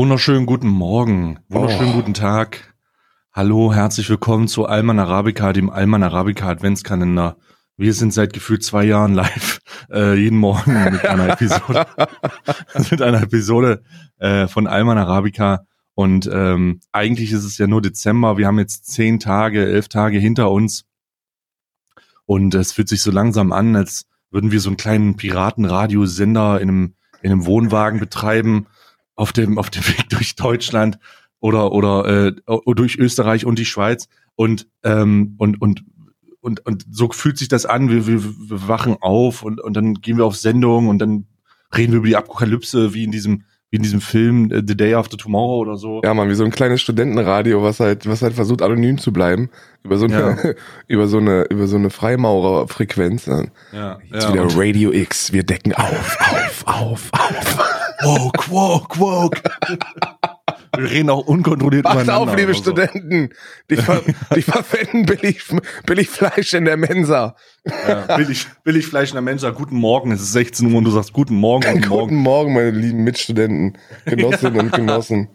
Wunderschönen 0.00 0.46
guten 0.46 0.68
Morgen, 0.68 1.40
wunderschönen 1.50 1.90
Oh. 1.90 1.96
guten 1.96 2.14
Tag. 2.14 2.74
Hallo, 3.34 3.74
herzlich 3.74 4.08
willkommen 4.08 4.48
zu 4.48 4.64
Alman 4.64 4.98
Arabica, 4.98 5.52
dem 5.52 5.68
Alman 5.68 6.02
Arabica 6.02 6.48
Adventskalender. 6.48 7.36
Wir 7.76 7.92
sind 7.92 8.14
seit 8.14 8.32
gefühlt 8.32 8.64
zwei 8.64 8.84
Jahren 8.84 9.12
live, 9.12 9.60
äh, 9.92 10.14
jeden 10.14 10.38
Morgen 10.38 10.72
mit 10.90 11.04
einer 11.04 11.28
Episode, 11.34 11.86
mit 12.90 13.02
einer 13.02 13.20
Episode 13.20 13.82
äh, 14.16 14.48
von 14.48 14.66
Alman 14.66 14.96
Arabica. 14.96 15.66
Und 15.92 16.30
ähm, 16.32 16.80
eigentlich 16.92 17.32
ist 17.32 17.44
es 17.44 17.58
ja 17.58 17.66
nur 17.66 17.82
Dezember. 17.82 18.38
Wir 18.38 18.46
haben 18.46 18.58
jetzt 18.58 18.86
zehn 18.86 19.20
Tage, 19.20 19.66
elf 19.66 19.88
Tage 19.88 20.18
hinter 20.18 20.50
uns. 20.50 20.86
Und 22.24 22.54
es 22.54 22.72
fühlt 22.72 22.88
sich 22.88 23.02
so 23.02 23.10
langsam 23.10 23.52
an, 23.52 23.76
als 23.76 24.06
würden 24.30 24.50
wir 24.50 24.60
so 24.60 24.70
einen 24.70 24.78
kleinen 24.78 25.16
Piratenradiosender 25.16 26.58
in 26.58 26.68
einem, 26.70 26.94
in 27.20 27.32
einem 27.32 27.44
Wohnwagen 27.44 28.00
betreiben, 28.00 28.66
auf 29.20 29.32
dem, 29.32 29.58
auf 29.58 29.70
dem 29.70 29.86
Weg 29.88 30.08
durch 30.08 30.34
Deutschland 30.34 30.98
oder, 31.40 31.72
oder 31.72 32.26
äh, 32.26 32.32
durch 32.74 32.98
Österreich 32.98 33.44
und 33.46 33.58
die 33.58 33.64
Schweiz. 33.64 34.08
Und, 34.34 34.66
ähm, 34.82 35.34
und, 35.38 35.60
und, 35.60 35.84
und, 36.40 36.64
und 36.66 36.86
so 36.90 37.10
fühlt 37.10 37.38
sich 37.38 37.48
das 37.48 37.66
an. 37.66 37.90
Wir, 37.90 38.06
wir, 38.06 38.24
wir 38.24 38.68
wachen 38.68 38.96
auf 39.00 39.42
und, 39.42 39.60
und 39.60 39.74
dann 39.74 39.94
gehen 39.94 40.16
wir 40.16 40.24
auf 40.24 40.36
Sendung 40.36 40.88
und 40.88 40.98
dann 40.98 41.26
reden 41.76 41.92
wir 41.92 41.98
über 41.98 42.08
die 42.08 42.16
Apokalypse, 42.16 42.94
wie 42.94 43.04
in 43.04 43.10
diesem, 43.10 43.42
wie 43.70 43.76
in 43.76 43.82
diesem 43.82 44.00
Film 44.00 44.50
äh, 44.50 44.62
The 44.66 44.76
Day 44.76 44.94
After 44.94 45.18
Tomorrow 45.18 45.58
oder 45.58 45.76
so. 45.76 46.00
Ja, 46.02 46.14
man, 46.14 46.30
wie 46.30 46.34
so 46.34 46.44
ein 46.44 46.50
kleines 46.50 46.80
Studentenradio, 46.80 47.62
was 47.62 47.80
halt, 47.80 48.06
was 48.06 48.22
halt 48.22 48.32
versucht, 48.32 48.62
anonym 48.62 48.96
zu 48.96 49.12
bleiben. 49.12 49.50
Über 49.82 49.98
so 49.98 50.06
eine, 50.06 50.14
Ja. 50.14 50.54
über 50.88 51.08
so 51.08 51.18
eine, 51.18 51.42
über 51.50 51.66
so 51.66 51.76
eine 51.76 51.90
Freimaurerfrequenz. 51.90 53.26
Ja, 53.26 53.98
Jetzt 54.10 54.24
ja, 54.24 54.32
wieder 54.32 54.46
Radio 54.56 54.92
X. 54.92 55.32
Wir 55.32 55.42
decken 55.42 55.74
auf, 55.74 56.16
auf, 56.20 56.64
auf, 56.66 57.10
auf. 57.12 57.79
Woke, 58.02 58.50
woke, 58.50 58.98
woke. 58.98 59.42
Wir 60.76 60.90
reden 60.90 61.10
auch 61.10 61.26
unkontrolliert 61.26 61.84
übereinander 61.84 62.16
auf, 62.16 62.36
liebe 62.36 62.54
so. 62.54 62.62
Studenten. 62.62 63.30
Die, 63.68 63.76
ver 63.76 64.02
die 64.34 64.42
verwenden 64.42 65.04
billig, 65.04 65.42
billig 65.84 66.08
Fleisch 66.08 66.54
in 66.54 66.64
der 66.64 66.76
Mensa. 66.76 67.34
Ja, 67.86 68.16
billig, 68.16 68.46
billig 68.64 68.86
Fleisch 68.86 69.10
in 69.10 69.16
der 69.16 69.22
Mensa. 69.22 69.50
Guten 69.50 69.76
Morgen, 69.76 70.12
es 70.12 70.22
ist 70.22 70.32
16 70.32 70.70
Uhr 70.70 70.78
und 70.78 70.84
du 70.84 70.90
sagst 70.90 71.12
Guten 71.12 71.34
Morgen, 71.34 71.66
guten 71.66 71.80
Guten 71.88 71.88
Morgen. 71.88 72.16
Morgen, 72.16 72.54
meine 72.54 72.70
lieben 72.70 73.04
Mitstudenten, 73.04 73.78
Genossinnen 74.04 74.60
und 74.60 74.72
Genossen. 74.76 75.28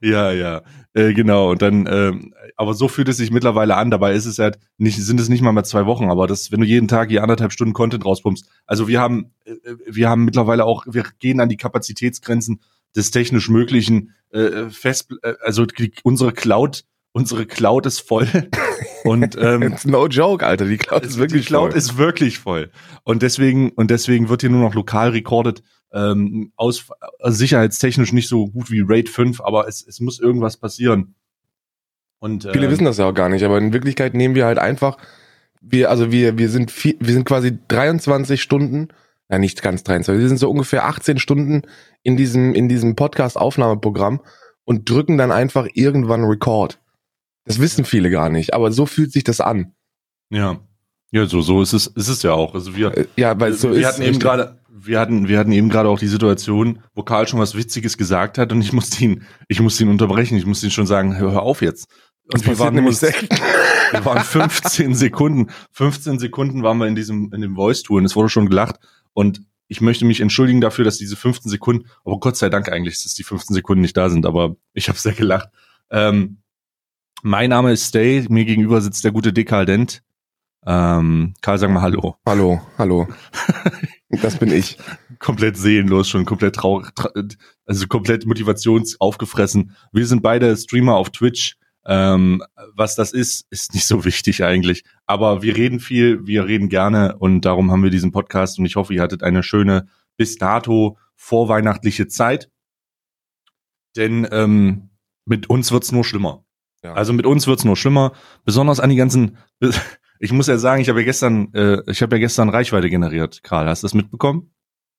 Ja, 0.00 0.32
ja, 0.32 0.62
äh, 0.94 1.14
genau. 1.14 1.50
Und 1.50 1.62
dann, 1.62 1.88
ähm, 1.90 2.34
aber 2.56 2.74
so 2.74 2.88
fühlt 2.88 3.08
es 3.08 3.16
sich 3.16 3.30
mittlerweile 3.30 3.76
an. 3.76 3.90
Dabei 3.90 4.14
ist 4.14 4.26
es 4.26 4.38
halt 4.38 4.58
nicht, 4.76 5.02
sind 5.02 5.20
es 5.20 5.28
nicht 5.28 5.42
mal 5.42 5.52
mehr 5.52 5.64
zwei 5.64 5.86
Wochen, 5.86 6.10
aber 6.10 6.26
das, 6.26 6.52
wenn 6.52 6.60
du 6.60 6.66
jeden 6.66 6.88
Tag 6.88 7.10
je 7.10 7.20
anderthalb 7.20 7.52
Stunden 7.52 7.72
Content 7.72 8.04
rauspumpst. 8.04 8.46
Also 8.66 8.88
wir 8.88 9.00
haben, 9.00 9.32
äh, 9.44 9.54
wir 9.86 10.08
haben 10.08 10.24
mittlerweile 10.24 10.64
auch, 10.64 10.84
wir 10.86 11.04
gehen 11.18 11.40
an 11.40 11.48
die 11.48 11.56
Kapazitätsgrenzen 11.56 12.60
des 12.94 13.10
technisch 13.10 13.48
Möglichen. 13.48 14.14
Äh, 14.30 14.70
fest, 14.70 15.14
äh, 15.22 15.34
also 15.42 15.66
die, 15.66 15.92
unsere 16.04 16.32
Cloud, 16.32 16.84
unsere 17.12 17.46
Cloud 17.46 17.86
ist 17.86 18.00
voll. 18.00 18.28
Und 19.04 19.36
ähm, 19.40 19.62
It's 19.62 19.84
no 19.86 20.06
joke, 20.06 20.44
Alter. 20.46 20.66
Die 20.66 20.78
Cloud 20.78 21.04
ist 21.04 21.18
wirklich 21.18 21.42
die 21.42 21.48
Cloud 21.48 21.70
voll. 21.70 21.78
ist 21.78 21.98
wirklich 21.98 22.38
voll. 22.38 22.70
Und 23.04 23.22
deswegen, 23.22 23.70
und 23.70 23.90
deswegen 23.90 24.28
wird 24.28 24.42
hier 24.42 24.50
nur 24.50 24.60
noch 24.62 24.74
lokal 24.74 25.10
recorded, 25.10 25.62
ähm, 25.92 26.52
aus, 26.56 26.86
also 27.20 27.36
sicherheitstechnisch 27.36 28.12
nicht 28.12 28.28
so 28.28 28.46
gut 28.46 28.70
wie 28.70 28.82
RAID 28.86 29.08
5, 29.08 29.40
aber 29.40 29.68
es, 29.68 29.86
es 29.86 30.00
muss 30.00 30.20
irgendwas 30.20 30.56
passieren. 30.56 31.14
Und, 32.18 32.48
Viele 32.52 32.66
ähm, 32.66 32.70
wissen 32.70 32.84
das 32.84 32.98
ja 32.98 33.06
auch 33.06 33.14
gar 33.14 33.28
nicht, 33.28 33.44
aber 33.44 33.58
in 33.58 33.72
Wirklichkeit 33.72 34.14
nehmen 34.14 34.34
wir 34.34 34.46
halt 34.46 34.58
einfach, 34.58 34.96
wir, 35.60 35.90
also 35.90 36.10
wir, 36.12 36.38
wir 36.38 36.48
sind 36.48 36.70
viel, 36.70 36.96
wir 37.00 37.12
sind 37.12 37.24
quasi 37.24 37.58
23 37.68 38.40
Stunden, 38.40 38.88
ja 39.30 39.38
nicht 39.38 39.62
ganz 39.62 39.82
23, 39.84 40.20
wir 40.20 40.28
sind 40.28 40.38
so 40.38 40.50
ungefähr 40.50 40.86
18 40.86 41.18
Stunden 41.18 41.62
in 42.02 42.16
diesem, 42.16 42.54
in 42.54 42.68
diesem 42.68 42.96
Podcast-Aufnahmeprogramm 42.96 44.20
und 44.64 44.88
drücken 44.88 45.18
dann 45.18 45.32
einfach 45.32 45.66
irgendwann 45.74 46.24
Record. 46.24 46.81
Das 47.44 47.58
wissen 47.60 47.84
viele 47.84 48.10
gar 48.10 48.28
nicht, 48.28 48.54
aber 48.54 48.70
so 48.72 48.86
fühlt 48.86 49.12
sich 49.12 49.24
das 49.24 49.40
an. 49.40 49.72
Ja. 50.30 50.60
Ja, 51.10 51.26
so, 51.26 51.42
so 51.42 51.60
ist 51.60 51.72
es, 51.74 51.88
ist 51.88 52.08
es 52.08 52.22
ja 52.22 52.32
auch. 52.32 52.54
Also 52.54 52.74
wir, 52.74 52.96
Äh, 52.96 53.06
Ja, 53.16 53.38
weil 53.38 53.52
so 53.52 53.70
wir 53.70 53.80
ist. 53.80 53.86
hatten 53.86 54.02
eben 54.02 54.18
gerade, 54.18 54.58
wir 54.70 54.98
hatten, 54.98 55.28
wir 55.28 55.38
hatten 55.38 55.52
eben 55.52 55.68
gerade 55.68 55.88
auch 55.88 55.98
die 55.98 56.06
Situation, 56.08 56.78
wo 56.94 57.02
Karl 57.02 57.28
schon 57.28 57.38
was 57.40 57.54
Witziges 57.54 57.98
gesagt 57.98 58.38
hat 58.38 58.50
und 58.52 58.62
ich 58.62 58.72
musste 58.72 59.04
ihn, 59.04 59.22
ich 59.48 59.60
musste 59.60 59.82
ihn 59.84 59.90
unterbrechen, 59.90 60.38
ich 60.38 60.46
musste 60.46 60.66
ihn 60.66 60.70
schon 60.72 60.86
sagen, 60.86 61.16
hör, 61.18 61.42
auf 61.42 61.60
jetzt. 61.60 61.88
Und 62.32 62.46
wir 62.46 62.58
waren 62.58 62.74
nämlich. 62.74 63.00
Wir 63.02 64.04
waren 64.06 64.24
15 64.24 64.94
Sekunden, 64.94 65.50
15 65.72 66.18
Sekunden 66.18 66.62
waren 66.62 66.78
wir 66.78 66.86
in 66.86 66.94
diesem, 66.94 67.30
in 67.34 67.42
dem 67.42 67.56
Voice-Tour 67.56 67.98
und 67.98 68.06
es 68.06 68.16
wurde 68.16 68.30
schon 68.30 68.48
gelacht. 68.48 68.76
Und 69.12 69.42
ich 69.68 69.82
möchte 69.82 70.06
mich 70.06 70.20
entschuldigen 70.20 70.62
dafür, 70.62 70.86
dass 70.86 70.96
diese 70.96 71.16
15 71.16 71.50
Sekunden, 71.50 71.88
aber 72.04 72.18
Gott 72.18 72.36
sei 72.38 72.48
Dank 72.48 72.70
eigentlich, 72.70 73.02
dass 73.02 73.12
die 73.12 73.22
15 73.24 73.52
Sekunden 73.52 73.82
nicht 73.82 73.96
da 73.96 74.08
sind, 74.08 74.24
aber 74.24 74.56
ich 74.72 74.88
habe 74.88 74.98
sehr 74.98 75.12
gelacht. 75.12 75.50
Ähm, 75.90 76.38
mein 77.22 77.50
Name 77.50 77.72
ist 77.72 77.86
Stay, 77.86 78.26
mir 78.28 78.44
gegenüber 78.44 78.80
sitzt 78.80 79.04
der 79.04 79.12
gute 79.12 79.32
Dekadent. 79.32 80.02
Ähm, 80.66 81.34
Karl, 81.40 81.58
sag 81.58 81.70
mal 81.70 81.82
Hallo. 81.82 82.16
Hallo, 82.26 82.60
hallo. 82.78 83.08
Das 84.20 84.36
bin 84.36 84.52
ich. 84.52 84.76
Komplett 85.20 85.56
seelenlos, 85.56 86.06
schon 86.06 86.26
komplett 86.26 86.56
traurig, 86.56 86.94
tra 86.94 87.08
also 87.64 87.86
komplett 87.86 88.26
motivationsaufgefressen. 88.26 89.74
Wir 89.90 90.06
sind 90.06 90.22
beide 90.22 90.54
Streamer 90.54 90.96
auf 90.96 91.08
Twitch. 91.08 91.56
Ähm, 91.86 92.42
was 92.74 92.94
das 92.94 93.12
ist, 93.12 93.46
ist 93.50 93.72
nicht 93.72 93.86
so 93.86 94.04
wichtig 94.04 94.44
eigentlich. 94.44 94.84
Aber 95.06 95.42
wir 95.42 95.56
reden 95.56 95.80
viel, 95.80 96.26
wir 96.26 96.46
reden 96.46 96.68
gerne 96.68 97.16
und 97.16 97.46
darum 97.46 97.72
haben 97.72 97.82
wir 97.82 97.90
diesen 97.90 98.12
Podcast 98.12 98.58
und 98.58 98.66
ich 98.66 98.76
hoffe, 98.76 98.92
ihr 98.92 99.00
hattet 99.00 99.22
eine 99.22 99.42
schöne 99.42 99.88
bis 100.18 100.36
dato 100.36 100.98
vorweihnachtliche 101.16 102.06
Zeit. 102.06 102.50
Denn 103.96 104.28
ähm, 104.30 104.90
mit 105.24 105.48
uns 105.48 105.72
wird's 105.72 105.90
nur 105.90 106.04
schlimmer. 106.04 106.41
Ja. 106.82 106.94
Also 106.94 107.12
mit 107.12 107.26
uns 107.26 107.46
wird's 107.46 107.64
nur 107.64 107.76
schlimmer, 107.76 108.12
besonders 108.44 108.80
an 108.80 108.90
die 108.90 108.96
ganzen. 108.96 109.38
Ich 110.24 110.30
muss 110.30 110.46
ja 110.46 110.56
sagen, 110.56 110.80
ich 110.80 110.88
habe 110.88 111.00
ja 111.00 111.04
gestern, 111.04 111.52
äh, 111.52 111.78
ich 111.90 112.00
habe 112.00 112.14
ja 112.14 112.20
gestern 112.20 112.48
Reichweite 112.48 112.88
generiert. 112.88 113.42
Karl, 113.42 113.66
hast 113.66 113.82
du 113.82 113.86
das 113.86 113.92
mitbekommen? 113.94 114.52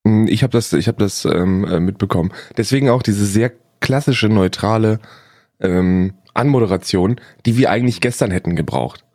Mm, 0.03 0.27
Ich 0.27 0.43
habe 0.43 0.51
das, 0.51 0.73
ich 0.73 0.89
habe 0.89 0.97
das 0.97 1.23
ähm, 1.23 1.63
äh, 1.63 1.79
mitbekommen. 1.79 2.33
Deswegen 2.57 2.89
auch 2.89 3.01
diese 3.01 3.25
sehr 3.25 3.53
klassische 3.79 4.27
neutrale 4.27 4.99
ähm, 5.61 6.15
Anmoderation, 6.33 7.21
die 7.45 7.55
wir 7.55 7.69
eigentlich 7.71 8.01
gestern 8.01 8.31
hätten 8.31 8.57
gebraucht. 8.57 9.05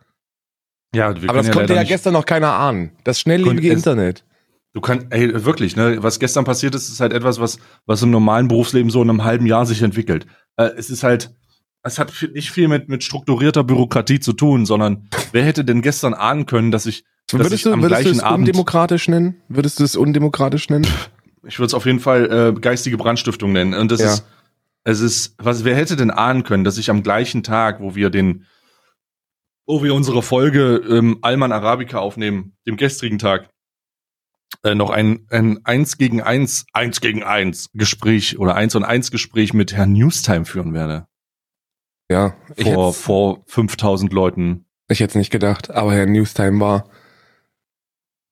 Ja, 0.94 1.20
wir 1.20 1.28
Aber 1.28 1.42
das 1.42 1.50
konnte 1.50 1.74
ja 1.74 1.82
gestern 1.82 2.14
noch 2.14 2.24
keiner 2.24 2.54
ahnen. 2.54 2.92
Das 3.04 3.20
schnelllebige 3.20 3.70
Internet. 3.70 4.24
Du 4.72 4.80
kannst, 4.80 5.08
ey, 5.10 5.44
wirklich, 5.44 5.76
ne? 5.76 6.02
Was 6.02 6.18
gestern 6.18 6.46
passiert 6.46 6.74
ist, 6.74 6.88
ist 6.88 7.00
halt 7.00 7.12
etwas, 7.12 7.38
was, 7.38 7.58
was 7.84 8.02
im 8.02 8.10
normalen 8.10 8.48
Berufsleben 8.48 8.90
so 8.90 9.02
in 9.02 9.10
einem 9.10 9.24
halben 9.24 9.44
Jahr 9.44 9.66
sich 9.66 9.82
entwickelt. 9.82 10.26
Äh, 10.56 10.70
es 10.78 10.88
ist 10.88 11.02
halt, 11.02 11.34
es 11.88 11.98
hat 11.98 12.12
nicht 12.34 12.50
viel 12.52 12.68
mit, 12.68 12.88
mit 12.88 13.02
strukturierter 13.02 13.64
Bürokratie 13.64 14.20
zu 14.20 14.32
tun, 14.32 14.64
sondern 14.64 15.08
wer 15.32 15.44
hätte 15.44 15.64
denn 15.64 15.82
gestern 15.82 16.14
ahnen 16.14 16.46
können, 16.46 16.70
dass 16.70 16.86
ich, 16.86 17.04
dass 17.26 17.40
Würdest 17.40 17.54
ich 17.54 17.62
du, 17.64 17.72
am 17.72 17.82
würdest 17.82 18.00
du 18.00 18.04
gleichen 18.04 18.18
es 18.18 18.22
Abend, 18.24 18.46
undemokratisch 18.48 19.08
nennen? 19.08 19.42
Würdest 19.48 19.80
du 19.80 19.84
es 19.84 19.96
undemokratisch 19.96 20.68
nennen? 20.70 20.86
ich 21.46 21.58
würde 21.58 21.66
es 21.68 21.74
auf 21.74 21.86
jeden 21.86 22.00
Fall 22.00 22.54
äh, 22.56 22.60
geistige 22.60 22.96
Brandstiftung 22.96 23.52
nennen. 23.52 23.74
Und 23.74 23.90
das 23.90 24.00
Ja. 24.00 24.14
ist, 24.14 24.24
es 24.84 25.00
ist, 25.00 25.34
was, 25.38 25.64
wer 25.64 25.74
hätte 25.76 25.96
denn 25.96 26.10
ahnen 26.10 26.44
können, 26.44 26.64
dass 26.64 26.78
ich 26.78 26.90
am 26.90 27.02
gleichen 27.02 27.42
Tag, 27.42 27.80
wo 27.80 27.94
wir 27.94 28.10
den, 28.10 28.44
wo 29.66 29.82
wir 29.82 29.94
unsere 29.94 30.22
Folge 30.22 30.76
ähm, 30.88 31.18
Alman 31.22 31.52
Arabica 31.52 31.98
aufnehmen, 31.98 32.56
dem 32.66 32.76
gestrigen 32.76 33.18
Tag, 33.18 33.50
äh, 34.62 34.74
noch 34.74 34.90
ein, 34.90 35.26
ein 35.30 35.60
eins 35.64 35.98
gegen 35.98 36.22
eins, 36.22 36.64
eins 36.72 37.00
gegen 37.00 37.22
eins 37.22 37.68
Gespräch 37.74 38.38
oder 38.38 38.54
eins 38.54 38.74
und 38.74 38.84
eins 38.84 39.10
Gespräch 39.10 39.52
mit 39.52 39.72
Herrn 39.74 39.92
Newstime 39.92 40.44
führen 40.46 40.72
werde. 40.74 41.06
Ja, 42.10 42.34
ich 42.56 42.64
Vor, 42.64 42.94
vor 42.94 43.42
5000 43.46 44.12
Leuten. 44.12 44.64
ich 44.88 45.00
hätte 45.00 45.18
nicht 45.18 45.30
gedacht, 45.30 45.70
aber 45.70 45.94
Herr 45.94 46.06
Newstime 46.06 46.58
war. 46.60 46.88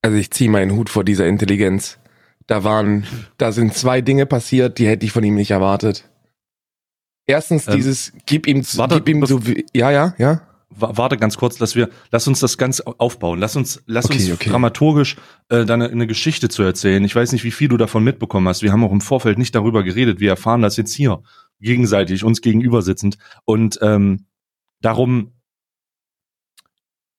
Also 0.03 0.17
ich 0.17 0.31
ziehe 0.31 0.51
meinen 0.51 0.73
Hut 0.73 0.89
vor 0.89 1.05
dieser 1.05 1.27
Intelligenz. 1.27 1.99
Da 2.47 2.63
waren, 2.65 3.07
da 3.39 3.53
sind 3.53 3.75
zwei 3.75 4.01
Dinge 4.01 4.25
passiert, 4.25 4.79
die 4.79 4.87
hätte 4.87 5.05
ich 5.05 5.13
von 5.13 5.25
ihm 5.25 5.35
nicht 5.35 5.51
erwartet. 5.51 6.09
Erstens 7.27 7.67
Ähm, 7.67 7.75
dieses, 7.77 8.13
gib 8.25 8.47
ihm, 8.47 8.65
warte, 8.77 8.97
gib 8.97 9.09
ihm 9.09 9.25
bef- 9.25 9.27
so, 9.27 9.41
ja, 9.75 9.91
ja, 9.91 10.15
ja. 10.17 10.43
Wa- 10.71 10.93
Warte 10.97 11.17
ganz 11.17 11.37
kurz, 11.37 11.57
dass 11.59 11.75
wir, 11.75 11.89
lass 12.13 12.29
uns 12.29 12.39
das 12.41 12.57
ganz 12.57 12.81
aufbauen. 12.81 13.41
Lass 13.41 13.57
uns, 13.57 13.83
lass 13.87 14.05
Okay, 14.07 14.15
uns 14.19 14.33
okay. 14.33 14.51
dramaturgisch 14.51 15.17
äh, 15.49 15.65
dann 15.65 15.83
eine, 15.83 15.91
eine 15.91 16.07
Geschichte 16.07 16.49
zu 16.49 16.63
erzählen. 16.63 17.03
Ich 17.05 17.17
weiß 17.17 17.33
nicht, 17.33 17.45
wie 17.45 17.51
viel 17.51 17.69
du 17.69 17.77
davon 17.77 18.05
mitbekommen 18.05 18.47
hast. 18.49 18.63
Wir 18.63 18.73
haben 18.73 18.85
auch 18.85 18.93
im 18.93 19.01
Vorfeld 19.01 19.39
nicht 19.39 19.55
darüber 19.55 19.83
geredet. 19.83 20.21
Wir 20.21 20.31
erfahren 20.31 20.63
das 20.63 20.77
jetzt 20.77 20.93
hier 20.95 21.23
gegenseitig, 21.61 22.25
uns 22.25 22.41
gegenüber 22.41 22.83
sitzend. 22.83 23.19
Und 23.45 23.79
ähm, 23.83 24.27
darum, 24.81 25.33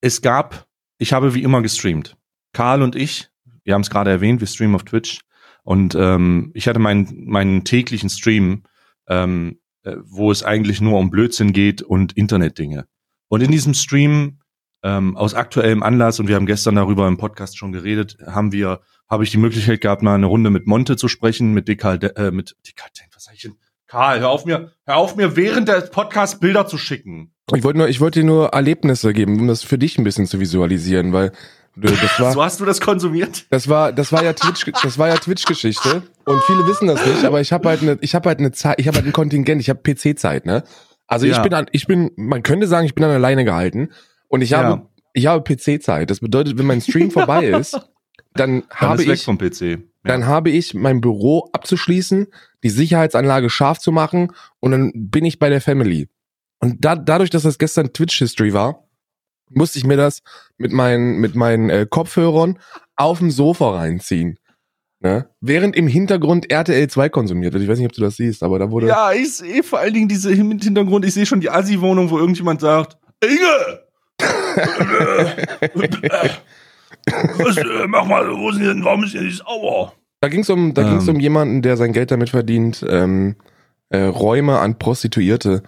es 0.02 0.22
gab, 0.22 0.68
ich 0.98 1.14
habe 1.14 1.34
wie 1.34 1.44
immer 1.44 1.62
gestreamt. 1.62 2.18
Karl 2.54 2.82
und 2.82 2.96
ich, 2.96 3.30
wir 3.64 3.74
haben 3.74 3.82
es 3.82 3.90
gerade 3.90 4.12
erwähnt, 4.12 4.40
wir 4.40 4.48
streamen 4.48 4.76
auf 4.76 4.84
Twitch. 4.84 5.22
Und 5.64 5.96
ähm, 5.96 6.52
ich 6.54 6.68
hatte 6.68 6.80
meinen, 6.80 7.26
meinen 7.26 7.66
täglichen 7.66 8.10
Stream, 8.10 8.64
ähm, 9.08 9.60
äh, 9.84 9.98
wo 10.04 10.32
es 10.32 10.44
eigentlich 10.44 10.80
nur 10.80 10.98
um 10.98 11.10
Blödsinn 11.10 11.52
geht 11.52 11.82
und 11.82 12.14
Internetdinge. 12.14 12.88
Und 13.28 13.44
in 13.44 13.52
diesem 13.52 13.74
Stream 13.74 14.40
ähm, 14.84 15.18
aus 15.18 15.34
aktuellem 15.34 15.84
Anlass 15.84 16.20
und 16.20 16.28
wir 16.28 16.36
haben 16.36 16.46
gestern 16.46 16.76
darüber 16.76 17.08
im 17.08 17.18
Podcast 17.18 17.58
schon 17.58 17.74
geredet, 17.74 18.18
haben 18.26 18.54
wir, 18.54 18.80
habe 19.10 19.24
ich 19.24 19.32
die 19.32 19.38
Möglichkeit 19.38 19.82
gehabt, 19.82 20.02
mal 20.02 20.16
eine 20.16 20.28
Runde 20.28 20.50
mit 20.50 20.68
Monte 20.68 20.96
zu 20.96 21.08
sprechen, 21.10 21.54
mit 21.54 21.68
Dekal, 21.68 22.00
äh, 22.16 22.32
mit 22.32 22.56
Dekal, 22.66 22.90
was 23.14 23.26
sag 23.26 23.36
ich 23.36 23.42
denn? 23.42 23.56
Karl, 23.88 24.20
hör 24.20 24.30
auf 24.30 24.46
mir, 24.46 24.72
hör 24.86 24.98
auf 24.98 25.16
mir 25.16 25.36
während 25.36 25.70
des 25.70 25.90
Podcasts 25.92 26.40
Bilder 26.40 26.68
zu 26.68 26.78
schicken. 26.78 27.32
Ich 27.56 27.64
wollte 27.64 27.80
nur, 27.80 27.88
ich 27.88 28.02
wollte 28.02 28.20
dir 28.20 28.26
nur 28.26 28.50
Erlebnisse 28.50 29.14
geben, 29.14 29.40
um 29.40 29.48
das 29.48 29.64
für 29.64 29.78
dich 29.78 29.98
ein 29.98 30.04
bisschen 30.04 30.26
zu 30.28 30.42
visualisieren, 30.42 31.14
weil 31.14 31.32
das 31.78 32.20
war, 32.20 32.34
so 32.34 32.44
hast 32.44 32.60
du 32.60 32.66
das 32.66 32.82
konsumiert? 32.82 33.46
das 33.50 33.70
war, 33.70 33.94
das 33.94 34.12
war 34.12 34.24
ja 34.24 34.34
Twitch, 34.34 34.66
das 34.82 34.98
war 34.98 35.08
ja 35.08 35.16
Twitch-Geschichte 35.16 36.04
und 36.26 36.44
viele 36.44 36.68
wissen 36.68 36.88
das 36.88 37.06
nicht, 37.06 37.24
aber 37.24 37.40
ich 37.40 37.54
habe 37.54 37.70
halt 37.70 37.82
eine, 37.82 37.98
ich 38.02 38.14
habe 38.16 38.28
halt 38.28 38.40
eine 38.40 38.52
Zeit, 38.52 38.80
ich 38.82 38.88
habe 38.88 38.98
halt 38.98 39.06
ein 39.06 39.14
Kontingent, 39.14 39.62
ich 39.62 39.70
habe 39.70 39.80
PC-Zeit, 39.82 40.46
ne? 40.46 40.64
Also 41.08 41.26
ich 41.26 41.34
Ja. 41.38 41.42
bin 41.44 41.54
an, 41.54 41.68
ich 41.72 41.88
bin, 41.88 42.12
man 42.18 42.44
könnte 42.44 42.68
sagen, 42.68 42.86
ich 42.86 42.96
bin 42.96 43.06
an 43.06 43.12
der 43.12 43.20
Leine 43.20 43.46
gehalten 43.46 43.90
und 44.28 44.42
ich 44.42 44.50
Ja. 44.50 44.66
habe, 44.66 44.88
ich 45.14 45.28
habe 45.28 45.44
PC-Zeit. 45.44 46.10
Das 46.10 46.20
bedeutet, 46.20 46.58
wenn 46.58 46.66
mein 46.66 46.82
Stream 46.82 47.12
vorbei 47.12 47.46
ist, 47.46 47.80
dann 48.34 48.64
Dann 48.80 48.90
habe 48.90 49.02
ist 49.04 49.08
weg 49.08 49.14
ich 49.16 49.24
vom 49.24 49.38
PC. 49.38 49.84
dann 50.04 50.26
habe 50.26 50.50
ich 50.50 50.74
mein 50.74 51.00
Büro 51.00 51.48
abzuschließen, 51.54 52.28
die 52.64 52.70
Sicherheitsanlage 52.70 53.50
scharf 53.50 53.80
zu 53.80 53.92
machen 53.92 54.34
und 54.60 54.72
dann 54.72 54.92
bin 54.94 55.26
ich 55.26 55.40
bei 55.40 55.50
der 55.50 55.62
Family. 55.62 56.10
Und 56.60 56.84
da, 56.84 56.96
dadurch, 56.96 57.30
dass 57.30 57.44
das 57.44 57.58
gestern 57.58 57.94
Twitch 57.94 58.18
History 58.18 58.54
war, 58.54 58.88
musste 59.50 59.80
ich 59.80 59.86
mir 59.86 59.98
das 59.98 60.22
mit 60.58 60.72
meinen, 60.72 61.20
mit 61.20 61.36
meinen 61.36 61.70
äh, 61.70 61.86
Kopfhörern 61.90 62.60
auf 62.96 63.20
dem 63.20 63.32
Sofa 63.32 63.76
reinziehen. 63.76 64.40
Ne? 65.00 65.30
Während 65.42 65.76
im 65.76 65.88
Hintergrund 65.88 66.52
RTL 66.52 66.90
2 66.90 67.10
konsumiert 67.10 67.54
wird. 67.54 67.64
Ich 67.64 67.70
weiß 67.70 67.78
nicht, 67.78 67.88
ob 67.88 67.94
du 67.94 68.02
das 68.02 68.16
siehst, 68.16 68.42
aber 68.42 68.58
da 68.58 68.72
wurde. 68.72 68.88
Ja, 68.88 69.12
ich 69.12 69.38
sehe 69.38 69.62
vor 69.62 69.80
allen 69.80 69.94
Dingen 69.94 70.08
diese 70.08 70.34
im 70.34 70.60
Hintergrund, 70.60 71.06
ich 71.06 71.14
sehe 71.14 71.28
schon 71.28 71.40
die 71.40 71.52
Assi-Wohnung, 71.52 72.10
wo 72.10 72.18
irgendjemand 72.18 72.62
sagt, 72.62 72.98
Inge! 73.24 73.84
Was, 77.38 77.58
äh, 77.58 77.88
mach 77.88 78.06
mal, 78.06 78.28
wo 78.36 78.52
sind 78.52 78.66
denn, 78.66 78.84
warum 78.84 79.04
ist 79.04 79.14
denn 79.14 79.26
nicht 79.26 79.38
sauber? 79.38 79.94
Da 80.20 80.30
ging 80.30 80.42
es 80.42 80.50
um, 80.50 80.74
da 80.74 80.84
ging's 80.84 81.08
Ähm. 81.08 81.16
um 81.16 81.20
jemanden, 81.22 81.62
der 81.62 81.78
sein 81.78 81.94
Geld 81.94 82.12
damit 82.12 82.30
verdient, 82.32 82.84
ähm, 82.90 83.36
äh, 83.90 84.00
Räume 84.04 84.60
an 84.60 84.78
Prostituierte 84.80 85.64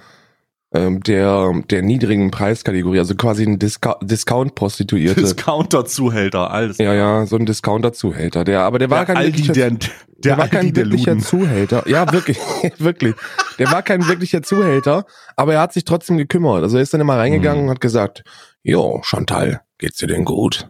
ähm, 0.72 1.02
der, 1.02 1.52
der 1.70 1.82
niedrigen 1.82 2.30
Preiskategorie, 2.30 3.00
also 3.00 3.16
quasi 3.16 3.44
ein 3.44 3.58
Disca 3.58 3.98
Discount-Prostituierte. 4.04 5.20
Discounter-Zuhälter, 5.22 6.52
alles. 6.52 6.78
Ja, 6.78 6.94
ja, 6.94 7.26
so 7.26 7.38
ein 7.38 7.46
Discounter-Zuhälter. 7.48 8.44
Der, 8.44 8.62
aber 8.62 8.78
der 8.78 8.90
war 8.92 9.00
der 9.00 9.06
kein 9.08 9.18
Aldi, 9.18 9.32
wirklicher, 9.48 9.54
der, 9.54 9.70
der, 9.72 9.90
der, 10.18 10.38
war 10.38 10.44
Aldi, 10.44 10.56
kein 10.56 10.76
wirklicher 10.76 11.12
Luden. 11.14 11.24
Zuhälter. 11.26 11.88
Ja, 11.88 12.12
wirklich, 12.12 12.38
wirklich. 12.78 13.16
Der 13.58 13.72
war 13.72 13.82
kein 13.82 14.08
wirklicher 14.08 14.44
Zuhälter, 14.44 15.06
aber 15.36 15.56
er 15.56 15.62
hat 15.62 15.74
sich 15.74 15.86
trotzdem 15.86 16.18
gekümmert. 16.18 16.62
Also 16.62 16.78
er 16.78 16.84
ist 16.84 16.94
dann 16.94 17.02
immer 17.02 17.18
reingegangen 17.18 17.64
Mhm. 17.64 17.70
und 17.70 17.76
hat 17.76 17.82
gesagt, 17.82 18.24
Jo, 18.62 19.02
Chantal, 19.04 19.62
geht's 19.80 19.98
dir 19.98 20.08
denn 20.08 20.24
gut? 20.26 20.70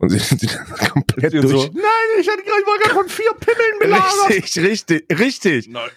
Und 0.00 0.08
sie 0.08 0.18
sind 0.18 0.40
komplett 0.92 1.34
Und 1.34 1.42
durch. 1.44 1.52
so, 1.52 1.70
Nein, 1.72 2.20
ich 2.20 2.28
hatte 2.28 2.42
gerade, 2.42 2.60
ich 2.60 2.66
war 2.66 2.78
gerade 2.78 2.94
von 2.94 3.08
vier 3.08 3.32
Pimmeln 3.38 3.78
belagert. 3.80 4.28
Richtig, 4.30 4.64
richtig, 4.64 5.18
richtig. 5.18 5.68
Nein. 5.68 5.88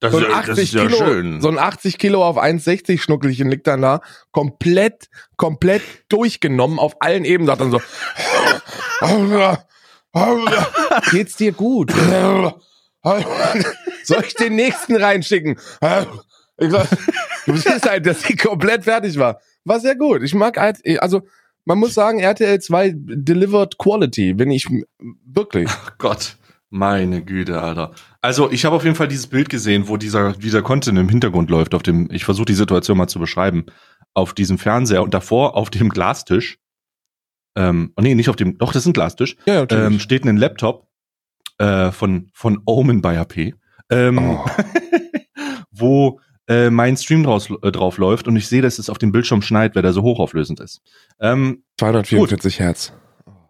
Das, 0.00 0.12
So 0.12 0.18
ist 0.20 0.24
ein 0.26 0.30
ja, 0.30 0.36
80 0.38 0.48
das 0.54 0.58
ist 0.60 0.74
ja 0.74 0.86
Kilo, 0.86 0.98
schön. 0.98 1.40
so 1.40 1.48
ein 1.48 1.58
80 1.58 1.98
Kilo 1.98 2.24
auf 2.24 2.38
1,60 2.38 3.00
Schnuckelchen 3.00 3.50
liegt 3.50 3.66
dann 3.66 3.82
da, 3.82 4.00
komplett, 4.30 5.08
komplett 5.36 5.82
durchgenommen 6.08 6.78
auf 6.78 7.02
allen 7.02 7.24
Ebenen, 7.24 7.48
sagt 7.48 7.60
dann 7.60 7.72
so, 7.72 7.80
geht's 11.10 11.36
dir 11.36 11.52
gut? 11.52 11.92
Soll 14.04 14.24
ich 14.24 14.34
den 14.34 14.56
nächsten 14.56 14.96
reinschicken? 14.96 15.58
Ich 16.58 16.70
sag, 16.70 16.86
Du 17.46 17.56
siehst 17.56 17.88
halt, 17.88 18.06
dass 18.06 18.22
sie 18.22 18.36
komplett 18.36 18.84
fertig 18.84 19.18
war. 19.18 19.40
War 19.64 19.80
sehr 19.80 19.96
gut. 19.96 20.22
Ich 20.22 20.34
mag 20.34 20.58
halt, 20.58 20.78
also, 21.00 21.22
man 21.68 21.78
muss 21.78 21.92
sagen, 21.92 22.18
RTL 22.18 22.58
2 22.58 22.94
delivered 22.96 23.76
quality, 23.76 24.38
wenn 24.38 24.50
ich, 24.50 24.66
wirklich. 25.26 25.68
Gott, 25.98 26.38
meine 26.70 27.22
Güte, 27.22 27.60
Alter. 27.60 27.92
Also, 28.22 28.50
ich 28.50 28.64
habe 28.64 28.74
auf 28.74 28.84
jeden 28.84 28.96
Fall 28.96 29.06
dieses 29.06 29.26
Bild 29.26 29.50
gesehen, 29.50 29.86
wo 29.86 29.98
dieser, 29.98 30.32
dieser 30.32 30.62
Content 30.62 30.98
im 30.98 31.10
Hintergrund 31.10 31.50
läuft, 31.50 31.74
auf 31.74 31.82
dem, 31.82 32.08
ich 32.10 32.24
versuche 32.24 32.46
die 32.46 32.54
Situation 32.54 32.96
mal 32.96 33.06
zu 33.06 33.18
beschreiben, 33.18 33.66
auf 34.14 34.32
diesem 34.32 34.56
Fernseher 34.56 35.02
und 35.02 35.12
davor 35.12 35.56
auf 35.56 35.68
dem 35.68 35.90
Glastisch, 35.90 36.58
ähm, 37.54 37.92
oh 37.96 38.00
nee, 38.02 38.14
nicht 38.14 38.30
auf 38.30 38.36
dem, 38.36 38.56
doch, 38.56 38.72
das 38.72 38.84
ist 38.84 38.86
ein 38.86 38.94
Glastisch, 38.94 39.36
Ja, 39.44 39.66
ähm, 39.70 40.00
steht 40.00 40.24
ein 40.24 40.38
Laptop 40.38 40.88
äh, 41.58 41.92
von, 41.92 42.30
von 42.32 42.62
Omen 42.64 43.02
bei 43.02 43.18
HP, 43.18 43.54
ähm, 43.90 44.18
Oh. 44.18 44.46
wo 45.70 46.18
äh, 46.48 46.70
mein 46.70 46.96
Stream 46.96 47.22
draus, 47.22 47.50
äh, 47.62 47.70
drauf 47.70 47.98
läuft 47.98 48.26
und 48.26 48.36
ich 48.36 48.48
sehe, 48.48 48.62
dass 48.62 48.78
es 48.78 48.90
auf 48.90 48.98
dem 48.98 49.12
Bildschirm 49.12 49.42
schneit, 49.42 49.74
weil 49.74 49.82
der 49.82 49.92
so 49.92 50.02
hochauflösend 50.02 50.60
ist. 50.60 50.80
Ähm, 51.20 51.62
244 51.78 52.58
Hertz. 52.58 52.92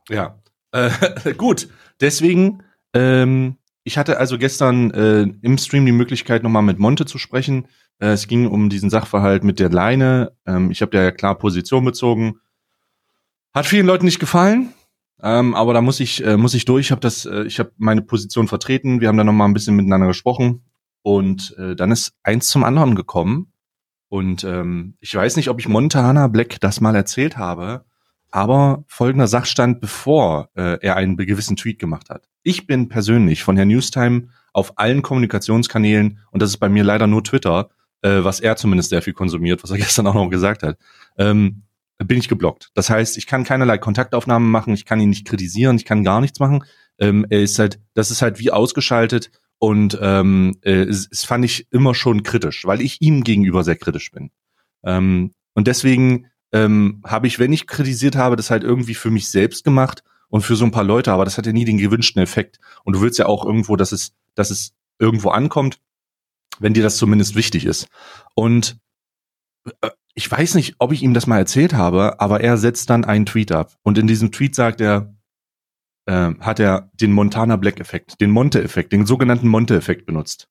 ja, 0.08 0.38
äh, 0.72 0.90
gut. 1.36 1.68
Deswegen, 2.00 2.62
ähm, 2.92 3.56
ich 3.84 3.98
hatte 3.98 4.18
also 4.18 4.36
gestern 4.36 4.90
äh, 4.90 5.22
im 5.42 5.58
Stream 5.58 5.86
die 5.86 5.92
Möglichkeit, 5.92 6.42
nochmal 6.42 6.62
mit 6.62 6.78
Monte 6.78 7.06
zu 7.06 7.18
sprechen. 7.18 7.68
Äh, 8.00 8.08
es 8.08 8.26
ging 8.26 8.46
um 8.46 8.68
diesen 8.68 8.90
Sachverhalt 8.90 9.44
mit 9.44 9.60
der 9.60 9.70
Leine. 9.70 10.32
Ähm, 10.46 10.70
ich 10.70 10.82
habe 10.82 10.96
ja 10.96 11.10
klar 11.12 11.38
Position 11.38 11.84
bezogen. 11.84 12.40
Hat 13.54 13.66
vielen 13.66 13.86
Leuten 13.86 14.04
nicht 14.04 14.18
gefallen. 14.18 14.74
Ähm, 15.20 15.54
aber 15.54 15.72
da 15.72 15.80
muss 15.80 15.98
ich 15.98 16.24
äh, 16.24 16.36
muss 16.36 16.54
ich 16.54 16.64
durch. 16.64 16.86
Ich 16.86 16.90
habe 16.92 17.00
das, 17.00 17.26
äh, 17.26 17.42
ich 17.42 17.58
habe 17.58 17.72
meine 17.76 18.02
Position 18.02 18.46
vertreten. 18.46 19.00
Wir 19.00 19.08
haben 19.08 19.16
da 19.16 19.24
noch 19.24 19.32
mal 19.32 19.46
ein 19.46 19.54
bisschen 19.54 19.74
miteinander 19.74 20.06
gesprochen 20.06 20.62
und 21.02 21.56
äh, 21.58 21.76
dann 21.76 21.90
ist 21.90 22.12
eins 22.22 22.48
zum 22.48 22.64
anderen 22.64 22.94
gekommen. 22.94 23.52
Und 24.08 24.44
ähm, 24.44 24.96
ich 25.00 25.14
weiß 25.14 25.36
nicht, 25.36 25.50
ob 25.50 25.60
ich 25.60 25.68
Montana 25.68 26.28
Black 26.28 26.60
das 26.60 26.80
mal 26.80 26.94
erzählt 26.94 27.36
habe, 27.36 27.84
aber 28.30 28.84
folgender 28.86 29.26
Sachstand, 29.26 29.80
bevor 29.80 30.50
äh, 30.54 30.78
er 30.80 30.96
einen 30.96 31.16
gewissen 31.16 31.56
Tweet 31.56 31.78
gemacht 31.78 32.10
hat. 32.10 32.28
Ich 32.42 32.66
bin 32.66 32.88
persönlich 32.88 33.42
von 33.42 33.56
Herrn 33.56 33.68
Newstime 33.68 34.28
auf 34.52 34.78
allen 34.78 35.02
Kommunikationskanälen, 35.02 36.18
und 36.30 36.42
das 36.42 36.50
ist 36.50 36.56
bei 36.58 36.68
mir 36.68 36.84
leider 36.84 37.06
nur 37.06 37.22
Twitter, 37.24 37.70
äh, 38.02 38.22
was 38.22 38.40
er 38.40 38.56
zumindest 38.56 38.90
sehr 38.90 39.02
viel 39.02 39.12
konsumiert, 39.12 39.62
was 39.62 39.70
er 39.70 39.76
gestern 39.78 40.06
auch 40.06 40.14
noch 40.14 40.30
gesagt 40.30 40.62
hat, 40.62 40.78
ähm, 41.16 41.62
bin 41.98 42.18
ich 42.18 42.28
geblockt. 42.28 42.70
Das 42.74 42.90
heißt, 42.90 43.18
ich 43.18 43.26
kann 43.26 43.44
keinerlei 43.44 43.78
Kontaktaufnahmen 43.78 44.50
machen, 44.50 44.72
ich 44.72 44.84
kann 44.84 45.00
ihn 45.00 45.10
nicht 45.10 45.26
kritisieren, 45.26 45.76
ich 45.76 45.84
kann 45.84 46.04
gar 46.04 46.20
nichts 46.20 46.38
machen. 46.38 46.64
Ähm, 46.98 47.26
er 47.28 47.42
ist 47.42 47.58
halt, 47.58 47.80
das 47.94 48.10
ist 48.10 48.22
halt 48.22 48.38
wie 48.38 48.52
ausgeschaltet 48.52 49.30
und 49.58 49.98
ähm, 50.00 50.56
äh, 50.62 50.82
es, 50.82 51.08
es 51.10 51.24
fand 51.24 51.44
ich 51.44 51.66
immer 51.70 51.94
schon 51.94 52.22
kritisch, 52.22 52.64
weil 52.64 52.80
ich 52.80 53.00
ihm 53.00 53.24
gegenüber 53.24 53.64
sehr 53.64 53.76
kritisch 53.76 54.10
bin. 54.10 54.30
Ähm, 54.84 55.34
und 55.54 55.66
deswegen 55.66 56.26
ähm, 56.52 57.02
habe 57.04 57.26
ich, 57.26 57.38
wenn 57.38 57.52
ich 57.52 57.66
kritisiert 57.66 58.16
habe, 58.16 58.36
das 58.36 58.50
halt 58.50 58.62
irgendwie 58.62 58.94
für 58.94 59.10
mich 59.10 59.30
selbst 59.30 59.64
gemacht 59.64 60.04
und 60.28 60.42
für 60.42 60.56
so 60.56 60.64
ein 60.64 60.70
paar 60.70 60.84
Leute, 60.84 61.12
aber 61.12 61.24
das 61.24 61.38
hat 61.38 61.46
ja 61.46 61.52
nie 61.52 61.64
den 61.64 61.78
gewünschten 61.78 62.22
Effekt. 62.22 62.58
Und 62.84 62.94
du 62.94 63.00
willst 63.00 63.18
ja 63.18 63.26
auch 63.26 63.44
irgendwo, 63.44 63.76
dass 63.76 63.92
es, 63.92 64.12
dass 64.34 64.50
es 64.50 64.72
irgendwo 64.98 65.30
ankommt, 65.30 65.80
wenn 66.60 66.74
dir 66.74 66.82
das 66.82 66.96
zumindest 66.96 67.34
wichtig 67.34 67.64
ist. 67.64 67.88
Und 68.34 68.78
äh, 69.80 69.90
ich 70.14 70.30
weiß 70.30 70.54
nicht, 70.54 70.76
ob 70.78 70.92
ich 70.92 71.02
ihm 71.02 71.14
das 71.14 71.26
mal 71.26 71.38
erzählt 71.38 71.74
habe, 71.74 72.20
aber 72.20 72.40
er 72.40 72.56
setzt 72.56 72.90
dann 72.90 73.04
einen 73.04 73.26
Tweet 73.26 73.52
ab. 73.52 73.76
Und 73.82 73.98
in 73.98 74.06
diesem 74.06 74.32
Tweet 74.32 74.54
sagt 74.54 74.80
er, 74.80 75.14
äh, 76.08 76.34
hat 76.40 76.58
er 76.58 76.90
den 76.94 77.12
Montana 77.12 77.56
Black 77.56 77.80
Effekt, 77.80 78.20
den 78.20 78.30
Monte-Effekt, 78.30 78.92
den 78.92 79.04
sogenannten 79.06 79.46
Monte-Effekt 79.46 80.06
benutzt. 80.06 80.48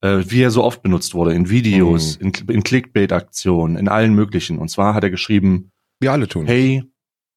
Äh, 0.00 0.22
wie 0.28 0.42
er 0.42 0.50
so 0.50 0.62
oft 0.62 0.82
benutzt 0.82 1.14
wurde, 1.14 1.34
in 1.34 1.50
Videos, 1.50 2.16
in, 2.16 2.32
in 2.48 2.62
Clickbait-Aktionen, 2.62 3.76
in 3.76 3.88
allen 3.88 4.14
möglichen. 4.14 4.58
Und 4.58 4.68
zwar 4.68 4.94
hat 4.94 5.02
er 5.02 5.10
geschrieben, 5.10 5.72
Wir 6.00 6.12
alle 6.12 6.28
tun. 6.28 6.46
hey, 6.46 6.84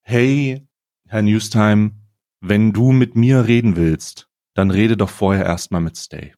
hey, 0.02 0.68
Herr 1.08 1.24
Newstime, 1.24 1.92
wenn 2.42 2.74
du 2.74 2.92
mit 2.92 3.16
mir 3.16 3.48
reden 3.48 3.76
willst, 3.76 4.28
dann 4.54 4.70
rede 4.70 4.96
doch 4.96 5.10
vorher 5.10 5.46
erstmal 5.46 5.82
mit 5.82 5.98
Stay. 5.98 6.34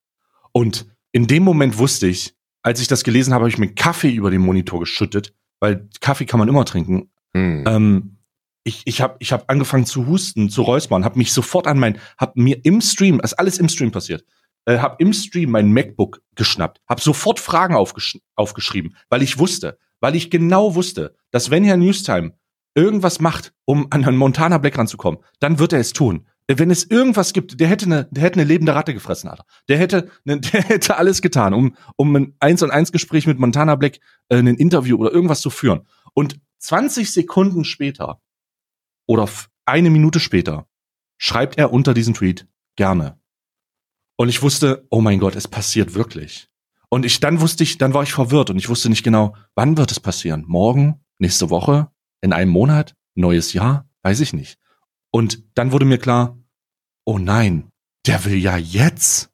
Und 0.53 0.87
in 1.11 1.27
dem 1.27 1.43
Moment 1.43 1.77
wusste 1.77 2.07
ich, 2.07 2.35
als 2.61 2.79
ich 2.79 2.87
das 2.87 3.03
gelesen 3.03 3.33
habe, 3.33 3.43
habe 3.43 3.49
ich 3.49 3.57
mir 3.57 3.73
Kaffee 3.73 4.11
über 4.13 4.31
den 4.31 4.41
Monitor 4.41 4.79
geschüttet, 4.79 5.33
weil 5.59 5.89
Kaffee 5.99 6.25
kann 6.25 6.39
man 6.39 6.47
immer 6.47 6.65
trinken. 6.65 7.09
Hm. 7.33 7.63
Ähm, 7.67 8.18
ich 8.63 8.81
ich 8.85 9.01
habe 9.01 9.15
ich 9.19 9.31
hab 9.31 9.49
angefangen 9.49 9.85
zu 9.85 10.07
husten, 10.07 10.49
zu 10.49 10.61
räuspern, 10.61 11.05
habe 11.05 11.17
mich 11.17 11.33
sofort 11.33 11.67
an 11.67 11.79
mein, 11.79 11.99
habe 12.17 12.33
mir 12.35 12.63
im 12.63 12.81
Stream, 12.81 13.19
ist 13.19 13.33
alles 13.33 13.57
im 13.57 13.69
Stream 13.69 13.91
passiert, 13.91 14.25
äh, 14.65 14.79
habe 14.79 14.95
im 14.99 15.13
Stream 15.13 15.51
mein 15.51 15.71
MacBook 15.71 16.21
geschnappt, 16.35 16.81
habe 16.87 17.01
sofort 17.01 17.39
Fragen 17.39 17.75
aufgesch 17.75 18.19
aufgeschrieben, 18.35 18.95
weil 19.09 19.23
ich 19.23 19.39
wusste, 19.39 19.77
weil 19.99 20.15
ich 20.15 20.29
genau 20.29 20.75
wusste, 20.75 21.15
dass 21.31 21.49
wenn 21.51 21.63
Herr 21.63 21.77
Newstime 21.77 22.33
irgendwas 22.75 23.19
macht, 23.19 23.53
um 23.65 23.87
an 23.89 24.03
Herrn 24.03 24.15
Montana 24.15 24.57
Black 24.57 24.77
ranzukommen, 24.77 25.19
dann 25.39 25.59
wird 25.59 25.73
er 25.73 25.79
es 25.79 25.93
tun. 25.93 26.27
Wenn 26.47 26.71
es 26.71 26.83
irgendwas 26.89 27.33
gibt, 27.33 27.59
der 27.59 27.67
hätte 27.67 27.85
eine, 27.85 28.07
der 28.09 28.23
hätte 28.23 28.39
eine 28.39 28.47
lebende 28.47 28.73
Ratte 28.73 28.93
gefressen, 28.93 29.29
Alter. 29.29 29.45
Der 29.67 29.77
hätte, 29.77 30.09
ne, 30.23 30.39
der 30.39 30.63
hätte 30.63 30.97
alles 30.97 31.21
getan, 31.21 31.53
um, 31.53 31.75
um 31.95 32.15
ein 32.15 32.35
Eins 32.39 32.63
und 32.63 32.71
Eins 32.71 32.91
Gespräch 32.91 33.27
mit 33.27 33.37
Montana 33.37 33.75
Black, 33.75 33.99
äh, 34.29 34.37
ein 34.37 34.47
Interview 34.47 34.97
oder 34.97 35.11
irgendwas 35.11 35.41
zu 35.41 35.51
führen. 35.51 35.81
Und 36.13 36.39
20 36.57 37.11
Sekunden 37.11 37.65
später 37.65 38.21
oder 39.09 39.27
eine 39.65 39.89
Minute 39.89 40.19
später 40.19 40.67
schreibt 41.17 41.57
er 41.57 41.73
unter 41.73 41.95
diesen 41.95 42.13
Tweet 42.13 42.47
gerne. 42.75 43.19
Und 44.17 44.29
ich 44.29 44.43
wusste, 44.43 44.85
oh 44.91 45.01
mein 45.01 45.19
Gott, 45.19 45.35
es 45.35 45.47
passiert 45.47 45.95
wirklich. 45.95 46.47
Und 46.89 47.05
ich 47.05 47.19
dann 47.19 47.41
wusste 47.41 47.63
ich, 47.63 47.79
dann 47.79 47.95
war 47.95 48.03
ich 48.03 48.13
verwirrt 48.13 48.51
und 48.51 48.57
ich 48.57 48.69
wusste 48.69 48.87
nicht 48.87 49.03
genau, 49.03 49.35
wann 49.55 49.77
wird 49.77 49.91
es 49.91 49.99
passieren? 49.99 50.45
Morgen, 50.47 51.03
nächste 51.17 51.49
Woche, 51.49 51.91
in 52.21 52.33
einem 52.33 52.51
Monat, 52.51 52.95
neues 53.15 53.53
Jahr, 53.53 53.89
weiß 54.03 54.19
ich 54.19 54.31
nicht. 54.31 54.59
Und 55.11 55.43
dann 55.55 55.71
wurde 55.71 55.85
mir 55.85 55.97
klar, 55.97 56.37
oh 57.03 57.17
nein, 57.17 57.71
der 58.05 58.23
will 58.25 58.37
ja 58.37 58.57
jetzt. 58.57 59.28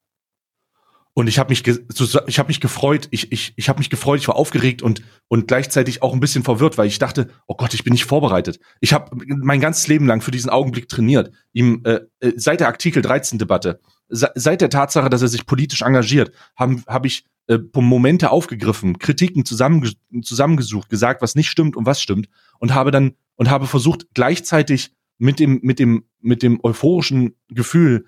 Und 1.18 1.28
ich 1.28 1.38
habe 1.38 1.48
mich, 1.48 1.66
ich 1.66 2.38
habe 2.38 2.48
mich 2.48 2.60
gefreut, 2.60 3.08
ich, 3.10 3.32
ich, 3.32 3.54
ich 3.56 3.70
habe 3.70 3.78
mich 3.78 3.88
gefreut, 3.88 4.20
ich 4.20 4.28
war 4.28 4.36
aufgeregt 4.36 4.82
und, 4.82 5.00
und 5.28 5.48
gleichzeitig 5.48 6.02
auch 6.02 6.12
ein 6.12 6.20
bisschen 6.20 6.44
verwirrt, 6.44 6.76
weil 6.76 6.88
ich 6.88 6.98
dachte, 6.98 7.30
oh 7.46 7.54
Gott, 7.54 7.72
ich 7.72 7.84
bin 7.84 7.94
nicht 7.94 8.04
vorbereitet. 8.04 8.60
Ich 8.82 8.92
habe 8.92 9.16
mein 9.26 9.60
ganzes 9.60 9.88
Leben 9.88 10.06
lang 10.06 10.20
für 10.20 10.30
diesen 10.30 10.50
Augenblick 10.50 10.90
trainiert. 10.90 11.30
Ihm 11.54 11.80
äh, 11.84 12.00
äh 12.20 12.34
seit 12.36 12.60
der 12.60 12.66
Artikel 12.66 13.00
13 13.00 13.38
Debatte, 13.38 13.80
seit 14.10 14.60
der 14.60 14.68
Tatsache, 14.68 15.08
dass 15.08 15.22
er 15.22 15.28
sich 15.28 15.46
politisch 15.46 15.80
engagiert, 15.80 16.32
habe 16.54 16.82
hab 16.86 17.06
ich 17.06 17.24
äh, 17.46 17.60
Momente 17.74 18.30
aufgegriffen, 18.30 18.98
Kritiken 18.98 19.46
zusammenge 19.46 19.92
zusammengesucht, 20.20 20.90
gesagt, 20.90 21.22
was 21.22 21.34
nicht 21.34 21.48
stimmt 21.48 21.78
und 21.78 21.86
was 21.86 22.02
stimmt 22.02 22.28
und 22.58 22.74
habe 22.74 22.90
dann 22.90 23.14
und 23.36 23.48
habe 23.48 23.66
versucht 23.66 24.08
gleichzeitig 24.12 24.92
mit 25.16 25.40
dem 25.40 25.60
mit 25.62 25.78
dem 25.78 26.04
mit 26.20 26.42
dem 26.42 26.60
euphorischen 26.62 27.36
Gefühl 27.48 28.04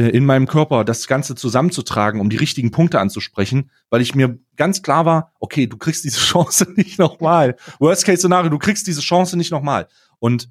in 0.00 0.26
meinem 0.26 0.46
Körper 0.46 0.84
das 0.84 1.06
Ganze 1.06 1.34
zusammenzutragen, 1.34 2.20
um 2.20 2.28
die 2.28 2.36
richtigen 2.36 2.70
Punkte 2.70 3.00
anzusprechen, 3.00 3.70
weil 3.88 4.02
ich 4.02 4.14
mir 4.14 4.38
ganz 4.56 4.82
klar 4.82 5.06
war, 5.06 5.32
okay, 5.40 5.66
du 5.66 5.78
kriegst 5.78 6.04
diese 6.04 6.20
Chance 6.20 6.72
nicht 6.76 6.98
nochmal. 6.98 7.56
Worst 7.78 8.04
Case 8.04 8.18
Szenario, 8.18 8.50
du 8.50 8.58
kriegst 8.58 8.86
diese 8.86 9.00
Chance 9.00 9.36
nicht 9.36 9.50
nochmal. 9.50 9.88
Und 10.18 10.50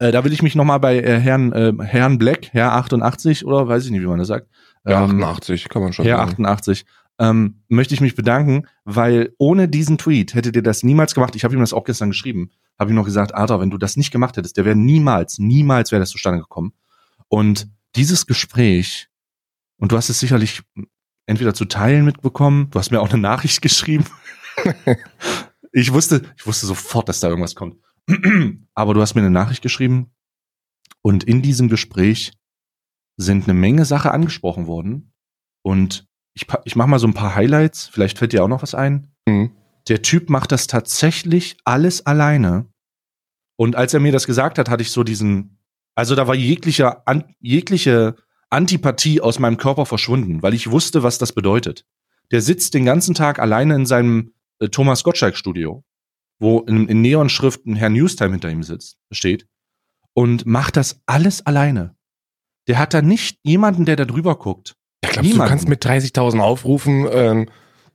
äh, 0.00 0.10
da 0.10 0.24
will 0.24 0.32
ich 0.32 0.42
mich 0.42 0.56
nochmal 0.56 0.80
bei 0.80 0.98
äh, 0.98 1.20
Herrn 1.20 1.52
äh, 1.52 1.72
Herrn 1.84 2.18
Black, 2.18 2.48
Herr 2.52 2.72
88 2.72 3.44
oder 3.44 3.68
weiß 3.68 3.84
ich 3.84 3.92
nicht, 3.92 4.02
wie 4.02 4.06
man 4.06 4.18
das 4.18 4.28
sagt. 4.28 4.48
Ähm, 4.84 5.22
88 5.22 5.68
kann 5.68 5.82
man 5.82 5.92
schon 5.92 6.04
Herr 6.04 6.16
sagen. 6.16 6.32
88 6.32 6.84
ähm, 7.20 7.62
möchte 7.68 7.94
ich 7.94 8.00
mich 8.00 8.16
bedanken, 8.16 8.66
weil 8.84 9.34
ohne 9.38 9.68
diesen 9.68 9.98
Tweet 9.98 10.34
hättet 10.34 10.56
ihr 10.56 10.62
das 10.62 10.82
niemals 10.82 11.14
gemacht. 11.14 11.36
Ich 11.36 11.44
habe 11.44 11.54
ihm 11.54 11.60
das 11.60 11.72
auch 11.72 11.84
gestern 11.84 12.10
geschrieben. 12.10 12.50
Habe 12.78 12.90
ihm 12.90 12.96
noch 12.96 13.04
gesagt, 13.04 13.34
Arthur, 13.34 13.60
wenn 13.60 13.70
du 13.70 13.78
das 13.78 13.96
nicht 13.96 14.10
gemacht 14.10 14.36
hättest, 14.36 14.56
der 14.56 14.64
wäre 14.64 14.74
niemals, 14.74 15.38
niemals 15.38 15.92
wäre 15.92 16.00
das 16.00 16.10
zustande 16.10 16.40
gekommen. 16.40 16.72
Und 17.28 17.68
dieses 17.96 18.26
Gespräch, 18.26 19.08
und 19.78 19.92
du 19.92 19.96
hast 19.96 20.08
es 20.08 20.20
sicherlich 20.20 20.62
entweder 21.26 21.54
zu 21.54 21.64
Teilen 21.64 22.04
mitbekommen, 22.04 22.70
du 22.70 22.78
hast 22.78 22.90
mir 22.90 23.00
auch 23.00 23.10
eine 23.10 23.20
Nachricht 23.20 23.62
geschrieben. 23.62 24.06
ich 25.72 25.92
wusste, 25.92 26.22
ich 26.36 26.46
wusste 26.46 26.66
sofort, 26.66 27.08
dass 27.08 27.20
da 27.20 27.28
irgendwas 27.28 27.54
kommt. 27.54 27.76
Aber 28.74 28.94
du 28.94 29.00
hast 29.00 29.14
mir 29.14 29.20
eine 29.20 29.30
Nachricht 29.30 29.62
geschrieben 29.62 30.12
und 31.02 31.24
in 31.24 31.42
diesem 31.42 31.68
Gespräch 31.68 32.32
sind 33.16 33.44
eine 33.44 33.54
Menge 33.54 33.84
Sache 33.84 34.10
angesprochen 34.10 34.66
worden 34.66 35.12
und 35.62 36.06
ich, 36.34 36.46
ich 36.64 36.76
mache 36.76 36.88
mal 36.88 36.98
so 36.98 37.06
ein 37.06 37.14
paar 37.14 37.34
Highlights, 37.34 37.88
vielleicht 37.88 38.18
fällt 38.18 38.32
dir 38.32 38.42
auch 38.42 38.48
noch 38.48 38.62
was 38.62 38.74
ein. 38.74 39.12
Mhm. 39.26 39.50
Der 39.88 40.02
Typ 40.02 40.30
macht 40.30 40.52
das 40.52 40.66
tatsächlich 40.66 41.56
alles 41.64 42.06
alleine. 42.06 42.66
Und 43.56 43.76
als 43.76 43.92
er 43.94 44.00
mir 44.00 44.12
das 44.12 44.26
gesagt 44.26 44.58
hat, 44.58 44.68
hatte 44.68 44.82
ich 44.82 44.90
so 44.90 45.04
diesen, 45.04 45.58
also 45.94 46.14
da 46.14 46.26
war 46.26 46.34
jeglicher, 46.34 47.06
an, 47.06 47.34
jegliche 47.40 48.16
Antipathie 48.50 49.20
aus 49.20 49.38
meinem 49.38 49.56
Körper 49.56 49.86
verschwunden, 49.86 50.42
weil 50.42 50.54
ich 50.54 50.70
wusste, 50.70 51.02
was 51.02 51.18
das 51.18 51.32
bedeutet. 51.32 51.84
Der 52.30 52.40
sitzt 52.40 52.74
den 52.74 52.84
ganzen 52.84 53.14
Tag 53.14 53.38
alleine 53.38 53.74
in 53.74 53.86
seinem 53.86 54.32
äh, 54.58 54.68
Thomas 54.68 55.04
Gottschalk 55.04 55.36
Studio, 55.36 55.84
wo 56.38 56.60
in, 56.60 56.88
in 56.88 57.00
Neonschriften 57.02 57.76
Herr 57.76 57.90
Newstime 57.90 58.32
hinter 58.32 58.50
ihm 58.50 58.62
sitzt, 58.62 58.98
steht, 59.10 59.46
und 60.14 60.46
macht 60.46 60.76
das 60.76 61.00
alles 61.06 61.44
alleine. 61.46 61.96
Der 62.68 62.78
hat 62.78 62.94
da 62.94 63.02
nicht 63.02 63.38
jemanden, 63.42 63.84
der 63.84 63.96
da 63.96 64.04
drüber 64.04 64.36
guckt. 64.36 64.76
Ja, 65.04 65.10
glaubst 65.10 65.32
du, 65.32 65.36
du 65.36 65.44
kannst 65.44 65.68
mit 65.68 65.84
30.000 65.84 66.40
Aufrufen 66.40 67.06
ähm, 67.10 67.48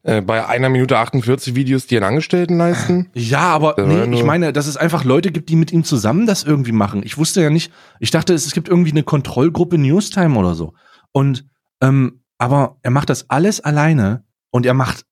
äh, 0.03 0.21
bei 0.21 0.45
einer 0.45 0.69
Minute 0.69 0.97
48 0.97 1.55
Videos 1.55 1.87
dir 1.87 1.99
einen 1.99 2.09
Angestellten 2.09 2.57
leisten? 2.57 3.09
Ja, 3.13 3.49
aber 3.49 3.75
nee, 3.85 4.15
ich 4.15 4.23
meine, 4.23 4.53
dass 4.53 4.67
es 4.67 4.77
einfach 4.77 5.03
Leute 5.03 5.31
gibt, 5.31 5.49
die 5.49 5.55
mit 5.55 5.71
ihm 5.71 5.83
zusammen 5.83 6.25
das 6.25 6.43
irgendwie 6.43 6.71
machen. 6.71 7.01
Ich 7.03 7.17
wusste 7.17 7.41
ja 7.41 7.49
nicht, 7.49 7.71
ich 7.99 8.11
dachte, 8.11 8.33
es, 8.33 8.45
es 8.45 8.53
gibt 8.53 8.69
irgendwie 8.69 8.91
eine 8.91 9.03
Kontrollgruppe 9.03 9.77
Newstime 9.77 10.37
oder 10.37 10.55
so. 10.55 10.73
Und 11.11 11.45
ähm, 11.81 12.21
aber 12.37 12.77
er 12.83 12.91
macht 12.91 13.09
das 13.09 13.29
alles 13.29 13.61
alleine 13.61 14.23
und 14.51 14.65
er 14.65 14.73
macht 14.73 15.05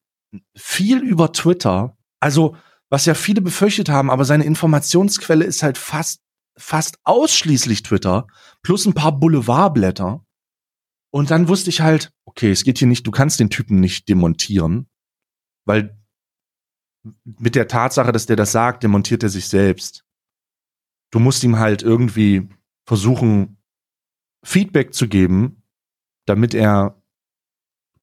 viel 0.56 1.00
über 1.00 1.32
Twitter. 1.32 1.98
Also, 2.20 2.56
was 2.90 3.06
ja 3.06 3.14
viele 3.14 3.42
befürchtet 3.42 3.90
haben, 3.90 4.12
aber 4.12 4.26
seine 4.26 4.46
Informationsquelle 4.46 5.44
ist 5.44 5.64
halt 5.64 5.78
fast 5.78 6.22
fast 6.58 7.00
ausschließlich 7.04 7.84
Twitter 7.84 8.28
plus 8.62 8.86
ein 8.86 8.94
paar 8.94 9.12
Boulevardblätter. 9.12 10.22
Und 11.16 11.32
dann 11.32 11.48
wusste 11.48 11.70
ich 11.70 11.80
halt, 11.80 12.12
okay, 12.26 12.52
es 12.52 12.66
geht 12.66 12.78
hier 12.78 12.90
nicht, 12.90 13.08
du 13.08 13.12
kannst 13.12 13.40
den 13.40 13.50
Typen 13.50 13.80
nicht 13.80 14.10
demontieren, 14.10 14.90
weil 15.64 15.98
mit 17.24 17.56
der 17.56 17.70
Tatsache, 17.70 18.12
dass 18.12 18.26
der 18.26 18.36
das 18.36 18.52
sagt, 18.52 18.84
demontiert 18.84 19.24
er 19.24 19.30
sich 19.30 19.48
selbst. 19.48 20.04
Du 21.12 21.20
musst 21.20 21.42
ihm 21.46 21.58
halt 21.58 21.84
irgendwie 21.84 22.50
versuchen, 22.86 23.60
Feedback 24.44 24.94
zu 24.94 25.08
geben, 25.08 25.64
damit 26.26 26.54
er 26.54 27.02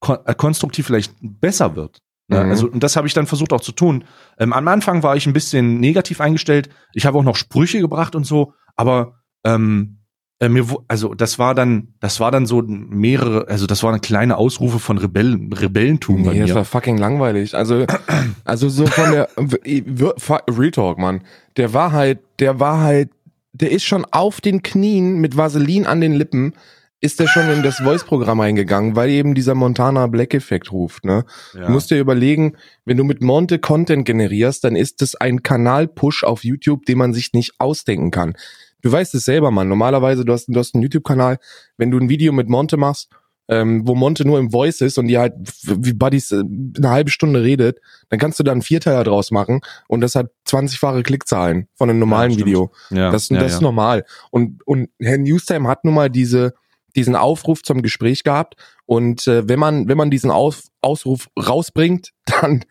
kon 0.01 0.17
äh, 0.25 0.35
konstruktiv 0.35 0.87
vielleicht 0.87 1.15
besser 1.21 1.77
wird. 1.77 1.99
Ne? 2.29 2.43
Mhm. 2.43 2.51
Also, 2.51 2.71
und 2.71 2.83
das 2.83 2.97
habe 2.97 3.07
ich 3.07 3.13
dann 3.13 3.27
versucht 3.27 3.53
auch 3.53 3.61
zu 3.61 3.73
tun. 3.73 4.07
Ähm, 4.39 4.55
am 4.55 4.67
Anfang 4.69 5.03
war 5.03 5.17
ich 5.17 5.27
ein 5.27 5.35
bisschen 5.35 5.81
negativ 5.81 6.23
eingestellt. 6.23 6.71
Ich 6.95 7.05
habe 7.05 7.19
auch 7.19 7.25
noch 7.25 7.37
Sprüche 7.37 7.81
gebracht 7.81 8.15
und 8.15 8.25
so, 8.25 8.55
aber 8.75 9.23
ähm, 9.45 10.02
äh, 10.43 10.49
mir, 10.49 10.67
also 10.89 11.15
das 11.15 11.39
war 11.39 11.55
dann, 11.55 11.95
das 12.01 12.19
war 12.19 12.33
dann 12.33 12.47
so 12.47 12.63
mehrere, 12.67 13.47
also 13.47 13.67
das 13.67 13.85
waren 13.85 14.01
kleine 14.01 14.37
Ausrufe 14.37 14.81
von 14.81 14.99
Rebellen, 14.99 15.53
Rebellentum. 15.53 16.23
Nee, 16.23 16.41
das 16.41 16.55
war 16.55 16.65
fucking 16.65 16.99
langweilig. 16.99 17.55
Also, 17.55 17.87
also 18.45 18.69
so 18.69 18.87
von 18.87 19.13
der 19.13 19.29
Real 19.39 20.71
Talk, 20.73 20.99
Mann. 20.99 21.21
Der 21.57 21.73
war 21.75 21.93
halt, 21.93 22.19
der 22.41 22.59
war 22.59 22.81
halt, 22.81 23.11
der 23.53 23.71
ist 23.71 23.85
schon 23.85 24.05
auf 24.11 24.41
den 24.41 24.65
Knien 24.65 25.21
mit 25.21 25.37
Vaseline 25.37 25.89
an 25.89 26.01
den 26.01 26.13
Lippen 26.13 26.55
ist 27.03 27.19
der 27.19 27.27
schon 27.27 27.51
in 27.51 27.65
das 27.65 27.79
Voice-Programm 27.79 28.39
eingegangen, 28.39 28.95
weil 28.95 29.11
eben 29.11 29.35
dieser 29.35 29.57
Montana 29.57 30.07
Black-Effekt 30.07 30.71
ruft. 30.71 31.05
Ne? 31.05 31.25
Ja. 31.53 31.67
Du 31.67 31.73
musst 31.73 31.91
dir 31.91 31.99
überlegen, 31.99 32.55
wenn 32.85 32.97
du 32.97 33.03
mit 33.03 33.21
Monte 33.21 33.59
Content 33.59 34.05
generierst, 34.05 34.63
dann 34.63 34.77
ist 34.77 35.03
das 35.03 35.17
ein 35.17 35.43
Kanal-Push 35.43 36.23
auf 36.23 36.45
YouTube, 36.45 36.87
den 36.87 36.99
man 36.99 37.13
sich 37.13 37.33
nicht 37.33 37.55
ausdenken 37.59 38.13
kann. 38.13 38.35
Du 38.83 38.91
weißt 38.91 39.15
es 39.15 39.25
selber, 39.25 39.51
Mann. 39.51 39.69
Normalerweise, 39.69 40.25
du 40.25 40.33
hast, 40.33 40.47
du 40.47 40.59
hast 40.59 40.75
einen 40.75 40.83
YouTube-Kanal, 40.83 41.39
wenn 41.79 41.91
du 41.91 41.99
ein 41.99 42.09
Video 42.09 42.33
mit 42.33 42.49
Monte 42.49 42.77
machst, 42.77 43.09
ähm, 43.49 43.87
wo 43.87 43.95
Monte 43.95 44.25
nur 44.25 44.39
im 44.39 44.51
Voice 44.51 44.81
ist 44.81 44.99
und 44.99 45.09
die 45.09 45.19
halt 45.19 45.35
wie 45.65 45.93
Buddies 45.93 46.31
äh, 46.33 46.43
eine 46.77 46.91
halbe 46.91 47.11
Stunde 47.11 47.43
redet, 47.43 47.79
dann 48.09 48.19
kannst 48.19 48.39
du 48.39 48.45
da 48.45 48.53
einen 48.53 48.63
Vierteiler 48.63 49.05
draus 49.05 49.31
machen 49.31 49.61
und 49.89 50.01
das 50.01 50.15
hat 50.15 50.31
20-fache 50.47 51.03
Klickzahlen 51.03 51.69
von 51.75 51.91
einem 51.91 51.99
normalen 51.99 52.33
ja, 52.33 52.39
Video. 52.39 52.73
Ja, 52.91 53.11
das 53.11 53.29
ja, 53.29 53.39
das 53.39 53.55
ist 53.55 53.61
normal. 53.61 54.05
Und, 54.31 54.67
und 54.67 54.91
Herr 55.01 55.19
Newstime 55.19 55.69
hat 55.69 55.85
nun 55.85 55.95
mal 55.95 56.09
diese, 56.09 56.55
diesen 56.95 57.17
Aufruf 57.17 57.63
zum 57.63 57.83
Gespräch 57.83 58.23
gehabt 58.23 58.55
und 58.87 59.27
äh, 59.27 59.49
wenn 59.49 59.59
man 59.59 59.89
wenn 59.89 59.97
man 59.97 60.11
diesen 60.11 60.31
Auf, 60.31 60.65
Ausruf 60.81 61.29
rausbringt, 61.37 62.13
dann 62.27 62.65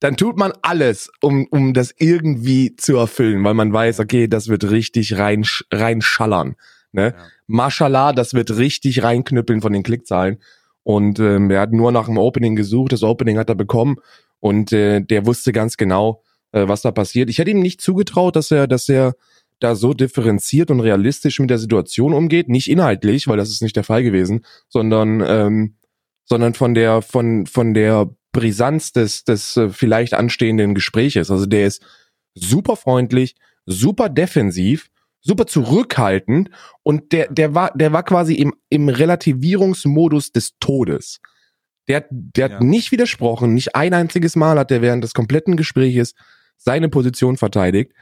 dann 0.00 0.16
tut 0.16 0.36
man 0.36 0.52
alles, 0.62 1.10
um, 1.20 1.46
um 1.50 1.74
das 1.74 1.94
irgendwie 1.98 2.76
zu 2.76 2.96
erfüllen, 2.96 3.42
weil 3.44 3.54
man 3.54 3.72
weiß, 3.72 4.00
okay, 4.00 4.28
das 4.28 4.48
wird 4.48 4.70
richtig 4.70 5.18
rein, 5.18 5.44
reinschallern. 5.72 6.56
Ne? 6.92 7.14
Ja. 7.16 7.26
Mashallah, 7.46 8.12
das 8.12 8.34
wird 8.34 8.56
richtig 8.56 9.02
reinknüppeln 9.02 9.60
von 9.60 9.72
den 9.72 9.82
Klickzahlen. 9.82 10.38
Und 10.84 11.18
ähm, 11.18 11.50
er 11.50 11.60
hat 11.60 11.72
nur 11.72 11.92
nach 11.92 12.06
dem 12.06 12.16
Opening 12.16 12.56
gesucht, 12.56 12.92
das 12.92 13.02
Opening 13.02 13.38
hat 13.38 13.50
er 13.50 13.56
bekommen 13.56 13.96
und 14.40 14.72
äh, 14.72 15.00
der 15.00 15.26
wusste 15.26 15.52
ganz 15.52 15.76
genau, 15.76 16.22
äh, 16.52 16.66
was 16.66 16.82
da 16.82 16.92
passiert. 16.92 17.28
Ich 17.28 17.38
hätte 17.38 17.50
ihm 17.50 17.60
nicht 17.60 17.80
zugetraut, 17.80 18.36
dass 18.36 18.50
er, 18.50 18.66
dass 18.66 18.88
er 18.88 19.14
da 19.60 19.74
so 19.74 19.92
differenziert 19.92 20.70
und 20.70 20.80
realistisch 20.80 21.40
mit 21.40 21.50
der 21.50 21.58
Situation 21.58 22.14
umgeht. 22.14 22.48
Nicht 22.48 22.70
inhaltlich, 22.70 23.26
weil 23.26 23.36
das 23.36 23.50
ist 23.50 23.60
nicht 23.60 23.76
der 23.76 23.84
Fall 23.84 24.02
gewesen, 24.02 24.44
sondern 24.68 25.22
ähm, 25.26 25.74
sondern 26.24 26.54
von 26.54 26.74
der 26.74 27.02
von 27.02 27.46
von 27.46 27.74
der 27.74 28.08
Brisanz 28.38 28.92
des, 28.92 29.24
des 29.24 29.56
äh, 29.56 29.70
vielleicht 29.70 30.14
anstehenden 30.14 30.74
Gespräches. 30.74 31.30
Also 31.30 31.46
der 31.46 31.66
ist 31.66 31.82
super 32.34 32.76
freundlich, 32.76 33.34
super 33.66 34.08
defensiv, 34.08 34.90
super 35.20 35.46
zurückhaltend 35.46 36.50
und 36.82 37.12
der, 37.12 37.26
der 37.28 37.54
war, 37.54 37.72
der 37.74 37.92
war 37.92 38.04
quasi 38.04 38.34
im, 38.34 38.54
im 38.68 38.88
Relativierungsmodus 38.88 40.32
des 40.32 40.58
Todes. 40.60 41.20
Der, 41.88 42.06
der 42.10 42.48
ja. 42.48 42.54
hat 42.54 42.62
nicht 42.62 42.92
widersprochen, 42.92 43.54
nicht 43.54 43.74
ein 43.74 43.92
einziges 43.92 44.36
Mal 44.36 44.58
hat 44.58 44.70
er 44.70 44.82
während 44.82 45.02
des 45.02 45.14
kompletten 45.14 45.56
Gespräches 45.56 46.14
seine 46.56 46.88
Position 46.88 47.36
verteidigt. 47.36 47.92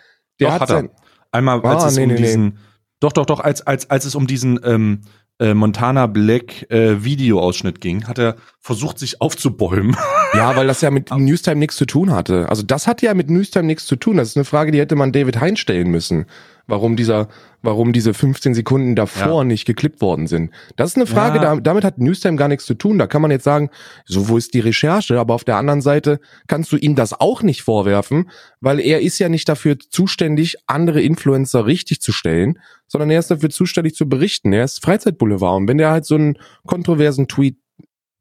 Der 0.41 0.49
doch, 0.49 0.55
hat, 0.55 0.61
hat 0.63 0.71
er. 0.71 0.91
Einmal, 1.33 1.61
als 1.63 1.85
ah, 1.85 1.89
es 1.89 1.97
nee, 1.97 2.03
um 2.03 2.09
nee, 2.11 2.17
diesen, 2.17 2.45
nee. 2.45 2.55
doch, 3.01 3.13
doch, 3.13 3.27
doch, 3.27 3.41
als, 3.41 3.67
als, 3.67 3.89
als 3.89 4.05
es 4.05 4.15
um 4.15 4.27
diesen, 4.27 4.61
ähm, 4.65 5.03
äh, 5.39 5.55
Montana 5.55 6.07
Black 6.07 6.71
äh, 6.71 7.05
Videoausschnitt 7.05 7.81
ging, 7.81 8.07
hat 8.07 8.19
er 8.19 8.37
versucht, 8.61 8.99
sich 8.99 9.21
aufzubäumen. 9.21 9.97
Ja, 10.35 10.57
weil 10.57 10.67
das 10.67 10.81
ja 10.81 10.91
mit 10.91 11.11
Newstime 11.17 11.57
nichts 11.57 11.77
zu 11.77 11.87
tun 11.87 12.13
hatte. 12.13 12.49
Also 12.49 12.63
das 12.63 12.87
hat 12.87 13.03
ja 13.03 13.15
mit 13.15 13.31
Newstime 13.31 13.65
nichts 13.67 13.87
zu 13.87 13.97
tun. 13.97 14.17
Das 14.17 14.29
ist 14.29 14.37
eine 14.37 14.45
Frage, 14.45 14.73
die 14.73 14.81
hätte 14.81 14.97
man 14.97 15.13
David 15.13 15.41
Hein 15.41 15.57
stellen 15.57 15.91
müssen 15.91 16.27
warum 16.67 16.97
dieser, 16.97 17.29
warum 17.63 17.93
diese 17.93 18.15
15 18.15 18.55
Sekunden 18.55 18.97
davor 18.97 19.43
ja. 19.43 19.45
nicht 19.45 19.67
geklippt 19.67 20.01
worden 20.01 20.27
sind. 20.27 20.51
Das 20.77 20.91
ist 20.91 20.97
eine 20.97 21.07
Frage, 21.07 21.39
ja. 21.39 21.55
da, 21.55 21.61
damit 21.61 21.85
hat 21.85 21.99
Newstime 21.99 22.37
gar 22.37 22.49
nichts 22.49 22.67
zu 22.67 22.75
tun. 22.75 22.99
Da 22.99 23.07
kann 23.07 23.23
man 23.23 23.31
jetzt 23.31 23.45
sagen, 23.45 23.71
so 24.05 24.29
wo 24.29 24.37
ist 24.37 24.55
die 24.55 24.61
Recherche? 24.61 25.19
Aber 25.19 25.35
auf 25.35 25.45
der 25.45 25.57
anderen 25.57 25.81
Seite 25.81 26.21
kannst 26.47 26.73
du 26.73 26.77
ihm 26.77 26.95
das 26.95 27.13
auch 27.13 27.43
nicht 27.43 27.63
vorwerfen, 27.63 28.31
weil 28.61 28.81
er 28.81 29.01
ist 29.01 29.19
ja 29.19 29.29
nicht 29.29 29.49
dafür 29.49 29.79
zuständig, 29.79 30.57
andere 30.67 31.03
Influencer 31.03 31.67
richtig 31.67 32.01
zu 32.01 32.13
stellen, 32.13 32.59
sondern 32.87 33.11
er 33.11 33.21
ist 33.21 33.31
dafür 33.31 33.51
zuständig 33.51 33.95
zu 33.95 34.09
berichten. 34.09 34.53
Er 34.53 34.65
ist 34.65 34.83
Freizeitboulevard. 34.83 35.57
Und 35.57 35.69
wenn 35.69 35.79
der 35.79 35.91
halt 35.91 36.07
so 36.07 36.15
einen 36.15 36.39
kontroversen 36.67 37.29
Tweet 37.29 37.59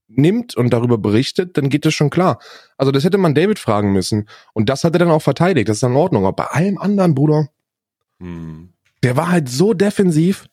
nimmt 0.08 0.56
und 0.56 0.72
darüber 0.72 0.98
berichtet, 0.98 1.58
dann 1.58 1.70
geht 1.70 1.86
das 1.86 1.94
schon 1.94 2.10
klar. 2.10 2.40
Also 2.78 2.92
das 2.92 3.04
hätte 3.04 3.18
man 3.18 3.36
David 3.36 3.60
fragen 3.60 3.92
müssen. 3.92 4.28
Und 4.54 4.70
das 4.70 4.84
hat 4.84 4.94
er 4.94 5.00
dann 5.00 5.12
auch 5.12 5.22
verteidigt. 5.22 5.70
Das 5.70 5.78
ist 5.78 5.84
in 5.84 5.96
Ordnung. 5.96 6.26
Aber 6.26 6.36
bei 6.36 6.46
allem 6.46 6.78
anderen, 6.78 7.16
Bruder, 7.16 7.50
Hm. 8.20 8.70
der 9.04 9.18
war 9.18 9.30
halt 9.30 9.50
so 9.50 9.74
defensiv. 9.74 10.48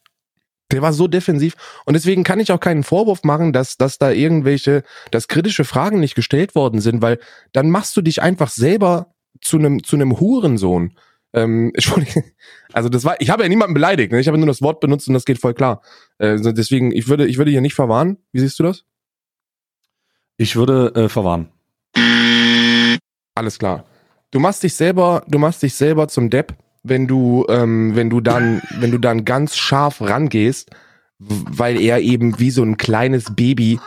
Der 0.73 0.81
war 0.81 0.93
so 0.95 1.07
defensiv. 1.07 1.55
Und 1.85 1.95
deswegen 1.95 2.25
kann 2.25 2.41
ich 2.41 2.51
auch 2.51 2.61
keinen 2.61 2.83
Vorwurf 2.83 3.25
machen, 3.25 3.53
dass, 3.53 3.77
dass 3.77 3.99
da 3.99 4.11
irgendwelche, 4.11 4.85
dass 5.11 5.29
kritische 5.29 5.65
Fragen 5.65 6.01
nicht 6.01 6.15
gestellt 6.15 6.55
worden 6.55 6.81
sind, 6.81 7.03
weil 7.03 7.19
dann 7.53 7.69
machst 7.69 7.95
du 7.97 8.01
dich 8.01 8.23
einfach 8.23 8.49
selber 8.49 9.15
zu 9.43 9.59
einem, 9.59 9.85
zu 9.85 9.97
einem 9.97 10.19
Hurensohn. 10.19 10.97
Ähm, 11.35 11.71
Entschuldigung. 11.75 12.25
Also 12.73 12.89
das 12.89 13.05
war, 13.05 13.21
ich 13.21 13.29
habe 13.31 13.43
ja 13.43 13.49
niemanden 13.51 13.75
beleidigt, 13.75 14.13
ne? 14.13 14.21
ich 14.21 14.29
habe 14.29 14.39
nur 14.39 14.47
das 14.47 14.63
Wort 14.63 14.81
benutzt 14.81 15.09
und 15.09 15.15
das 15.15 15.27
geht 15.27 15.39
voll 15.39 15.55
klar. 15.55 15.83
Äh, 16.19 16.29
Also 16.29 16.53
deswegen, 16.53 16.91
ich 16.91 17.07
würde, 17.09 17.27
ich 17.27 17.37
würde 17.37 17.51
hier 17.51 17.61
nicht 17.61 17.75
verwarnen. 17.75 18.17
Wie 18.33 18.41
siehst 18.41 18.59
du 18.59 18.63
das? 18.63 18.85
Ich 20.39 20.57
würde 20.57 20.93
äh, 20.95 21.09
verwarnen. 21.09 21.49
Alles 23.35 23.59
klar. 23.59 23.85
Du 24.31 24.41
machst 24.41 24.63
dich 24.63 24.75
selber, 24.75 25.23
du 25.29 25.39
machst 25.39 25.63
dich 25.63 25.75
selber 25.75 26.09
zum 26.09 26.31
Depp, 26.31 26.55
wenn 26.83 27.07
du, 27.07 27.47
ähm, 27.49 27.95
wenn 27.95 28.11
du 28.11 28.21
dann, 28.21 28.63
wenn 28.79 28.91
du 28.91 28.99
dann 28.99 29.25
ganz 29.25 29.57
scharf 29.57 30.01
rangehst, 30.01 30.71
weil 31.19 31.81
er 31.81 32.01
eben 32.01 32.39
wie 32.39 32.51
so 32.51 32.63
ein 32.63 32.77
kleines 32.77 33.35
Baby, 33.35 33.79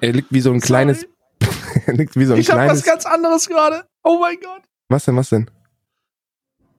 er 0.00 0.12
liegt 0.12 0.32
wie 0.32 0.40
so 0.40 0.52
ein 0.52 0.60
kleines, 0.60 1.06
er 1.86 1.94
liegt 1.94 2.16
wie 2.16 2.24
so 2.24 2.34
ein 2.34 2.42
kleines. 2.42 2.84
ganz 2.84 3.06
anderes 3.06 3.48
gerade. 3.48 3.84
Oh 4.04 4.18
mein 4.20 4.36
Gott. 4.40 4.62
was 4.88 5.04
denn, 5.04 5.16
was 5.16 5.30
denn? 5.30 5.50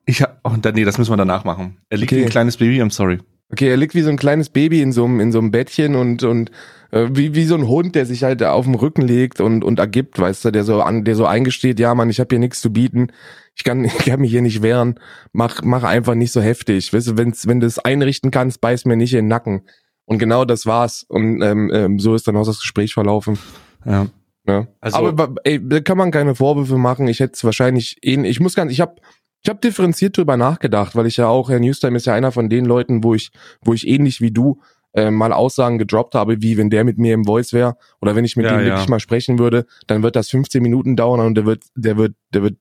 Ich 0.05 0.21
hab, 0.21 0.39
oh, 0.43 0.51
nee, 0.73 0.83
das 0.83 0.97
müssen 0.97 1.11
wir 1.11 1.17
danach 1.17 1.45
machen. 1.45 1.77
Er 1.89 1.97
liegt 1.97 2.11
Okay. 2.11 2.21
wie 2.21 2.25
ein 2.25 2.29
kleines 2.29 2.57
Baby, 2.57 2.81
I'm 2.81 2.91
sorry. 2.91 3.19
Okay, 3.51 3.69
er 3.69 3.77
liegt 3.77 3.93
wie 3.95 4.01
so 4.01 4.09
ein 4.09 4.17
kleines 4.17 4.49
Baby 4.49 4.81
in 4.81 4.91
so 4.91 5.05
einem, 5.05 5.19
in 5.19 5.31
so 5.31 5.39
einem 5.39 5.51
Bettchen 5.51 5.95
und, 5.95 6.23
und 6.23 6.49
äh, 6.91 7.07
wie, 7.11 7.35
wie 7.35 7.45
so 7.45 7.55
ein 7.55 7.67
Hund, 7.67 7.95
der 7.95 8.05
sich 8.05 8.23
halt 8.23 8.41
auf 8.43 8.65
den 8.65 8.75
Rücken 8.75 9.01
legt 9.01 9.39
und, 9.41 9.63
und 9.63 9.79
ergibt, 9.79 10.19
weißt 10.19 10.45
du, 10.45 10.51
der 10.51 10.63
so 10.63 10.81
an, 10.81 11.03
der 11.03 11.15
so 11.15 11.25
eingesteht, 11.25 11.79
ja 11.79 11.93
Mann, 11.93 12.09
ich 12.09 12.19
habe 12.19 12.29
hier 12.31 12.39
nichts 12.39 12.61
zu 12.61 12.73
bieten, 12.73 13.11
ich 13.55 13.63
kann, 13.63 13.83
ich 13.85 13.97
kann 13.97 14.19
mich 14.21 14.31
hier 14.31 14.41
nicht 14.41 14.61
wehren, 14.61 14.99
mach, 15.31 15.61
mach 15.63 15.83
einfach 15.83 16.15
nicht 16.15 16.31
so 16.31 16.41
heftig. 16.41 16.93
Weißt 16.93 17.07
du, 17.07 17.17
wenn's, 17.17 17.47
wenn 17.47 17.59
du 17.59 17.67
es 17.67 17.79
einrichten 17.79 18.31
kannst, 18.31 18.61
beiß 18.61 18.85
mir 18.85 18.95
nicht 18.95 19.13
in 19.13 19.19
den 19.19 19.27
Nacken. 19.27 19.61
Und 20.05 20.17
genau 20.19 20.43
das 20.45 20.65
war's. 20.65 21.05
Und 21.07 21.41
ähm, 21.41 21.71
ähm, 21.73 21.99
so 21.99 22.13
ist 22.15 22.27
dann 22.27 22.35
auch 22.35 22.45
das 22.45 22.59
Gespräch 22.59 22.93
verlaufen. 22.93 23.37
Ja. 23.85 24.07
Ja. 24.45 24.67
Also- 24.81 24.97
Aber 25.07 25.33
ey, 25.45 25.59
da 25.65 25.79
kann 25.79 25.97
man 25.97 26.11
keine 26.11 26.35
Vorwürfe 26.35 26.77
machen. 26.77 27.07
Ich 27.07 27.19
hätte 27.21 27.33
es 27.35 27.43
wahrscheinlich 27.45 27.97
ähn- 28.03 28.25
ich 28.25 28.39
muss 28.41 28.55
ganz, 28.55 28.71
ich 28.73 28.81
habe 28.81 28.95
ich 29.41 29.49
hab 29.49 29.61
differenziert 29.61 30.17
drüber 30.17 30.35
nachgedacht, 30.37 30.95
weil 30.95 31.05
ich 31.05 31.17
ja 31.17 31.27
auch, 31.27 31.49
Herr 31.49 31.59
Newstime 31.59 31.95
ist 31.97 32.05
ja 32.05 32.13
einer 32.13 32.31
von 32.31 32.49
den 32.49 32.65
Leuten, 32.65 33.03
wo 33.03 33.13
ich, 33.13 33.31
wo 33.61 33.73
ich 33.73 33.87
ähnlich 33.87 34.19
wie 34.21 34.31
du 34.31 34.61
äh, 34.93 35.11
mal 35.11 35.33
Aussagen 35.33 35.77
gedroppt 35.77 36.15
habe, 36.15 36.41
wie 36.41 36.57
wenn 36.57 36.69
der 36.69 36.83
mit 36.83 36.97
mir 36.97 37.13
im 37.13 37.25
Voice 37.25 37.51
wäre 37.53 37.75
oder 38.01 38.15
wenn 38.15 38.25
ich 38.25 38.35
mit 38.35 38.45
Ja, 38.45 38.57
dem 38.57 38.61
ja. 38.61 38.73
wirklich 38.73 38.89
mal 38.89 38.99
sprechen 38.99 39.39
würde, 39.39 39.65
dann 39.87 40.03
wird 40.03 40.15
das 40.15 40.29
15 40.29 40.61
Minuten 40.61 40.95
dauern 40.95 41.19
und 41.21 41.35
der 41.35 41.45
wird, 41.45 41.63
der 41.75 41.97
wird, 41.97 42.13
der 42.33 42.43
wird 42.43 42.57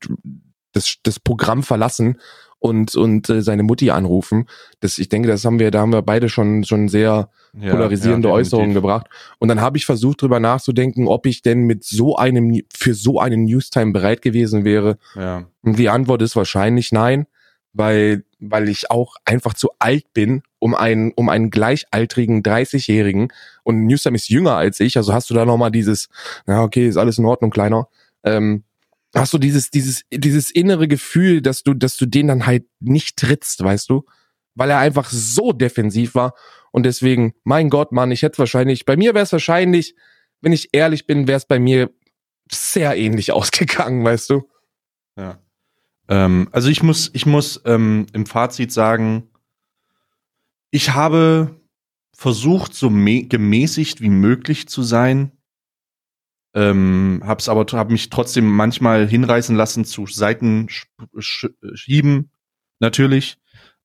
das, 0.73 0.97
das 1.03 1.21
Programm 1.21 1.63
verlassen 1.63 2.19
und 2.59 2.95
und 2.95 3.29
äh, 3.29 3.43
seine 3.43 3.65
Mutti 3.65 3.91
anrufen. 3.91 4.47
Das, 4.81 4.99
ich 4.99 5.09
denke, 5.09 5.29
das 5.29 5.45
haben 5.45 5.59
wir, 5.59 5.71
da 5.71 5.81
haben 5.81 5.93
wir 5.93 6.03
beide 6.03 6.29
schon 6.29 6.65
schon 6.65 6.89
sehr 6.89 7.31
ja 7.55 7.71
polarisierende 7.71 8.29
ja, 8.29 8.35
Äußerungen 8.35 8.73
gebracht. 8.73 9.09
Und 9.39 9.49
dann 9.49 9.61
habe 9.61 9.77
ich 9.77 9.85
versucht, 9.85 10.23
drüber 10.23 10.41
nachzudenken, 10.41 11.09
ob 11.09 11.27
ich 11.27 11.43
denn 11.43 11.65
mit 11.65 11.85
so 11.85 12.17
einem, 12.17 12.63
für 12.73 12.95
so 12.95 13.21
einen 13.21 13.45
Newstime 13.45 13.93
bereit 13.93 14.23
gewesen 14.23 14.65
wäre. 14.65 14.97
Ja. 15.15 15.47
Und 15.63 15.79
die 15.79 15.89
Antwort 15.89 16.23
ist 16.23 16.37
wahrscheinlich 16.37 16.93
nein, 16.93 17.27
weil, 17.73 18.25
weil 18.39 18.69
ich 18.69 18.91
auch 18.91 19.17
einfach 19.25 19.55
zu 19.55 19.71
alt 19.79 20.13
bin, 20.15 20.43
um 20.59 20.75
einen, 20.75 21.13
um 21.13 21.29
einen 21.29 21.51
gleichaltrigen 21.51 22.43
30-Jährigen 22.43 23.33
und 23.65 23.87
Newstime 23.87 24.17
ist 24.17 24.29
jünger 24.29 24.57
als 24.57 24.81
ich, 24.81 24.97
also 24.97 25.13
hast 25.13 25.31
du 25.31 25.35
da 25.35 25.45
nochmal 25.45 25.71
dieses, 25.71 26.09
na 26.47 26.63
okay, 26.63 26.87
ist 26.87 26.97
alles 26.97 27.19
in 27.19 27.25
Ordnung, 27.25 27.51
kleiner, 27.51 27.89
ähm, 28.25 28.65
hast 29.15 29.33
du 29.33 29.39
dieses, 29.39 29.71
dieses, 29.71 30.03
dieses 30.13 30.51
innere 30.51 30.89
Gefühl, 30.89 31.43
dass 31.43 31.63
du, 31.63 31.75
dass 31.75 31.97
du 31.97 32.07
den 32.07 32.29
dann 32.29 32.47
halt 32.47 32.65
nicht 32.81 33.17
trittst, 33.17 33.63
weißt 33.63 33.91
du? 33.91 34.05
Weil 34.55 34.71
er 34.71 34.79
einfach 34.79 35.11
so 35.11 35.53
defensiv 35.53 36.15
war 36.15 36.35
und 36.73 36.85
deswegen, 36.85 37.35
mein 37.45 37.71
Gott, 37.71 37.93
Mann, 37.93 38.11
ich 38.11 38.23
hätte 38.23 38.39
wahrscheinlich, 38.39 38.85
bei 38.85 38.97
mir 38.97 39.15
wäre 39.15 39.25
es 39.25 39.33
wahrscheinlich, 39.33 39.95
wenn 40.41 40.53
ich 40.53 40.71
ehrlich 40.73 41.07
bin, 41.07 41.29
wäre 41.29 41.37
es 41.37 41.47
bei 41.47 41.59
mir 41.59 41.91
sehr 42.51 42.97
ähnlich 42.97 43.33
ausgegangen, 43.33 44.05
weißt 44.05 44.31
du? 44.31 44.49
Ja. 45.17 45.39
Ähm, 46.09 46.49
also 46.53 46.69
ich 46.69 46.83
muss, 46.83 47.11
ich 47.13 47.27
muss 47.27 47.61
ähm, 47.65 48.07
im 48.13 48.27
Fazit 48.27 48.73
sagen, 48.73 49.29
ich 50.71 50.95
habe 50.95 51.61
versucht, 52.15 52.75
so 52.75 52.89
gemäßigt 52.89 54.01
wie 54.01 54.09
möglich 54.09 54.69
zu 54.69 54.83
sein. 54.83 55.33
Ähm, 56.55 57.23
hab's 57.25 57.49
aber 57.49 57.65
hab 57.73 57.91
mich 57.91 58.11
trotzdem 58.11 58.51
manchmal 58.51 59.09
hinreißen 59.09 59.57
lassen 59.57 59.85
zu 59.85 60.07
Seiten 60.07 60.69
sch 60.69 60.87
sch 61.19 61.47
schieben, 61.75 62.31
natürlich. 62.79 63.39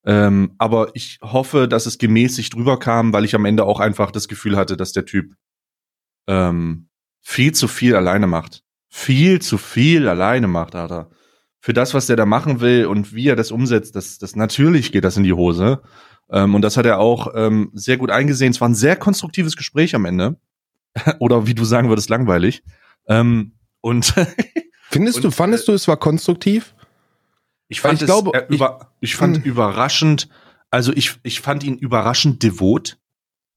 Ähm, 0.06 0.54
aber 0.58 0.92
ich 0.94 1.20
hoffe, 1.22 1.68
dass 1.68 1.86
es 1.86 1.98
gemäßigt 1.98 2.56
rüberkam, 2.56 3.14
weil 3.14 3.26
ich 3.26 3.36
am 3.36 3.46
Ende 3.46 3.66
auch 3.66 3.80
einfach 3.80 4.12
das 4.12 4.28
Gefühl 4.28 4.56
hatte, 4.58 4.78
dass 4.78 4.92
der 4.92 5.06
Typ 5.06 5.34
ähm, 6.28 6.90
viel 7.22 7.54
zu 7.54 7.68
viel 7.68 7.96
alleine 7.96 8.28
macht. 8.28 8.64
Viel 8.90 9.42
zu 9.42 9.58
viel 9.58 10.08
alleine 10.08 10.48
macht, 10.48 10.76
Alter. 10.76 11.10
Für 11.60 11.74
das, 11.74 11.94
was 11.94 12.08
der 12.08 12.16
da 12.16 12.26
machen 12.26 12.62
will 12.62 12.86
und 12.86 13.14
wie 13.14 13.28
er 13.28 13.36
das 13.36 13.52
umsetzt, 13.52 13.96
das, 13.96 14.18
das 14.18 14.36
natürlich 14.36 14.92
geht 14.92 15.04
das 15.04 15.18
in 15.18 15.24
die 15.24 15.34
Hose. 15.34 15.82
Ähm, 16.30 16.56
und 16.56 16.62
das 16.62 16.78
hat 16.78 16.86
er 16.86 17.00
auch 17.00 17.34
ähm, 17.36 17.72
sehr 17.74 17.98
gut 17.98 18.12
eingesehen. 18.12 18.52
Es 18.52 18.62
war 18.62 18.70
ein 18.70 18.76
sehr 18.76 18.96
konstruktives 18.96 19.58
Gespräch 19.58 19.94
am 19.96 20.06
Ende. 20.06 20.40
Oder 21.20 21.48
wie 21.48 21.54
du 21.56 21.66
sagen 21.66 21.90
würdest, 21.90 22.10
langweilig. 22.10 22.64
Ähm, 23.08 23.54
und 23.82 24.14
Findest 24.90 25.18
Und, 25.18 25.24
du, 25.26 25.32
fandest 25.32 25.68
du, 25.68 25.74
es 25.74 25.88
war 25.88 25.98
konstruktiv? 25.98 26.74
ich 27.68 27.82
fand 27.82 27.96
Ich 27.96 28.02
es 28.02 28.06
glaube, 28.06 28.34
äh, 28.34 28.46
über, 28.54 28.94
ich, 29.02 29.16
fand 29.18 29.38
Hm. 29.38 29.44
überraschend, 29.44 30.30
also 30.72 30.94
ich, 30.94 31.16
ich 31.24 31.42
fand 31.42 31.64
ihn 31.64 31.78
überraschend 31.78 32.42
devot. 32.42 32.98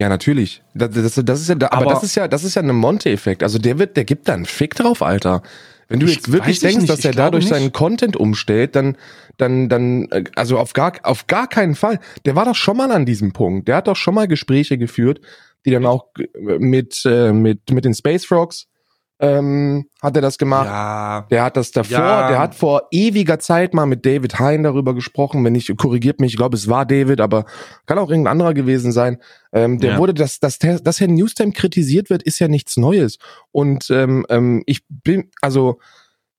Ja, 0.00 0.08
natürlich. 0.08 0.62
Das, 0.74 0.90
das, 0.90 1.20
das 1.24 1.40
ist 1.40 1.48
ja, 1.48 1.54
aber, 1.56 1.76
Aber- 1.76 1.84
das 1.92 2.02
ist 2.02 2.14
ja, 2.16 2.26
das 2.26 2.42
ist 2.42 2.56
ja 2.56 2.62
ein 2.62 2.74
Monte-Effekt. 2.74 3.42
Also 3.44 3.58
der 3.58 3.78
wird, 3.78 3.96
der 3.96 4.04
gibt 4.04 4.28
da 4.28 4.34
einen 4.34 4.46
Fick 4.46 4.74
drauf, 4.74 5.02
Alter. 5.02 5.42
Wenn 5.88 6.00
du 6.00 6.06
Ich 6.06 6.16
jetzt 6.16 6.32
wirklich 6.32 6.56
ich 6.56 6.60
denkst, 6.60 6.78
nicht, 6.78 6.88
dass 6.90 7.00
ich 7.00 7.04
er 7.04 7.12
dadurch 7.12 7.44
nicht. 7.44 7.54
seinen 7.54 7.72
Content 7.72 8.16
umstellt, 8.16 8.74
dann, 8.76 8.96
dann, 9.36 9.68
dann, 9.68 10.04
äh, 10.10 10.24
also 10.36 10.58
auf 10.58 10.72
gar, 10.72 10.92
auf 11.04 11.26
gar 11.28 11.46
keinen 11.48 11.74
Fall. 11.76 12.00
Der 12.24 12.34
war 12.34 12.44
doch 12.46 12.54
schon 12.56 12.76
mal 12.76 12.90
an 12.92 13.06
diesem 13.06 13.32
Punkt. 13.32 13.68
Der 13.68 13.76
hat 13.76 13.86
doch 13.88 13.96
schon 13.96 14.14
mal 14.14 14.26
Gespräche 14.26 14.78
geführt, 14.78 15.20
die 15.66 15.70
dann 15.70 15.86
auch 15.86 16.06
äh, 16.18 16.58
mit, 16.58 17.02
äh, 17.04 17.32
mit, 17.32 17.70
mit 17.70 17.84
den 17.84 17.94
Space 17.94 18.24
Frogs, 18.24 18.66
ähm, 19.22 19.84
hat 20.00 20.16
er 20.16 20.22
das 20.22 20.38
gemacht. 20.38 20.64
Ja. 20.64 21.26
Der 21.30 21.44
hat 21.44 21.56
das 21.58 21.72
davor, 21.72 21.98
Ja. 21.98 22.28
der 22.28 22.38
hat 22.38 22.54
vor 22.54 22.84
ewiger 22.90 23.38
Zeit 23.38 23.74
mal 23.74 23.84
mit 23.84 24.06
David 24.06 24.38
Hein 24.38 24.62
darüber 24.62 24.94
gesprochen. 24.94 25.44
Wenn 25.44 25.54
ich 25.54 25.70
korrigiert 25.76 26.20
mich, 26.20 26.32
ich 26.32 26.36
glaube, 26.38 26.56
es 26.56 26.68
war 26.70 26.86
David, 26.86 27.20
aber 27.20 27.44
kann 27.84 27.98
auch 27.98 28.08
irgendein 28.08 28.32
anderer 28.32 28.54
gewesen 28.54 28.92
sein. 28.92 29.18
Ähm, 29.52 29.78
der 29.78 29.92
Ja. 29.92 29.98
wurde, 29.98 30.14
dass, 30.14 30.40
dass, 30.40 30.58
der- 30.58 30.80
dass 30.80 31.00
Herr 31.00 31.08
Newstime 31.08 31.52
kritisiert 31.52 32.08
wird, 32.08 32.22
ist 32.22 32.38
ja 32.38 32.48
nichts 32.48 32.78
Neues. 32.78 33.18
Und 33.52 33.90
ähm, 33.90 34.24
ähm, 34.30 34.62
ich 34.64 34.84
bin, 34.88 35.30
also, 35.42 35.78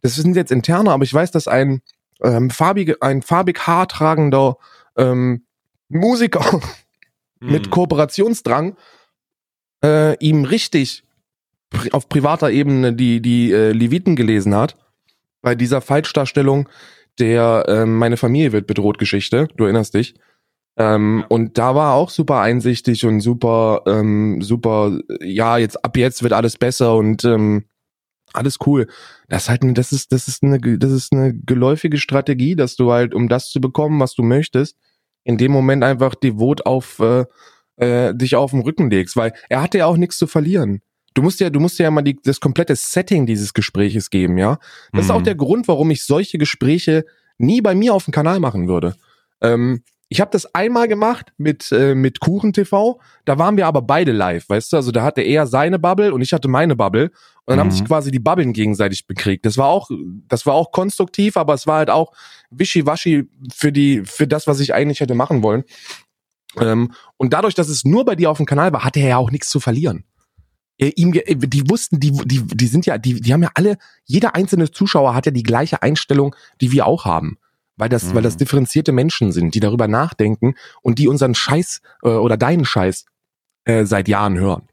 das 0.01 0.15
sind 0.15 0.35
jetzt 0.35 0.51
interne, 0.51 0.91
aber 0.91 1.03
ich 1.03 1.13
weiß, 1.13 1.29
dass 1.29 1.47
ein 1.47 1.81
ähm, 2.23 2.49
farbige, 2.49 2.99
ein 3.01 3.21
farbig 3.21 3.59
haartragender 3.67 4.57
ähm, 4.97 5.45
Musiker 5.87 6.59
mit 7.39 7.65
Hm. 7.65 7.71
Kooperationsdrang 7.71 8.75
äh, 9.83 10.17
ihm 10.17 10.45
richtig 10.45 11.03
pri 11.69 11.91
auf 11.91 12.09
privater 12.09 12.51
Ebene 12.51 12.93
die, 12.93 13.21
die 13.21 13.51
äh, 13.51 13.71
Leviten 13.71 14.15
gelesen 14.15 14.55
hat. 14.55 14.77
Bei 15.41 15.55
dieser 15.55 15.81
Falschdarstellung 15.81 16.69
der 17.19 17.65
ähm, 17.67 17.97
Meine 17.97 18.17
Familie 18.17 18.51
wird 18.51 18.67
bedroht 18.67 18.97
Geschichte, 18.97 19.47
du 19.57 19.65
erinnerst 19.65 19.93
dich. 19.93 20.15
Ähm, 20.77 21.25
Und 21.29 21.57
da 21.57 21.75
war 21.75 21.95
auch 21.95 22.09
super 22.09 22.39
einsichtig 22.41 23.05
und 23.05 23.19
super, 23.19 23.83
ähm, 23.85 24.41
super, 24.41 24.99
ja, 25.21 25.57
jetzt 25.57 25.83
ab 25.83 25.97
jetzt 25.97 26.23
wird 26.23 26.33
alles 26.33 26.57
besser 26.57 26.95
und 26.95 27.25
ähm, 27.25 27.65
alles 28.33 28.57
cool. 28.65 28.87
Das 29.27 29.43
ist 29.43 29.49
halt, 29.49 29.77
das 29.77 29.91
ist, 29.91 30.11
das 30.11 30.27
ist 30.27 30.43
eine, 30.43 30.59
das 30.77 30.91
ist 30.91 31.11
eine 31.11 31.33
geläufige 31.33 31.97
Strategie, 31.97 32.55
dass 32.55 32.75
du 32.75 32.91
halt, 32.91 33.13
um 33.13 33.27
das 33.27 33.49
zu 33.49 33.59
bekommen, 33.59 33.99
was 33.99 34.15
du 34.15 34.23
möchtest, 34.23 34.77
in 35.23 35.37
dem 35.37 35.51
Moment 35.51 35.83
einfach 35.83 36.15
devot 36.15 36.65
auf 36.65 36.99
äh, 36.99 37.25
äh, 37.81 38.13
dich 38.15 38.35
auf 38.35 38.51
den 38.51 38.61
Rücken 38.61 38.89
legst, 38.89 39.15
weil 39.17 39.33
er 39.49 39.61
hatte 39.61 39.79
ja 39.79 39.85
auch 39.87 39.97
nichts 39.97 40.17
zu 40.17 40.27
verlieren. 40.27 40.81
Du 41.13 41.21
musst 41.21 41.39
ja, 41.41 41.49
du 41.49 41.59
musst 41.59 41.77
ja 41.79 41.91
mal 41.91 42.03
die, 42.03 42.17
das 42.23 42.39
komplette 42.39 42.75
Setting 42.75 43.25
dieses 43.25 43.53
Gespräches 43.53 44.09
geben, 44.09 44.37
ja. 44.37 44.59
Das 44.93 45.05
ist 45.05 45.11
auch 45.11 45.19
Mhm. 45.19 45.25
der 45.25 45.35
Grund, 45.35 45.67
warum 45.67 45.91
ich 45.91 46.05
solche 46.05 46.37
Gespräche 46.37 47.03
nie 47.37 47.59
bei 47.61 47.75
mir 47.75 47.93
auf 47.93 48.05
dem 48.05 48.13
Kanal 48.13 48.39
machen 48.39 48.67
würde. 48.69 48.95
Ähm, 49.41 49.83
ich 50.13 50.19
habe 50.21 50.31
das 50.31 50.53
einmal 50.53 50.87
gemacht 50.89 51.31
mit 51.37 51.71
äh, 51.71 51.95
mit 51.95 52.19
Kuchen 52.19 52.51
TV. 52.53 52.99
Da 53.25 53.37
waren 53.39 53.55
wir 53.57 53.65
aber 53.65 53.81
beide 53.81 54.11
live, 54.11 54.47
weißt 54.49 54.73
du? 54.73 54.77
Also 54.77 54.91
da 54.91 55.03
hatte 55.03 55.21
er 55.21 55.47
seine 55.47 55.79
Bubble 55.79 56.13
und 56.13 56.21
ich 56.21 56.33
hatte 56.33 56.49
meine 56.49 56.75
Bubble 56.75 57.05
und 57.05 57.11
dann 57.47 57.59
haben 57.59 57.67
Mhm. 57.67 57.71
sich 57.71 57.85
quasi 57.85 58.11
die 58.11 58.19
Bubbeln 58.19 58.51
gegenseitig 58.53 59.07
bekriegt. 59.07 59.45
Das 59.45 59.57
war 59.57 59.67
auch 59.67 59.89
das 60.27 60.45
war 60.45 60.53
auch 60.53 60.71
konstruktiv, 60.73 61.35
aber 61.37 61.53
es 61.53 61.65
war 61.65 61.77
halt 61.77 61.89
auch 61.89 62.11
wischiwaschi 62.51 63.27
für 63.53 63.71
die 63.71 64.03
für 64.05 64.27
das, 64.27 64.47
was 64.47 64.59
ich 64.59 64.73
eigentlich 64.73 64.99
hätte 64.99 65.15
machen 65.15 65.43
wollen. 65.43 65.63
Ähm, 66.59 66.91
und 67.17 67.33
dadurch, 67.33 67.55
dass 67.55 67.69
es 67.69 67.85
nur 67.85 68.05
bei 68.05 68.15
dir 68.15 68.29
auf 68.29 68.37
dem 68.37 68.45
Kanal 68.45 68.73
war, 68.73 68.83
hatte 68.83 68.99
er 68.99 69.09
ja 69.09 69.17
auch 69.17 69.31
nichts 69.31 69.49
zu 69.49 69.59
verlieren. 69.59 70.03
ihm, 70.77 71.13
äh, 71.13 71.35
die 71.35 71.69
wussten, 71.69 71.99
die, 71.99 72.11
die, 72.11 72.41
die 72.45 72.67
sind 72.67 72.85
ja, 72.85 72.97
die, 72.97 73.21
die 73.21 73.33
haben 73.33 73.43
ja 73.43 73.51
alle, 73.53 73.77
jeder 74.05 74.35
einzelne 74.35 74.71
Zuschauer 74.71 75.13
hat 75.13 75.25
ja 75.27 75.31
die 75.31 75.43
gleiche 75.43 75.81
Einstellung, 75.81 76.35
die 76.59 76.71
wir 76.71 76.85
auch 76.87 77.05
haben. 77.05 77.37
Weil 77.77 77.89
das, 77.89 78.05
Mhm. 78.05 78.15
weil 78.15 78.23
das 78.23 78.37
differenzierte 78.37 78.91
Menschen 78.91 79.31
sind, 79.31 79.55
die 79.55 79.59
darüber 79.59 79.87
nachdenken 79.87 80.55
und 80.81 80.99
die 80.99 81.07
unseren 81.07 81.35
Scheiß 81.35 81.81
äh, 82.03 82.09
oder 82.09 82.35
deinen 82.37 82.65
Scheiß 82.65 83.05
äh, 83.65 83.85
seit 83.85 84.07
Jahren 84.07 84.37
hören. 84.37 84.67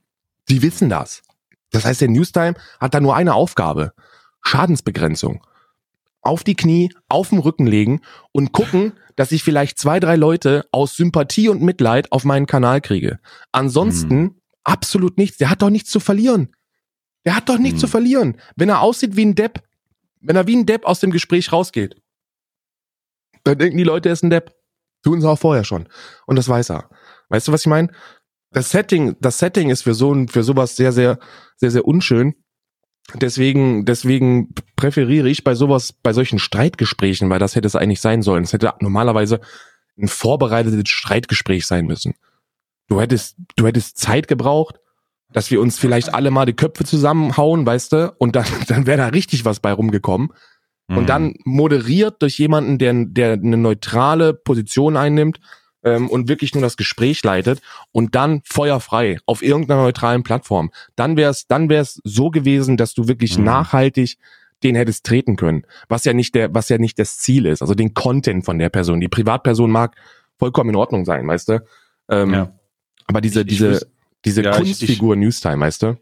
Die 0.49 0.63
wissen 0.63 0.89
das. 0.89 1.23
Das 1.71 1.85
heißt, 1.85 2.01
der 2.01 2.09
Newstime 2.09 2.55
hat 2.81 2.95
da 2.95 3.01
nur 3.01 3.15
eine 3.15 3.35
Aufgabe. 3.35 3.93
Schadensbegrenzung. 4.43 5.45
Auf 6.23 6.45
die 6.45 6.57
Knie, 6.57 6.93
auf 7.09 7.31
den 7.31 7.39
Rücken 7.39 7.67
legen 7.67 8.01
und 8.33 8.53
gucken, 8.53 8.93
dass 9.17 9.33
ich 9.33 9.43
vielleicht 9.43 9.79
zwei, 9.79 10.01
drei 10.01 10.17
Leute 10.17 10.67
aus 10.73 10.97
Sympathie 10.97 11.49
und 11.49 11.63
Mitleid 11.63 12.13
auf 12.13 12.25
meinen 12.25 12.47
Kanal 12.47 12.81
kriege. 12.81 13.19
Ansonsten 13.53 14.41
absolut 14.65 15.17
nichts. 15.19 15.39
Der 15.39 15.51
hat 15.51 15.63
doch 15.63 15.71
nichts 15.71 15.91
zu 15.91 16.01
verlieren. 16.01 16.55
Der 17.25 17.35
hat 17.37 17.49
doch 17.49 17.59
nichts 17.59 17.77
Hm. 17.77 17.81
zu 17.81 17.89
verlieren. 17.89 18.41
Wenn 18.57 18.69
er 18.69 18.81
aussieht 18.81 19.17
wie 19.17 19.25
ein 19.25 19.35
Depp, 19.35 19.63
wenn 20.21 20.37
er 20.37 20.47
wie 20.47 20.57
ein 20.57 20.67
Depp 20.67 20.85
aus 20.85 21.01
dem 21.01 21.11
Gespräch 21.11 21.53
rausgeht, 21.53 21.97
dann 23.45 23.59
denken 23.59 23.79
die 23.79 23.85
Leute, 23.85 24.09
er 24.09 24.13
ist 24.13 24.23
ein 24.25 24.31
Depp. 24.31 24.55
Tun 25.03 25.21
sie 25.21 25.29
auch 25.29 25.39
vorher 25.39 25.65
schon. 25.65 25.89
Und 26.27 26.37
das 26.37 26.49
weiß 26.49 26.71
er. 26.71 26.91
Weißt 27.29 27.49
du, 27.49 27.53
was 27.53 27.63
ich 27.63 27.67
meine? 27.69 27.89
Das 28.51 28.71
Setting, 28.71 29.17
das 29.21 29.39
Setting 29.39 29.71
ist 29.71 29.83
für 29.83 29.95
so 29.95 30.13
ein, 30.13 30.29
für 30.29 30.43
sowas 30.43 30.75
sehr, 30.77 30.93
sehr, 30.93 31.19
sehr, 31.57 31.71
sehr 31.71 31.87
unschön. 31.87 32.35
Deswegen, 33.15 33.87
deswegen 33.87 34.55
präferiere 34.77 35.29
ich 35.29 35.43
bei 35.43 35.55
sowas, 35.55 35.93
bei 35.93 36.13
solchen 36.13 36.39
Streitgesprächen, 36.39 37.31
weil 37.31 37.39
das 37.39 37.57
hätte 37.57 37.67
es 37.67 37.77
eigentlich 37.77 38.01
sein 38.01 38.23
sollen. 38.23 38.45
Es 38.45 38.53
hätte 38.53 38.73
normalerweise 38.81 39.41
ein 39.99 40.09
vorbereitetes 40.09 40.89
Streitgespräch 40.89 41.67
sein 41.67 41.87
müssen. 41.87 42.15
Du 42.87 43.01
hättest, 43.01 43.37
du 43.57 43.67
hättest 43.67 43.99
Zeit 43.99 44.29
gebraucht, 44.29 44.79
dass 45.33 45.51
wir 45.51 45.61
uns 45.61 45.79
vielleicht 45.79 46.15
alle 46.15 46.31
mal 46.31 46.47
die 46.47 46.55
Köpfe 46.55 46.85
zusammenhauen, 46.85 47.67
weißt 47.67 47.93
du, 47.93 48.15
und 48.19 48.37
dann, 48.37 48.47
dann 48.69 48.87
wäre 48.87 48.99
da 48.99 49.07
richtig 49.09 49.45
was 49.45 49.61
bei 49.61 49.73
rumgekommen. 49.73 50.33
Mhm. 50.89 50.99
Und 50.99 51.09
dann 51.09 51.35
moderiert 51.45 52.21
durch 52.21 52.39
jemanden, 52.39 52.79
der, 52.79 52.93
der 53.07 53.33
eine 53.33 53.57
neutrale 53.57 54.35
Position 54.35 54.97
einnimmt 54.97 55.41
ähm, 55.85 56.09
und 56.09 56.29
wirklich 56.29 56.55
nur 56.55 56.63
das 56.63 56.77
Gespräch 56.77 57.23
leitet 57.25 57.61
und 57.93 58.15
dann 58.15 58.43
feuerfrei 58.45 59.19
auf 59.27 59.43
irgendeiner 59.43 59.83
neutralen 59.83 60.23
Plattform. 60.23 60.71
Dann 60.97 61.17
wär's, 61.17 61.47
dann 61.47 61.69
wär's 61.69 62.01
so 62.05 62.31
gewesen, 62.31 62.77
dass 62.77 62.95
du 62.95 63.09
wirklich 63.09 63.39
Mhm. 63.39 63.45
nachhaltig 63.45 64.17
den 64.65 64.75
hättest 64.75 65.07
treten 65.07 65.37
können. 65.37 65.63
Was 65.89 66.05
ja 66.05 66.13
nicht 66.13 66.35
der, 66.35 66.53
was 66.53 66.69
ja 66.69 66.79
nicht 66.79 66.99
das 66.99 67.19
Ziel 67.19 67.47
ist. 67.47 67.63
Also 67.63 67.75
den 67.75 67.95
Content 67.95 68.45
von 68.45 68.59
der 68.59 68.71
Person. 68.71 69.01
Die 69.01 69.07
Privatperson 69.09 69.71
mag 69.71 69.95
vollkommen 70.37 70.71
in 70.71 70.77
Ordnung 70.77 71.05
sein, 71.05 71.27
weißt 71.29 71.49
du. 71.49 71.65
Ähm, 72.09 72.33
Ja. 72.35 72.53
Aber 73.07 73.21
diese, 73.21 73.41
Ich- 73.43 73.47
ich 73.47 73.53
diese, 73.53 73.71
wüs- 73.73 73.87
diese 74.25 74.43
Ja, 74.43 74.51
ich- 74.51 74.57
Kunstfigur 74.57 75.15
Newstime, 75.17 75.61
weißt 75.61 75.83
du? 75.85 75.97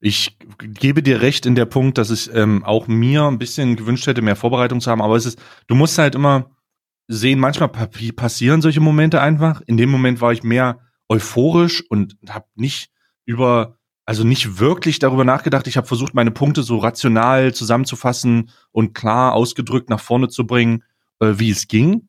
Ich 0.00 0.36
gebe 0.58 1.02
dir 1.02 1.22
recht 1.22 1.44
in 1.46 1.54
der 1.54 1.64
Punkt, 1.64 1.98
dass 1.98 2.10
ich 2.10 2.32
ähm, 2.34 2.64
auch 2.64 2.86
mir 2.86 3.24
ein 3.24 3.38
bisschen 3.38 3.74
gewünscht 3.76 4.06
hätte, 4.06 4.22
mehr 4.22 4.36
Vorbereitung 4.36 4.80
zu 4.80 4.90
haben, 4.90 5.02
aber 5.02 5.16
es 5.16 5.26
ist, 5.26 5.38
du 5.66 5.74
musst 5.74 5.98
halt 5.98 6.14
immer 6.14 6.50
sehen, 7.08 7.40
manchmal 7.40 7.70
pa 7.70 7.88
passieren 8.14 8.62
solche 8.62 8.80
Momente 8.80 9.20
einfach. 9.20 9.62
In 9.66 9.76
dem 9.76 9.90
Moment 9.90 10.20
war 10.20 10.32
ich 10.32 10.42
mehr 10.42 10.78
euphorisch 11.08 11.82
und 11.88 12.16
habe 12.28 12.46
nicht 12.54 12.90
über, 13.24 13.76
also 14.04 14.24
nicht 14.24 14.60
wirklich 14.60 14.98
darüber 14.98 15.24
nachgedacht. 15.24 15.66
Ich 15.66 15.76
habe 15.76 15.86
versucht, 15.86 16.14
meine 16.14 16.30
Punkte 16.30 16.62
so 16.62 16.78
rational 16.78 17.52
zusammenzufassen 17.54 18.50
und 18.70 18.94
klar 18.94 19.32
ausgedrückt 19.32 19.90
nach 19.90 20.00
vorne 20.00 20.28
zu 20.28 20.46
bringen, 20.46 20.84
äh, 21.20 21.34
wie 21.36 21.50
es 21.50 21.66
ging. 21.66 22.08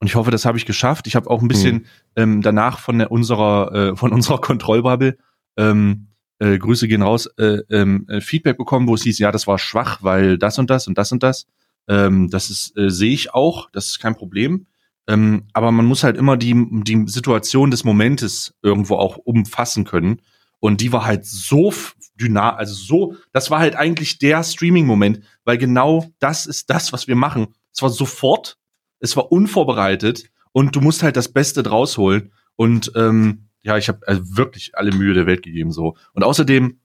Und 0.00 0.06
ich 0.06 0.14
hoffe, 0.14 0.30
das 0.30 0.44
habe 0.44 0.58
ich 0.58 0.66
geschafft. 0.66 1.06
Ich 1.06 1.14
habe 1.14 1.30
auch 1.30 1.42
ein 1.42 1.48
bisschen 1.48 1.86
ähm, 2.16 2.42
danach 2.42 2.78
von 2.78 2.98
der, 2.98 3.12
unserer 3.12 3.72
äh, 3.72 3.96
von 3.96 4.12
unserer 4.12 4.40
Kontrollbubble 4.40 5.16
ähm, 5.56 6.08
äh, 6.38 6.58
Grüße 6.58 6.88
gehen 6.88 7.02
raus, 7.02 7.26
äh, 7.38 7.58
ähm, 7.70 8.06
äh, 8.08 8.20
Feedback 8.20 8.58
bekommen, 8.58 8.88
wo 8.88 8.94
es 8.94 9.02
hieß, 9.02 9.18
ja, 9.20 9.30
das 9.30 9.46
war 9.46 9.58
schwach, 9.58 10.02
weil 10.02 10.38
das 10.38 10.58
und 10.58 10.70
das 10.70 10.88
und 10.88 10.98
das 10.98 11.12
und 11.12 11.22
das. 11.22 11.46
Ähm, 11.88 12.30
das 12.30 12.50
ist, 12.50 12.76
äh, 12.76 12.90
sehe 12.90 13.12
ich 13.12 13.34
auch, 13.34 13.70
das 13.70 13.86
ist 13.88 13.98
kein 13.98 14.14
Problem. 14.14 14.66
Ähm, 15.08 15.48
aber 15.52 15.72
man 15.72 15.86
muss 15.86 16.04
halt 16.04 16.16
immer 16.16 16.36
die, 16.36 16.54
die 16.84 17.04
Situation 17.06 17.70
des 17.70 17.84
Momentes 17.84 18.54
irgendwo 18.62 18.96
auch 18.96 19.16
umfassen 19.16 19.84
können. 19.84 20.22
Und 20.60 20.80
die 20.80 20.92
war 20.92 21.04
halt 21.04 21.26
so 21.26 21.74
dynamisch, 22.14 22.58
also 22.58 22.74
so, 22.74 23.16
das 23.32 23.50
war 23.50 23.58
halt 23.58 23.74
eigentlich 23.74 24.18
der 24.18 24.44
Streaming-Moment, 24.44 25.20
weil 25.44 25.58
genau 25.58 26.12
das 26.20 26.46
ist 26.46 26.70
das, 26.70 26.92
was 26.92 27.08
wir 27.08 27.16
machen. 27.16 27.48
Es 27.72 27.82
war 27.82 27.90
sofort, 27.90 28.58
es 29.00 29.16
war 29.16 29.32
unvorbereitet 29.32 30.30
und 30.52 30.76
du 30.76 30.80
musst 30.80 31.02
halt 31.02 31.16
das 31.16 31.32
Beste 31.32 31.64
draus 31.64 31.98
holen. 31.98 32.32
Und 32.54 32.92
ähm, 32.94 33.48
ja, 33.62 33.76
ich 33.76 33.88
habe 33.88 34.06
also 34.06 34.36
wirklich 34.36 34.76
alle 34.76 34.92
Mühe 34.92 35.14
der 35.14 35.26
Welt 35.26 35.42
gegeben 35.42 35.72
so. 35.72 35.96
Und 36.12 36.22
außerdem, 36.22 36.78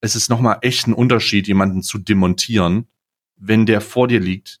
es 0.00 0.16
ist 0.16 0.28
nochmal 0.28 0.58
echt 0.62 0.86
ein 0.86 0.92
Unterschied, 0.92 1.46
jemanden 1.46 1.82
zu 1.82 1.98
demontieren, 1.98 2.88
wenn 3.46 3.66
der 3.66 3.80
vor 3.80 4.08
dir 4.08 4.20
liegt 4.20 4.60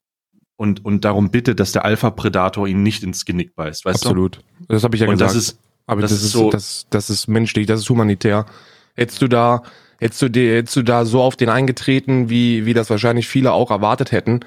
und, 0.56 0.84
und 0.84 1.04
darum 1.04 1.30
bittet, 1.30 1.58
dass 1.60 1.72
der 1.72 1.84
Alpha-Predator 1.84 2.66
ihn 2.68 2.82
nicht 2.82 3.02
ins 3.02 3.24
Genick 3.24 3.54
beißt, 3.54 3.84
weißt 3.84 4.04
Absolut. 4.06 4.40
Das 4.68 4.84
habe 4.84 4.96
ich 4.96 5.00
du? 5.00 5.06
ja 5.06 5.10
Und 5.10 5.18
gesagt. 5.18 5.34
das 5.34 5.42
ist, 5.42 5.58
Aber 5.86 6.00
Das 6.00 6.10
das, 6.10 6.20
ist 6.20 6.26
ist 6.26 6.32
so- 6.32 6.50
das, 6.50 6.86
das 6.90 7.10
ist 7.10 7.26
menschlich, 7.28 7.66
das 7.66 7.80
ist 7.80 7.90
humanitär. 7.90 8.46
Hättest 8.94 9.20
du 9.22 9.28
da, 9.28 9.62
hättest 9.98 10.22
du, 10.22 10.28
dir- 10.28 10.56
hättest 10.56 10.76
du 10.76 10.82
da 10.82 11.04
so 11.04 11.20
auf 11.22 11.36
den 11.36 11.48
eingetreten, 11.48 12.28
wie, 12.30 12.64
wie 12.66 12.74
das 12.74 12.90
wahrscheinlich 12.90 13.26
viele 13.26 13.52
auch 13.52 13.70
erwartet 13.70 14.12
hätten, 14.12 14.40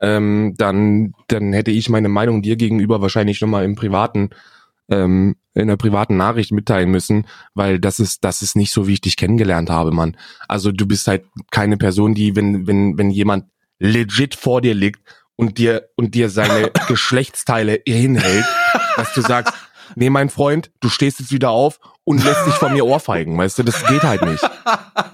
ähm, 0.00 0.54
dann, 0.58 1.14
dann 1.28 1.52
hätte 1.54 1.70
ich 1.70 1.88
meine 1.88 2.08
Meinung 2.10 2.42
dir 2.42 2.56
gegenüber 2.56 3.00
wahrscheinlich 3.00 3.40
nochmal 3.40 3.64
im 3.64 3.74
privaten, 3.76 4.30
ähm, 4.90 5.36
in 5.54 5.62
einer 5.62 5.76
privaten 5.78 6.16
Nachricht 6.18 6.52
mitteilen 6.52 6.90
müssen, 6.90 7.26
weil 7.54 7.78
das 7.78 8.00
ist, 8.00 8.22
das 8.24 8.42
ist 8.42 8.54
nicht 8.56 8.72
so, 8.72 8.86
wie 8.86 8.94
ich 8.94 9.00
dich 9.00 9.16
kennengelernt 9.16 9.70
habe, 9.70 9.92
Mann. 9.92 10.16
Also 10.48 10.72
du 10.72 10.84
bist 10.86 11.06
halt 11.08 11.24
keine 11.50 11.78
Person, 11.78 12.14
die, 12.14 12.36
wenn, 12.36 12.66
wenn, 12.66 12.98
wenn 12.98 13.08
jemand 13.10 13.46
legit 13.78 14.34
vor 14.34 14.60
dir 14.60 14.74
liegt 14.74 15.00
und 15.36 15.58
dir, 15.58 15.88
und 15.96 16.14
dir 16.14 16.30
seine 16.30 16.70
Geschlechtsteile 16.88 17.80
hinhält, 17.86 18.44
dass 18.96 19.12
du 19.14 19.20
sagst, 19.20 19.54
nee, 19.96 20.10
mein 20.10 20.30
Freund, 20.30 20.70
du 20.80 20.88
stehst 20.88 21.20
jetzt 21.20 21.32
wieder 21.32 21.50
auf 21.50 21.80
und 22.04 22.24
lässt 22.24 22.46
dich 22.46 22.54
von 22.54 22.72
mir 22.72 22.84
ohrfeigen, 22.86 23.36
weißt 23.36 23.58
du, 23.58 23.62
das 23.62 23.84
geht 23.86 24.02
halt 24.02 24.22
nicht. 24.22 24.44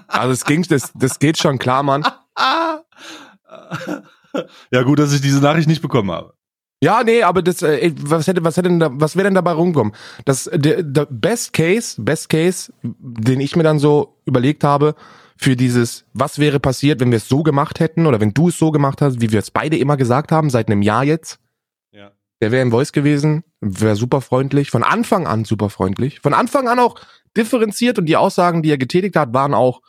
Also 0.07 0.33
es 0.33 0.45
ging, 0.45 0.63
das, 0.63 0.91
das 0.93 1.19
geht 1.19 1.37
schon 1.37 1.57
klar, 1.57 1.83
Mann. 1.83 2.05
ja 4.71 4.83
gut, 4.83 4.99
dass 4.99 5.13
ich 5.13 5.21
diese 5.21 5.39
Nachricht 5.39 5.67
nicht 5.67 5.81
bekommen 5.81 6.11
habe. 6.11 6.33
Ja, 6.83 7.03
nee, 7.03 7.21
aber 7.21 7.43
das, 7.43 7.61
äh, 7.61 7.93
was 8.01 8.25
hätte, 8.25 8.43
was 8.43 8.57
hätte 8.57 8.69
denn 8.69 8.79
da, 8.79 8.89
was 8.91 9.15
wäre 9.15 9.25
denn 9.25 9.35
dabei 9.35 9.51
rumgekommen? 9.51 9.93
Das, 10.25 10.49
der, 10.51 10.81
der 10.81 11.05
Best 11.05 11.53
Case, 11.53 12.01
Best 12.01 12.27
Case, 12.29 12.73
den 12.81 13.39
ich 13.39 13.55
mir 13.55 13.61
dann 13.61 13.77
so 13.77 14.17
überlegt 14.25 14.63
habe, 14.63 14.95
für 15.41 15.55
dieses, 15.55 16.05
was 16.13 16.37
wäre 16.37 16.59
passiert, 16.59 16.99
wenn 16.99 17.09
wir 17.09 17.17
es 17.17 17.27
so 17.27 17.41
gemacht 17.41 17.79
hätten 17.79 18.05
oder 18.05 18.21
wenn 18.21 18.33
du 18.33 18.49
es 18.49 18.59
so 18.59 18.69
gemacht 18.69 19.01
hast, 19.01 19.21
wie 19.21 19.31
wir 19.31 19.39
es 19.39 19.49
beide 19.49 19.75
immer 19.75 19.97
gesagt 19.97 20.31
haben, 20.31 20.51
seit 20.51 20.67
einem 20.67 20.83
Jahr 20.83 21.03
jetzt. 21.03 21.39
Ja. 21.91 22.11
Der 22.41 22.51
wäre 22.51 22.61
im 22.61 22.69
Voice 22.69 22.91
gewesen, 22.91 23.43
wäre 23.59 23.95
super 23.95 24.21
freundlich, 24.21 24.69
von 24.69 24.83
Anfang 24.83 25.25
an 25.25 25.43
super 25.43 25.71
freundlich, 25.71 26.19
von 26.19 26.35
Anfang 26.35 26.67
an 26.67 26.77
auch 26.77 26.95
differenziert 27.35 27.97
und 27.97 28.05
die 28.05 28.17
Aussagen, 28.17 28.61
die 28.61 28.69
er 28.69 28.77
getätigt 28.77 29.15
hat, 29.15 29.33
waren 29.33 29.55
auch 29.55 29.81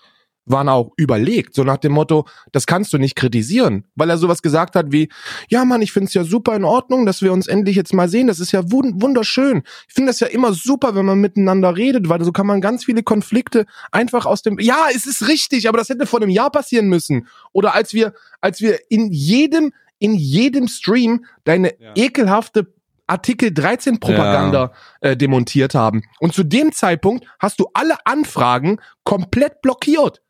waren 0.45 0.69
auch 0.69 0.93
überlegt, 0.97 1.55
so 1.55 1.63
nach 1.65 1.77
dem 1.77 1.93
Motto, 1.93 2.27
das 2.51 2.67
kannst 2.67 2.93
du 2.93 2.99
nicht 2.99 3.15
kritisieren, 3.17 3.85
weil 3.95 4.11
er 4.11 4.19
sowas 4.19 4.43
gesagt 4.43 4.75
hat 4.75 4.91
wie, 4.91 5.09
ja 5.49 5.65
Mann, 5.65 5.83
ich 5.83 5.93
find's 5.93 6.15
ja 6.15 6.25
super 6.25 6.57
in 6.57 6.65
Ordnung, 6.65 7.07
dass 7.07 7.23
wir 7.23 7.33
uns 7.33 7.47
endlich 7.47 7.77
jetzt 7.77 7.95
mal 7.95 8.09
sehen, 8.09 8.27
das 8.27 8.41
ist 8.41 8.53
ja 8.53 8.71
wund 8.71 9.01
wunderschön. 9.03 9.63
Ich 9.89 9.95
finde 9.95 10.11
das 10.11 10.21
ja 10.21 10.27
immer 10.27 10.53
super, 10.53 10.95
wenn 10.95 11.07
man 11.07 11.21
miteinander 11.21 11.77
redet, 11.77 12.09
weil 12.09 12.25
so 12.25 12.33
kann 12.33 12.47
man 12.47 12.61
ganz 12.61 12.85
viele 12.85 13.03
Konflikte 13.03 13.67
einfach 13.93 14.27
aus 14.27 14.43
dem, 14.43 14.59
ja, 14.59 14.87
es 14.95 15.07
ist 15.07 15.29
richtig, 15.29 15.69
aber 15.69 15.79
das 15.79 15.89
hätte 15.89 16.07
vor 16.07 16.21
einem 16.21 16.31
Jahr 16.31 16.51
passieren 16.51 16.89
müssen. 16.89 17.29
Oder 17.53 17.75
als 17.75 17.95
wir, 17.95 18.13
als 18.41 18.61
wir 18.61 18.79
in 18.89 19.11
jedem, 19.13 19.73
in 19.99 20.15
jedem 20.15 20.67
Stream 20.69 21.25
deine 21.45 21.73
Ja. 21.79 21.93
ekelhafte 21.95 22.67
Artikel 23.07 23.53
13 23.53 24.01
Propaganda 24.01 24.73
äh, 25.01 25.17
demontiert 25.17 25.75
haben. 25.75 26.03
Und 26.21 26.33
zu 26.35 26.45
dem 26.45 26.73
Zeitpunkt 26.73 27.27
hast 27.39 27.61
du 27.61 27.67
alle 27.75 27.97
Anfragen 28.07 28.79
komplett 29.05 29.61
blockiert. 29.61 30.23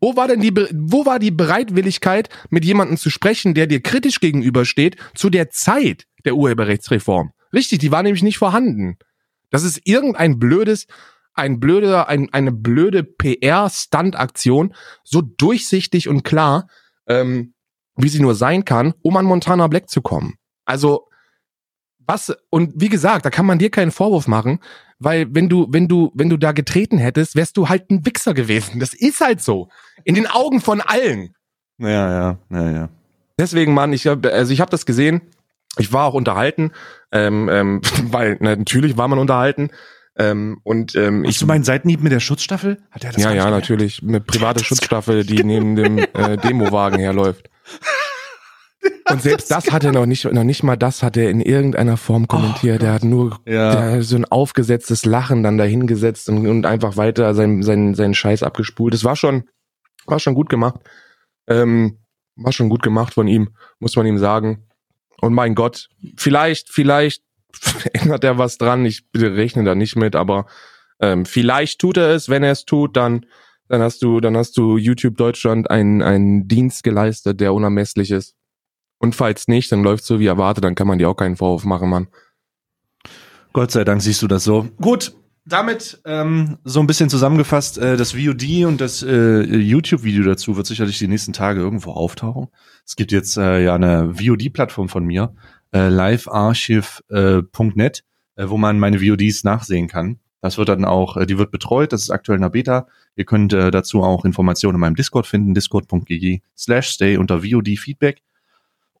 Wo 0.00 0.16
war 0.16 0.28
denn 0.28 0.40
die, 0.40 0.54
wo 0.54 1.06
war 1.06 1.18
die 1.18 1.32
Bereitwilligkeit, 1.32 2.28
mit 2.50 2.64
jemandem 2.64 2.96
zu 2.96 3.10
sprechen, 3.10 3.54
der 3.54 3.66
dir 3.66 3.82
kritisch 3.82 4.20
gegenübersteht, 4.20 4.96
zu 5.14 5.28
der 5.28 5.50
Zeit 5.50 6.06
der 6.24 6.36
Urheberrechtsreform? 6.36 7.32
Richtig, 7.52 7.80
die 7.80 7.90
war 7.90 8.02
nämlich 8.02 8.22
nicht 8.22 8.38
vorhanden. 8.38 8.96
Das 9.50 9.64
ist 9.64 9.80
irgendein 9.84 10.38
blödes, 10.38 10.86
ein 11.34 11.58
blöder, 11.58 12.08
ein, 12.08 12.32
eine 12.32 12.52
blöde 12.52 13.02
PR-Stunt-Aktion, 13.02 14.74
so 15.02 15.20
durchsichtig 15.20 16.08
und 16.08 16.22
klar, 16.22 16.68
ähm, 17.08 17.54
wie 17.96 18.08
sie 18.08 18.20
nur 18.20 18.36
sein 18.36 18.64
kann, 18.64 18.94
um 19.02 19.16
an 19.16 19.24
Montana 19.24 19.66
Black 19.66 19.90
zu 19.90 20.00
kommen. 20.00 20.34
Also, 20.64 21.08
was, 21.98 22.34
und 22.50 22.72
wie 22.76 22.88
gesagt, 22.88 23.24
da 23.24 23.30
kann 23.30 23.46
man 23.46 23.58
dir 23.58 23.70
keinen 23.70 23.90
Vorwurf 23.90 24.28
machen, 24.28 24.60
weil 25.00 25.26
wenn 25.34 25.48
du, 25.48 25.66
wenn 25.70 25.88
du, 25.88 26.12
wenn 26.14 26.28
du 26.28 26.36
da 26.36 26.52
getreten 26.52 26.98
hättest, 26.98 27.34
wärst 27.34 27.56
du 27.56 27.68
halt 27.68 27.90
ein 27.90 28.04
Wichser 28.06 28.34
gewesen. 28.34 28.78
Das 28.78 28.94
ist 28.94 29.20
halt 29.20 29.40
so. 29.40 29.68
In 30.04 30.14
den 30.14 30.26
Augen 30.26 30.60
von 30.60 30.80
allen. 30.80 31.34
Ja, 31.78 31.88
ja, 31.88 32.38
ja, 32.50 32.70
ja. 32.70 32.88
Deswegen, 33.38 33.72
Mann, 33.72 33.94
ich 33.94 34.06
hab, 34.06 34.24
also 34.26 34.52
ich 34.52 34.60
habe 34.60 34.70
das 34.70 34.84
gesehen. 34.84 35.22
Ich 35.78 35.92
war 35.92 36.04
auch 36.04 36.14
unterhalten, 36.14 36.72
ähm, 37.12 37.48
ähm, 37.50 37.80
weil 38.04 38.36
na, 38.40 38.54
natürlich 38.54 38.96
war 38.98 39.08
man 39.08 39.18
unterhalten. 39.18 39.70
Ähm, 40.18 40.60
und 40.64 40.94
ähm, 40.96 41.22
Hast 41.24 41.30
ich 41.30 41.38
du 41.38 41.46
meinen 41.46 41.64
Seitenhieb 41.64 42.02
mit 42.02 42.12
der 42.12 42.20
Schutzstaffel? 42.20 42.82
Hat 42.90 43.04
er 43.04 43.12
das 43.12 43.22
ja, 43.22 43.32
ja, 43.32 43.48
natürlich. 43.48 44.02
Eine 44.02 44.20
private 44.20 44.62
Schutzstaffel, 44.62 45.24
die 45.24 45.42
neben 45.44 45.76
dem 45.76 45.98
äh, 45.98 46.36
Demowagen 46.36 46.98
herläuft. 46.98 47.48
Und 49.10 49.22
selbst 49.22 49.50
das 49.50 49.70
hat 49.72 49.84
er 49.84 49.92
noch 49.92 50.06
nicht, 50.06 50.24
noch 50.24 50.44
nicht 50.44 50.62
mal 50.62 50.76
das 50.76 51.02
hat 51.02 51.16
er 51.16 51.30
in 51.30 51.40
irgendeiner 51.40 51.96
Form 51.96 52.28
kommentiert. 52.28 52.82
er 52.82 52.94
hat 52.94 53.04
nur 53.04 53.40
Ja. 53.46 53.72
der 53.74 53.90
hat 53.96 54.02
so 54.04 54.16
ein 54.16 54.24
aufgesetztes 54.24 55.04
Lachen 55.04 55.42
dann 55.42 55.58
dahingesetzt 55.58 56.28
und, 56.28 56.46
und 56.46 56.64
einfach 56.64 56.96
weiter 56.96 57.34
seinen, 57.34 57.62
seinen, 57.62 57.94
seinen 57.94 58.14
Scheiß 58.14 58.42
abgespult. 58.42 58.94
Das 58.94 59.04
war 59.04 59.16
schon, 59.16 59.44
war 60.06 60.18
schon 60.18 60.34
gut 60.34 60.48
gemacht. 60.48 60.80
Ähm, 61.48 61.98
war 62.36 62.52
schon 62.52 62.68
gut 62.68 62.82
gemacht 62.82 63.14
von 63.14 63.28
ihm, 63.28 63.50
muss 63.80 63.96
man 63.96 64.06
ihm 64.06 64.18
sagen. 64.18 64.66
Und 65.20 65.34
mein 65.34 65.54
Gott, 65.54 65.88
vielleicht, 66.16 66.70
vielleicht 66.70 67.22
ändert 67.92 68.24
er 68.24 68.38
was 68.38 68.56
dran. 68.56 68.86
Ich 68.86 69.02
rechne 69.14 69.64
da 69.64 69.74
nicht 69.74 69.96
mit, 69.96 70.16
aber 70.16 70.46
ähm, 71.00 71.26
vielleicht 71.26 71.80
tut 71.80 71.96
er 71.98 72.10
es. 72.10 72.28
Wenn 72.28 72.42
er 72.42 72.52
es 72.52 72.64
tut, 72.64 72.96
dann, 72.96 73.26
dann 73.68 73.82
hast 73.82 74.02
du, 74.02 74.20
dann 74.20 74.36
hast 74.36 74.56
du 74.56 74.78
YouTube 74.78 75.16
Deutschland 75.16 75.70
einen, 75.70 76.00
einen 76.00 76.48
Dienst 76.48 76.82
geleistet, 76.82 77.40
der 77.40 77.52
unermesslich 77.52 78.10
ist. 78.10 78.34
Und 79.00 79.16
falls 79.16 79.48
nicht, 79.48 79.72
dann 79.72 79.82
läuft 79.82 80.04
so 80.04 80.20
wie 80.20 80.26
erwartet, 80.26 80.62
dann 80.62 80.74
kann 80.74 80.86
man 80.86 80.98
dir 80.98 81.08
auch 81.08 81.16
keinen 81.16 81.36
Vorwurf 81.36 81.64
machen, 81.64 81.88
Mann. 81.88 82.08
Gott 83.52 83.72
sei 83.72 83.82
Dank 83.82 84.02
siehst 84.02 84.22
du 84.22 84.28
das 84.28 84.44
so. 84.44 84.68
Gut, 84.80 85.14
damit 85.46 86.00
ähm, 86.04 86.58
so 86.64 86.80
ein 86.80 86.86
bisschen 86.86 87.08
zusammengefasst, 87.08 87.78
äh, 87.78 87.96
das 87.96 88.12
VOD 88.12 88.66
und 88.66 88.78
das 88.80 89.02
äh, 89.02 89.42
YouTube-Video 89.42 90.22
dazu 90.22 90.56
wird 90.56 90.66
sicherlich 90.66 90.98
die 90.98 91.08
nächsten 91.08 91.32
Tage 91.32 91.60
irgendwo 91.60 91.92
auftauchen. 91.92 92.48
Es 92.86 92.94
gibt 92.94 93.10
jetzt 93.10 93.38
äh, 93.38 93.64
ja 93.64 93.74
eine 93.74 94.12
VOD-Plattform 94.14 94.90
von 94.90 95.06
mir, 95.06 95.34
äh, 95.72 95.88
livearchive.net, 95.88 98.04
äh, 98.36 98.48
wo 98.48 98.58
man 98.58 98.78
meine 98.78 99.00
VODs 99.00 99.44
nachsehen 99.44 99.88
kann. 99.88 100.18
Das 100.42 100.58
wird 100.58 100.68
dann 100.68 100.84
auch, 100.84 101.16
äh, 101.16 101.24
die 101.26 101.38
wird 101.38 101.50
betreut, 101.50 101.94
das 101.94 102.02
ist 102.02 102.10
aktuell 102.10 102.36
in 102.36 102.42
der 102.42 102.50
Beta. 102.50 102.86
Ihr 103.16 103.24
könnt 103.24 103.54
äh, 103.54 103.70
dazu 103.70 104.02
auch 104.02 104.26
Informationen 104.26 104.74
in 104.76 104.80
meinem 104.80 104.96
Discord 104.96 105.26
finden, 105.26 105.54
discord.gg 105.54 106.42
slash 106.56 106.90
stay 106.90 107.16
unter 107.16 107.42
VOD-Feedback. 107.42 108.22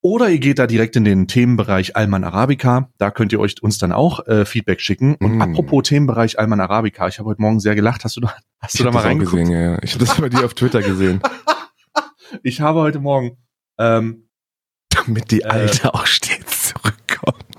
Oder 0.02 0.30
ihr 0.30 0.38
geht 0.38 0.58
da 0.58 0.66
direkt 0.66 0.96
in 0.96 1.04
den 1.04 1.28
Themenbereich 1.28 1.94
Alman 1.94 2.24
Arabica. 2.24 2.88
Da 2.96 3.10
könnt 3.10 3.32
ihr 3.32 3.40
euch 3.40 3.62
uns 3.62 3.76
dann 3.78 3.92
auch 3.92 4.26
äh, 4.26 4.46
Feedback 4.46 4.80
schicken. 4.80 5.14
Und 5.16 5.36
Mm. 5.36 5.42
apropos 5.42 5.82
Themenbereich 5.88 6.38
Alman 6.38 6.60
Arabica, 6.60 7.06
ich 7.08 7.18
habe 7.18 7.28
heute 7.28 7.42
Morgen 7.42 7.60
sehr 7.60 7.74
gelacht. 7.74 8.04
Hast 8.04 8.16
du 8.16 8.22
da, 8.22 8.34
hast 8.60 8.78
du 8.80 8.84
da 8.84 8.92
mal 8.92 9.00
reingeguckt? 9.00 9.42
gesehen, 9.42 9.52
ja. 9.52 9.78
Ich 9.82 9.92
habe 9.94 10.04
das 10.06 10.16
bei 10.18 10.28
dir 10.30 10.44
auf 10.46 10.54
Twitter 10.54 10.80
gesehen. 10.82 11.20
Ich 12.44 12.60
habe 12.60 12.78
heute 12.78 13.00
Morgen, 13.00 13.36
ähm, 13.76 14.28
Damit 14.94 15.32
die 15.32 15.40
Äh. 15.40 15.46
Alte 15.48 15.92
auch 15.94 16.06
stets 16.06 16.68
zurückkommt. 16.68 17.49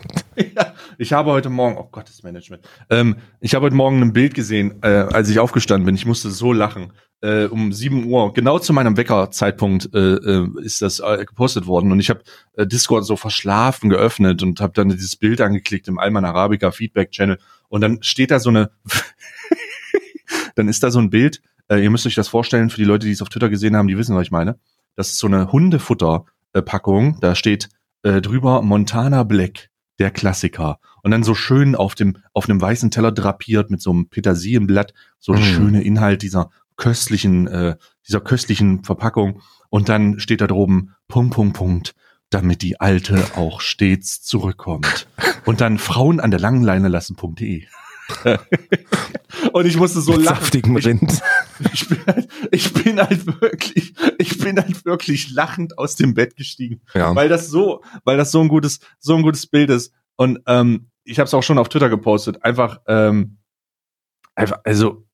Ich 1.02 1.14
habe 1.14 1.32
heute 1.32 1.50
Morgen, 1.50 1.78
oh 1.80 1.90
Gott, 1.92 2.08
das 2.08 2.22
Management. 2.22 2.64
Ähm, 2.92 3.16
ich 3.40 3.56
habe 3.56 3.66
heute 3.66 3.76
Morgen 3.76 4.04
ein 4.04 4.14
Bild 4.14 4.36
gesehen, 4.36 4.84
äh, 4.84 4.88
als 4.88 5.30
ich 5.30 5.40
aufgestanden 5.40 5.84
bin. 5.84 5.96
Ich 5.96 6.06
musste 6.06 6.30
so 6.30 6.54
lachen. 6.54 6.94
Äh, 7.22 7.46
um 7.46 7.74
7 7.74 8.06
Uhr, 8.06 8.32
genau 8.34 8.60
zu 8.60 8.72
meinem 8.72 8.98
Weckerzeitpunkt, 8.98 9.96
äh, 9.96 9.98
äh, 9.98 10.48
ist 10.62 10.84
das 10.84 11.00
äh, 11.00 11.26
gepostet 11.26 11.66
worden. 11.66 11.92
Und 11.92 12.00
ich 12.00 12.12
habe 12.12 12.22
äh, 12.54 12.68
Discord 12.68 13.04
so 13.04 13.16
verschlafen 13.16 13.90
geöffnet 13.90 14.44
und 14.44 14.62
habe 14.62 14.74
dann 14.74 14.90
dieses 14.90 15.16
Bild 15.16 15.42
angeklickt 15.42 15.88
im 15.88 15.98
Alman 15.98 16.24
Arabica 16.24 16.70
Feedback 16.70 17.10
Channel. 17.10 17.40
Und 17.68 17.82
dann 17.82 18.04
steht 18.04 18.30
da 18.30 18.40
so 18.40 18.52
eine, 18.52 18.70
dann 20.56 20.68
ist 20.68 20.84
da 20.84 20.92
so 20.92 21.00
ein 21.00 21.10
Bild. 21.10 21.42
Äh, 21.68 21.82
ihr 21.82 21.90
müsst 21.90 22.06
euch 22.06 22.16
das 22.16 22.28
vorstellen, 22.28 22.70
für 22.70 22.78
die 22.78 22.86
Leute, 22.86 23.08
die 23.08 23.14
es 23.14 23.24
auf 23.24 23.30
Twitter 23.30 23.50
gesehen 23.50 23.76
haben, 23.76 23.88
die 23.88 23.98
wissen, 23.98 24.16
was 24.16 24.22
ich 24.22 24.32
meine. 24.32 24.60
Das 24.96 25.08
ist 25.08 25.18
so 25.18 25.26
eine 25.26 25.52
Hundefutter-Packung. 25.52 27.18
Da 27.22 27.34
steht 27.34 27.70
äh, 28.04 28.22
drüber 28.22 28.62
Montana 28.62 29.24
Black, 29.24 29.72
der 29.98 30.12
Klassiker. 30.12 30.78
Und 31.04 31.12
dann 31.12 31.24
so 31.24 31.36
schön 31.36 31.76
auf 31.76 31.96
dem, 31.96 32.18
auf 32.34 32.50
einem 32.50 32.62
weißen 32.62 32.92
Teller 32.92 33.12
drapiert 33.12 33.70
mit 33.72 33.82
so 33.82 33.92
einem 33.92 34.08
Petersilienblatt, 34.10 34.94
so 35.20 35.34
der 35.34 35.42
Mm. 35.42 35.46
schöne 35.54 35.84
Inhalt 35.84 36.22
dieser 36.22 36.50
köstlichen, 36.78 37.48
äh, 37.48 37.76
dieser 38.08 38.22
köstlichen 38.22 38.84
Verpackung. 38.84 39.42
Und 39.70 39.90
dann 39.90 40.20
steht 40.20 40.42
da 40.42 40.48
droben 40.48 40.96
Punkt, 41.08 41.34
Punkt, 41.36 41.56
Punkt, 41.58 41.96
damit 42.30 42.62
die 42.62 42.80
Alte 42.80 43.24
auch 43.36 43.62
stets 43.62 44.22
zurückkommt. 44.22 45.08
Und 45.46 45.62
dann 45.62 45.78
Frauen 45.78 46.20
an 46.20 46.32
der 46.32 46.40
langen 46.40 46.64
Leine 46.64 46.88
lassen.de. 46.88 47.66
Und 49.54 49.66
ich 49.66 49.78
musste 49.78 50.02
so 50.02 50.14
Mit 50.14 50.24
lachen. 50.26 50.36
saftigem 50.40 50.78
Ich- 50.78 50.86
Rind. 50.86 51.22
ich 51.74 51.88
bin, 51.88 52.00
halt, 52.06 52.28
ich 52.52 52.74
bin 52.74 53.00
halt 53.00 53.26
wirklich, 53.42 53.94
ich 54.18 54.38
bin 54.40 54.58
halt 54.58 54.86
wirklich 54.86 55.32
lachend 55.32 55.78
aus 55.78 55.96
dem 55.96 56.14
Bett 56.14 56.36
gestiegen, 56.36 56.82
Ja. 56.94 57.16
weil 57.16 57.30
das 57.30 57.48
so, 57.48 57.82
weil 58.04 58.18
das 58.18 58.32
so 58.32 58.42
ein 58.42 58.48
gutes, 58.50 58.80
so 59.00 59.16
ein 59.16 59.22
gutes 59.24 59.48
Bild 59.48 59.70
ist. 59.70 59.94
Und 60.16 60.40
ähm, 60.48 60.88
ich 61.12 61.20
habe 61.20 61.28
es 61.28 61.34
auch 61.34 61.44
schon 61.44 61.58
auf 61.58 61.70
Twitter 61.70 61.90
gepostet. 61.90 62.44
Einfach, 62.44 62.80
ähm, 62.88 63.38
einfach, 64.36 64.60
also 64.64 65.06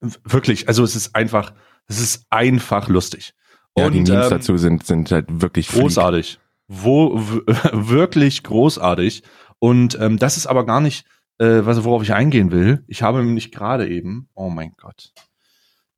wirklich, 0.00 0.68
also 0.68 0.84
es 0.84 0.96
ist 0.96 1.14
einfach, 1.14 1.52
es 1.86 2.00
ist 2.00 2.26
einfach 2.30 2.88
lustig. 2.88 3.34
ja, 3.76 3.90
die 3.90 3.98
Und, 3.98 4.08
Memes 4.08 4.26
ähm, 4.26 4.30
dazu 4.30 4.56
sind, 4.56 4.86
sind 4.86 5.10
halt 5.10 5.26
wirklich. 5.28 5.68
Großartig. 5.68 6.38
Wo, 6.68 7.14
wirklich 7.72 8.42
großartig. 8.42 9.22
Und 9.58 9.98
ähm, 10.00 10.18
das 10.18 10.36
ist 10.36 10.46
aber 10.46 10.64
gar 10.64 10.80
nicht, 10.80 11.04
äh, 11.38 11.60
was, 11.64 11.84
worauf 11.84 12.02
ich 12.02 12.14
eingehen 12.14 12.50
will. 12.50 12.84
Ich 12.86 13.02
habe 13.02 13.22
nämlich 13.22 13.52
gerade 13.52 13.88
eben, 13.88 14.28
oh 14.34 14.48
mein 14.48 14.72
Gott. 14.80 15.12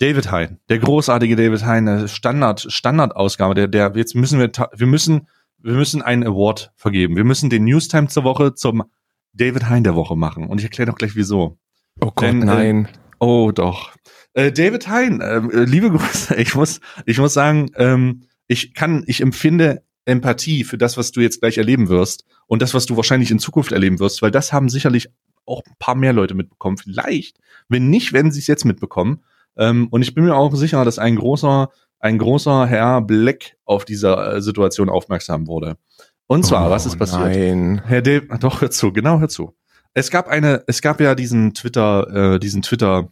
David 0.00 0.30
Hein, 0.32 0.58
der 0.68 0.80
großartige 0.80 1.36
David 1.36 1.64
Hein, 1.64 2.08
Standard, 2.08 2.66
Standardausgabe, 2.68 3.54
der, 3.54 3.68
der, 3.68 3.92
jetzt 3.94 4.14
müssen 4.14 4.40
wir, 4.40 4.50
wir 4.74 4.86
müssen, 4.86 5.28
wir 5.64 5.74
müssen 5.74 6.02
einen 6.02 6.24
Award 6.24 6.72
vergeben. 6.76 7.16
Wir 7.16 7.24
müssen 7.24 7.48
den 7.48 7.64
Newstime 7.64 8.08
zur 8.08 8.24
Woche 8.24 8.54
zum 8.54 8.84
David 9.32 9.68
Hein 9.68 9.82
der 9.82 9.96
Woche 9.96 10.14
machen. 10.14 10.46
Und 10.46 10.58
ich 10.58 10.64
erkläre 10.64 10.90
doch 10.90 10.98
gleich 10.98 11.16
wieso. 11.16 11.58
Oh 12.00 12.12
Gott, 12.14 12.22
Denn, 12.22 12.42
äh, 12.42 12.44
nein. 12.44 12.88
Oh, 13.18 13.50
doch. 13.52 13.92
Äh, 14.34 14.52
David 14.52 14.88
Hein, 14.88 15.22
ähm, 15.24 15.50
äh, 15.50 15.64
liebe 15.64 15.90
Grüße. 15.96 16.36
Ich 16.36 16.54
muss, 16.54 16.80
ich 17.06 17.18
muss 17.18 17.32
sagen, 17.32 17.70
ähm, 17.76 18.24
ich 18.46 18.74
kann, 18.74 19.04
ich 19.06 19.22
empfinde 19.22 19.82
Empathie 20.04 20.64
für 20.64 20.76
das, 20.76 20.98
was 20.98 21.12
du 21.12 21.22
jetzt 21.22 21.40
gleich 21.40 21.56
erleben 21.56 21.88
wirst 21.88 22.26
und 22.46 22.60
das, 22.60 22.74
was 22.74 22.84
du 22.84 22.96
wahrscheinlich 22.96 23.30
in 23.30 23.38
Zukunft 23.38 23.72
erleben 23.72 24.00
wirst, 24.00 24.20
weil 24.20 24.30
das 24.30 24.52
haben 24.52 24.68
sicherlich 24.68 25.08
auch 25.46 25.62
ein 25.66 25.76
paar 25.78 25.94
mehr 25.94 26.12
Leute 26.12 26.34
mitbekommen. 26.34 26.76
Vielleicht, 26.76 27.38
wenn 27.70 27.88
nicht, 27.88 28.12
werden 28.12 28.32
sie 28.32 28.40
es 28.40 28.46
jetzt 28.48 28.66
mitbekommen. 28.66 29.24
Ähm, 29.56 29.88
und 29.88 30.02
ich 30.02 30.14
bin 30.14 30.24
mir 30.24 30.36
auch 30.36 30.54
sicher, 30.54 30.84
dass 30.84 30.98
ein 30.98 31.16
großer, 31.16 31.70
ein 32.04 32.18
großer 32.18 32.66
Herr 32.66 33.00
Black 33.00 33.56
auf 33.64 33.86
dieser 33.86 34.34
äh, 34.34 34.42
Situation 34.42 34.90
aufmerksam 34.90 35.46
wurde. 35.46 35.78
Und 36.26 36.44
zwar, 36.44 36.68
oh, 36.68 36.70
was 36.70 36.84
ist 36.84 36.98
passiert? 36.98 37.22
Nein. 37.22 37.82
Herr 37.84 38.02
Dave, 38.02 38.26
doch, 38.40 38.60
hör 38.60 38.70
zu, 38.70 38.92
genau, 38.92 39.20
hör 39.20 39.28
zu. 39.28 39.56
Es 39.94 40.10
gab 40.10 40.28
eine, 40.28 40.64
es 40.66 40.82
gab 40.82 41.00
ja 41.00 41.14
diesen 41.14 41.54
Twitter, 41.54 42.34
äh, 42.34 42.38
diesen 42.38 42.60
Twitter 42.60 43.10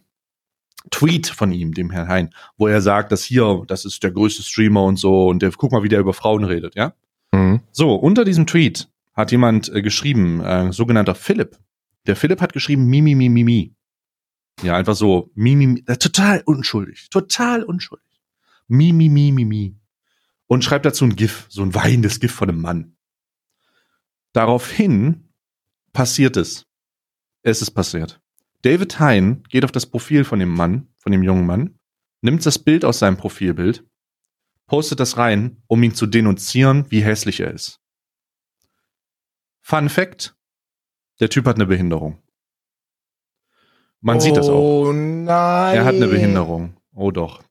Tweet 0.91 1.27
von 1.27 1.51
ihm, 1.51 1.73
dem 1.73 1.89
Herrn 1.89 2.07
Hein, 2.07 2.29
wo 2.57 2.67
er 2.67 2.81
sagt, 2.81 3.11
dass 3.11 3.23
hier, 3.23 3.63
das 3.67 3.85
ist 3.85 4.03
der 4.03 4.11
größte 4.11 4.43
Streamer 4.43 4.83
und 4.83 4.97
so 4.97 5.27
und 5.27 5.41
der, 5.41 5.51
guck 5.51 5.71
mal, 5.71 5.81
wie 5.81 5.89
der 5.89 5.99
über 5.99 6.13
Frauen 6.13 6.43
redet, 6.43 6.75
ja? 6.75 6.93
Mhm. 7.31 7.61
So, 7.71 7.95
unter 7.95 8.25
diesem 8.25 8.45
Tweet 8.45 8.89
hat 9.13 9.31
jemand 9.31 9.73
äh, 9.73 9.81
geschrieben, 9.81 10.41
äh, 10.41 10.71
sogenannter 10.71 11.15
Philipp. 11.15 11.57
Der 12.05 12.15
Philipp 12.15 12.41
hat 12.41 12.53
geschrieben, 12.53 12.85
Mimi, 12.85 13.15
Mimi, 13.15 13.43
Mimi. 13.43 13.75
Ja, 14.61 14.75
einfach 14.75 14.95
so, 14.95 15.31
Mimi, 15.33 15.65
mi, 15.65 15.83
äh, 15.87 15.97
total 15.97 16.43
unschuldig, 16.45 17.09
total 17.09 17.63
unschuldig. 17.63 18.12
Mimi, 18.67 19.09
Mimi, 19.09 19.31
Mimi. 19.31 19.79
Und 20.47 20.63
schreibt 20.63 20.85
dazu 20.85 21.05
ein 21.05 21.15
GIF, 21.15 21.47
so 21.49 21.63
ein 21.63 21.73
weinendes 21.73 22.19
GIF 22.19 22.33
von 22.33 22.49
einem 22.49 22.61
Mann. 22.61 22.97
Daraufhin 24.33 25.29
passiert 25.93 26.37
es. 26.37 26.65
Es 27.43 27.61
ist 27.61 27.71
passiert. 27.71 28.21
David 28.61 28.99
Hein 28.99 29.43
geht 29.49 29.65
auf 29.65 29.71
das 29.71 29.85
Profil 29.85 30.23
von 30.23 30.39
dem 30.39 30.49
Mann, 30.49 30.87
von 30.97 31.11
dem 31.11 31.23
jungen 31.23 31.45
Mann, 31.45 31.79
nimmt 32.21 32.45
das 32.45 32.57
Bild 32.57 32.85
aus 32.85 32.99
seinem 32.99 33.17
Profilbild, 33.17 33.85
postet 34.67 34.99
das 34.99 35.17
rein, 35.17 35.61
um 35.67 35.83
ihn 35.83 35.93
zu 35.93 36.07
denunzieren, 36.07 36.89
wie 36.89 37.03
hässlich 37.03 37.41
er 37.41 37.51
ist. 37.51 37.81
Fun 39.61 39.89
Fact: 39.89 40.35
Der 41.19 41.29
Typ 41.29 41.45
hat 41.45 41.55
eine 41.55 41.65
Behinderung. 41.65 42.21
Man 44.01 44.19
sieht 44.19 44.35
das 44.35 44.49
auch. 44.49 44.87
Oh 44.87 44.93
nein. 44.93 45.75
Er 45.75 45.85
hat 45.85 45.95
eine 45.95 46.07
Behinderung. 46.07 46.75
Oh 46.93 47.11
doch. 47.11 47.41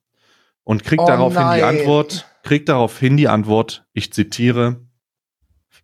Und 0.65 0.85
kriegt 0.85 1.03
Oh 1.03 1.07
daraufhin 1.07 1.43
die 1.43 1.61
nein. 1.61 1.65
Antwort, 1.65 2.27
kriegt 2.43 2.69
daraufhin 2.69 3.17
die 3.17 3.29
Antwort, 3.29 3.85
ich 3.93 4.13
zitiere, 4.13 4.87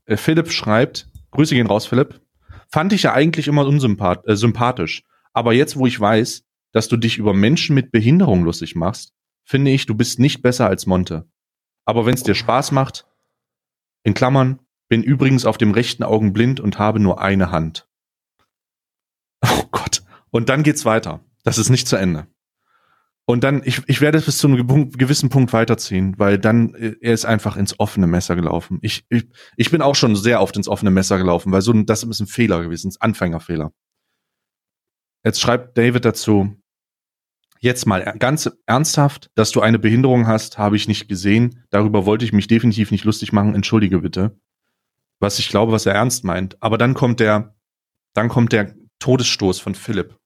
äh, 0.04 0.16
Philipp 0.16 0.52
schreibt, 0.52 1.08
Grüße 1.30 1.54
gehen 1.54 1.66
raus, 1.66 1.86
Philipp, 1.86 2.20
fand 2.68 2.92
ich 2.92 3.04
ja 3.04 3.12
eigentlich 3.12 3.48
immer 3.48 3.66
unsympath 3.66 4.26
äh, 4.26 4.36
sympathisch, 4.36 5.04
aber 5.32 5.52
jetzt, 5.52 5.76
wo 5.76 5.86
ich 5.86 5.98
weiß, 5.98 6.44
dass 6.72 6.88
du 6.88 6.96
dich 6.96 7.18
über 7.18 7.34
Menschen 7.34 7.74
mit 7.74 7.90
Behinderung 7.90 8.44
lustig 8.44 8.76
machst, 8.76 9.12
finde 9.44 9.70
ich, 9.70 9.86
du 9.86 9.94
bist 9.94 10.18
nicht 10.18 10.42
besser 10.42 10.66
als 10.66 10.86
Monte. 10.86 11.28
Aber 11.84 12.06
wenn 12.06 12.14
es 12.14 12.22
dir 12.22 12.34
Spaß 12.34 12.72
macht, 12.72 13.06
in 14.02 14.14
Klammern, 14.14 14.60
bin 14.88 15.02
übrigens 15.02 15.44
auf 15.44 15.58
dem 15.58 15.70
rechten 15.72 16.02
Augen 16.02 16.32
blind 16.32 16.60
und 16.60 16.78
habe 16.78 17.00
nur 17.00 17.20
eine 17.20 17.50
Hand. 17.50 17.88
Oh 19.50 19.64
Gott. 19.70 20.02
Und 20.30 20.48
dann 20.48 20.62
geht's 20.62 20.84
weiter. 20.84 21.20
Das 21.44 21.58
ist 21.58 21.68
nicht 21.68 21.86
zu 21.86 21.96
Ende. 21.96 22.26
Und 23.28 23.44
dann, 23.44 23.60
ich, 23.62 23.82
ich 23.88 24.00
werde 24.00 24.16
es 24.16 24.24
bis 24.24 24.38
zu 24.38 24.46
einem 24.46 24.90
gewissen 24.90 25.28
Punkt 25.28 25.52
weiterziehen, 25.52 26.14
weil 26.16 26.38
dann, 26.38 26.74
äh, 26.74 26.94
er 27.02 27.12
ist 27.12 27.26
einfach 27.26 27.58
ins 27.58 27.78
offene 27.78 28.06
Messer 28.06 28.36
gelaufen. 28.36 28.78
Ich, 28.80 29.04
ich, 29.10 29.28
ich 29.54 29.70
bin 29.70 29.82
auch 29.82 29.94
schon 29.96 30.16
sehr 30.16 30.40
oft 30.40 30.56
ins 30.56 30.66
offene 30.66 30.90
Messer 30.90 31.18
gelaufen, 31.18 31.52
weil 31.52 31.60
so 31.60 31.72
ein, 31.72 31.84
das 31.84 32.04
ist 32.04 32.20
ein 32.20 32.26
Fehler 32.26 32.62
gewesen, 32.62 32.90
ein 32.90 33.00
Anfängerfehler. 33.10 33.70
jetzt 35.24 35.42
schreibt 35.42 35.76
David 35.76 36.06
dazu, 36.06 36.56
jetzt 37.60 37.84
mal 37.84 38.14
ganz 38.18 38.50
ernsthaft, 38.64 39.30
dass 39.34 39.50
du 39.50 39.60
eine 39.60 39.78
Behinderung 39.78 40.26
hast, 40.26 40.56
habe 40.56 40.76
ich 40.76 40.88
nicht 40.88 41.06
gesehen. 41.06 41.66
Darüber 41.68 42.06
wollte 42.06 42.24
ich 42.24 42.32
mich 42.32 42.46
definitiv 42.46 42.90
nicht 42.90 43.04
lustig 43.04 43.34
machen. 43.34 43.54
Entschuldige 43.54 43.98
bitte. 43.98 44.40
Was 45.20 45.38
ich 45.38 45.50
glaube, 45.50 45.72
was 45.72 45.84
er 45.84 45.92
ernst 45.92 46.24
meint. 46.24 46.56
Aber 46.62 46.78
dann 46.78 46.94
kommt 46.94 47.20
der, 47.20 47.54
dann 48.14 48.30
kommt 48.30 48.52
der 48.52 48.74
Todesstoß 49.00 49.60
von 49.60 49.74
Philipp. 49.74 50.16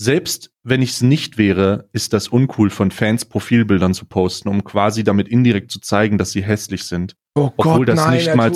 Selbst 0.00 0.52
wenn 0.62 0.80
ich 0.80 0.90
es 0.90 1.02
nicht 1.02 1.38
wäre, 1.38 1.88
ist 1.92 2.12
das 2.12 2.28
uncool 2.28 2.70
von 2.70 2.92
Fans 2.92 3.24
Profilbildern 3.24 3.94
zu 3.94 4.06
posten, 4.06 4.48
um 4.48 4.62
quasi 4.62 5.02
damit 5.02 5.26
indirekt 5.26 5.72
zu 5.72 5.80
zeigen, 5.80 6.18
dass 6.18 6.30
sie 6.30 6.42
hässlich 6.42 6.84
sind. 6.84 7.16
Oh 7.34 7.50
obwohl 7.56 7.78
Gott, 7.78 7.88
das 7.88 7.96
nein, 7.96 8.14
nicht 8.14 8.34
mal 8.36 8.52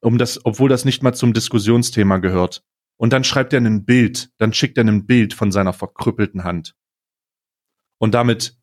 um 0.00 0.18
das, 0.18 0.44
obwohl 0.44 0.68
das 0.68 0.84
nicht 0.84 1.04
mal 1.04 1.14
zum 1.14 1.34
Diskussionsthema 1.34 2.18
gehört. 2.18 2.64
Und 2.96 3.12
dann 3.12 3.22
schreibt 3.22 3.52
er 3.52 3.60
ein 3.60 3.84
Bild, 3.84 4.30
dann 4.38 4.52
schickt 4.52 4.76
er 4.76 4.84
ein 4.84 5.06
Bild 5.06 5.34
von 5.34 5.52
seiner 5.52 5.72
verkrüppelten 5.72 6.42
Hand. 6.42 6.74
Und 7.98 8.14
damit 8.14 8.58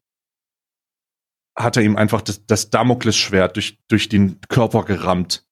hat 1.56 1.78
er 1.78 1.84
ihm 1.84 1.96
einfach 1.96 2.22
das, 2.22 2.46
das 2.46 2.70
Damoklesschwert 2.70 3.56
durch, 3.56 3.80
durch 3.88 4.10
den 4.10 4.42
Körper 4.50 4.84
gerammt. 4.84 5.46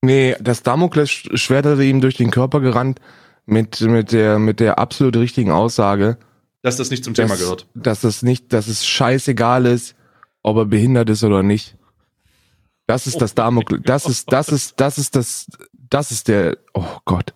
Nee, 0.00 0.36
das 0.40 0.62
Damoklesschwert 0.62 1.66
hat 1.66 1.78
er 1.78 1.84
ihm 1.84 2.00
durch 2.00 2.16
den 2.16 2.30
Körper 2.30 2.60
gerannt 2.60 2.98
mit, 3.46 3.80
mit, 3.80 4.12
der, 4.12 4.38
mit 4.38 4.60
der 4.60 4.78
absolut 4.78 5.16
richtigen 5.16 5.50
Aussage, 5.50 6.18
Dass 6.62 6.76
das 6.76 6.90
nicht 6.90 7.04
zum 7.04 7.14
Thema 7.14 7.30
dass, 7.30 7.40
gehört. 7.40 7.66
dass 7.74 8.04
es 8.04 8.22
nicht, 8.22 8.52
dass 8.52 8.68
es 8.68 8.86
scheißegal 8.86 9.66
ist, 9.66 9.94
ob 10.42 10.56
er 10.56 10.66
behindert 10.66 11.10
ist 11.10 11.24
oder 11.24 11.42
nicht. 11.42 11.76
Das 12.86 13.06
ist 13.06 13.20
das 13.20 13.32
Oh 13.32 13.36
Damokles, 13.36 13.80
mein 13.80 13.84
das 13.84 14.06
ist, 14.06 14.32
das 14.32 14.48
ist, 14.48 14.80
das 14.80 14.98
ist 14.98 15.16
das, 15.16 15.46
das 15.72 16.10
ist 16.10 16.28
der, 16.28 16.58
oh 16.74 16.98
Gott. 17.04 17.32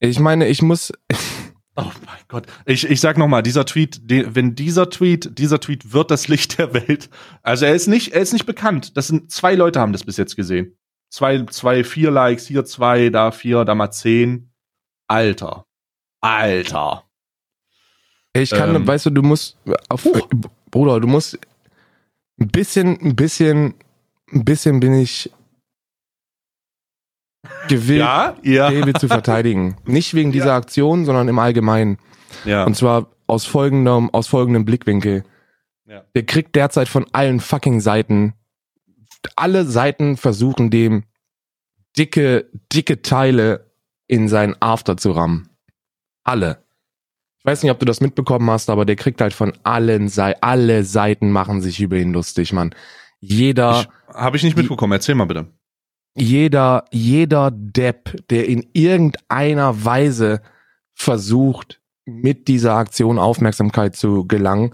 Ich 0.00 0.18
meine, 0.18 0.48
ich 0.48 0.62
muss, 0.62 0.92
Oh 1.76 1.92
mein 2.06 2.18
Gott. 2.26 2.46
Ich, 2.66 2.90
ich 2.90 3.00
sag 3.00 3.18
nochmal, 3.18 3.44
dieser 3.44 3.64
Tweet, 3.64 4.10
de, 4.10 4.26
wenn 4.32 4.56
dieser 4.56 4.90
Tweet, 4.90 5.38
dieser 5.38 5.60
Tweet 5.60 5.92
wird 5.92 6.10
das 6.10 6.26
Licht 6.26 6.58
der 6.58 6.74
Welt. 6.74 7.08
Also 7.42 7.66
er 7.66 7.74
ist 7.74 7.86
nicht, 7.86 8.14
er 8.14 8.20
ist 8.20 8.32
nicht 8.32 8.46
bekannt. 8.46 8.96
Das 8.96 9.06
sind 9.06 9.30
zwei 9.30 9.54
Leute 9.54 9.78
haben 9.78 9.92
das 9.92 10.02
bis 10.02 10.16
jetzt 10.16 10.34
gesehen. 10.34 10.76
Zwei, 11.08 11.44
zwei, 11.44 11.84
vier 11.84 12.10
Likes, 12.10 12.48
hier 12.48 12.64
zwei, 12.64 13.10
da 13.10 13.30
vier, 13.30 13.64
da 13.64 13.76
mal 13.76 13.92
zehn. 13.92 14.47
Alter. 15.08 15.64
Alter. 16.20 17.04
ich 18.34 18.50
kann, 18.50 18.74
Ähm. 18.74 18.86
weißt 18.86 19.06
du, 19.06 19.10
du 19.10 19.22
musst, 19.22 19.56
auf, 19.88 20.04
Huch. 20.04 20.28
Bruder, 20.70 21.00
du 21.00 21.08
musst 21.08 21.38
ein 22.40 22.48
bisschen, 22.48 23.00
ein 23.00 23.16
bisschen, 23.16 23.74
ein 24.32 24.44
bisschen 24.44 24.80
bin 24.80 24.94
ich 24.94 25.30
gewillt, 27.68 28.00
Ja, 28.00 28.36
ja. 28.42 28.70
David 28.70 28.98
zu 29.00 29.08
verteidigen. 29.08 29.76
Nicht 29.86 30.14
wegen 30.14 30.30
dieser 30.32 30.46
Ja. 30.48 30.56
Aktion, 30.56 31.04
sondern 31.04 31.28
im 31.28 31.38
Allgemeinen. 31.38 31.98
Ja. 32.44 32.64
Und 32.64 32.76
zwar 32.76 33.08
aus 33.26 33.44
folgendem, 33.46 34.10
aus 34.10 34.26
folgendem 34.28 34.64
Blickwinkel. 34.64 35.24
Der 36.14 36.26
kriegt 36.26 36.54
derzeit 36.54 36.86
von 36.86 37.06
allen 37.12 37.40
fucking 37.40 37.80
Seiten, 37.80 38.34
alle 39.36 39.64
Seiten 39.64 40.18
versuchen 40.18 40.68
dem 40.70 41.04
dicke, 41.96 42.50
dicke 42.74 43.00
Teile 43.00 43.67
in 44.08 44.28
seinen 44.28 44.56
After 44.60 44.96
zu 44.96 45.12
rammen. 45.12 45.48
Alle. 46.24 46.64
Ich 47.38 47.44
weiß 47.44 47.62
nicht, 47.62 47.70
ob 47.70 47.78
du 47.78 47.86
das 47.86 48.00
mitbekommen 48.00 48.50
hast, 48.50 48.68
aber 48.68 48.84
der 48.84 48.96
kriegt 48.96 49.20
halt 49.20 49.32
von 49.32 49.52
allen 49.62 50.08
Seiten, 50.08 50.42
alle 50.42 50.82
Seiten 50.82 51.30
machen 51.30 51.60
sich 51.60 51.80
über 51.80 51.96
ihn 51.96 52.12
lustig, 52.12 52.52
Mann. 52.52 52.74
Jeder, 53.20 53.86
Habe 54.12 54.36
ich 54.36 54.42
nicht 54.42 54.56
mitbekommen. 54.56 54.92
Erzähl 54.92 55.14
mal 55.14 55.26
bitte. 55.26 55.46
jeder, 56.16 56.84
jeder 56.90 57.50
Depp, 57.52 58.28
der 58.28 58.48
in 58.48 58.68
irgendeiner 58.72 59.84
Weise 59.84 60.42
versucht, 60.94 61.80
mit 62.04 62.48
dieser 62.48 62.74
Aktion 62.74 63.18
Aufmerksamkeit 63.18 63.94
zu 63.94 64.26
gelangen, 64.26 64.72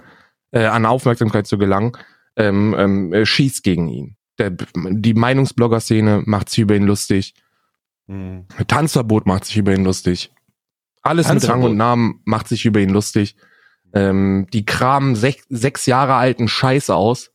äh, 0.52 0.64
an 0.64 0.86
Aufmerksamkeit 0.86 1.46
zu 1.46 1.58
gelangen, 1.58 1.92
ähm, 2.36 2.74
ähm, 2.78 3.12
äh, 3.12 3.26
schießt 3.26 3.62
gegen 3.62 3.88
ihn. 3.88 4.16
Der, 4.38 4.50
die 4.50 5.14
Meinungsblogger-Szene 5.14 6.22
macht 6.26 6.48
sich 6.48 6.60
über 6.60 6.76
ihn 6.76 6.86
lustig. 6.86 7.34
Hm. 8.06 8.46
Tanzverbot 8.66 9.26
macht 9.26 9.44
sich 9.44 9.56
über 9.56 9.74
ihn 9.74 9.84
lustig. 9.84 10.32
Alles 11.02 11.26
mit 11.26 11.34
Rang 11.34 11.38
Tanzverbot. 11.40 11.70
und 11.70 11.76
Namen 11.76 12.20
macht 12.24 12.48
sich 12.48 12.64
über 12.64 12.80
ihn 12.80 12.90
lustig. 12.90 13.36
Ähm, 13.92 14.46
die 14.52 14.64
kramen 14.64 15.14
sech, 15.14 15.42
sechs 15.48 15.86
Jahre 15.86 16.14
alten 16.14 16.48
Scheiß 16.48 16.90
aus 16.90 17.30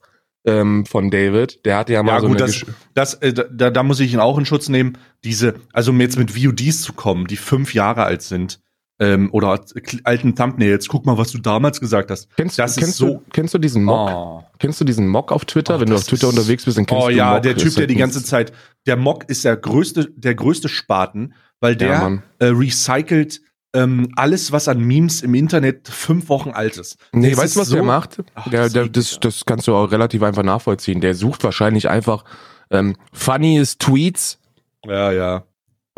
ähm, 0.46 0.86
von 0.86 1.10
David. 1.10 1.66
Der 1.66 1.78
hatte 1.78 1.94
ja 1.94 2.04
mal 2.04 2.14
Ja, 2.14 2.22
so 2.22 2.28
gut, 2.28 2.42
eine 2.42 2.48
das, 2.48 2.66
das, 2.94 3.14
äh, 3.16 3.34
da, 3.34 3.70
da 3.70 3.84
muss 3.84 4.00
ich 4.00 4.14
ihn 4.14 4.20
auch 4.20 4.38
in 4.38 4.46
Schutz 4.46 4.70
nehmen. 4.70 4.98
Diese, 5.24 5.56
also 5.74 5.92
um 5.92 6.02
jetzt 6.02 6.18
mit 6.18 6.32
VODs 6.36 6.82
zu 6.82 6.94
kommen, 6.94 7.28
die 7.28 7.38
fünf 7.38 7.74
Jahre 7.74 8.04
alt 8.04 8.22
sind, 8.22 8.60
ähm, 9.00 9.30
oder 9.32 9.60
alten 10.04 10.36
Thumbnails, 10.36 10.88
guck 10.88 11.06
mal, 11.06 11.18
was 11.18 11.32
du 11.32 11.38
damals 11.38 11.80
gesagt 11.80 12.12
hast. 12.12 12.28
Kennst, 12.36 12.60
das 12.60 12.72
ist 12.72 12.80
kennst, 12.80 12.98
so- 12.98 13.06
du, 13.08 13.22
kennst 13.32 13.54
du 13.54 13.58
diesen 13.58 13.84
Mock? 13.86 14.10
Oh. 14.12 14.44
Kennst 14.60 14.82
du 14.82 14.86
diesen 14.86 15.08
Mock 15.08 15.32
auf 15.32 15.46
Twitter? 15.46 15.78
Oh, 15.78 15.80
Wenn 15.80 15.90
du 15.90 15.96
auf 15.96 16.04
Twitter 16.04 16.28
ist- 16.28 16.38
unterwegs 16.38 16.66
bist, 16.66 16.78
dann 16.78 16.86
kennst 16.86 17.04
Oh 17.06 17.10
du 17.10 17.16
ja, 17.16 17.34
Mock. 17.36 17.44
der 17.44 17.56
Typ, 17.56 17.68
ist 17.68 17.78
der 17.78 17.84
halt 17.84 17.90
die 17.92 17.96
ganze 17.96 18.24
Zeit, 18.24 18.52
der 18.86 18.98
Mock 18.98 19.30
ist 19.30 19.46
der 19.46 19.56
größte, 19.58 20.12
der 20.16 20.36
größte 20.36 20.68
Spaten, 20.70 21.34
weil 21.62 21.76
der 21.76 21.88
Ja, 21.90 22.20
äh, 22.40 22.52
recycelt 22.52 23.42
ähm, 23.74 24.10
alles, 24.16 24.52
was 24.52 24.68
an 24.68 24.80
Memes 24.82 25.22
im 25.22 25.36
Internet 25.36 25.88
fünf 25.88 26.28
Wochen 26.30 26.50
alt 26.50 26.78
ist. 26.78 26.98
Nee, 27.14 27.30
Das 27.30 27.38
weißt 27.40 27.46
ist 27.46 27.56
du, 27.56 27.60
was 27.62 27.68
so- 27.68 27.76
der 27.76 27.84
macht? 27.84 28.24
Ach, 28.34 28.50
der, 28.50 28.64
das 28.64 28.74
der, 28.74 28.84
ist 28.86 28.96
das, 28.98 29.20
das 29.20 29.46
kannst 29.46 29.68
du 29.68 29.76
auch 29.76 29.92
relativ 29.92 30.24
einfach 30.24 30.42
nachvollziehen. 30.44 31.02
Der 31.02 31.14
sucht 31.14 31.44
wahrscheinlich 31.44 31.88
einfach 31.88 32.24
ähm, 32.72 32.96
funniest 33.14 33.80
Tweets 33.80 34.40
Ja, 34.86 35.12
ja. 35.12 35.44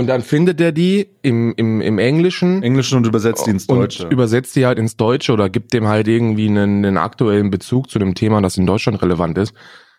Und 0.01 0.07
dann 0.07 0.23
findet 0.23 0.59
er 0.59 0.71
die 0.71 1.11
im, 1.21 1.53
im, 1.57 1.79
im 1.79 1.99
Englischen 1.99 2.63
Englisch 2.63 2.91
und 2.91 3.05
übersetzt 3.05 3.45
die 3.45 3.51
ins 3.51 3.67
Deutsche. 3.67 4.05
und 4.05 4.11
übersetzt 4.11 4.55
die 4.55 4.65
halt 4.65 4.79
ins 4.79 4.97
Deutsche 4.97 5.31
oder 5.31 5.47
gibt 5.47 5.73
dem 5.73 5.87
halt 5.87 6.07
irgendwie 6.07 6.47
einen, 6.47 6.83
einen 6.83 6.97
aktuellen 6.97 7.51
Bezug 7.51 7.91
zu 7.91 7.99
dem 7.99 8.15
Thema, 8.15 8.41
das 8.41 8.57
in 8.57 8.65
Deutschland 8.65 8.99
relevant 9.03 9.37
ist. 9.37 9.53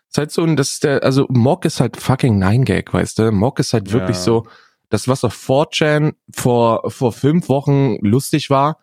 ist 0.08 0.18
halt 0.18 0.32
so, 0.32 0.42
und 0.42 0.56
das 0.56 0.72
ist 0.72 0.82
der, 0.82 1.04
also 1.04 1.26
Mock 1.28 1.64
ist 1.64 1.78
halt 1.78 1.96
fucking 1.96 2.36
Nine 2.36 2.64
Gag, 2.64 2.92
weißt 2.92 3.20
du? 3.20 3.30
Mock 3.30 3.60
ist 3.60 3.74
halt 3.74 3.92
wirklich 3.92 4.16
Ja. 4.16 4.22
so, 4.22 4.46
das, 4.88 5.06
was 5.06 5.22
auf 5.22 5.34
4chan 5.34 6.14
vor, 6.34 6.90
vor 6.90 7.12
fünf 7.12 7.48
Wochen 7.48 7.96
lustig 8.00 8.50
war 8.50 8.78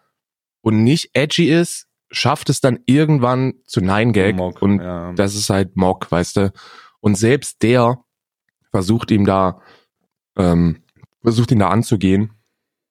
und 0.62 0.86
nicht 0.86 1.10
edgy 1.13 1.49
ist, 1.49 1.88
schafft 2.12 2.49
es 2.49 2.62
dann 2.62 2.79
irgendwann 2.86 3.55
zu 3.65 3.82
Nine 3.82 4.13
Gag 4.13 4.38
Mock, 4.38 4.62
und 4.62 4.79
ja. 4.79 5.12
das 5.12 5.36
ist 5.36 5.49
halt 5.49 5.75
Mock, 5.75 6.10
weißt 6.10 6.38
du? 6.38 6.53
Und 7.01 7.15
selbst 7.17 7.62
der 7.62 7.99
versucht 8.71 9.12
ihm 9.12 9.25
da, 9.25 9.60
ähm, 10.38 10.77
versucht 11.21 11.51
ihn 11.51 11.60
da 11.60 11.69
anzugehen. 11.69 12.32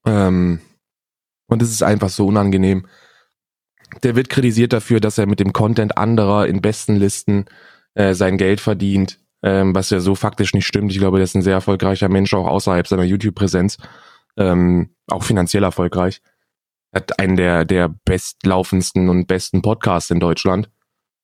Ähm, 0.07 0.61
und 1.49 1.63
es 1.63 1.71
ist 1.71 1.83
einfach 1.83 2.11
so 2.11 2.27
unangenehm. 2.27 2.87
Der 4.03 4.17
wird 4.17 4.29
kritisiert 4.29 4.73
dafür, 4.73 5.01
dass 5.01 5.19
er 5.19 5.27
mit 5.27 5.41
dem 5.41 5.53
Content 5.53 5.97
anderer 5.97 6.47
in 6.47 6.61
besten 6.61 6.97
Listen 6.97 7.47
äh, 7.95 8.15
sein 8.15 8.37
Geld 8.37 8.61
verdient, 8.61 9.19
ähm, 9.43 9.75
was 9.75 9.91
ja 9.91 10.01
so 10.01 10.15
faktisch 10.15 10.53
nicht 10.53 10.67
stimmt. 10.67 10.93
Ich 10.93 10.99
glaube, 10.99 11.19
der 11.19 11.25
ist 11.25 11.35
ein 11.35 11.43
sehr 11.43 11.55
erfolgreicher 11.55 12.09
Mensch, 12.09 12.35
auch 12.35 12.47
außerhalb 12.47 12.87
seiner 12.87 13.05
YouTube-Präsenz. 13.05 13.79
Ähm, 14.37 14.95
auch 15.09 15.25
finanziell 15.25 15.65
erfolgreich. 15.65 16.21
Hat 16.95 17.19
einen 17.19 17.37
der, 17.37 17.65
der 17.65 17.93
bestlaufendsten 18.05 19.09
und 19.09 19.27
besten 19.27 19.63
Podcasts 19.63 20.11
in 20.11 20.21
Deutschland. 20.21 20.71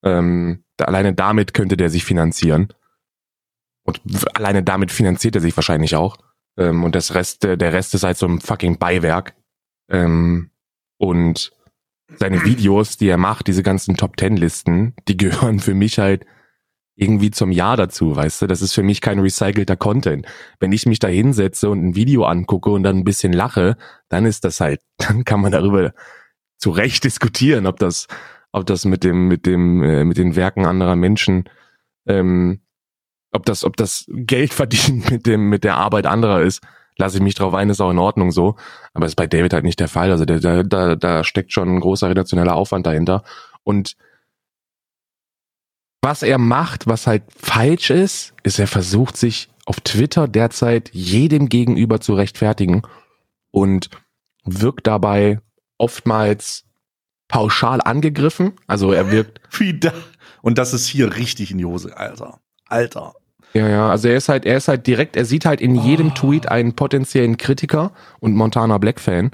Ähm, 0.03 0.65
alleine 0.79 1.15
damit 1.15 1.55
könnte 1.55 1.77
der 1.77 1.91
sich 1.91 2.05
finanzieren. 2.05 2.69
Und 3.85 4.01
alleine 4.35 4.63
damit 4.63 4.91
finanziert 4.91 5.35
er 5.35 5.43
sich 5.43 5.55
wahrscheinlich 5.57 5.95
auch. 5.97 6.17
Ähm, 6.57 6.85
und 6.85 6.95
das 6.95 7.15
Rest, 7.15 7.45
äh, 7.45 7.57
der 7.57 7.73
Rest 7.73 7.95
ist 7.95 8.05
halt 8.05 8.17
so 8.17 8.27
ein 8.27 8.41
fucking 8.41 8.79
Beiwerk. 8.79 9.35
Ähm, 9.89 10.51
und 10.99 11.53
seine 12.19 12.45
Videos, 12.45 12.97
die 12.97 13.09
er 13.09 13.19
macht, 13.19 13.47
diese 13.47 13.63
ganzen 13.63 13.97
Top 13.97 14.17
Ten 14.17 14.37
Listen, 14.37 14.95
die 15.09 15.17
gehören 15.17 15.61
für 15.61 15.75
mich 15.75 15.99
halt 15.99 16.27
irgendwie 16.97 17.31
zum 17.31 17.51
Jahr 17.51 17.77
dazu, 17.77 18.15
weißt 18.15 18.43
du? 18.43 18.47
Das 18.47 18.63
ist 18.63 18.73
für 18.73 18.85
mich 18.85 19.01
kein 19.01 19.19
recycelter 19.19 19.77
Content. 19.77 20.27
Wenn 20.61 20.71
ich 20.71 20.87
mich 20.87 21.01
da 21.01 21.09
hinsetze 21.09 21.69
und 21.69 21.85
ein 21.85 21.97
Video 21.97 22.25
angucke 22.25 22.71
und 22.71 22.85
dann 22.85 22.99
ein 22.99 23.05
bisschen 23.05 23.33
lache, 23.33 23.77
dann 24.09 24.27
ist 24.27 24.45
das 24.45 24.61
halt, 24.61 24.81
dann 24.99 25.25
kann 25.25 25.41
man 25.41 25.53
darüber 25.53 25.93
zu 26.59 26.71
Recht 26.71 27.05
diskutieren, 27.05 27.67
ob 27.67 27.79
das, 27.79 28.07
ob 28.53 28.67
das 28.67 28.85
mit 28.85 29.03
dem, 29.03 29.27
mit 29.27 29.47
dem, 29.47 29.83
äh, 29.83 30.05
mit 30.05 30.19
den 30.19 30.37
Werken 30.37 30.67
anderer 30.67 30.95
Menschen, 30.95 31.49
ähm, 32.07 32.61
ob 33.35 33.45
das, 33.45 33.65
ob 33.65 33.77
das 33.77 34.07
Geld 34.09 34.55
verdienen 34.55 35.05
mit 35.11 35.27
dem, 35.27 35.49
mit 35.49 35.65
der 35.65 35.77
Arbeit 35.77 36.07
anderer 36.07 36.43
ist, 36.43 36.63
lasse 36.97 37.19
ich 37.19 37.23
mich 37.23 37.35
drauf 37.35 37.55
ein, 37.55 37.71
ist 37.71 37.81
auch 37.81 37.91
in 37.91 37.99
Ordnung 37.99 38.31
so. 38.31 38.57
Aber 38.93 39.07
ist 39.07 39.17
bei 39.17 39.27
David 39.27 39.53
halt 39.53 39.65
nicht 39.65 39.81
der 39.81 39.89
Fall. 39.89 40.11
Also 40.11 40.25
da, 40.25 40.63
da, 40.63 40.95
da 40.95 41.25
steckt 41.25 41.53
schon 41.53 41.69
ein 41.69 41.81
großer 41.81 42.09
redaktioneller 42.09 42.55
Aufwand 42.55 42.87
dahinter. 42.87 43.25
Und 43.65 43.97
was 46.03 46.23
er 46.23 46.39
macht, 46.39 46.87
was 46.87 47.07
halt 47.07 47.25
falsch 47.35 47.91
ist, 47.91 48.35
ist, 48.43 48.59
er 48.59 48.67
versucht 48.67 49.17
sich 49.17 49.49
auf 49.65 49.81
Twitter 49.81 50.29
derzeit 50.29 50.91
jedem 50.93 51.49
gegenüber 51.49 52.01
zu 52.01 52.15
rechtfertigen 52.15 52.83
und 53.51 53.89
wirkt 54.45 54.87
dabei 54.87 55.41
oftmals 55.79 56.65
pauschal 57.29 57.81
angegriffen. 57.81 58.53
Also 58.67 58.93
er 58.93 59.11
wirkt 59.11 59.41
Wie 59.59 59.79
da. 59.79 59.93
Und 60.43 60.59
das 60.59 60.75
ist 60.75 60.87
hier 60.87 61.17
richtig 61.17 61.51
in 61.51 61.59
die 61.59 61.65
Hose, 61.65 61.97
Alter. 61.97 62.41
Alter. 62.67 63.15
Ja, 63.57 63.69
ja, 63.69 63.89
also 63.91 64.09
er 64.09 64.17
ist 64.17 64.29
halt, 64.29 64.45
er 64.47 64.57
ist 64.57 64.67
halt 64.69 64.87
direkt, 64.87 65.17
er 65.17 65.25
sieht 65.25 65.45
halt 65.45 65.61
in 65.61 65.77
jedem 65.77 66.09
Oh. 66.09 66.15
Tweet 66.15 66.49
einen 66.49 66.75
potenziellen 66.75 67.37
Kritiker 67.37 67.93
und 68.21 68.35
Montana 68.35 68.79
Black 68.79 69.01
Fan. 69.01 69.31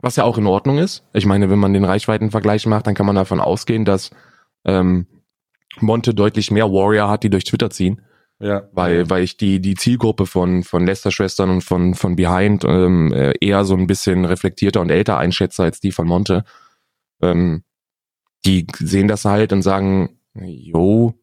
was 0.00 0.16
ja 0.16 0.24
auch 0.24 0.38
in 0.38 0.46
Ordnung 0.46 0.78
ist. 0.78 1.04
Ich 1.12 1.26
meine, 1.26 1.50
wenn 1.50 1.58
man 1.58 1.72
den 1.74 1.84
Reichweitenvergleich 1.84 2.66
macht, 2.66 2.86
dann 2.86 2.94
kann 2.94 3.04
man 3.06 3.16
davon 3.16 3.40
ausgehen, 3.40 3.84
dass 3.84 4.10
ähm, 4.64 5.06
Monte 5.80 6.14
deutlich 6.14 6.50
mehr 6.52 6.70
Warrior 6.70 7.08
hat, 7.10 7.24
die 7.24 7.30
durch 7.30 7.44
Twitter 7.44 7.68
ziehen. 7.70 8.00
Ja. 8.40 8.68
Weil, 8.72 9.10
weil 9.10 9.24
ich 9.24 9.36
die, 9.36 9.60
die 9.60 9.74
Zielgruppe 9.74 10.26
von, 10.26 10.62
von 10.62 10.86
Lester-Schwestern 10.86 11.50
und 11.50 11.62
von, 11.64 11.94
von 11.94 12.14
Behind 12.14 12.64
ähm, 12.64 13.12
äh, 13.12 13.34
eher 13.40 13.64
so 13.64 13.74
ein 13.74 13.88
bisschen 13.88 14.24
reflektierter 14.24 14.80
und 14.80 14.90
älter 14.90 15.18
einschätze 15.18 15.64
als 15.64 15.80
die 15.80 15.90
von 15.90 16.06
Monte. 16.06 16.44
Ähm, 17.20 17.64
die 18.46 18.66
sehen 18.78 19.08
das 19.08 19.24
halt 19.24 19.52
und 19.52 19.62
sagen, 19.62 20.20
jo, 20.34 21.14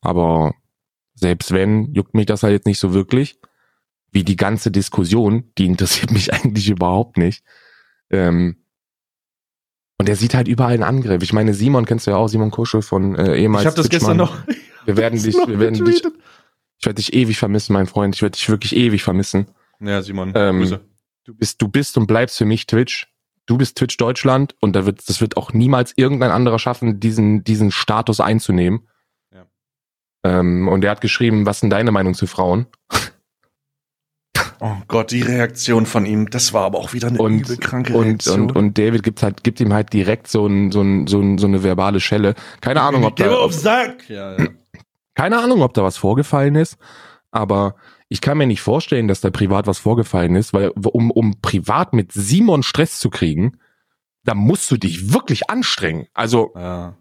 aber 0.00 0.54
selbst 1.14 1.52
wenn, 1.52 1.92
juckt 1.94 2.14
mich 2.14 2.26
das 2.26 2.42
halt 2.42 2.52
jetzt 2.52 2.66
nicht 2.66 2.78
so 2.78 2.92
wirklich. 2.92 3.38
Wie 4.10 4.24
die 4.24 4.36
ganze 4.36 4.70
Diskussion, 4.70 5.50
die 5.58 5.66
interessiert 5.66 6.10
mich 6.12 6.32
eigentlich 6.32 6.68
überhaupt 6.68 7.16
nicht. 7.16 7.42
Ähm, 8.10 8.56
und 9.98 10.08
er 10.08 10.16
sieht 10.16 10.34
halt 10.34 10.48
überall 10.48 10.74
einen 10.74 10.82
Angriff. 10.82 11.22
Ich 11.22 11.32
meine, 11.32 11.54
Simon 11.54 11.86
kennst 11.86 12.06
du 12.06 12.10
ja 12.10 12.16
auch, 12.16 12.28
Simon 12.28 12.50
Kuschel 12.50 12.82
von 12.82 13.14
äh, 13.14 13.36
ehemals. 13.36 13.62
Ich 13.62 13.66
habe 13.66 13.76
das 13.76 13.88
gestern 13.88 14.16
noch. 14.18 14.36
Wir 14.84 14.96
werden 14.96 15.22
dich, 15.22 15.34
wir 15.34 15.58
werden 15.60 15.84
dich, 15.84 16.02
ich 16.78 16.86
werde 16.86 16.96
dich 16.96 17.14
ewig 17.14 17.38
vermissen, 17.38 17.72
mein 17.72 17.86
Freund. 17.86 18.14
Ich 18.14 18.22
werde 18.22 18.36
dich 18.36 18.48
wirklich 18.48 18.76
ewig 18.76 19.02
vermissen. 19.02 19.46
Ja, 19.80 20.02
Simon. 20.02 20.32
Ähm, 20.34 20.58
Grüße. 20.58 20.80
Du 21.24 21.34
bist, 21.34 21.62
du 21.62 21.68
bist 21.68 21.96
und 21.96 22.06
bleibst 22.06 22.36
für 22.36 22.44
mich 22.44 22.66
Twitch. 22.66 23.08
Du 23.46 23.56
bist 23.56 23.78
Twitch 23.78 23.96
Deutschland 23.96 24.54
und 24.60 24.74
da 24.74 24.84
wird, 24.86 25.08
das 25.08 25.20
wird 25.20 25.36
auch 25.36 25.52
niemals 25.52 25.92
irgendein 25.96 26.30
anderer 26.30 26.58
schaffen, 26.58 27.00
diesen, 27.00 27.44
diesen 27.44 27.70
Status 27.70 28.20
einzunehmen. 28.20 28.88
Ähm, 30.24 30.68
und 30.68 30.82
er 30.84 30.90
hat 30.90 31.00
geschrieben, 31.00 31.46
was 31.46 31.58
ist 31.58 31.60
denn 31.60 31.70
deine 31.70 31.92
Meinung 31.92 32.14
zu 32.14 32.26
Frauen? 32.26 32.66
Oh 34.60 34.76
Gott, 34.88 35.10
die 35.10 35.20
Reaktion 35.20 35.84
von 35.84 36.06
ihm, 36.06 36.30
das 36.30 36.54
war 36.54 36.64
aber 36.64 36.78
auch 36.78 36.94
wieder 36.94 37.08
eine 37.08 37.18
Und, 37.18 37.40
übel 37.40 37.58
kranke 37.58 37.94
und, 37.94 38.04
Reaktion. 38.06 38.40
und, 38.42 38.56
und 38.56 38.78
David 38.78 39.02
gibt 39.02 39.22
halt, 39.22 39.44
gibt 39.44 39.60
ihm 39.60 39.74
halt 39.74 39.92
direkt 39.92 40.26
so, 40.26 40.46
ein, 40.46 40.72
so, 40.72 40.80
ein, 40.80 41.06
so, 41.06 41.20
ein, 41.20 41.36
so 41.36 41.46
eine 41.46 41.62
verbale 41.62 42.00
Schelle. 42.00 42.34
Keine 42.62 42.80
Ahnung, 42.80 43.04
ob 43.04 43.16
Geh 43.16 43.24
da, 43.24 43.30
mir 43.30 43.40
ob, 43.40 43.52
Sack! 43.52 44.08
Ja, 44.08 44.38
ja. 44.38 44.48
keine 45.14 45.38
Ahnung, 45.38 45.60
ob 45.60 45.74
da 45.74 45.82
was 45.82 45.98
vorgefallen 45.98 46.54
ist, 46.54 46.78
aber 47.30 47.74
ich 48.08 48.20
kann 48.20 48.38
mir 48.38 48.46
nicht 48.46 48.62
vorstellen, 48.62 49.08
dass 49.08 49.20
da 49.20 49.30
privat 49.30 49.66
was 49.66 49.78
vorgefallen 49.78 50.36
ist, 50.36 50.54
weil 50.54 50.68
um, 50.68 51.10
um 51.10 51.40
privat 51.42 51.92
mit 51.92 52.12
Simon 52.12 52.62
Stress 52.62 52.98
zu 52.98 53.10
kriegen, 53.10 53.58
da 54.24 54.34
musst 54.34 54.70
du 54.70 54.76
dich 54.76 55.12
wirklich 55.12 55.50
anstrengen. 55.50 56.06
Also, 56.14 56.52
ja. 56.54 56.96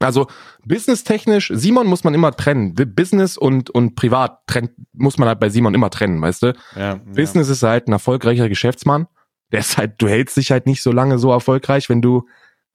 Also 0.00 0.26
businesstechnisch, 0.64 1.52
Simon 1.54 1.86
muss 1.86 2.04
man 2.04 2.14
immer 2.14 2.32
trennen. 2.32 2.74
Business 2.74 3.36
und, 3.36 3.70
und 3.70 3.94
privat 3.96 4.46
trennt, 4.46 4.72
muss 4.92 5.18
man 5.18 5.28
halt 5.28 5.40
bei 5.40 5.50
Simon 5.50 5.74
immer 5.74 5.90
trennen, 5.90 6.20
weißt 6.20 6.42
du? 6.42 6.54
ja, 6.76 6.94
Business 6.94 7.48
ist 7.48 7.62
halt 7.62 7.86
ein 7.86 7.92
erfolgreicher 7.92 8.48
Geschäftsmann. 8.48 9.06
Der 9.52 9.60
ist 9.60 9.76
halt, 9.76 9.94
du 9.98 10.08
hältst 10.08 10.36
dich 10.36 10.50
halt 10.50 10.66
nicht 10.66 10.82
so 10.82 10.92
lange 10.92 11.18
so 11.18 11.30
erfolgreich, 11.30 11.88
wenn 11.88 12.00
du, 12.00 12.26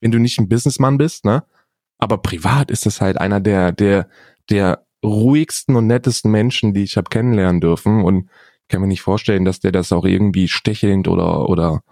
wenn 0.02 0.12
du 0.12 0.20
nicht 0.20 0.40
ein 0.40 0.50
Businessmann 0.50 0.98
bist, 0.98 1.26
ne? 1.26 1.44
Aber 1.98 2.18
privat 2.18 2.70
ist 2.70 2.86
es 2.86 3.02
halt 3.02 3.18
einer 3.18 3.40
der, 3.40 3.72
der, 3.72 4.10
der 4.50 4.86
ruhigsten 5.04 5.76
und 5.76 5.88
nettesten 5.88 6.30
Menschen, 6.30 6.74
die 6.74 6.84
ich 6.84 6.98
habe 6.98 7.10
kennenlernen 7.10 7.62
dürfen. 7.62 8.04
Und 8.04 8.30
ich 8.64 8.68
kann 8.68 8.82
mir 8.82 8.88
nicht 8.88 9.02
vorstellen, 9.02 9.46
dass 9.46 9.62
der 9.62 9.72
das 9.72 9.92
auch 9.92 10.06
irgendwie 10.06 10.48
stichelnd 10.48 11.08
oder, 11.08 11.48
oder 11.50 11.84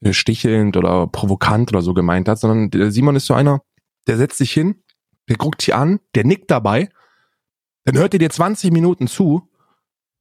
äh, 0.00 0.12
stichelnd 0.12 0.76
oder 0.76 1.06
provokant 1.06 1.70
oder 1.70 1.82
so 1.82 1.92
gemeint 1.92 2.28
hat, 2.28 2.38
sondern 2.38 2.70
der 2.70 2.90
Simon 2.90 3.16
ist 3.16 3.26
so 3.26 3.34
einer, 3.34 3.60
der 4.06 4.16
setzt 4.16 4.38
sich 4.38 4.52
hin, 4.52 4.82
der 5.28 5.36
guckt 5.36 5.62
dich 5.62 5.74
an, 5.74 6.00
der 6.14 6.24
nickt 6.24 6.50
dabei, 6.50 6.90
dann 7.84 7.96
hört 7.96 8.14
er 8.14 8.18
dir 8.18 8.30
20 8.30 8.70
Minuten 8.72 9.06
zu 9.08 9.50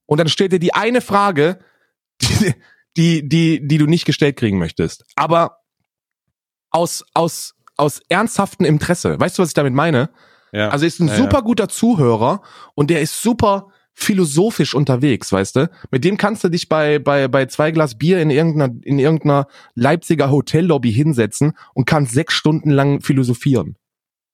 und 0.06 0.18
dann 0.20 0.30
stellt 0.30 0.54
er 0.54 0.60
die 0.60 0.74
eine 0.74 1.02
Frage, 1.02 1.60
die, 2.22 2.54
die, 2.98 3.28
die, 3.30 3.68
die 3.68 3.78
du 3.78 3.86
nicht 3.86 4.06
gestellt 4.06 4.38
kriegen 4.38 4.60
möchtest. 4.60 5.06
Aber 5.16 5.58
aus, 6.72 7.06
aus, 7.14 7.56
aus 7.78 8.02
ernsthaftem 8.10 8.66
Interesse. 8.66 9.20
Weißt 9.20 9.38
du, 9.38 9.42
was 9.42 9.50
ich 9.50 9.54
damit 9.56 9.74
meine? 9.74 10.10
ja. 10.52 10.70
Also 10.70 10.86
er 10.86 10.88
ist 10.88 11.00
ein 11.00 11.08
Ja, 11.08 11.16
super 11.16 11.38
ja. 11.38 11.42
guter 11.42 11.70
Zuhörer 11.70 12.42
und 12.76 12.90
der 12.90 13.02
ist 13.02 13.22
super 13.22 13.70
philosophisch 13.94 14.74
unterwegs, 14.74 15.32
weißt 15.32 15.56
du? 15.56 15.70
Mit 15.92 16.04
dem 16.04 16.18
kannst 16.18 16.44
du 16.44 16.50
dich 16.50 16.68
bei, 16.68 17.00
bei, 17.00 17.28
bei 17.28 17.46
zwei 17.46 17.72
Glas 17.72 17.98
Bier 17.98 18.22
in 18.22 18.30
irgendeiner, 18.30 18.74
in 18.84 19.00
irgendeiner 19.00 19.48
Leipziger 19.76 20.32
Hotellobby 20.32 20.92
hinsetzen 20.92 21.54
und 21.74 21.86
kannst 21.86 22.14
sechs 22.14 22.34
Stunden 22.34 22.72
lang 22.72 23.02
philosophieren. 23.02 23.78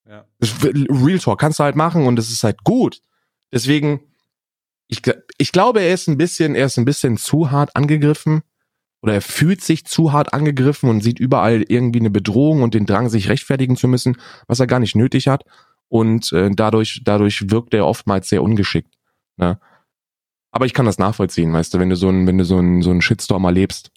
Ja. 0.08 0.26
Real 0.42 1.20
Talk 1.20 1.40
kannst 1.40 1.60
du 1.60 1.64
halt 1.64 1.76
machen 1.76 2.06
und 2.08 2.18
es 2.18 2.32
ist 2.32 2.44
halt 2.44 2.64
gut. 2.64 3.02
Deswegen, 3.52 4.02
ich, 4.88 5.02
ich 5.38 5.52
glaube, 5.52 5.82
er 5.82 5.94
ist 5.94 6.08
ein 6.08 6.18
bisschen, 6.18 6.56
er 6.56 6.66
ist 6.66 6.78
ein 6.78 6.86
bisschen 6.86 7.18
zu 7.18 7.52
hart 7.52 7.76
angegriffen 7.76 8.42
oder 9.02 9.14
er 9.14 9.22
fühlt 9.22 9.62
sich 9.62 9.86
zu 9.86 10.12
hart 10.12 10.34
angegriffen 10.34 10.90
und 10.90 11.02
sieht 11.02 11.20
überall 11.20 11.64
irgendwie 11.68 12.00
eine 12.00 12.10
Bedrohung 12.10 12.64
und 12.64 12.74
den 12.74 12.86
Drang, 12.86 13.10
sich 13.10 13.30
rechtfertigen 13.30 13.76
zu 13.76 13.88
müssen, 13.88 14.18
was 14.48 14.60
er 14.60 14.68
gar 14.68 14.80
nicht 14.80 14.96
nötig 14.96 15.28
hat. 15.28 15.44
Und 15.90 16.32
äh, 16.34 16.50
dadurch, 16.54 17.02
dadurch 17.04 17.50
wirkt 17.50 17.74
er 17.74 17.86
oftmals 17.86 18.30
sehr 18.30 18.44
ungeschickt. 18.44 18.94
Ne? 19.40 19.60
Aber 20.52 20.66
ich 20.66 20.74
kann 20.74 20.86
das 20.86 20.98
nachvollziehen, 20.98 21.54
weißt 21.54 21.74
du, 21.74 21.80
wenn 21.80 21.90
du 21.90 21.96
so 21.96 22.10
ein, 22.10 22.28
wenn 22.28 22.38
du 22.38 22.46
so 22.46 22.58
einen 22.58 22.82
so 22.82 22.92
einen 22.92 23.02
Shitstorm 23.02 23.46
erlebst. 23.46 23.92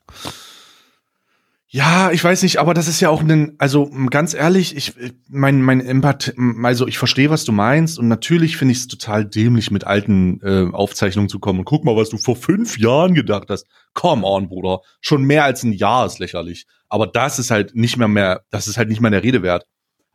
Ja, 1.74 2.10
ich 2.10 2.22
weiß 2.22 2.42
nicht, 2.42 2.58
aber 2.58 2.74
das 2.74 2.86
ist 2.86 3.00
ja 3.00 3.08
auch 3.08 3.22
ein, 3.22 3.54
also 3.56 3.90
ganz 4.10 4.34
ehrlich, 4.34 4.76
ich, 4.76 4.92
mein, 5.30 5.62
mein 5.62 5.80
Empath, 5.80 6.34
also 6.62 6.86
ich 6.86 6.98
verstehe, 6.98 7.30
was 7.30 7.46
du 7.46 7.52
meinst 7.52 7.98
und 7.98 8.08
natürlich 8.08 8.58
finde 8.58 8.72
ich 8.72 8.80
es 8.80 8.88
total 8.88 9.24
dämlich, 9.24 9.70
mit 9.70 9.84
alten 9.84 10.38
äh, 10.42 10.70
Aufzeichnungen 10.70 11.30
zu 11.30 11.38
kommen 11.38 11.64
guck 11.64 11.86
mal, 11.86 11.96
was 11.96 12.10
du 12.10 12.18
vor 12.18 12.36
fünf 12.36 12.78
Jahren 12.78 13.14
gedacht 13.14 13.48
hast. 13.48 13.66
Come 13.94 14.26
on, 14.26 14.50
Bruder, 14.50 14.80
schon 15.00 15.24
mehr 15.24 15.44
als 15.44 15.62
ein 15.62 15.72
Jahr 15.72 16.04
ist 16.04 16.18
lächerlich. 16.18 16.66
Aber 16.90 17.06
das 17.06 17.38
ist 17.38 17.50
halt 17.50 17.74
nicht 17.74 17.96
mehr 17.96 18.08
mehr, 18.08 18.42
das 18.50 18.68
ist 18.68 18.76
halt 18.76 18.90
nicht 18.90 19.00
mehr 19.00 19.10
der 19.10 19.22
Rede 19.22 19.42
wert. 19.42 19.66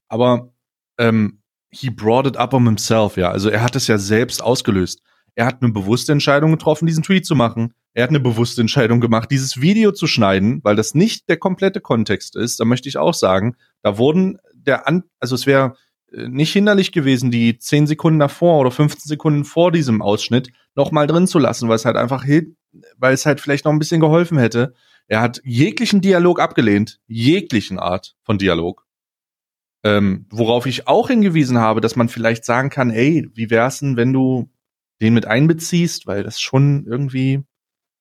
Aber 0.07 0.53
ähm, 0.99 1.41
he 1.71 1.89
brought 1.89 2.27
it 2.27 2.37
up 2.37 2.53
on 2.53 2.65
himself, 2.65 3.17
ja. 3.17 3.31
Also 3.31 3.49
er 3.49 3.63
hat 3.63 3.75
es 3.75 3.87
ja 3.87 3.97
selbst 3.97 4.43
ausgelöst. 4.43 5.01
Er 5.37 5.45
hat 5.45 5.61
eine 5.61 5.71
bewusste 5.71 6.13
Entscheidung 6.13 6.49
getroffen, 6.49 6.87
diesen 6.87 7.03
Tweet 7.03 7.23
zu 7.23 7.35
machen. 7.35 7.75
Er 7.93 8.01
hat 8.01 8.09
eine 8.09 8.19
bewusste 8.19 8.59
Entscheidung 8.59 8.99
gemacht, 8.99 9.29
dieses 9.29 9.61
Video 9.61 9.91
zu 9.91 10.07
schneiden, 10.07 10.61
weil 10.63 10.75
das 10.75 10.95
nicht 10.95 11.29
der 11.29 11.37
komplette 11.37 11.79
Kontext 11.79 12.35
ist. 12.35 12.59
Da 12.59 12.65
möchte 12.65 12.89
ich 12.89 12.97
auch 12.97 13.13
sagen, 13.13 13.55
da 13.83 13.99
wurden 13.99 14.39
der 14.55 14.87
an, 14.87 15.03
also 15.19 15.35
es 15.35 15.45
wäre 15.45 15.75
äh, 16.11 16.27
nicht 16.27 16.51
hinderlich 16.53 16.91
gewesen, 16.91 17.29
die 17.29 17.59
10 17.59 17.85
Sekunden 17.85 18.17
davor 18.17 18.59
oder 18.59 18.71
15 18.71 19.07
Sekunden 19.07 19.45
vor 19.45 19.71
diesem 19.71 20.01
Ausschnitt 20.01 20.49
noch 20.73 20.91
mal 20.91 21.05
drin 21.05 21.27
zu 21.27 21.37
lassen, 21.37 21.69
weil 21.69 21.75
es 21.75 21.85
halt 21.85 21.97
einfach, 21.97 22.25
weil 22.97 23.13
es 23.13 23.27
halt 23.27 23.39
vielleicht 23.39 23.65
noch 23.65 23.71
ein 23.71 23.79
bisschen 23.79 24.01
geholfen 24.01 24.39
hätte. 24.39 24.73
Er 25.07 25.21
hat 25.21 25.39
jeglichen 25.43 26.01
Dialog 26.01 26.39
abgelehnt, 26.39 26.99
jeglichen 27.05 27.77
Art 27.77 28.15
von 28.23 28.39
Dialog. 28.39 28.87
Ähm, 29.83 30.25
worauf 30.31 30.65
ich 30.65 30.87
auch 30.87 31.09
hingewiesen 31.09 31.59
habe, 31.59 31.79
dass 31.79 31.95
man 31.95 32.09
vielleicht 32.09 32.43
sagen 32.43 32.71
kann, 32.71 32.89
ey, 32.89 33.29
wie 33.35 33.51
wär's 33.51 33.81
denn, 33.81 33.97
wenn 33.97 34.13
du 34.13 34.49
den 35.01 35.13
mit 35.13 35.25
einbeziehst, 35.25 36.07
weil 36.07 36.23
das 36.23 36.39
schon 36.39 36.85
irgendwie, 36.85 37.43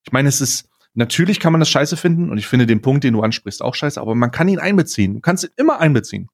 ich 0.05 0.13
meine, 0.13 0.29
es 0.29 0.41
ist, 0.41 0.69
natürlich 0.95 1.41
kann 1.41 1.53
man 1.53 1.61
das 1.61 1.69
scheiße 1.69 1.97
finden 1.97 2.31
und 2.31 2.39
ich 2.39 2.47
finde 2.47 2.67
den 2.67 2.83
Punkt, 2.83 3.05
den 3.05 3.13
du 3.15 3.23
ansprichst, 3.23 3.63
auch 3.63 3.75
scheiße, 3.75 4.01
aber 4.01 4.15
man 4.15 4.31
kann 4.31 4.49
ihn 4.49 4.59
einbeziehen. 4.59 5.15
Du 5.15 5.21
kannst 5.21 5.45
ihn 5.45 5.51
immer 5.57 5.79
einbeziehen. 5.81 6.29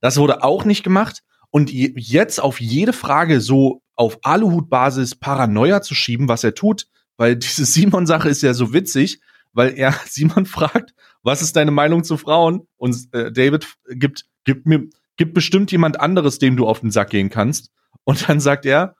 Das 0.00 0.16
wurde 0.18 0.42
auch 0.42 0.64
nicht 0.64 0.82
gemacht 0.82 1.22
und 1.50 1.70
je- 1.70 1.92
jetzt 1.96 2.40
auf 2.40 2.60
jede 2.60 2.92
Frage 2.92 3.40
so 3.40 3.82
auf 3.94 4.18
Aluhut-Basis 4.22 5.14
Paranoia 5.14 5.80
zu 5.80 5.94
schieben, 5.94 6.28
was 6.28 6.44
er 6.44 6.54
tut, 6.54 6.86
weil 7.16 7.36
diese 7.36 7.64
Simon-Sache 7.64 8.28
ist 8.28 8.42
ja 8.42 8.52
so 8.52 8.72
witzig, 8.72 9.20
weil 9.52 9.74
er 9.76 9.92
Simon 10.06 10.46
fragt, 10.46 10.94
was 11.22 11.42
ist 11.42 11.56
deine 11.56 11.70
Meinung 11.70 12.04
zu 12.04 12.16
Frauen? 12.18 12.66
Und 12.76 13.08
äh, 13.12 13.32
David 13.32 13.66
gibt, 13.88 14.26
gibt 14.44 14.66
mir, 14.66 14.88
gibt 15.16 15.34
bestimmt 15.34 15.72
jemand 15.72 15.98
anderes, 15.98 16.38
dem 16.38 16.56
du 16.56 16.66
auf 16.66 16.80
den 16.80 16.90
Sack 16.90 17.10
gehen 17.10 17.30
kannst. 17.30 17.70
Und 18.04 18.28
dann 18.28 18.38
sagt 18.38 18.66
er, 18.66 18.94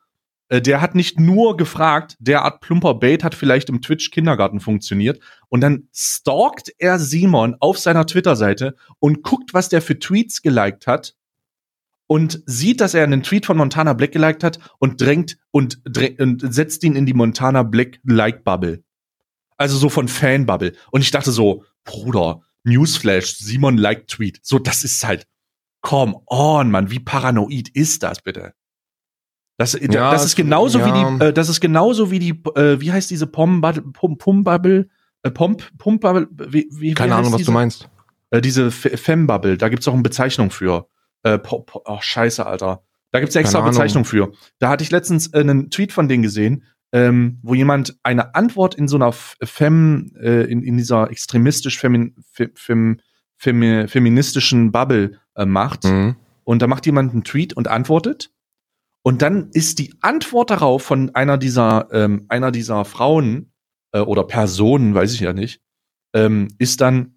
der 0.51 0.81
hat 0.81 0.95
nicht 0.95 1.19
nur 1.19 1.57
gefragt, 1.57 2.17
der 2.21 2.43
Art 2.43 2.61
plumper 2.61 2.95
Bait 2.95 3.25
hat 3.25 3.35
vielleicht 3.35 3.69
im 3.69 3.83
Twitch-Kindergarten 3.83 4.61
funktioniert. 4.61 5.21
Und 5.49 5.61
dann 5.61 5.89
stalkt 5.93 6.73
er 6.79 6.99
Simon 6.99 7.57
auf 7.59 7.79
seiner 7.79 8.07
Twitter-Seite 8.07 8.77
und 9.01 9.23
guckt, 9.23 9.55
was 9.55 9.69
der 9.69 9.83
für 9.83 9.99
Tweets 9.99 10.43
geliked 10.43 10.87
hat. 10.87 11.15
Und 12.09 12.41
sieht, 12.47 12.81
dass 12.81 12.95
er 12.95 13.03
einen 13.03 13.25
Tweet 13.25 13.47
von 13.47 13.57
Montana 13.57 13.93
Black 13.93 14.13
geliked 14.13 14.45
hat 14.45 14.61
und 14.79 15.01
drängt 15.01 15.39
und, 15.51 15.81
drä 15.85 16.17
und 16.21 16.55
setzt 16.55 16.85
ihn 16.85 16.95
in 16.95 17.05
die 17.05 17.15
Montana 17.15 17.65
Black 17.65 17.99
Like-Bubble. 18.05 18.85
Also 19.57 19.77
so 19.77 19.89
von 19.89 20.07
Fan-Bubble. 20.07 20.75
Und 20.93 21.01
ich 21.01 21.11
dachte 21.11 21.33
so, 21.33 21.65
Bruder, 21.83 22.43
Newsflash, 22.63 23.39
Simon 23.39 23.77
liked 23.77 24.09
Tweet. 24.09 24.39
So, 24.43 24.61
das 24.61 24.85
ist 24.85 25.05
halt, 25.05 25.27
come 25.81 26.21
on, 26.27 26.71
Mann, 26.71 26.91
wie 26.91 27.01
paranoid 27.01 27.69
ist 27.71 28.05
das 28.05 28.23
bitte? 28.23 28.55
Das, 29.59 29.73
Ja, 29.81 30.11
das 30.11 30.25
ist 30.25 30.37
genauso 30.37 30.79
ja. 30.81 30.87
wie 30.87 30.93
die, 31.19 31.25
äh, 31.27 31.33
das 31.33 31.49
ist 31.49 31.61
genauso 31.61 32.11
wie 32.11 32.19
die, 32.19 32.43
äh, 32.57 32.81
wie 32.81 32.93
heißt 32.93 33.11
diese 33.11 33.27
Pom-Bubble, 33.27 33.83
Pom, 33.93 34.19
Pum-Bubble, 34.19 34.89
äh, 35.23 35.31
Pomp, 35.31 35.63
Pump-Bubble, 35.79 36.29
wie, 36.49 36.69
wie, 36.73 36.95
Keine 36.95 37.15
Ahnung, 37.15 37.33
was 37.33 37.39
diese? 37.39 37.51
du 37.51 37.55
meinst. 37.55 37.89
Äh, 38.31 38.41
diese 38.41 38.67
F- 38.67 39.01
Femme-Bubble, 39.01 39.57
da 39.57 39.69
gibt's 39.69 39.89
auch 39.89 39.95
eine 39.95 40.03
Bezeichnung 40.03 40.51
für. 40.51 40.89
Äh, 41.23 41.39
po, 41.39 41.61
po, 41.61 41.83
oh, 41.87 41.99
scheiße, 42.01 42.45
Alter. 42.45 42.83
Da 43.13 43.21
gibt's 43.21 43.35
extra. 43.37 43.61
Bezeichnung 43.63 44.05
für. 44.05 44.33
Da 44.59 44.69
hatte 44.69 44.85
ich 44.85 44.91
letztens 44.91 45.29
äh, 45.33 45.41
einen 45.41 45.71
Tweet 45.71 45.93
von 45.93 46.07
denen 46.09 46.23
gesehen. 46.23 46.65
ähm, 46.93 47.39
wo 47.43 47.55
jemand 47.55 47.97
eine 48.05 48.35
Antwort 48.35 48.75
in 48.75 48.87
so 48.89 48.97
einer 48.97 49.13
Fem, 49.13 50.13
äh, 50.21 50.43
in, 50.45 50.63
in 50.63 50.77
dieser 50.77 51.11
extremistisch 51.11 51.79
femin, 51.79 52.15
fem, 52.55 52.99
fem, 53.37 53.89
feministischen 53.89 54.73
Bubble 54.73 55.19
äh, 55.35 55.45
macht. 55.47 55.85
Mhm. 55.85 56.17
Und 56.45 56.63
da 56.63 56.67
macht 56.69 56.87
jemand 56.87 57.13
einen 57.13 57.25
Tweet 57.25 57.55
und 57.55 57.69
antwortet. 57.69 58.31
Und 59.07 59.23
dann 59.23 59.51
ist 59.53 59.79
die 59.79 59.95
Antwort 60.01 60.51
darauf 60.51 60.83
von 60.83 61.15
einer 61.15 61.39
dieser, 61.39 61.87
ähm, 61.93 62.27
einer 62.29 62.51
dieser 62.51 62.85
Frauen 62.85 63.53
äh, 63.93 64.01
oder 64.01 64.25
Personen, 64.25 64.97
weiß 64.97 65.15
ich 65.15 65.21
ja 65.21 65.33
nicht, 65.33 65.63
ähm, 66.13 66.49
ist 66.59 66.81
dann, 66.81 67.17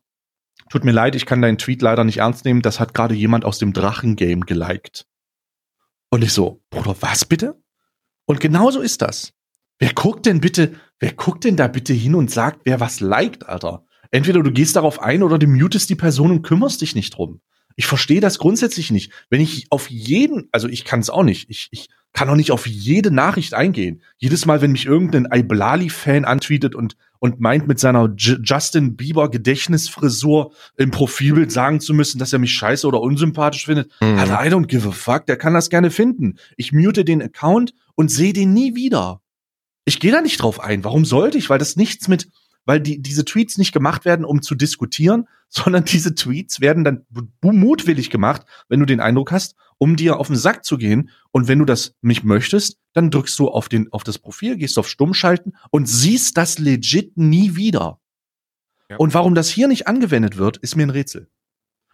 tut 0.70 0.84
mir 0.84 0.92
leid, 0.92 1.16
ich 1.16 1.26
kann 1.26 1.42
deinen 1.42 1.58
Tweet 1.58 1.82
leider 1.82 2.04
nicht 2.04 2.18
ernst 2.18 2.46
nehmen, 2.46 2.62
das 2.62 2.80
hat 2.80 2.94
gerade 2.94 3.16
jemand 3.16 3.44
aus 3.44 3.58
dem 3.58 3.74
Drachengame 3.74 4.42
geliked. 4.42 5.08
Und 6.12 6.24
ich 6.24 6.32
so, 6.32 6.62
Bruder, 6.70 6.96
was 7.00 7.26
bitte? 7.26 7.60
Und 8.28 8.40
genauso 8.40 8.82
ist 8.82 9.02
das. 9.02 9.34
Wer 9.80 9.94
guckt 9.94 10.28
denn 10.28 10.42
bitte, 10.42 10.76
wer 11.00 11.14
guckt 11.14 11.44
denn 11.44 11.56
da 11.56 11.68
bitte 11.68 11.94
hin 11.94 12.14
und 12.14 12.30
sagt, 12.30 12.62
wer 12.66 12.80
was 12.80 13.00
liked, 13.00 13.50
Alter? 13.50 13.84
Entweder 14.12 14.44
du 14.44 14.52
gehst 14.52 14.76
darauf 14.76 15.02
ein 15.02 15.24
oder 15.24 15.40
du 15.40 15.48
mutest 15.48 15.90
die 15.90 15.96
Person 15.96 16.30
und 16.30 16.44
kümmerst 16.44 16.82
dich 16.82 16.94
nicht 16.94 17.18
drum. 17.18 17.42
Ich 17.80 17.88
verstehe 17.88 18.20
das 18.20 18.40
grundsätzlich 18.40 18.92
nicht. 18.92 19.10
Wenn 19.30 19.40
ich 19.40 19.68
auf 19.70 19.90
jeden, 19.90 20.50
also 20.52 20.68
ich 20.68 20.84
kann 20.84 21.00
es 21.00 21.10
auch 21.10 21.24
nicht, 21.24 21.50
ich, 21.50 21.70
ich 21.72 21.88
kann 22.12 22.28
auch 22.28 22.36
nicht 22.36 22.52
auf 22.52 22.68
jede 22.68 23.10
Nachricht 23.10 23.54
eingehen. 23.54 24.04
Jedes 24.18 24.46
Mal, 24.46 24.62
wenn 24.62 24.74
mich 24.74 24.86
irgendein 24.86 25.30
Iblali-Fan 25.32 26.26
antweetet 26.26 26.76
und, 26.76 26.98
und 27.20 27.40
meint, 27.40 27.70
mit 27.70 27.80
seiner 27.80 28.14
J 28.18 28.40
Justin 28.44 28.98
Bieber 28.98 29.32
Gedächtnisfrisur 29.32 30.52
im 30.76 30.92
Profilbild 30.92 31.54
sagen 31.54 31.80
zu 31.80 31.94
müssen, 31.94 32.20
dass 32.20 32.34
er 32.34 32.40
mich 32.40 32.52
scheiße 32.52 32.86
oder 32.86 33.00
unsympathisch 33.00 33.64
findet, 33.64 33.90
mhm. 34.02 34.18
also 34.18 34.34
I 34.34 34.50
don't 34.50 34.68
give 34.68 34.86
a 34.86 34.92
fuck, 34.92 35.26
der 35.28 35.38
kann 35.38 35.54
das 35.54 35.70
gerne 35.70 35.90
finden. 35.90 36.38
Ich 36.58 36.74
mute 36.74 37.06
den 37.06 37.22
Account 37.22 37.74
und 37.96 38.12
sehe 38.12 38.34
den 38.34 38.54
nie 38.54 38.76
wieder. 38.76 39.22
Ich 39.86 40.02
gehe 40.02 40.12
da 40.12 40.20
nicht 40.20 40.42
drauf 40.42 40.60
ein. 40.60 40.84
Warum 40.84 41.06
sollte 41.06 41.38
ich? 41.38 41.50
Weil 41.50 41.60
das 41.60 41.78
nichts 41.78 42.10
mit, 42.10 42.28
weil 42.70 42.80
die, 42.80 43.02
diese 43.02 43.26
Tweets 43.26 43.58
nicht 43.58 43.72
gemacht 43.72 44.06
werden, 44.06 44.24
um 44.24 44.44
zu 44.44 44.54
diskutieren, 44.54 45.28
sondern 45.50 45.86
diese 45.86 46.14
Tweets 46.14 46.62
werden 46.62 46.84
dann 46.84 47.04
mutwillig 47.42 48.12
gemacht, 48.12 48.44
wenn 48.68 48.80
du 48.80 48.86
den 48.86 49.00
Eindruck 49.00 49.32
hast, 49.32 49.56
um 49.80 49.96
dir 49.96 50.20
auf 50.20 50.28
den 50.28 50.36
Sack 50.36 50.64
zu 50.64 50.78
gehen. 50.78 51.10
Und 51.32 51.48
wenn 51.48 51.58
du 51.58 51.66
das 51.66 51.96
nicht 52.04 52.24
möchtest, 52.24 52.78
dann 52.94 53.10
drückst 53.10 53.40
du 53.40 53.48
auf, 53.48 53.70
den, 53.70 53.92
auf 53.92 54.04
das 54.04 54.20
Profil, 54.20 54.56
gehst 54.56 54.78
auf 54.78 54.88
Stummschalten 54.88 55.58
und 55.72 55.88
siehst 55.88 56.38
das 56.38 56.60
legit 56.60 57.18
nie 57.18 57.56
wieder. 57.56 58.00
Ja. 58.88 58.98
Und 58.98 59.16
warum 59.16 59.34
das 59.34 59.50
hier 59.50 59.68
nicht 59.68 59.88
angewendet 59.88 60.38
wird, 60.38 60.58
ist 60.58 60.76
mir 60.76 60.84
ein 60.84 60.92
Rätsel. 60.92 61.28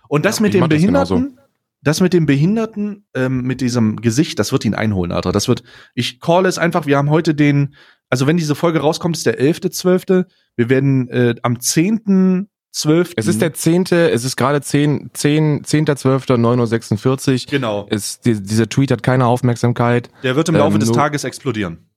Und 0.09 0.25
das 0.25 0.39
ja, 0.39 0.41
mit 0.41 0.55
dem 0.55 0.67
Behinderten, 0.67 1.39
das 1.85 2.01
mit 2.01 2.13
dem 2.13 2.25
Behinderten, 2.25 3.05
ähm, 3.13 3.43
mit 3.43 3.61
diesem 3.61 3.97
Gesicht, 3.97 4.39
das 4.39 4.51
wird 4.51 4.65
ihn 4.65 4.73
einholen, 4.73 5.11
Alter. 5.11 5.31
Das 5.31 5.47
wird, 5.47 5.63
ich 5.93 6.19
call 6.19 6.47
es 6.47 6.57
einfach, 6.57 6.87
wir 6.87 6.97
haben 6.97 7.11
heute 7.11 7.35
den, 7.35 7.75
also 8.09 8.25
wenn 8.25 8.37
diese 8.37 8.55
Folge 8.55 8.79
rauskommt, 8.79 9.15
ist 9.15 9.25
der 9.25 9.39
11.12. 9.39 10.25
Wir 10.55 10.69
werden 10.69 11.07
äh, 11.09 11.35
am 11.43 11.59
10. 11.59 12.49
12. 12.71 13.13
Es 13.15 13.27
ist 13.27 13.41
der 13.41 13.53
10., 13.53 13.85
es 13.85 14.25
ist 14.25 14.35
gerade 14.35 14.59
10, 14.59 15.11
10, 15.13 15.63
10.12., 15.63 16.25
9.46 16.35 17.45
Uhr. 17.45 17.51
Genau. 17.51 17.87
Es, 17.89 18.19
die, 18.19 18.41
dieser 18.41 18.67
Tweet 18.67 18.91
hat 18.91 19.01
keine 19.01 19.27
Aufmerksamkeit. 19.27 20.09
Der 20.23 20.35
wird 20.35 20.49
im 20.49 20.55
Laufe 20.55 20.73
ähm, 20.73 20.81
des 20.81 20.91
Tages 20.91 21.23
explodieren. 21.23 21.89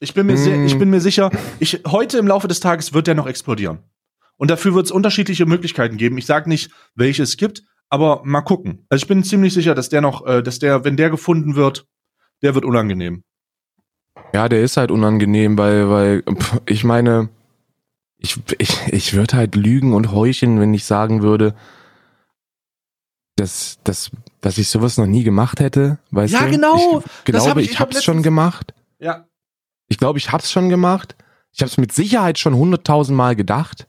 Ich 0.00 0.12
bin 0.12 0.26
mir, 0.26 0.36
sehr, 0.36 0.62
ich 0.66 0.74
mm. 0.74 0.78
bin 0.80 0.90
mir 0.90 1.00
sicher, 1.00 1.30
ich, 1.60 1.80
heute 1.86 2.18
im 2.18 2.26
Laufe 2.26 2.46
des 2.46 2.60
Tages 2.60 2.92
wird 2.92 3.06
der 3.06 3.14
noch 3.14 3.26
explodieren. 3.26 3.78
Und 4.36 4.50
dafür 4.50 4.74
wird 4.74 4.84
es 4.84 4.92
unterschiedliche 4.92 5.46
Möglichkeiten 5.46 5.96
geben. 5.96 6.18
Ich 6.18 6.26
sage 6.26 6.48
nicht, 6.48 6.70
welche 6.94 7.22
es 7.22 7.38
gibt, 7.38 7.62
aber 7.90 8.22
mal 8.24 8.42
gucken. 8.42 8.86
Also 8.88 9.02
ich 9.02 9.08
bin 9.08 9.24
ziemlich 9.24 9.54
sicher, 9.54 9.74
dass 9.74 9.88
der 9.88 10.00
noch, 10.00 10.26
äh, 10.26 10.42
dass 10.42 10.58
der, 10.58 10.84
wenn 10.84 10.96
der 10.96 11.10
gefunden 11.10 11.56
wird, 11.56 11.86
der 12.42 12.54
wird 12.54 12.64
unangenehm. 12.64 13.24
Ja, 14.32 14.48
der 14.48 14.62
ist 14.62 14.76
halt 14.76 14.90
unangenehm, 14.90 15.56
weil, 15.56 15.88
weil, 15.88 16.24
ich 16.66 16.84
meine, 16.84 17.30
ich, 18.18 18.38
ich, 18.58 18.78
ich 18.88 19.14
würde 19.14 19.36
halt 19.36 19.54
lügen 19.54 19.94
und 19.94 20.12
heucheln, 20.12 20.60
wenn 20.60 20.74
ich 20.74 20.84
sagen 20.84 21.22
würde, 21.22 21.54
dass, 23.36 23.78
dass, 23.84 24.10
dass 24.40 24.58
ich 24.58 24.68
sowas 24.68 24.98
noch 24.98 25.06
nie 25.06 25.22
gemacht 25.22 25.60
hätte. 25.60 25.98
Weißt 26.10 26.34
ja, 26.34 26.44
du? 26.44 26.50
genau. 26.50 27.02
Ich 27.24 27.24
glaube, 27.24 27.60
ich, 27.62 27.68
ich, 27.68 27.72
ich 27.74 27.80
hab's 27.80 28.04
schon 28.04 28.22
gemacht. 28.22 28.74
Ja. 28.98 29.26
Ich 29.88 29.98
glaube, 29.98 30.18
ich 30.18 30.32
hab's 30.32 30.50
schon 30.50 30.68
gemacht. 30.68 31.16
Ich 31.52 31.60
habe 31.60 31.70
es 31.70 31.78
mit 31.78 31.92
Sicherheit 31.92 32.38
schon 32.38 32.54
hunderttausend 32.54 33.16
Mal 33.16 33.36
gedacht. 33.36 33.87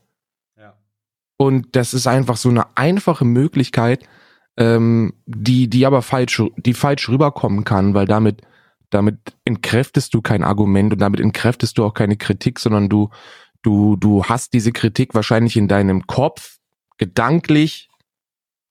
Und 1.42 1.76
das 1.76 1.94
ist 1.94 2.06
einfach 2.06 2.38
so 2.38 2.50
eine 2.50 2.78
einfache 2.78 3.26
Möglichkeit, 3.26 4.04
ähm, 4.58 5.14
die, 5.26 5.70
die 5.70 5.86
aber 5.86 6.02
falsch, 6.02 6.44
die 6.58 6.74
falsch 6.74 7.10
rüberkommen 7.10 7.64
kann, 7.64 7.94
weil 7.94 8.06
damit, 8.06 8.42
damit 8.90 9.18
entkräftest 9.46 10.14
du 10.14 10.22
kein 10.22 10.44
Argument 10.44 10.94
und 10.94 11.00
damit 11.00 11.20
entkräftest 11.20 11.78
du 11.78 11.86
auch 11.86 11.94
keine 11.94 12.18
Kritik, 12.18 12.60
sondern 12.60 12.90
du, 12.90 13.10
Du, 13.62 13.98
du 13.98 14.24
hast 14.24 14.54
diese 14.54 14.72
Kritik 14.72 15.14
wahrscheinlich 15.14 15.58
in 15.58 15.68
deinem 15.68 16.08
Kopf 16.08 16.60
gedanklich 16.98 17.90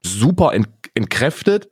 super 0.02 0.54
ent, 0.54 0.68
entkräftet 0.94 1.68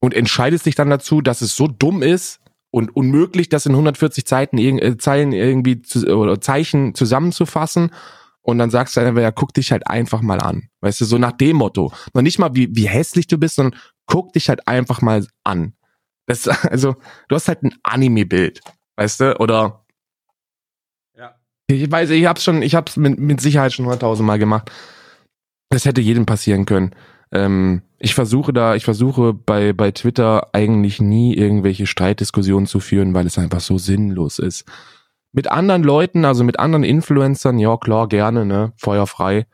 und 0.00 0.14
entscheidest 0.14 0.66
dich 0.66 0.74
dann 0.74 0.90
dazu, 0.90 1.22
dass 1.22 1.40
es 1.40 1.56
so 1.56 1.68
dumm 1.68 2.02
ist 2.02 2.40
und 2.70 2.94
unmöglich, 2.94 3.48
das 3.48 3.66
in 3.66 3.72
140 3.72 4.26
Zeiten, 4.26 4.58
äh, 4.58 4.98
Zeilen 4.98 5.32
irgendwie 5.32 5.80
zu, 5.80 6.06
oder 6.14 6.40
Zeichen 6.40 6.94
zusammenzufassen. 6.94 7.90
Und 8.42 8.58
dann 8.58 8.70
sagst 8.70 8.96
du 8.96 9.00
einfach, 9.00 9.22
ja, 9.22 9.30
guck 9.30 9.54
dich 9.54 9.70
halt 9.72 9.86
einfach 9.86 10.20
mal 10.20 10.40
an. 10.40 10.68
Weißt 10.80 11.00
du, 11.00 11.04
so 11.04 11.18
nach 11.18 11.32
dem 11.32 11.56
Motto. 11.56 11.92
Noch 12.12 12.22
nicht 12.22 12.38
mal, 12.38 12.54
wie, 12.54 12.74
wie 12.74 12.88
hässlich 12.88 13.28
du 13.28 13.38
bist, 13.38 13.56
sondern 13.56 13.78
guck 14.06 14.32
dich 14.32 14.48
halt 14.48 14.66
einfach 14.66 15.00
mal 15.00 15.26
an. 15.44 15.74
Das, 16.26 16.48
also, 16.68 16.96
du 17.28 17.36
hast 17.36 17.48
halt 17.48 17.62
ein 17.62 17.74
Anime-Bild. 17.82 18.60
Weißt 18.96 19.20
du, 19.20 19.40
oder 19.40 19.82
ich 21.72 21.90
weiß, 21.90 22.10
ich 22.10 22.26
hab's 22.26 22.44
schon, 22.44 22.62
ich 22.62 22.74
hab's 22.74 22.96
mit, 22.96 23.18
mit 23.18 23.40
Sicherheit 23.40 23.72
schon 23.72 23.86
hunderttausend 23.86 24.26
Mal 24.26 24.38
gemacht. 24.38 24.70
Das 25.70 25.84
hätte 25.84 26.00
jedem 26.00 26.26
passieren 26.26 26.66
können. 26.66 26.94
Ähm, 27.32 27.82
ich 27.98 28.14
versuche 28.14 28.52
da, 28.52 28.74
ich 28.74 28.84
versuche 28.84 29.32
bei, 29.32 29.72
bei 29.72 29.90
Twitter 29.90 30.48
eigentlich 30.52 31.00
nie 31.00 31.34
irgendwelche 31.34 31.86
Streitdiskussionen 31.86 32.66
zu 32.66 32.80
führen, 32.80 33.14
weil 33.14 33.26
es 33.26 33.38
einfach 33.38 33.60
so 33.60 33.78
sinnlos 33.78 34.38
ist. 34.38 34.64
Mit 35.32 35.50
anderen 35.50 35.82
Leuten, 35.82 36.24
also 36.24 36.44
mit 36.44 36.58
anderen 36.58 36.84
Influencern, 36.84 37.58
ja 37.58 37.76
klar, 37.76 38.08
gerne, 38.08 38.44
ne, 38.44 38.72
feuerfrei. 38.76 39.46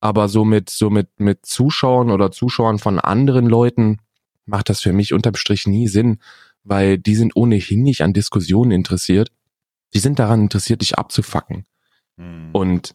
Aber 0.00 0.28
so 0.28 0.44
mit, 0.44 0.70
so 0.70 0.90
mit, 0.90 1.08
mit 1.18 1.44
Zuschauern 1.44 2.10
oder 2.10 2.30
Zuschauern 2.30 2.78
von 2.78 2.98
anderen 2.98 3.46
Leuten 3.46 3.98
macht 4.46 4.68
das 4.68 4.80
für 4.80 4.92
mich 4.92 5.12
unterm 5.12 5.34
Strich 5.34 5.66
nie 5.66 5.88
Sinn, 5.88 6.18
weil 6.62 6.98
die 6.98 7.14
sind 7.14 7.36
ohnehin 7.36 7.82
nicht 7.82 8.02
an 8.02 8.12
Diskussionen 8.12 8.70
interessiert 8.70 9.32
die 9.94 9.98
sind 9.98 10.18
daran 10.18 10.42
interessiert, 10.42 10.82
dich 10.82 10.98
abzufacken. 10.98 11.64
Hm. 12.16 12.50
Und 12.52 12.94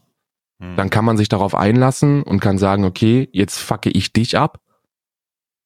hm. 0.60 0.76
dann 0.76 0.90
kann 0.90 1.06
man 1.06 1.18
sich 1.18 1.30
darauf 1.30 1.56
einlassen 1.56 2.24
und 2.24 2.40
kann 2.40 2.58
sagen, 2.58 2.86
okay, 2.86 3.30
jetzt 3.32 3.60
facke 3.60 3.90
ich 3.90 4.14
dich 4.14 4.38
ab. 4.38 4.60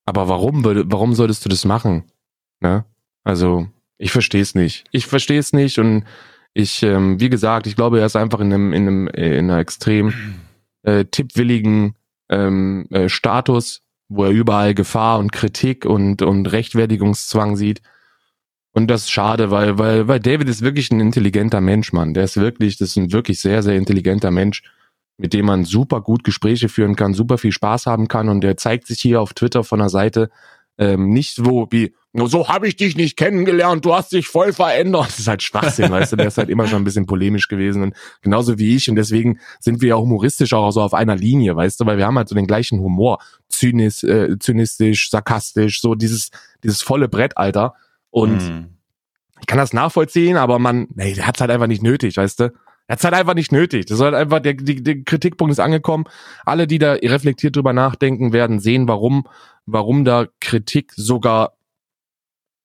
Aber 0.06 0.30
warum 0.30 0.64
würde, 0.64 0.86
warum 0.88 1.14
solltest 1.14 1.44
du 1.44 1.50
das 1.50 1.66
machen? 1.66 2.06
Ne? 2.62 2.86
Also, 3.24 3.68
ich 3.98 4.12
verstehe 4.12 4.42
es 4.42 4.56
nicht. 4.56 4.86
Ich 4.92 5.06
verstehe 5.06 5.40
es 5.40 5.52
nicht 5.52 5.80
und 5.80 6.06
ich, 6.54 6.84
ähm, 6.84 7.20
wie 7.20 7.30
gesagt, 7.30 7.68
ich 7.68 7.76
glaube, 7.76 8.00
er 8.00 8.06
ist 8.06 8.16
einfach 8.16 8.40
in 8.40 8.52
einem, 8.52 8.74
in 8.74 8.88
einem, 8.88 9.08
äh, 9.10 9.38
in 9.38 9.50
einer 9.50 9.60
extrem 9.60 10.14
äh, 10.84 11.06
tippwilligen 11.06 11.96
ähm, 12.30 12.88
äh, 12.90 13.10
Status, 13.10 13.82
wo 14.10 14.26
er 14.26 14.32
überall 14.32 14.74
Gefahr 14.74 15.20
und 15.20 15.32
Kritik 15.32 15.86
und, 15.86 16.22
und 16.22 16.52
Rechtfertigungszwang 16.52 17.56
sieht. 17.56 17.82
Und 18.72 18.88
das 18.88 19.04
ist 19.04 19.12
schade, 19.12 19.50
weil, 19.52 19.78
weil, 19.80 20.08
weil 20.08 20.20
David 20.20 20.48
ist 20.48 20.62
wirklich 20.62 20.92
ein 20.92 21.00
intelligenter 21.00 21.62
Mensch, 21.62 21.94
Mann. 21.94 22.14
Der 22.14 22.24
ist 22.24 22.38
wirklich, 22.38 22.78
das 22.78 22.90
ist 22.90 22.98
ein 22.98 23.12
wirklich 23.12 23.40
sehr, 23.40 23.64
sehr 23.64 23.76
intelligenter 23.76 24.32
Mensch, 24.32 24.64
mit 25.18 25.34
dem 25.34 25.48
man 25.48 25.66
super 25.66 26.02
gut 26.02 26.24
Gespräche 26.24 26.70
führen 26.70 26.96
kann, 26.96 27.14
super 27.14 27.38
viel 27.38 27.52
Spaß 27.52 27.88
haben 27.88 28.08
kann. 28.08 28.30
Und 28.30 28.42
der 28.42 28.56
zeigt 28.56 28.88
sich 28.88 29.00
hier 29.00 29.20
auf 29.22 29.34
Twitter 29.34 29.64
von 29.64 29.80
der 29.80 29.90
Seite 29.90 30.30
ähm, 30.78 31.10
nicht 31.10 31.36
so 31.36 31.68
wie, 31.72 31.96
so 32.14 32.48
habe 32.48 32.68
ich 32.68 32.76
dich 32.76 32.96
nicht 32.96 33.18
kennengelernt, 33.18 33.86
du 33.86 33.94
hast 33.94 34.12
dich 34.12 34.28
voll 34.28 34.54
verändert. 34.54 35.08
Das 35.08 35.20
ist 35.20 35.28
halt 35.28 35.44
Schwachsinn, 35.44 35.92
weißt 35.92 36.14
du, 36.14 36.16
der 36.16 36.28
ist 36.28 36.38
halt 36.38 36.50
immer 36.50 36.68
schon 36.68 36.82
ein 36.82 36.86
bisschen 36.86 37.06
polemisch 37.06 37.48
gewesen 37.48 37.84
und 37.84 37.96
genauso 38.22 38.58
wie 38.58 38.76
ich 38.76 38.90
und 38.90 38.96
deswegen 38.96 39.40
sind 39.60 39.82
wir 39.82 39.90
ja 39.90 39.98
humoristisch 39.98 40.54
auch 40.54 40.72
so 40.72 40.82
auf 40.82 40.94
einer 40.94 41.16
Linie, 41.16 41.56
weißt 41.56 41.80
du, 41.80 41.86
weil 41.86 41.98
wir 41.98 42.08
haben 42.08 42.18
halt 42.18 42.30
so 42.30 42.36
den 42.36 42.48
gleichen 42.48 42.80
Humor, 42.80 43.20
zynisch, 43.50 44.04
äh, 44.04 44.38
zynistisch, 44.40 45.10
sarkastisch, 45.10 45.82
so 45.82 45.96
dieses, 45.96 46.32
dieses 46.64 46.82
volle 46.82 47.08
Brett, 47.08 47.38
Alter. 47.38 47.76
Und 48.10 48.42
mhm. 48.42 48.68
ich 49.40 49.48
kann 49.48 49.58
das 49.58 49.74
nachvollziehen, 49.74 50.38
aber 50.38 50.60
man, 50.60 50.88
nee, 50.96 51.14
der 51.14 51.28
hat's 51.28 51.42
halt 51.42 51.52
einfach 51.52 51.68
nicht 51.68 51.84
nötig, 51.84 52.18
weißt 52.18 52.40
du? 52.40 52.44
Er 52.90 52.94
hat's 52.94 53.04
halt 53.04 53.16
einfach 53.16 53.34
nicht 53.34 53.52
nötig. 53.52 53.86
Das 53.86 54.00
ist 54.00 54.04
halt 54.04 54.16
einfach, 54.16 54.40
der, 54.40 54.54
der, 54.54 54.76
der 54.76 55.04
Kritikpunkt 55.04 55.52
ist 55.52 55.60
angekommen. 55.60 56.06
Alle, 56.46 56.68
die 56.68 56.80
da 56.80 56.94
reflektiert 56.94 57.56
drüber 57.56 57.74
nachdenken, 57.74 58.32
werden 58.32 58.60
sehen, 58.60 58.88
warum, 58.88 59.28
warum 59.66 60.06
da 60.06 60.28
Kritik 60.40 60.94
sogar 60.96 61.57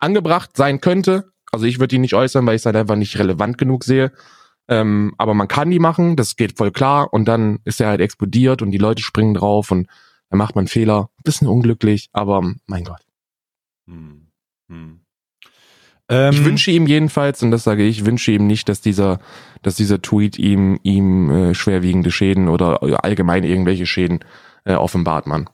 angebracht 0.03 0.57
sein 0.57 0.81
könnte. 0.81 1.33
Also 1.51 1.67
ich 1.67 1.79
würde 1.79 1.89
die 1.89 1.99
nicht 1.99 2.15
äußern, 2.15 2.47
weil 2.47 2.57
ich 2.57 2.63
es 2.63 2.67
halt 2.67 2.77
einfach 2.77 2.97
nicht 2.97 3.19
relevant 3.19 3.59
genug 3.59 3.85
sehe. 3.85 4.13
Ähm, 4.69 5.15
aber 5.19 5.35
man 5.35 5.49
kann 5.49 5.71
die 5.71 5.79
machen, 5.79 6.17
das 6.17 6.37
geht 6.37 6.57
voll 6.57 6.71
klar. 6.71 7.13
Und 7.13 7.27
dann 7.27 7.59
ist 7.65 7.81
er 7.81 7.89
halt 7.89 8.01
explodiert 8.01 8.63
und 8.63 8.71
die 8.71 8.79
Leute 8.79 9.03
springen 9.03 9.35
drauf 9.35 9.71
und 9.71 9.89
dann 10.31 10.39
macht 10.39 10.57
man 10.57 10.67
Fehler. 10.67 11.11
Bisschen 11.25 11.49
unglücklich, 11.49 12.09
aber 12.13 12.43
mein 12.67 12.85
Gott. 12.85 13.03
Hm. 13.87 14.29
Hm. 14.69 15.01
Ähm, 16.09 16.33
Ich 16.33 16.45
wünsche 16.45 16.71
ihm 16.71 16.87
jedenfalls, 16.87 17.43
und 17.43 17.51
das 17.51 17.65
sage 17.65 17.85
ich, 17.85 18.07
wünsche 18.07 18.33
ihm 18.33 18.47
nicht, 18.47 18.69
dass 18.69 18.81
dieser, 18.81 19.21
dass 19.63 19.77
dieser 19.77 20.01
Tweet 20.01 20.39
ihm, 20.39 20.79
ihm 20.83 21.31
äh, 21.31 21.55
schwerwiegende 21.55 22.11
Schäden 22.11 22.49
oder 22.49 22.83
allgemein 23.05 23.45
irgendwelche 23.45 23.87
Schäden 23.87 24.21
äh, 24.65 24.75
offenbart, 24.75 25.27
Mann. 25.27 25.49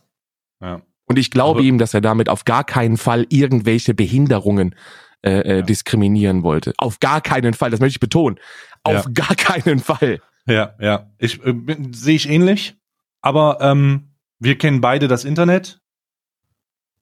ja. 0.61 0.81
Und 1.09 1.19
ich 1.19 1.31
glaube 1.31 1.61
Aber- 1.61 1.67
ihm, 1.67 1.79
dass 1.79 1.95
er 1.95 2.01
damit 2.01 2.29
auf 2.29 2.45
gar 2.45 2.65
keinen 2.65 2.97
Fall 2.97 3.27
irgendwelche 3.31 3.95
Behinderungen 3.95 4.75
äh, 5.23 5.31
äh, 5.41 5.57
Ja. 5.57 5.63
diskriminieren 5.63 6.45
wollte. 6.45 6.73
Auf 6.79 7.01
gar 7.01 7.21
keinen 7.21 7.53
Fall, 7.55 7.71
das 7.73 7.81
möchte 7.81 7.97
ich 7.97 8.01
betonen. 8.01 8.39
Auf 8.85 9.05
Ja. 9.07 9.11
gar 9.13 9.35
keinen 9.35 9.81
Fall. 9.81 10.21
Ja, 10.47 10.75
ja. 10.81 11.11
Ich 11.19 11.45
äh, 11.45 11.55
sehe 11.91 12.15
ich 12.15 12.29
ähnlich, 12.29 12.77
aber 13.21 13.59
ähm, 13.61 14.13
wir 14.39 14.57
kennen 14.57 14.81
beide 14.81 15.09
das 15.09 15.25
Internet. 15.25 15.81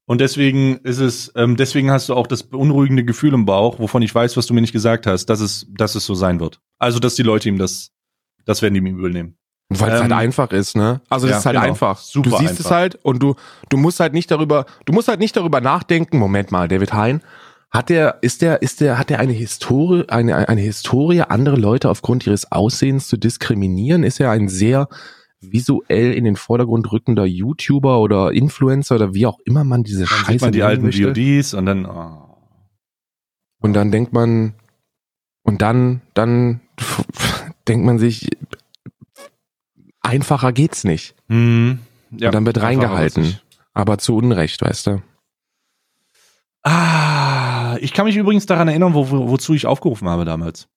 Und 0.05 0.21
deswegen 0.21 0.77
ist 0.77 0.99
es, 0.99 1.31
ähm, 1.35 1.57
deswegen 1.57 1.91
hast 1.91 2.07
du 2.09 2.15
auch 2.15 2.27
das 2.27 2.43
beunruhigende 2.43 3.03
Gefühl 3.03 3.33
im 3.33 3.45
Bauch, 3.45 3.77
wovon 3.77 4.01
ich 4.01 4.15
weiß, 4.15 4.37
was 4.37 4.47
du 4.47 4.53
mir 4.53 4.61
nicht 4.61 4.71
gesagt 4.73 5.05
hast, 5.05 5.25
dass 5.25 5.39
es, 5.41 5.67
dass 5.69 5.95
es 5.95 6.05
so 6.05 6.15
sein 6.15 6.39
wird. 6.39 6.59
Also, 6.79 6.99
dass 6.99 7.15
die 7.15 7.23
Leute 7.23 7.49
ihm 7.49 7.57
das, 7.57 7.91
das 8.45 8.61
werden 8.61 8.73
die 8.73 8.79
ihm 8.79 8.87
übel 8.97 9.11
nehmen. 9.11 9.37
Weil 9.69 9.89
es 9.91 9.95
Ähm, 9.95 10.01
halt 10.03 10.11
einfach 10.13 10.51
ist, 10.51 10.77
ne? 10.77 11.01
Also 11.09 11.27
es 11.27 11.31
ja, 11.31 11.37
ist 11.39 11.45
halt 11.45 11.55
genau. 11.57 11.67
einfach. 11.67 11.97
Super 11.97 12.29
du 12.29 12.37
siehst 12.37 12.51
einfach. 12.51 12.65
es 12.65 12.71
halt 12.71 12.95
und 13.03 13.21
du, 13.21 13.35
du 13.69 13.77
musst 13.77 13.99
halt 13.99 14.13
nicht 14.13 14.31
darüber, 14.31 14.65
du 14.85 14.93
musst 14.93 15.09
halt 15.09 15.19
nicht 15.19 15.35
darüber 15.35 15.59
nachdenken, 15.59 16.17
Moment 16.19 16.51
mal, 16.51 16.67
David 16.67 16.93
Hein, 16.93 17.21
hat 17.69 17.89
der, 17.89 18.19
ist 18.21 18.41
der, 18.41 18.61
ist 18.61 18.79
der, 18.79 18.97
hat 18.97 19.09
der 19.09 19.19
eine 19.19 19.33
Historie, 19.33 20.05
eine, 20.07 20.47
eine 20.47 20.61
Historie, 20.61 21.21
andere 21.21 21.57
Leute 21.57 21.89
aufgrund 21.89 22.25
ihres 22.25 22.49
Aussehens 22.49 23.09
zu 23.09 23.17
diskriminieren? 23.17 24.03
Ist 24.03 24.21
er 24.21 24.31
ein 24.31 24.47
sehr 24.47 24.87
visuell 25.41 26.13
in 26.13 26.23
den 26.23 26.37
Vordergrund 26.37 26.91
rückender 26.91 27.25
YouTuber 27.25 27.99
oder 27.99 28.31
Influencer 28.31 28.95
oder 28.95 29.13
wie 29.13 29.25
auch 29.25 29.39
immer 29.45 29.65
man 29.65 29.83
diese 29.83 30.05
Dann 30.05 30.07
Scheiße 30.07 30.31
sieht 30.31 30.41
man 30.41 30.51
die 30.53 30.63
alten 30.63 30.85
möchte? 30.85 31.09
VODs 31.09 31.53
und 31.53 31.65
dann, 31.65 31.85
oh. 31.85 32.23
Und 33.59 33.73
dann 33.73 33.91
denkt 33.91 34.13
man, 34.13 34.53
und 35.43 35.61
dann, 35.61 36.01
dann 36.13 36.61
denkt 37.67 37.85
man 37.85 37.99
sich, 37.99 38.29
einfacher 40.07 40.51
geht's 40.53 40.83
nicht. 40.83 41.15
Hm, 41.29 41.79
ja, 42.11 42.29
und 42.29 42.35
dann 42.35 42.45
wird 42.45 42.61
reingehalten. 42.61 43.39
Aber 43.73 43.97
zu 43.99 44.15
Unrecht, 44.15 44.61
weißt 44.61 44.87
du? 44.87 45.01
Ah, 46.63 47.77
ich 47.79 47.93
kann 47.93 48.05
mich 48.05 48.15
übrigens 48.17 48.45
daran 48.45 48.67
erinnern, 48.67 48.93
wo, 48.93 49.09
wo, 49.09 49.29
wozu 49.29 49.53
ich 49.53 49.65
aufgerufen 49.65 50.09
habe 50.09 50.25
damals. 50.25 50.67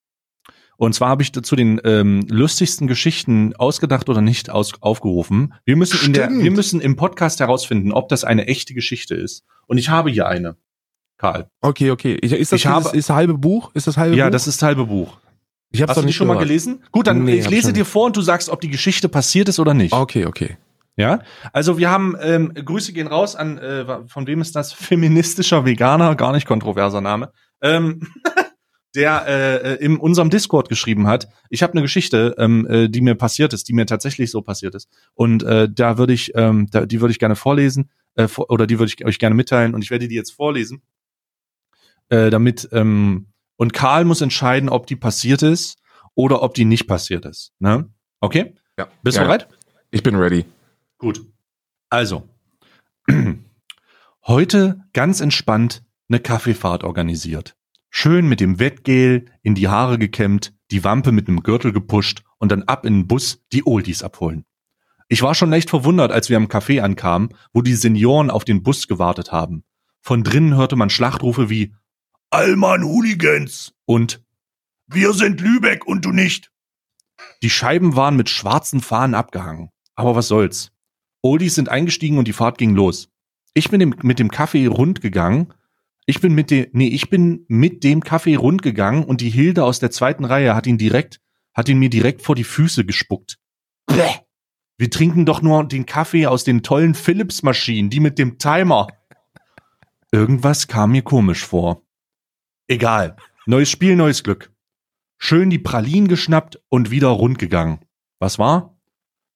Und 0.76 0.94
zwar 0.94 1.08
habe 1.10 1.22
ich 1.22 1.32
zu 1.32 1.56
den 1.56 1.80
ähm, 1.84 2.24
lustigsten 2.28 2.86
Geschichten 2.86 3.54
ausgedacht 3.56 4.08
oder 4.08 4.22
nicht 4.22 4.48
aus, 4.50 4.72
aufgerufen. 4.80 5.52
Wir 5.64 5.76
müssen 5.76 5.98
in 6.06 6.12
der, 6.14 6.30
wir 6.30 6.50
müssen 6.50 6.80
im 6.80 6.96
Podcast 6.96 7.40
herausfinden, 7.40 7.92
ob 7.92 8.08
das 8.08 8.24
eine 8.24 8.46
echte 8.46 8.72
Geschichte 8.72 9.14
ist. 9.14 9.44
Und 9.66 9.76
ich 9.78 9.90
habe 9.90 10.10
hier 10.10 10.26
eine, 10.26 10.56
Karl. 11.18 11.50
Okay, 11.60 11.90
okay. 11.90 12.14
Ist 12.14 12.52
das 12.52 12.60
Ich 12.60 12.66
habe- 12.66 12.82
dieses, 12.84 12.94
ist 12.94 13.08
das 13.10 13.16
halbe 13.16 13.34
Buch? 13.36 13.70
Ist 13.74 13.88
das 13.88 13.96
halbe 13.98 14.16
Ja, 14.16 14.26
Buch? 14.26 14.32
das 14.32 14.46
ist 14.46 14.62
das 14.62 14.66
halbe 14.66 14.86
Buch. 14.86 15.18
Ich 15.70 15.82
hab's 15.82 15.90
Hast 15.90 15.96
du 15.98 16.00
die 16.02 16.06
nicht 16.06 16.16
schon 16.16 16.26
mal 16.26 16.34
gehört. 16.34 16.48
gelesen? 16.48 16.82
Gut, 16.90 17.06
dann 17.06 17.24
Nee, 17.24 17.36
ich 17.36 17.48
lese 17.50 17.72
dir 17.72 17.84
vor 17.84 18.06
und 18.06 18.16
du 18.16 18.22
sagst, 18.22 18.48
ob 18.48 18.60
die 18.60 18.70
Geschichte 18.70 19.08
passiert 19.08 19.48
ist 19.48 19.58
oder 19.58 19.74
nicht. 19.74 19.92
Okay, 19.92 20.26
okay. 20.26 20.56
Ja, 20.96 21.20
also 21.52 21.78
wir 21.78 21.90
haben 21.90 22.14
ähm, 22.20 22.52
Grüße 22.52 22.92
gehen 22.92 23.06
raus 23.06 23.36
an 23.36 23.58
äh, 23.58 24.06
von 24.08 24.26
wem 24.26 24.40
ist 24.40 24.56
das? 24.56 24.72
Feministischer 24.74 25.64
Veganer, 25.64 26.14
gar 26.14 26.32
nicht 26.32 26.46
kontroverser 26.46 27.00
Name. 27.00 27.32
Ähm, 27.62 28.06
der 28.94 29.26
äh, 29.26 29.74
in 29.84 29.96
unserem 29.98 30.30
Discord 30.30 30.68
geschrieben 30.68 31.06
hat. 31.06 31.28
Ich 31.48 31.62
habe 31.62 31.74
eine 31.74 31.82
Geschichte, 31.82 32.34
ähm, 32.38 32.66
äh, 32.68 32.88
die 32.88 33.00
mir 33.00 33.14
passiert 33.14 33.52
ist, 33.52 33.68
die 33.68 33.72
mir 33.72 33.86
tatsächlich 33.86 34.30
so 34.30 34.42
passiert 34.42 34.74
ist. 34.74 34.88
Und 35.14 35.42
äh, 35.44 35.68
da 35.72 35.96
würde 35.96 36.12
ich, 36.12 36.32
ähm, 36.34 36.66
da, 36.70 36.86
die 36.86 37.00
würde 37.00 37.12
ich 37.12 37.20
gerne 37.20 37.36
vorlesen 37.36 37.90
äh, 38.16 38.26
vor, 38.26 38.50
oder 38.50 38.66
die 38.66 38.78
würde 38.78 38.92
ich 38.92 39.04
euch 39.04 39.20
gerne 39.20 39.36
mitteilen. 39.36 39.74
Und 39.74 39.84
ich 39.84 39.90
werde 39.92 40.08
die 40.08 40.16
jetzt 40.16 40.32
vorlesen, 40.32 40.82
äh, 42.08 42.30
damit 42.30 42.68
ähm, 42.72 43.28
und 43.60 43.74
Karl 43.74 44.06
muss 44.06 44.22
entscheiden, 44.22 44.70
ob 44.70 44.86
die 44.86 44.96
passiert 44.96 45.42
ist 45.42 45.78
oder 46.14 46.40
ob 46.40 46.54
die 46.54 46.64
nicht 46.64 46.86
passiert 46.86 47.26
ist. 47.26 47.52
Ne? 47.58 47.90
Okay? 48.20 48.54
Ja. 48.78 48.88
Bist 49.02 49.18
du 49.18 49.20
Ja. 49.20 49.26
bereit? 49.26 49.48
Ich 49.90 50.02
bin 50.02 50.14
ready. 50.16 50.46
Gut. 50.96 51.20
Also, 51.90 52.26
heute 54.26 54.80
ganz 54.94 55.20
entspannt 55.20 55.82
eine 56.08 56.20
Kaffeefahrt 56.20 56.84
organisiert. 56.84 57.54
Schön 57.90 58.26
mit 58.26 58.40
dem 58.40 58.58
Wettgel 58.58 59.26
in 59.42 59.54
die 59.54 59.68
Haare 59.68 59.98
gekämmt, 59.98 60.54
die 60.70 60.82
Wampe 60.82 61.12
mit 61.12 61.28
einem 61.28 61.42
Gürtel 61.42 61.72
gepusht 61.72 62.22
und 62.38 62.50
dann 62.50 62.62
ab 62.62 62.86
in 62.86 62.94
den 63.00 63.06
Bus 63.08 63.44
die 63.52 63.66
Oldies 63.66 64.02
abholen. 64.02 64.46
Ich 65.08 65.20
war 65.20 65.34
schon 65.34 65.50
leicht 65.50 65.68
verwundert, 65.68 66.12
als 66.12 66.30
wir 66.30 66.38
am 66.38 66.46
Café 66.46 66.80
ankamen, 66.80 67.28
wo 67.52 67.60
die 67.60 67.74
Senioren 67.74 68.30
auf 68.30 68.46
den 68.46 68.62
Bus 68.62 68.88
gewartet 68.88 69.32
haben. 69.32 69.64
Von 70.00 70.24
drinnen 70.24 70.56
hörte 70.56 70.76
man 70.76 70.88
Schlachtrufe 70.88 71.50
wie 71.50 71.74
Allmann 72.32 72.84
Hooligans 72.84 73.74
und 73.86 74.22
Wir 74.86 75.14
sind 75.14 75.40
Lübeck 75.40 75.84
und 75.84 76.04
du 76.04 76.12
nicht. 76.12 76.52
Die 77.42 77.50
Scheiben 77.50 77.96
waren 77.96 78.14
mit 78.14 78.30
schwarzen 78.30 78.80
Fahnen 78.80 79.16
abgehangen. 79.16 79.70
Aber 79.96 80.14
was 80.14 80.28
soll's? 80.28 80.70
Oldies 81.22 81.56
sind 81.56 81.68
eingestiegen 81.68 82.18
und 82.18 82.28
die 82.28 82.32
Fahrt 82.32 82.56
ging 82.56 82.76
los. 82.76 83.08
Ich 83.52 83.68
bin 83.68 83.96
mit 84.04 84.20
dem 84.20 84.30
Kaffee 84.30 84.66
rund 84.66 85.00
gegangen. 85.00 85.52
Ich 86.06 86.20
bin 86.20 86.32
mit 86.32 86.52
dem, 86.52 86.68
nee, 86.70 86.86
ich 86.86 87.10
bin 87.10 87.46
mit 87.48 87.82
dem 87.82 88.00
Kaffee 88.00 88.36
rund 88.36 88.62
gegangen 88.62 89.02
und 89.02 89.22
die 89.22 89.30
Hilde 89.30 89.64
aus 89.64 89.80
der 89.80 89.90
zweiten 89.90 90.24
Reihe 90.24 90.54
hat 90.54 90.68
ihn 90.68 90.78
direkt, 90.78 91.20
hat 91.52 91.68
ihn 91.68 91.80
mir 91.80 91.90
direkt 91.90 92.22
vor 92.22 92.36
die 92.36 92.44
Füße 92.44 92.84
gespuckt. 92.84 93.40
Bäh. 93.86 94.20
Wir 94.78 94.88
trinken 94.88 95.26
doch 95.26 95.42
nur 95.42 95.66
den 95.66 95.84
Kaffee 95.84 96.28
aus 96.28 96.44
den 96.44 96.62
tollen 96.62 96.94
Philips-Maschinen, 96.94 97.90
die 97.90 97.98
mit 97.98 98.20
dem 98.20 98.38
Timer. 98.38 98.86
Irgendwas 100.12 100.68
kam 100.68 100.92
mir 100.92 101.02
komisch 101.02 101.44
vor. 101.44 101.82
Egal. 102.70 103.16
Neues 103.46 103.68
Spiel, 103.68 103.96
neues 103.96 104.22
Glück. 104.22 104.52
Schön 105.18 105.50
die 105.50 105.58
Pralinen 105.58 106.06
geschnappt 106.06 106.60
und 106.68 106.92
wieder 106.92 107.08
rund 107.08 107.36
gegangen. 107.36 107.80
Was 108.20 108.38
war? 108.38 108.78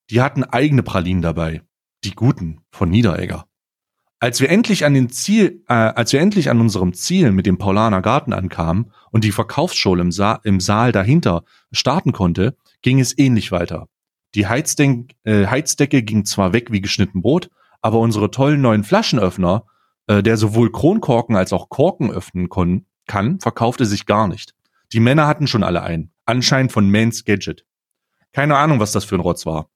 Die 0.09 0.21
hatten 0.21 0.45
eigene 0.45 0.83
Pralinen 0.83 1.21
dabei. 1.21 1.61
Die 2.05 2.15
guten 2.15 2.61
von 2.71 2.89
Niederegger. 2.89 3.45
Als 4.21 4.39
wir 4.39 4.49
endlich 4.49 4.85
an 4.85 4.93
den 4.93 5.09
Ziel, 5.09 5.65
äh, 5.67 5.73
als 5.73 6.13
wir 6.13 6.21
endlich 6.21 6.49
an 6.49 6.61
unserem 6.61 6.93
Ziel 6.93 7.33
mit 7.33 7.45
dem 7.45 7.57
Paulaner 7.57 8.01
Garten 8.01 8.31
ankamen 8.31 8.93
und 9.11 9.25
die 9.25 9.33
Verkaufsschule 9.33 10.01
im, 10.01 10.13
Sa 10.13 10.39
im 10.45 10.61
Saal 10.61 10.93
dahinter 10.93 11.43
starten 11.73 12.13
konnte, 12.13 12.55
ging 12.83 13.01
es 13.01 13.17
ähnlich 13.17 13.51
weiter. 13.51 13.89
Die 14.33 14.47
Heizden 14.47 15.09
äh, 15.25 15.47
Heizdecke 15.47 16.03
ging 16.03 16.23
zwar 16.23 16.53
weg 16.53 16.71
wie 16.71 16.79
geschnitten 16.79 17.21
Brot, 17.21 17.49
aber 17.81 17.99
unsere 17.99 18.31
tollen 18.31 18.61
neuen 18.61 18.85
Flaschenöffner, 18.85 19.65
äh, 20.07 20.23
der 20.23 20.37
sowohl 20.37 20.71
Kronkorken 20.71 21.35
als 21.35 21.51
auch 21.51 21.67
Korken 21.67 22.11
öffnen 22.11 22.47
kon 22.47 22.85
kann, 23.05 23.39
verkaufte 23.39 23.85
sich 23.85 24.05
gar 24.05 24.27
nicht. 24.27 24.53
Die 24.93 24.99
Männer 24.99 25.27
hatten 25.27 25.47
schon 25.47 25.63
alle 25.63 25.83
einen, 25.83 26.11
anscheinend 26.25 26.71
von 26.71 26.89
Mans 26.89 27.25
Gadget. 27.25 27.65
Keine 28.33 28.57
Ahnung, 28.57 28.79
was 28.79 28.91
das 28.91 29.05
für 29.05 29.15
ein 29.15 29.21
Rotz 29.21 29.45
war. 29.45 29.69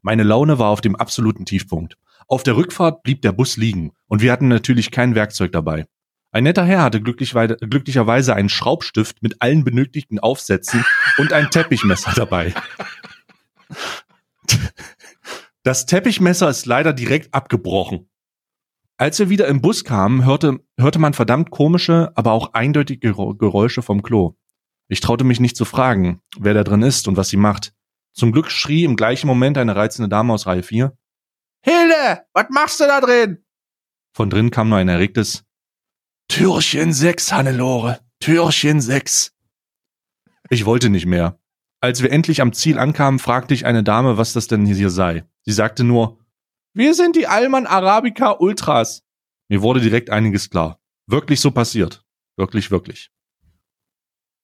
Meine 0.00 0.24
Laune 0.24 0.58
war 0.58 0.68
auf 0.68 0.80
dem 0.80 0.96
absoluten 0.96 1.44
Tiefpunkt. 1.44 1.96
Auf 2.26 2.42
der 2.42 2.56
Rückfahrt 2.56 3.02
blieb 3.02 3.22
der 3.22 3.32
Bus 3.32 3.56
liegen 3.56 3.92
und 4.06 4.20
wir 4.20 4.32
hatten 4.32 4.48
natürlich 4.48 4.90
kein 4.90 5.14
Werkzeug 5.14 5.52
dabei. 5.52 5.86
Ein 6.32 6.44
netter 6.44 6.64
Herr 6.64 6.82
hatte 6.82 7.02
glücklicherweise 7.02 8.34
einen 8.34 8.48
Schraubstift 8.48 9.22
mit 9.22 9.42
allen 9.42 9.64
benötigten 9.64 10.18
Aufsätzen 10.18 10.84
und 11.18 11.32
ein 11.32 11.50
Teppichmesser 11.50 12.12
dabei. 12.16 12.54
Das 15.62 15.86
Teppichmesser 15.86 16.48
ist 16.48 16.66
leider 16.66 16.92
direkt 16.92 17.32
abgebrochen. 17.34 18.08
Als 19.02 19.18
wir 19.18 19.28
wieder 19.28 19.48
im 19.48 19.60
Bus 19.60 19.82
kamen, 19.82 20.24
hörte, 20.24 20.60
hörte 20.78 21.00
man 21.00 21.12
verdammt 21.12 21.50
komische, 21.50 22.12
aber 22.14 22.30
auch 22.30 22.52
eindeutige 22.52 23.08
Gerä- 23.08 23.36
Geräusche 23.36 23.82
vom 23.82 24.00
Klo. 24.00 24.36
Ich 24.86 25.00
traute 25.00 25.24
mich 25.24 25.40
nicht 25.40 25.56
zu 25.56 25.64
fragen, 25.64 26.20
wer 26.38 26.54
da 26.54 26.62
drin 26.62 26.82
ist 26.82 27.08
und 27.08 27.16
was 27.16 27.28
sie 27.28 27.36
macht. 27.36 27.74
Zum 28.12 28.30
Glück 28.30 28.48
schrie 28.48 28.84
im 28.84 28.94
gleichen 28.94 29.26
Moment 29.26 29.58
eine 29.58 29.74
reizende 29.74 30.08
Dame 30.08 30.32
aus 30.32 30.46
Reihe 30.46 30.62
4. 30.62 30.96
Hilde, 31.64 32.26
was 32.32 32.46
machst 32.50 32.78
du 32.78 32.84
da 32.84 33.00
drin? 33.00 33.44
Von 34.14 34.30
drin 34.30 34.52
kam 34.52 34.68
nur 34.68 34.78
ein 34.78 34.88
erregtes 34.88 35.42
Türchen 36.28 36.92
6, 36.92 37.32
Hannelore, 37.32 37.98
Türchen 38.20 38.80
6. 38.80 39.34
Ich 40.48 40.64
wollte 40.64 40.90
nicht 40.90 41.06
mehr. 41.06 41.40
Als 41.80 42.04
wir 42.04 42.12
endlich 42.12 42.40
am 42.40 42.52
Ziel 42.52 42.78
ankamen, 42.78 43.18
fragte 43.18 43.52
ich 43.52 43.66
eine 43.66 43.82
Dame, 43.82 44.16
was 44.16 44.32
das 44.32 44.46
denn 44.46 44.64
hier 44.64 44.90
sei. 44.90 45.24
Sie 45.44 45.50
sagte 45.50 45.82
nur, 45.82 46.21
wir 46.74 46.94
sind 46.94 47.16
die 47.16 47.26
Alman 47.26 47.66
Arabica 47.66 48.36
Ultras. 48.38 49.02
Mir 49.48 49.62
wurde 49.62 49.80
direkt 49.80 50.10
einiges 50.10 50.48
klar. 50.48 50.78
Wirklich 51.06 51.40
so 51.40 51.50
passiert. 51.50 52.04
Wirklich, 52.36 52.70
wirklich. 52.70 53.10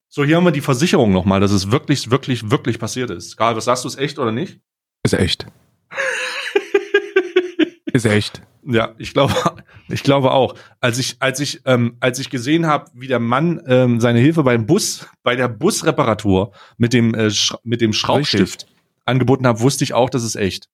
So, 0.08 0.24
hier 0.24 0.36
haben 0.36 0.44
wir 0.44 0.52
die 0.52 0.60
Versicherung 0.60 1.12
nochmal, 1.12 1.40
dass 1.40 1.50
es 1.50 1.70
wirklich, 1.70 2.10
wirklich, 2.10 2.50
wirklich 2.50 2.78
passiert 2.78 3.10
ist. 3.10 3.36
Karl, 3.36 3.56
was 3.56 3.66
sagst 3.66 3.84
du, 3.84 3.88
ist 3.88 3.98
echt 3.98 4.18
oder 4.18 4.32
nicht? 4.32 4.60
Ist 5.02 5.14
echt. 5.14 5.46
ist 7.92 8.04
echt. 8.04 8.42
Ja, 8.64 8.94
ich 8.98 9.12
glaube, 9.12 9.34
ich 9.88 10.02
glaube 10.02 10.32
auch. 10.32 10.54
Als 10.80 10.98
ich, 10.98 11.16
als 11.20 11.40
ich, 11.40 11.62
ähm, 11.64 11.96
als 12.00 12.18
ich 12.18 12.30
gesehen 12.30 12.66
habe, 12.66 12.90
wie 12.94 13.06
der 13.06 13.20
Mann 13.20 13.62
ähm, 13.66 14.00
seine 14.00 14.18
Hilfe 14.18 14.42
beim 14.42 14.66
Bus, 14.66 15.06
bei 15.22 15.36
der 15.36 15.48
Busreparatur 15.48 16.52
mit 16.76 16.92
dem 16.92 17.14
äh, 17.14 17.30
mit 17.62 17.80
dem 17.80 17.92
Schraubstift 17.92 18.66
angeboten 19.04 19.46
habe, 19.46 19.60
wusste 19.60 19.84
ich 19.84 19.94
auch, 19.94 20.10
das 20.10 20.24
ist 20.24 20.36
echt. 20.36 20.68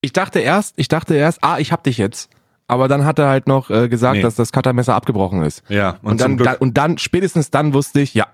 Ich 0.00 0.12
dachte 0.12 0.38
erst, 0.40 0.74
ich 0.76 0.88
dachte 0.88 1.14
erst, 1.14 1.42
ah, 1.42 1.58
ich 1.58 1.72
hab 1.72 1.82
dich 1.84 1.98
jetzt. 1.98 2.30
aber 2.70 2.86
dann 2.86 3.04
hat 3.06 3.18
er 3.18 3.28
halt 3.28 3.46
noch 3.46 3.70
äh, 3.70 3.88
gesagt, 3.88 4.16
Nee. 4.16 4.22
dass 4.22 4.34
das 4.34 4.52
Cuttermesser 4.52 4.94
abgebrochen 4.94 5.42
ist. 5.42 5.62
Ja, 5.70 5.98
Und, 6.02 6.20
zum 6.20 6.36
dann, 6.36 6.44
da, 6.46 6.52
und 6.58 6.76
dann, 6.76 6.98
spätestens 6.98 7.50
dann 7.50 7.72
wusste 7.72 8.00
ich, 8.00 8.12
ja, 8.14 8.26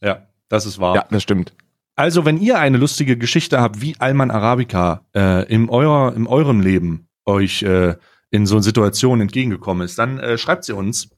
ja, 0.00 0.26
das 0.48 0.64
ist 0.66 0.78
wahr. 0.80 0.94
ja, 0.96 1.04
das 1.10 1.22
stimmt. 1.22 1.52
Also, 1.94 2.24
wenn 2.24 2.38
ihr 2.38 2.58
eine 2.58 2.78
lustige 2.78 3.16
Geschichte 3.18 3.60
habt, 3.60 3.80
wie 3.80 3.94
Alman 3.98 4.30
Arabica 4.30 5.02
äh, 5.14 5.44
in, 5.52 5.68
eurer, 5.68 6.14
in 6.14 6.26
eurem 6.26 6.60
Leben 6.60 7.08
euch 7.26 7.62
äh, 7.62 7.94
in 8.30 8.46
so 8.46 8.60
Situationen 8.60 9.22
entgegengekommen 9.22 9.84
ist, 9.84 9.98
dann 9.98 10.18
äh, 10.18 10.36
schreibt 10.38 10.64
sie 10.64 10.74
uns 10.74 11.10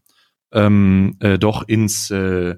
ähm, 0.52 1.16
äh, 1.20 1.38
doch 1.38 1.66
ins 1.66 2.10
äh, 2.10 2.56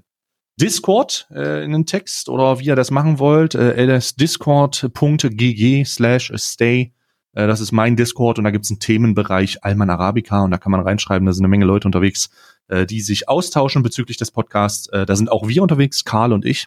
Discord 0.60 1.28
äh, 1.34 1.64
in 1.64 1.72
den 1.72 1.86
Text 1.86 2.28
oder 2.28 2.58
wie 2.60 2.66
ihr 2.66 2.76
das 2.76 2.90
machen 2.90 3.18
wollt. 3.18 3.54
Äh, 3.54 3.86
das 3.86 4.14
discord.gg 4.16 5.84
slash 5.86 6.32
stay. 6.36 6.92
Äh, 7.32 7.46
das 7.46 7.60
ist 7.60 7.72
mein 7.72 7.96
Discord 7.96 8.38
und 8.38 8.44
da 8.44 8.50
gibt's 8.50 8.70
einen 8.70 8.80
Themenbereich 8.80 9.64
Alman 9.64 9.90
Arabica 9.90 10.42
und 10.42 10.50
da 10.50 10.58
kann 10.58 10.72
man 10.72 10.80
reinschreiben, 10.80 11.26
da 11.26 11.32
sind 11.32 11.44
eine 11.44 11.50
Menge 11.50 11.64
Leute 11.64 11.86
unterwegs, 11.88 12.30
äh, 12.68 12.86
die 12.86 13.00
sich 13.00 13.28
austauschen 13.28 13.82
bezüglich 13.82 14.16
des 14.16 14.30
Podcasts. 14.30 14.88
Äh, 14.88 15.06
da 15.06 15.14
sind 15.16 15.30
auch 15.30 15.46
wir 15.48 15.62
unterwegs, 15.62 16.04
Karl 16.04 16.32
und 16.32 16.44
ich 16.44 16.66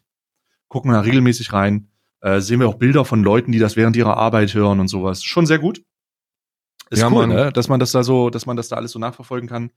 gucken 0.67 0.91
da 0.91 1.01
regelmäßig 1.01 1.53
rein. 1.53 1.87
Äh, 2.21 2.39
sehen 2.39 2.59
wir 2.59 2.67
auch 2.69 2.75
Bilder 2.75 3.03
von 3.05 3.21
Leuten, 3.23 3.51
die 3.51 3.59
das 3.59 3.75
während 3.75 3.95
ihrer 3.97 4.17
Arbeit 4.17 4.53
hören 4.53 4.79
und 4.79 4.87
sowas. 4.87 5.23
Schon 5.23 5.45
sehr 5.45 5.59
gut. 5.59 5.83
Ist 6.89 6.99
Ja, 6.99 7.07
cool, 7.07 7.27
Mann. 7.27 7.29
ne? 7.35 7.51
dass 7.51 7.67
man 7.67 7.79
das 7.79 7.91
da 7.91 8.03
so, 8.03 8.29
dass 8.29 8.45
man 8.45 8.55
das 8.55 8.69
da 8.69 8.77
alles 8.77 8.91
so 8.91 8.99
nachverfolgen 8.99 9.49
kann. 9.49 9.71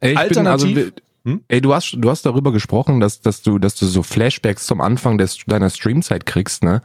Ey, 0.00 0.12
ich 0.12 0.18
Alternativ- 0.18 0.74
bin 0.74 0.84
also, 0.84 0.92
Hm? 1.24 1.42
ey, 1.48 1.60
du 1.60 1.74
hast, 1.74 1.96
du 1.98 2.08
hast 2.08 2.24
darüber 2.24 2.52
gesprochen, 2.52 3.00
dass, 3.00 3.20
dass 3.20 3.42
du, 3.42 3.58
dass 3.58 3.74
du 3.74 3.86
so 3.86 4.04
Flashbacks 4.04 4.66
zum 4.66 4.80
Anfang 4.80 5.18
des, 5.18 5.38
deiner 5.46 5.68
Streamzeit 5.68 6.24
kriegst, 6.26 6.62
ne? 6.62 6.80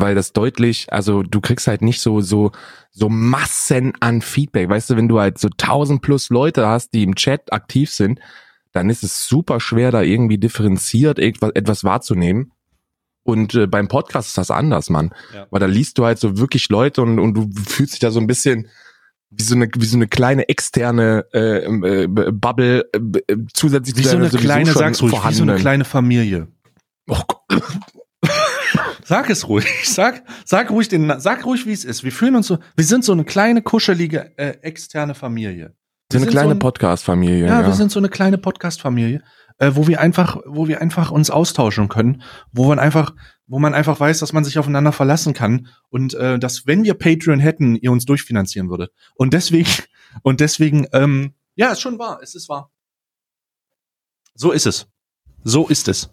Weil 0.00 0.14
das 0.14 0.32
deutlich, 0.32 0.92
also 0.92 1.22
du 1.22 1.40
kriegst 1.40 1.66
halt 1.66 1.82
nicht 1.82 2.00
so, 2.00 2.20
so, 2.20 2.52
so 2.90 3.08
Massen 3.08 3.92
an 4.00 4.22
Feedback. 4.22 4.68
Weißt 4.68 4.90
du, 4.90 4.96
wenn 4.96 5.08
du 5.08 5.20
halt 5.20 5.38
so 5.38 5.48
tausend 5.56 6.02
plus 6.02 6.30
Leute 6.30 6.66
hast, 6.66 6.94
die 6.94 7.02
im 7.02 7.14
Chat 7.14 7.52
aktiv 7.52 7.90
sind, 7.90 8.20
dann 8.72 8.90
ist 8.90 9.02
es 9.02 9.26
super 9.26 9.60
schwer, 9.60 9.90
da 9.90 10.02
irgendwie 10.02 10.38
differenziert 10.38 11.18
etwas, 11.18 11.50
etwas 11.54 11.84
wahrzunehmen. 11.84 12.52
Und 13.22 13.54
äh, 13.54 13.66
beim 13.66 13.88
Podcast 13.88 14.28
ist 14.28 14.38
das 14.38 14.50
anders, 14.50 14.88
Mann. 14.88 15.10
Ja. 15.34 15.46
Weil 15.50 15.60
da 15.60 15.66
liest 15.66 15.98
du 15.98 16.04
halt 16.04 16.18
so 16.18 16.38
wirklich 16.38 16.68
Leute 16.68 17.02
und, 17.02 17.18
und 17.18 17.34
du 17.34 17.50
fühlst 17.66 17.92
dich 17.92 18.00
da 18.00 18.10
so 18.10 18.20
ein 18.20 18.26
bisschen 18.26 18.68
wie 19.30 19.42
so 19.42 19.54
eine, 19.54 19.68
wie 19.76 19.84
so 19.84 19.96
eine 19.96 20.08
kleine 20.08 20.48
externe 20.48 21.26
äh, 21.34 21.64
äh, 21.66 22.06
Bubble 22.06 22.88
äh, 22.92 23.36
zusätzlich 23.52 23.96
Wie 23.96 24.02
zu 24.02 24.10
so 24.10 24.16
eine 24.16 24.28
kleine, 24.30 24.70
schon 24.70 24.78
sag's 24.78 25.02
ruhig, 25.02 25.12
wie 25.12 25.34
so 25.34 25.42
eine 25.42 25.56
kleine 25.56 25.84
Familie. 25.84 26.48
Oh 27.08 27.20
Gott. 27.26 27.62
Sag 29.08 29.30
es 29.30 29.48
ruhig. 29.48 29.66
Sag, 29.84 30.22
sag 30.44 30.70
ruhig 30.70 30.88
den, 30.88 31.18
sag 31.18 31.46
ruhig, 31.46 31.64
wie 31.64 31.72
es 31.72 31.86
ist. 31.86 32.04
Wir 32.04 32.12
fühlen 32.12 32.36
uns 32.36 32.46
so, 32.46 32.58
wir 32.76 32.84
sind 32.84 33.06
so 33.06 33.12
eine 33.12 33.24
kleine, 33.24 33.62
kuschelige, 33.62 34.36
äh, 34.36 34.58
externe 34.60 35.14
Familie. 35.14 35.74
So 36.12 36.18
eine 36.18 36.26
sind 36.26 36.30
kleine 36.30 36.48
so 36.50 36.54
ein- 36.56 36.58
Podcast-Familie. 36.58 37.46
Ja, 37.46 37.60
Ja, 37.62 37.66
wir 37.66 37.72
sind 37.72 37.90
so 37.90 38.00
eine 38.00 38.10
kleine 38.10 38.36
Podcast-Familie, 38.36 39.22
äh, 39.56 39.70
wo 39.72 39.86
wir 39.88 40.02
einfach, 40.02 40.36
wo 40.44 40.68
wir 40.68 40.82
einfach 40.82 41.10
uns 41.10 41.30
austauschen 41.30 41.88
können, 41.88 42.20
wo 42.52 42.68
man 42.68 42.78
einfach, 42.78 43.14
wo 43.46 43.58
man 43.58 43.72
einfach 43.72 43.98
weiß, 43.98 44.18
dass 44.18 44.34
man 44.34 44.44
sich 44.44 44.58
aufeinander 44.58 44.92
verlassen 44.92 45.32
kann 45.32 45.68
und 45.88 46.12
äh, 46.12 46.38
dass, 46.38 46.66
wenn 46.66 46.84
wir 46.84 46.92
Patreon 46.92 47.40
hätten, 47.40 47.76
ihr 47.76 47.90
uns 47.90 48.04
durchfinanzieren 48.04 48.68
würdet. 48.68 48.92
Und 49.14 49.32
deswegen, 49.32 49.70
und 50.22 50.40
deswegen, 50.40 50.86
ähm, 50.92 51.32
ja, 51.54 51.72
ist 51.72 51.80
schon 51.80 51.98
wahr, 51.98 52.20
es 52.22 52.34
ist 52.34 52.50
wahr. 52.50 52.70
So 54.34 54.52
ist 54.52 54.66
es. 54.66 54.86
So 55.44 55.66
ist 55.66 55.88
es. 55.88 56.10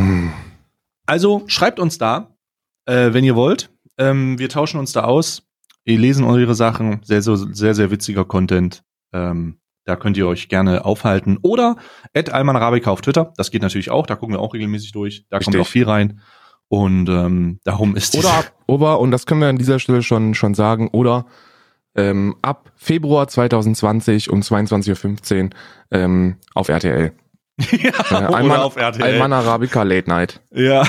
Hm. 0.00 0.32
Also 1.04 1.44
schreibt 1.46 1.78
uns 1.78 1.98
da, 1.98 2.34
äh, 2.88 3.12
wenn 3.12 3.24
ihr 3.24 3.36
wollt. 3.36 3.70
Ähm, 3.98 4.38
wir 4.38 4.48
tauschen 4.48 4.80
uns 4.80 4.92
da 4.92 5.04
aus. 5.04 5.42
Wir 5.84 5.98
lesen 5.98 6.24
eure 6.24 6.54
Sachen. 6.54 7.00
Sehr, 7.04 7.22
sehr, 7.22 7.36
sehr, 7.36 7.74
sehr 7.74 7.90
witziger 7.90 8.24
Content. 8.24 8.82
Ähm, 9.12 9.58
da 9.84 9.96
könnt 9.96 10.16
ihr 10.16 10.26
euch 10.26 10.48
gerne 10.48 10.84
aufhalten. 10.84 11.38
Oder 11.42 11.76
at 12.14 12.30
Alman 12.30 12.56
Arabica 12.56 12.90
auf 12.90 13.00
Twitter. 13.00 13.32
Das 13.36 13.50
geht 13.50 13.62
natürlich 13.62 13.90
auch. 13.90 14.06
Da 14.06 14.16
gucken 14.16 14.34
wir 14.34 14.40
auch 14.40 14.54
regelmäßig 14.54 14.92
durch. 14.92 15.24
Da 15.30 15.38
kommt 15.38 15.48
Richtig. 15.48 15.60
auch 15.60 15.66
viel 15.66 15.84
rein. 15.84 16.20
Und 16.68 17.08
ähm, 17.08 17.60
darum 17.64 17.96
ist 17.96 18.14
Oder 18.16 18.30
ab, 18.30 18.52
oder, 18.66 19.00
und 19.00 19.10
das 19.10 19.24
können 19.24 19.40
wir 19.40 19.48
an 19.48 19.56
dieser 19.56 19.78
Stelle 19.78 20.02
schon, 20.02 20.34
schon 20.34 20.54
sagen, 20.54 20.88
oder 20.88 21.24
ähm, 21.94 22.36
ab 22.42 22.70
Februar 22.76 23.26
2020 23.26 24.28
um 24.28 24.40
22.15 24.40 25.44
Uhr 25.44 25.50
ähm, 25.90 26.36
auf 26.54 26.68
RTL. 26.68 27.12
Ja, 27.72 27.92
Alman, 28.10 28.60
auf 28.60 28.76
RTL. 28.76 29.02
Alman 29.02 29.32
Arabica 29.32 29.82
Late 29.82 30.08
Night. 30.08 30.40
ja. 30.52 30.86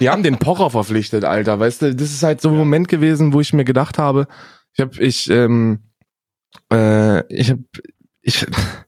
Die 0.00 0.08
haben 0.08 0.22
den 0.22 0.38
Pocher 0.38 0.70
verpflichtet, 0.70 1.24
Alter. 1.24 1.60
Weißt 1.60 1.82
du, 1.82 1.94
das 1.94 2.10
ist 2.10 2.22
halt 2.22 2.40
so 2.40 2.48
ein 2.48 2.56
Moment 2.56 2.88
gewesen, 2.88 3.32
wo 3.32 3.40
ich 3.40 3.52
mir 3.52 3.64
gedacht 3.64 3.98
habe, 3.98 4.26
ich 4.72 4.80
habe, 4.80 5.02
ich, 5.02 5.28
ähm, 5.30 5.80
äh, 6.72 7.26
ich 7.34 7.50
habe, 7.50 7.64
ich, 8.22 8.46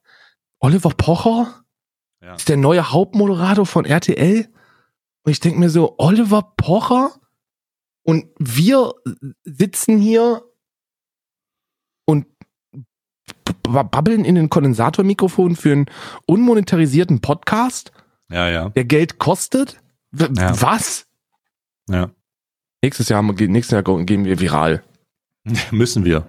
Oliver 0.60 0.90
Pocher 0.90 1.64
ja. 2.22 2.34
ist 2.34 2.48
der 2.48 2.56
neue 2.56 2.92
Hauptmoderator 2.92 3.66
von 3.66 3.84
RTL. 3.84 4.48
Und 5.24 5.32
ich 5.32 5.40
denk 5.40 5.58
mir 5.58 5.70
so, 5.70 5.94
Oliver 5.98 6.54
Pocher 6.56 7.12
und 8.04 8.26
wir 8.38 8.94
sitzen 9.44 9.98
hier 9.98 10.42
und 12.06 12.26
b- 13.44 13.51
babbeln 13.62 14.24
in 14.24 14.34
den 14.34 14.50
Kondensatormikrofon 14.50 15.56
für 15.56 15.72
einen 15.72 15.86
unmonetarisierten 16.26 17.20
Podcast, 17.20 17.92
Ja, 18.30 18.48
ja. 18.48 18.68
der 18.70 18.84
Geld 18.84 19.18
kostet. 19.18 19.80
W 20.12 20.28
Ja. 20.36 20.60
Was? 20.60 21.06
ja. 21.88 22.10
Nächstes 22.84 23.08
Jahr, 23.08 23.22
nächstes 23.22 23.70
Jahr 23.70 23.82
gehen 24.04 24.24
wir 24.24 24.40
viral. 24.40 24.82
Müssen 25.70 26.04
wir. 26.04 26.26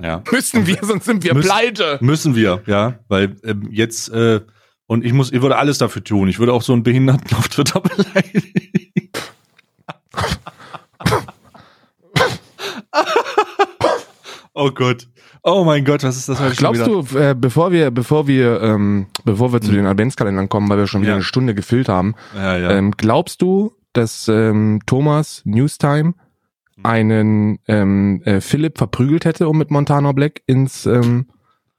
Ja. 0.00 0.22
Müssen 0.30 0.66
wir, 0.66 0.78
sonst 0.82 1.04
sind 1.06 1.24
wir 1.24 1.34
Müssen- 1.34 1.48
pleite. 1.48 1.98
Müssen 2.00 2.34
wir, 2.36 2.62
ja, 2.66 2.98
weil 3.08 3.36
ähm, 3.44 3.68
jetzt 3.70 4.08
äh, 4.10 4.40
und 4.86 5.04
ich 5.04 5.12
muss, 5.12 5.32
ich 5.32 5.42
würde 5.42 5.56
alles 5.56 5.78
dafür 5.78 6.04
tun. 6.04 6.28
Ich 6.28 6.38
würde 6.38 6.52
auch 6.52 6.62
so 6.62 6.72
einen 6.72 6.82
Behinderten 6.82 7.36
auf 7.36 7.48
Twitter 7.48 7.80
beleidigen. 7.80 9.10
oh 14.54 14.70
Gott. 14.70 15.08
Oh 15.44 15.64
mein 15.64 15.84
Gott, 15.84 16.04
was 16.04 16.16
ist 16.16 16.28
das 16.28 16.38
heute 16.38 16.54
schon 16.54 16.72
Glaubst 16.72 16.86
wieder? 16.86 17.02
du, 17.02 17.18
äh, 17.30 17.34
bevor 17.36 17.72
wir, 17.72 17.90
bevor 17.90 18.28
wir, 18.28 18.60
ähm, 18.62 19.06
bevor 19.24 19.52
wir 19.52 19.60
zu 19.60 19.72
den 19.72 19.86
Adventskalendern 19.86 20.48
kommen, 20.48 20.68
weil 20.68 20.78
wir 20.78 20.86
schon 20.86 21.02
wieder 21.02 21.10
Ja. 21.12 21.16
eine 21.16 21.24
Stunde 21.24 21.54
gefüllt 21.54 21.88
haben, 21.88 22.14
Ja, 22.34 22.56
ja. 22.56 22.70
ähm, 22.70 22.92
glaubst 22.92 23.42
du, 23.42 23.72
dass 23.92 24.28
ähm, 24.28 24.80
Thomas 24.86 25.42
Newstime 25.44 26.14
Hm. 26.76 26.86
einen 26.86 27.58
ähm, 27.68 28.22
äh, 28.24 28.40
Philipp 28.40 28.78
verprügelt 28.78 29.24
hätte, 29.26 29.48
um 29.48 29.58
mit 29.58 29.70
Montana 29.70 30.12
Black 30.12 30.40
ins 30.46 30.86
ähm, 30.86 31.26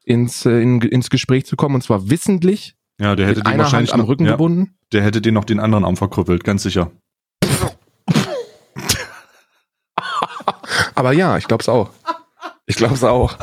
ins 0.04 0.46
äh, 0.46 0.62
in, 0.62 0.82
ins 0.82 1.10
Gespräch 1.10 1.46
zu 1.46 1.56
kommen 1.56 1.76
und 1.76 1.82
zwar 1.82 2.10
wissentlich 2.12 2.76
ja, 3.00 3.16
der 3.16 3.26
hätte 3.28 3.42
den 3.42 3.58
wahrscheinlich 3.58 3.92
Hand 3.92 4.02
am 4.02 4.06
noch, 4.06 4.10
Rücken 4.10 4.26
ja, 4.26 4.32
gebunden? 4.34 4.76
der 4.92 5.02
hätte 5.04 5.20
den 5.22 5.34
noch 5.34 5.46
den 5.46 5.60
anderen 5.60 5.84
Arm 5.86 5.96
verkrüppelt, 5.98 6.44
ganz 6.44 6.62
sicher. 6.64 6.92
Aber 10.96 11.14
ja, 11.14 11.38
ich 11.38 11.48
glaub's 11.48 11.70
auch. 11.70 11.90
Ich 12.66 12.76
glaub's 12.78 13.04
auch. 13.04 13.38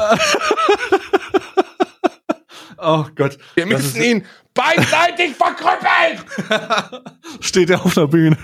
Oh 2.78 3.04
Gott. 3.14 3.36
Wir 3.54 3.66
müssen 3.66 4.02
ihn 4.02 4.24
beidseitig 4.54 5.34
verkrüppeln! 5.36 7.04
Steht 7.40 7.68
er 7.70 7.84
auf 7.84 7.94
der 7.94 8.06
Bühne. 8.06 8.38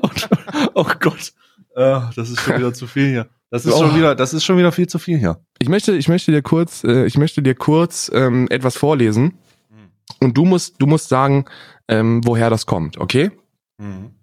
Und, 0.00 0.28
oh 0.74 0.86
Gott. 1.00 1.32
Äh, 1.74 2.00
das 2.14 2.30
ist 2.30 2.40
schon 2.40 2.56
wieder 2.58 2.72
zu 2.72 2.86
viel 2.86 3.08
hier. 3.08 3.28
Das 3.50 3.66
ist 3.66 3.74
Oh. 3.74 3.78
schon 3.78 3.96
wieder, 3.96 4.14
das 4.14 4.32
ist 4.32 4.44
schon 4.44 4.56
wieder 4.58 4.72
viel 4.72 4.86
zu 4.86 4.98
viel 4.98 5.18
hier. 5.18 5.40
Ich 5.58 5.68
möchte, 5.68 5.92
ich 5.96 6.08
möchte 6.08 6.30
dir 6.32 6.42
kurz, 6.42 6.84
äh, 6.84 7.04
ich 7.06 7.18
möchte 7.18 7.42
dir 7.42 7.54
kurz 7.54 8.10
ähm, 8.14 8.46
etwas 8.50 8.76
vorlesen 8.76 9.38
Mhm. 9.70 9.90
und 10.20 10.36
du 10.36 10.44
musst, 10.44 10.76
du 10.80 10.86
musst 10.86 11.08
sagen, 11.08 11.44
ähm, 11.88 12.20
woher 12.24 12.48
das 12.50 12.64
kommt, 12.66 12.96
okay? 12.98 13.30
Mhm. 13.78 14.14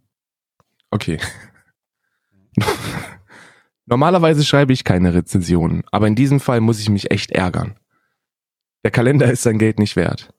Okay. 0.92 1.20
Normalerweise 3.86 4.46
schreibe 4.46 4.74
ich 4.74 4.84
keine 4.84 5.14
Rezensionen, 5.14 5.84
aber 5.92 6.08
in 6.08 6.16
diesem 6.16 6.40
Fall 6.40 6.62
muss 6.62 6.80
ich 6.80 6.90
mich 6.90 7.12
echt 7.12 7.32
ärgern. 7.32 7.76
Der 8.84 8.92
Kalender 8.92 9.32
ist 9.32 9.44
sein 9.44 9.60
Geld 9.60 9.80
nicht 9.80 9.96
wert. 9.96 10.34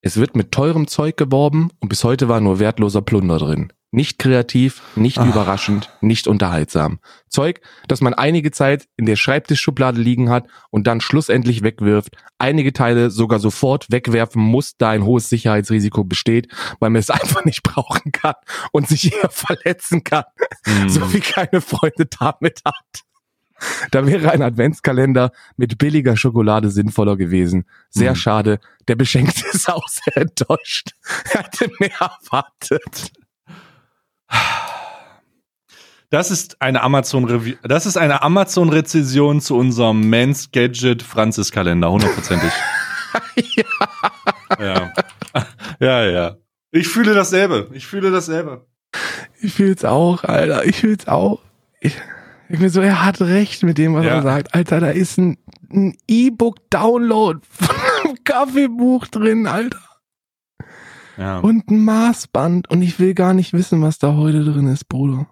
Es 0.00 0.16
wird 0.16 0.36
mit 0.36 0.52
teurem 0.52 0.86
Zeug 0.86 1.16
geworben 1.16 1.70
und 1.80 1.88
bis 1.88 2.04
heute 2.04 2.28
war 2.28 2.40
nur 2.40 2.60
wertloser 2.60 3.02
Plunder 3.02 3.38
drin. 3.38 3.72
Nicht 3.90 4.18
kreativ, 4.18 4.82
nicht 4.96 5.16
Ah. 5.18 5.24
überraschend, 5.26 5.88
nicht 6.02 6.26
unterhaltsam. 6.28 6.98
Zeug, 7.30 7.62
das 7.88 8.02
man 8.02 8.12
einige 8.12 8.50
Zeit 8.50 8.86
in 8.98 9.06
der 9.06 9.16
Schreibtischschublade 9.16 9.98
liegen 9.98 10.28
hat 10.28 10.46
und 10.68 10.86
dann 10.86 11.00
schlussendlich 11.00 11.62
wegwirft. 11.62 12.14
Einige 12.36 12.74
Teile 12.74 13.10
sogar 13.10 13.38
sofort 13.38 13.90
wegwerfen 13.90 14.42
muss, 14.42 14.76
da 14.76 14.90
ein 14.90 15.04
hohes 15.04 15.30
Sicherheitsrisiko 15.30 16.04
besteht, 16.04 16.48
weil 16.80 16.90
man 16.90 17.00
es 17.00 17.08
einfach 17.10 17.46
nicht 17.46 17.62
brauchen 17.62 18.12
kann 18.12 18.34
und 18.72 18.86
sich 18.88 19.14
eher 19.14 19.30
verletzen 19.30 20.04
kann, 20.04 20.24
Mhm. 20.66 20.88
so 20.90 21.12
wie 21.14 21.20
keine 21.20 21.62
Freunde 21.62 22.04
damit 22.20 22.60
hat. 22.66 22.74
Da 23.90 24.06
wäre 24.06 24.30
ein 24.30 24.42
Adventskalender 24.42 25.32
mit 25.56 25.78
billiger 25.78 26.16
Schokolade 26.16 26.70
sinnvoller 26.70 27.16
gewesen. 27.16 27.64
Sehr 27.90 28.10
Mhm. 28.12 28.16
schade. 28.16 28.60
Der 28.86 28.96
Beschenkte 28.96 29.42
ist 29.52 29.68
auch 29.70 29.88
sehr 29.88 30.16
enttäuscht. 30.18 30.90
Er 31.32 31.40
hatte 31.44 31.70
mehr 31.80 31.90
erwartet. 31.98 33.12
Das 36.10 36.30
ist 36.30 36.62
eine 36.62 36.82
Amazon 36.82 37.24
Revi 37.26 37.58
das 37.62 37.84
ist 37.84 37.98
eine 37.98 38.22
Amazon 38.22 38.70
Rezession 38.70 39.40
zu 39.42 39.56
unserem 39.56 40.08
Mans 40.08 40.50
Gadget 40.52 41.02
Franzis 41.02 41.52
Kalender, 41.52 41.90
hundertprozentig. 41.90 42.50
ja. 43.56 43.64
ja. 44.58 44.92
Ja, 45.80 46.04
ja. 46.04 46.36
Ich 46.70 46.88
fühle 46.88 47.14
dasselbe. 47.14 47.68
Ich 47.72 47.86
fühle 47.86 48.10
dasselbe. 48.10 48.66
Ich 49.40 49.52
fühl's 49.52 49.84
auch, 49.84 50.24
Alter. 50.24 50.64
Ich 50.64 50.76
fühl's 50.76 51.06
auch. 51.08 51.40
Ich, 51.80 51.94
ich 52.48 52.58
bin 52.58 52.70
so, 52.70 52.80
er 52.80 53.04
hat 53.04 53.20
recht 53.20 53.62
mit 53.62 53.76
dem, 53.78 53.94
was 53.94 54.04
Ja. 54.06 54.12
er 54.16 54.22
sagt. 54.22 54.54
Alter, 54.54 54.80
da 54.80 54.88
ist 54.88 55.18
ein, 55.18 55.36
ein 55.70 55.96
E-Book-Download 56.08 57.40
von 57.50 57.76
einem 58.06 58.24
Kaffeebuch 58.24 59.06
drin, 59.08 59.46
Alter. 59.46 59.78
Ja. 61.18 61.38
Und 61.40 61.68
ein 61.70 61.84
Maßband. 61.84 62.70
Und 62.70 62.82
ich 62.82 62.98
will 62.98 63.14
gar 63.14 63.34
nicht 63.34 63.52
wissen, 63.52 63.82
was 63.82 63.98
da 63.98 64.14
heute 64.14 64.44
drin 64.44 64.68
ist, 64.68 64.88
Bruder. 64.88 65.26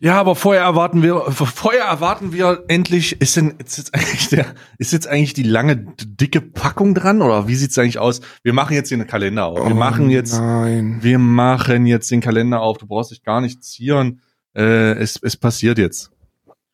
Ja, 0.00 0.18
aber 0.20 0.34
vorher 0.34 0.62
erwarten 0.62 1.02
wir, 1.02 1.20
vorher 1.30 1.84
erwarten 1.84 2.32
wir 2.32 2.64
endlich, 2.68 3.20
ist 3.20 3.36
denn, 3.36 3.54
ist 3.64 3.78
jetzt 3.78 3.94
eigentlich 3.94 4.28
der, 4.28 4.46
ist 4.78 4.92
jetzt 4.92 5.06
eigentlich 5.06 5.32
die 5.34 5.44
lange, 5.44 5.76
dicke 5.76 6.40
Packung 6.40 6.94
dran 6.94 7.22
oder 7.22 7.48
wie 7.48 7.54
sieht's 7.54 7.78
eigentlich 7.78 7.98
aus? 7.98 8.20
Wir 8.42 8.52
machen 8.52 8.74
jetzt 8.74 8.92
einen 8.92 9.06
Kalender 9.06 9.46
auf. 9.46 9.58
Wir 9.58 9.74
Oh 9.74 9.78
machen 9.78 10.10
jetzt, 10.10 10.34
Nein. 10.38 10.98
wir 11.00 11.18
machen 11.18 11.86
jetzt 11.86 12.10
den 12.10 12.20
Kalender 12.20 12.60
auf. 12.60 12.78
Du 12.78 12.86
brauchst 12.86 13.12
dich 13.12 13.22
gar 13.22 13.40
nicht 13.40 13.62
zieren. 13.64 14.20
Äh, 14.54 14.92
es, 14.98 15.18
es 15.22 15.36
passiert 15.36 15.78
jetzt. 15.78 16.10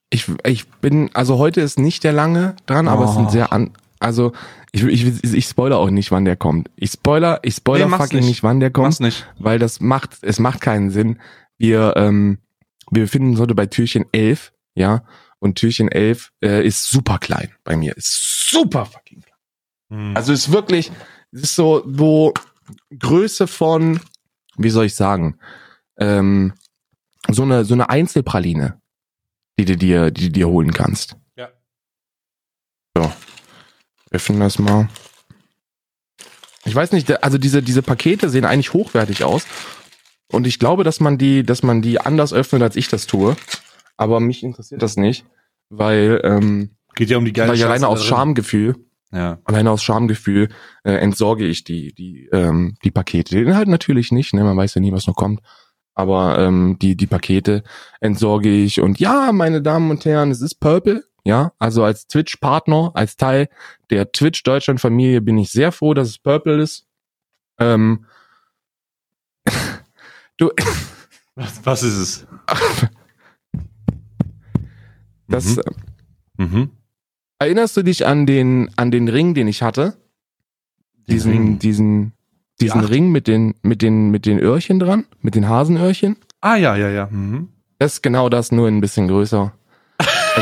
Ich, 0.08 0.26
ich 0.44 0.68
bin, 0.68 1.10
also 1.14 1.38
heute 1.38 1.60
ist 1.60 1.78
nicht 1.78 2.02
der 2.02 2.12
lange 2.12 2.56
dran, 2.66 2.88
aber 2.88 3.04
es 3.04 3.10
Oh. 3.10 3.14
sind 3.14 3.30
sehr 3.30 3.52
an, 3.52 3.70
also 4.00 4.32
ich, 4.72 4.82
ich, 4.82 5.22
ich 5.34 5.46
spoiler 5.46 5.78
auch 5.78 5.90
nicht, 5.90 6.10
wann 6.10 6.24
der 6.24 6.36
kommt. 6.36 6.70
Ich 6.76 6.90
spoiler, 6.92 7.38
ich 7.42 7.54
spoiler 7.56 7.86
Nee, 7.88 7.96
fucking 7.96 8.18
nicht. 8.20 8.28
nicht. 8.28 8.42
wann 8.42 8.58
der 8.60 8.70
kommt, 8.70 8.86
Mach's 8.86 9.00
nicht. 9.00 9.26
weil 9.38 9.58
das 9.58 9.80
macht, 9.80 10.18
es 10.22 10.38
macht 10.38 10.60
keinen 10.60 10.90
Sinn. 10.90 11.20
Wir, 11.58 11.94
ähm, 11.96 12.38
wir 12.90 13.02
befinden 13.02 13.30
uns 13.30 13.40
heute 13.40 13.54
bei 13.54 13.66
Türchen 13.66 14.06
11, 14.12 14.52
ja, 14.74 15.04
und 15.38 15.56
Türchen 15.56 15.88
11 15.88 16.32
äh, 16.42 16.66
ist 16.66 16.88
super 16.90 17.18
klein 17.18 17.52
bei 17.64 17.76
mir, 17.76 17.96
ist 17.96 18.48
super 18.50 18.86
fucking 18.86 19.20
klein. 19.22 19.38
Hm. 19.90 20.16
Also 20.16 20.32
ist 20.32 20.50
wirklich, 20.50 20.90
es 21.32 21.42
ist 21.42 21.54
so, 21.54 21.82
wo 21.86 22.32
Größe 22.98 23.46
von, 23.46 24.00
wie 24.56 24.70
soll 24.70 24.86
ich 24.86 24.94
sagen, 24.94 25.38
ähm, 25.98 26.54
so 27.28 27.42
eine, 27.42 27.64
so 27.64 27.74
eine 27.74 27.90
Einzelpraline, 27.90 28.80
die 29.58 29.64
du 29.66 29.76
dir, 29.76 30.10
die 30.10 30.26
du 30.26 30.32
dir 30.32 30.48
holen 30.48 30.72
kannst. 30.72 31.16
Ja. 31.36 31.48
So. 32.96 33.12
Öffnen 34.10 34.40
das 34.40 34.58
mal. 34.58 34.88
Ich 36.64 36.74
weiß 36.74 36.92
nicht, 36.92 37.22
also 37.22 37.38
diese, 37.38 37.62
diese 37.62 37.82
Pakete 37.82 38.28
sehen 38.28 38.44
eigentlich 38.44 38.72
hochwertig 38.72 39.24
aus. 39.24 39.46
Und 40.30 40.46
ich 40.46 40.58
glaube, 40.58 40.84
dass 40.84 41.00
man 41.00 41.18
die, 41.18 41.42
dass 41.42 41.62
man 41.62 41.82
die 41.82 42.00
anders 42.00 42.32
öffnet, 42.32 42.62
als 42.62 42.76
ich 42.76 42.88
das 42.88 43.06
tue. 43.06 43.36
Aber 43.96 44.20
mich 44.20 44.42
interessiert 44.42 44.82
das 44.82 44.96
nicht, 44.96 45.24
weil, 45.68 46.20
ähm, 46.24 46.70
Geht 46.94 47.10
ja 47.10 47.18
um 47.18 47.24
die 47.24 47.32
geile 47.32 47.50
weil 47.50 47.56
ich 47.56 47.64
alleine 47.64 47.88
aus. 47.88 48.04
Schamgefühl, 48.04 48.76
Ja. 49.12 49.38
alleine 49.44 49.70
aus 49.70 49.82
Schamgefühl 49.82 50.48
äh, 50.84 50.92
entsorge 50.92 51.46
ich 51.46 51.64
die, 51.64 51.92
die, 51.94 52.28
ähm, 52.32 52.76
die 52.84 52.90
Pakete. 52.90 53.34
Den 53.34 53.46
Inhalt 53.46 53.68
natürlich 53.68 54.12
nicht, 54.12 54.34
ne? 54.34 54.44
Man 54.44 54.56
weiß 54.56 54.74
ja 54.74 54.80
nie, 54.80 54.92
was 54.92 55.06
noch 55.06 55.16
kommt. 55.16 55.40
Aber 55.94 56.38
ähm, 56.38 56.76
die, 56.80 56.96
die 56.96 57.06
Pakete 57.06 57.62
entsorge 58.00 58.48
ich. 58.50 58.80
Und 58.80 59.00
ja, 59.00 59.32
meine 59.32 59.62
Damen 59.62 59.90
und 59.90 60.04
Herren, 60.04 60.30
es 60.30 60.40
ist 60.40 60.56
Purple. 60.60 61.04
Ja, 61.24 61.52
also 61.58 61.84
als 61.84 62.06
Twitch-Partner, 62.06 62.92
als 62.94 63.16
Teil 63.16 63.48
der 63.90 64.10
Twitch-Deutschland-Familie 64.12 65.20
bin 65.20 65.36
ich 65.38 65.50
sehr 65.50 65.70
froh, 65.72 65.92
dass 65.94 66.08
es 66.08 66.18
Purple 66.18 66.60
ist. 66.62 66.86
Ähm, 67.58 68.06
du, 70.38 70.50
Was, 71.34 71.64
was 71.64 71.82
ist 71.82 71.96
es? 71.96 72.26
das, 75.28 75.56
Mhm. 76.36 76.44
Mhm. 76.52 76.70
erinnerst 77.38 77.76
du 77.76 77.82
dich 77.82 78.06
an 78.06 78.24
den, 78.26 78.70
an 78.76 78.90
den 78.90 79.08
Ring, 79.08 79.34
den 79.34 79.48
ich 79.48 79.62
hatte? 79.62 79.96
diesen, 81.08 81.32
Ring. 81.32 81.58
diesen, 81.58 82.12
diesen 82.60 82.80
acht. 82.82 82.90
Ring 82.90 83.10
mit 83.10 83.26
den, 83.26 83.54
mit 83.62 83.82
den, 83.82 84.10
mit 84.10 84.26
den 84.26 84.38
Öhrchen 84.38 84.78
dran, 84.78 85.04
mit 85.20 85.34
den 85.34 85.48
Hasenöhrchen. 85.48 86.16
Ah, 86.40 86.54
ja, 86.56 86.76
ja, 86.76 86.88
ja. 86.88 87.08
Mhm. 87.10 87.48
Das 87.78 87.94
ist 87.94 88.02
genau 88.02 88.28
das, 88.28 88.52
nur 88.52 88.68
ein 88.68 88.80
bisschen 88.80 89.08
größer. 89.08 89.52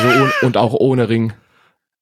Also 0.07 0.47
und 0.47 0.57
auch 0.57 0.75
ohne 0.75 1.09
Ring. 1.09 1.33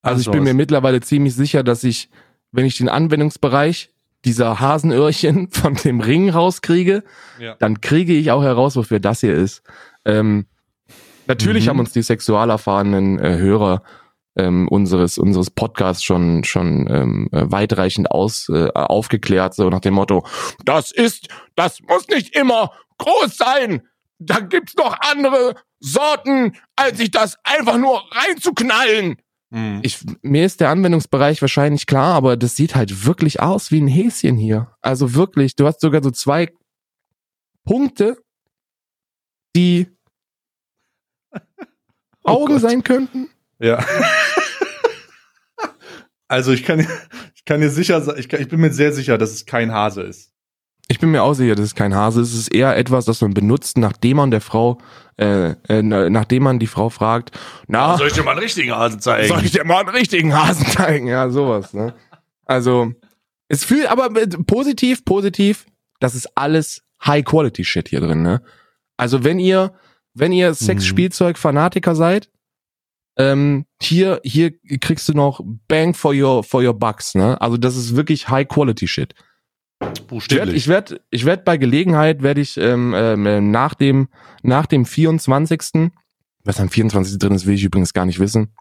Also 0.03 0.21
ich 0.21 0.27
Ach 0.29 0.33
so, 0.33 0.33
bin 0.33 0.45
mir 0.45 0.55
mittlerweile 0.55 1.01
ziemlich 1.01 1.35
sicher, 1.35 1.63
dass 1.63 1.83
ich, 1.85 2.11
wenn 2.53 2.65
ich 2.67 2.77
den 2.79 2.89
Anwendungsbereich 2.89 3.91
dieser 4.25 4.61
Hasenöhrchen 4.61 5.49
von 5.51 5.75
dem 5.75 6.01
Ring 6.01 6.31
rauskriege, 6.31 7.03
Ja. 7.39 7.55
dann 7.59 7.81
kriege 7.81 8.13
ich 8.15 8.31
auch 8.31 8.43
heraus, 8.43 8.77
wofür 8.77 9.01
das 9.01 9.21
hier 9.21 9.35
ist. 9.35 9.63
Ähm, 10.05 10.47
natürlich 11.27 11.65
Mhm. 11.67 11.71
haben 11.71 11.81
uns 11.81 11.93
die 11.93 12.03
sexual 12.03 12.51
erfahrenen 12.51 13.19
äh, 13.19 13.37
Hörer 13.39 13.83
ähm, 14.39 14.69
unseres 14.69 15.17
unseres 15.17 15.51
Podcasts 15.51 16.05
schon 16.05 16.45
schon 16.45 16.87
ähm, 16.91 17.29
äh, 17.33 17.51
weitreichend 17.51 18.11
aus 18.11 18.49
äh, 18.51 18.69
aufgeklärt 18.75 19.55
so 19.55 19.71
nach 19.71 19.81
dem 19.81 19.95
Motto 19.95 20.27
das 20.67 20.91
ist 20.93 21.29
das 21.55 21.81
muss 21.89 22.07
nicht 22.09 22.37
immer 22.37 22.71
groß 22.99 23.35
sein 23.39 23.81
da 24.19 24.41
gibt's 24.41 24.75
noch 24.77 24.97
andere 25.01 25.55
Sorten 25.81 26.57
als 26.77 26.99
sich 26.99 27.11
das 27.11 27.37
einfach 27.45 27.77
nur 27.79 28.03
reinzuknallen 28.12 29.17
Mhm. 29.51 29.79
ich, 29.85 30.01
mir 30.23 30.45
ist 30.45 30.61
der 30.61 30.71
Anwendungsbereich 30.71 31.41
wahrscheinlich 31.41 31.87
klar, 31.87 32.17
aber 32.17 32.37
das 32.37 32.57
sieht 32.57 32.75
halt 32.75 33.07
wirklich 33.07 33.39
aus 33.39 33.71
wie 33.71 33.81
ein 33.81 33.87
Häschen 33.87 34.37
hier. 34.37 34.75
Also 34.81 35.14
wirklich, 35.14 35.55
du 35.55 35.69
hast 35.69 35.81
sogar 35.81 36.03
so 36.03 36.11
zwei 36.11 36.53
Punkte, 37.64 38.21
die 39.55 39.87
Oh 42.25 42.31
Augen 42.31 42.55
Gott. 42.55 42.62
sein 42.62 42.83
könnten. 42.83 43.31
Ja. 43.61 43.87
also 46.29 46.53
ich 46.53 46.64
kann, 46.64 46.81
ich 47.35 47.45
kann 47.45 47.61
dir 47.61 47.71
sicher 47.71 48.01
sagen, 48.03 48.19
ich, 48.19 48.33
ich 48.33 48.49
bin 48.49 48.61
mir 48.61 48.73
sehr 48.73 48.93
sicher, 48.93 49.17
dass 49.17 49.31
es 49.31 49.47
kein 49.47 49.71
Hase 49.73 50.03
ist. 50.03 50.33
Ich 50.89 51.01
bin 51.01 51.11
mir 51.11 51.22
auch 51.22 51.34
sicher, 51.34 51.55
das 51.57 51.64
ist 51.66 51.74
kein 51.74 51.95
Hase. 51.95 52.20
Es 52.20 52.32
ist 52.32 52.49
eher 52.55 52.76
etwas, 52.76 53.05
das 53.07 53.20
man 53.20 53.34
benutzt, 53.34 53.76
nachdem 53.76 54.18
man 54.18 54.30
der 54.30 54.41
Frau, 54.41 54.78
äh, 55.16 55.51
äh, 55.68 55.82
na- 55.82 56.09
nachdem 56.11 56.45
man 56.45 56.59
die 56.61 56.68
Frau 56.68 56.91
fragt, 56.91 57.37
na, 57.66 57.97
ich 58.07 58.12
dir 58.12 58.22
mal 58.22 58.32
einen 58.32 58.41
richtigen 58.41 58.72
Hasen 58.72 59.01
zeigen? 59.01 59.28
soll 59.28 59.45
ich 59.45 59.51
dir 59.51 59.64
mal 59.64 59.80
einen 59.80 59.89
richtigen 59.89 60.32
Hasen 60.34 60.64
zeigen? 60.66 61.09
Ja, 61.09 61.28
sowas, 61.30 61.74
ne? 61.74 61.95
Also, 62.45 62.93
es 63.49 63.64
fühlt 63.64 63.91
aber 63.91 64.11
positiv, 64.47 65.05
positiv, 65.05 65.66
das 65.99 66.14
ist 66.14 66.28
alles 66.37 66.82
High-Quality-Shit 67.05 67.89
hier 67.89 68.01
drin, 68.01 68.22
ne? 68.22 68.43
Also, 68.97 69.24
wenn 69.24 69.41
ihr, 69.41 69.72
wenn 70.14 70.30
ihr 70.32 70.55
Sex-Spielzeug-Fanatiker 70.55 71.97
seid, 71.97 72.30
ähm, 73.18 73.66
hier, 73.82 74.20
hier 74.22 74.53
kriegst 74.80 75.09
du 75.09 75.14
noch 75.14 75.41
Bang 75.68 75.95
for 75.95 76.14
your, 76.14 76.45
for 76.45 76.62
your 76.62 76.74
bucks, 76.74 77.14
ne? 77.16 77.41
Also, 77.41 77.57
das 77.57 77.76
ist 77.76 77.97
wirklich 77.97 78.28
High-Quality-Shit. 78.28 79.14
Ich 79.81 79.87
werde 79.87 80.03
Buchstäblich. 80.03 80.57
ich 80.57 80.68
werd, 80.68 81.01
ich 81.11 81.24
werd 81.24 81.45
bei 81.45 81.57
Gelegenheit, 81.57 82.22
werde 82.22 82.41
ich 82.41 82.57
ähm, 82.57 82.95
ähm, 82.97 83.51
nach, 83.51 83.74
dem, 83.74 84.09
nach 84.43 84.66
dem 84.66 84.85
24. 84.87 85.91
Was 86.45 86.61
am 86.61 86.70
24. 86.70 87.18
drin 87.18 87.35
ist, 87.35 87.47
will 87.47 87.55
ich 87.55 87.64
übrigens 87.64 87.93
gar 87.93 88.07
nicht 88.07 88.18
wissen. 88.18 88.55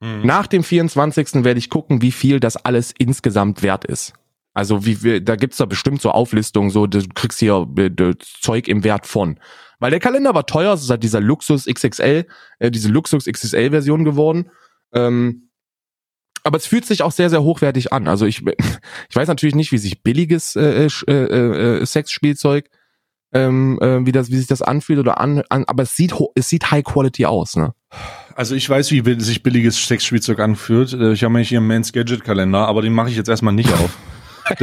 Mhm. 0.00 0.22
Nach 0.24 0.46
dem 0.46 0.64
24. 0.64 1.44
werde 1.44 1.58
ich 1.58 1.70
gucken, 1.70 2.02
wie 2.02 2.10
viel 2.10 2.40
das 2.40 2.56
alles 2.56 2.92
insgesamt 2.98 3.62
wert 3.62 3.84
ist. 3.84 4.14
Also 4.54 4.84
wie 4.84 5.02
wir, 5.02 5.20
da 5.20 5.36
gibt's 5.36 5.58
da 5.58 5.66
bestimmt 5.66 6.02
so 6.02 6.10
Auflistungen, 6.10 6.70
so 6.70 6.86
du 6.86 7.06
kriegst 7.14 7.38
hier 7.38 7.68
äh, 7.76 8.14
Zeug 8.18 8.66
im 8.66 8.82
Wert 8.82 9.06
von. 9.06 9.38
Weil 9.78 9.90
der 9.90 10.00
Kalender 10.00 10.34
war 10.34 10.46
teuer, 10.46 10.74
es 10.74 10.82
ist 10.82 10.90
halt 10.90 11.02
dieser 11.02 11.20
Luxus 11.20 11.66
XXL, 11.66 12.26
äh, 12.58 12.70
diese 12.70 12.88
Luxus 12.88 13.26
XXL 13.26 13.70
Version 13.70 14.04
geworden. 14.04 14.50
Ähm, 14.92 15.49
aber 16.42 16.56
es 16.56 16.66
fühlt 16.66 16.86
sich 16.86 17.02
auch 17.02 17.12
sehr, 17.12 17.30
sehr 17.30 17.42
hochwertig 17.42 17.92
an. 17.92 18.08
Also 18.08 18.26
ich, 18.26 18.42
ich 19.08 19.16
weiß 19.16 19.28
natürlich 19.28 19.54
nicht, 19.54 19.72
wie 19.72 19.78
sich 19.78 20.02
billiges 20.02 20.56
äh, 20.56 20.86
äh, 20.86 21.12
äh, 21.12 21.78
äh, 21.80 21.86
Sexspielzeug, 21.86 22.68
ähm, 23.32 23.78
äh, 23.80 24.04
wie 24.06 24.12
das, 24.12 24.30
wie 24.30 24.36
sich 24.36 24.46
das 24.46 24.62
anfühlt 24.62 24.98
oder 24.98 25.20
an, 25.20 25.42
an 25.48 25.64
aber 25.66 25.84
es 25.84 25.94
sieht, 25.96 26.14
es 26.34 26.48
sieht 26.48 26.70
High 26.70 26.84
Quality 26.84 27.26
aus, 27.26 27.56
ne? 27.56 27.74
Also 28.34 28.54
ich 28.54 28.68
weiß, 28.68 28.90
wie 28.92 29.20
sich 29.20 29.42
billiges 29.42 29.86
Sexspielzeug 29.86 30.38
anfühlt. 30.40 30.92
Äh, 30.92 31.12
Ich 31.12 31.22
habe 31.22 31.32
nämlich 31.32 31.48
hier 31.48 31.58
einen 31.58 31.66
Mans 31.68 31.92
Gadget 31.92 32.24
Kalender, 32.24 32.66
aber 32.66 32.82
den 32.82 32.92
mache 32.92 33.10
ich 33.10 33.16
jetzt 33.16 33.28
erstmal 33.28 33.54
nicht 33.54 33.72
auf. 33.72 33.96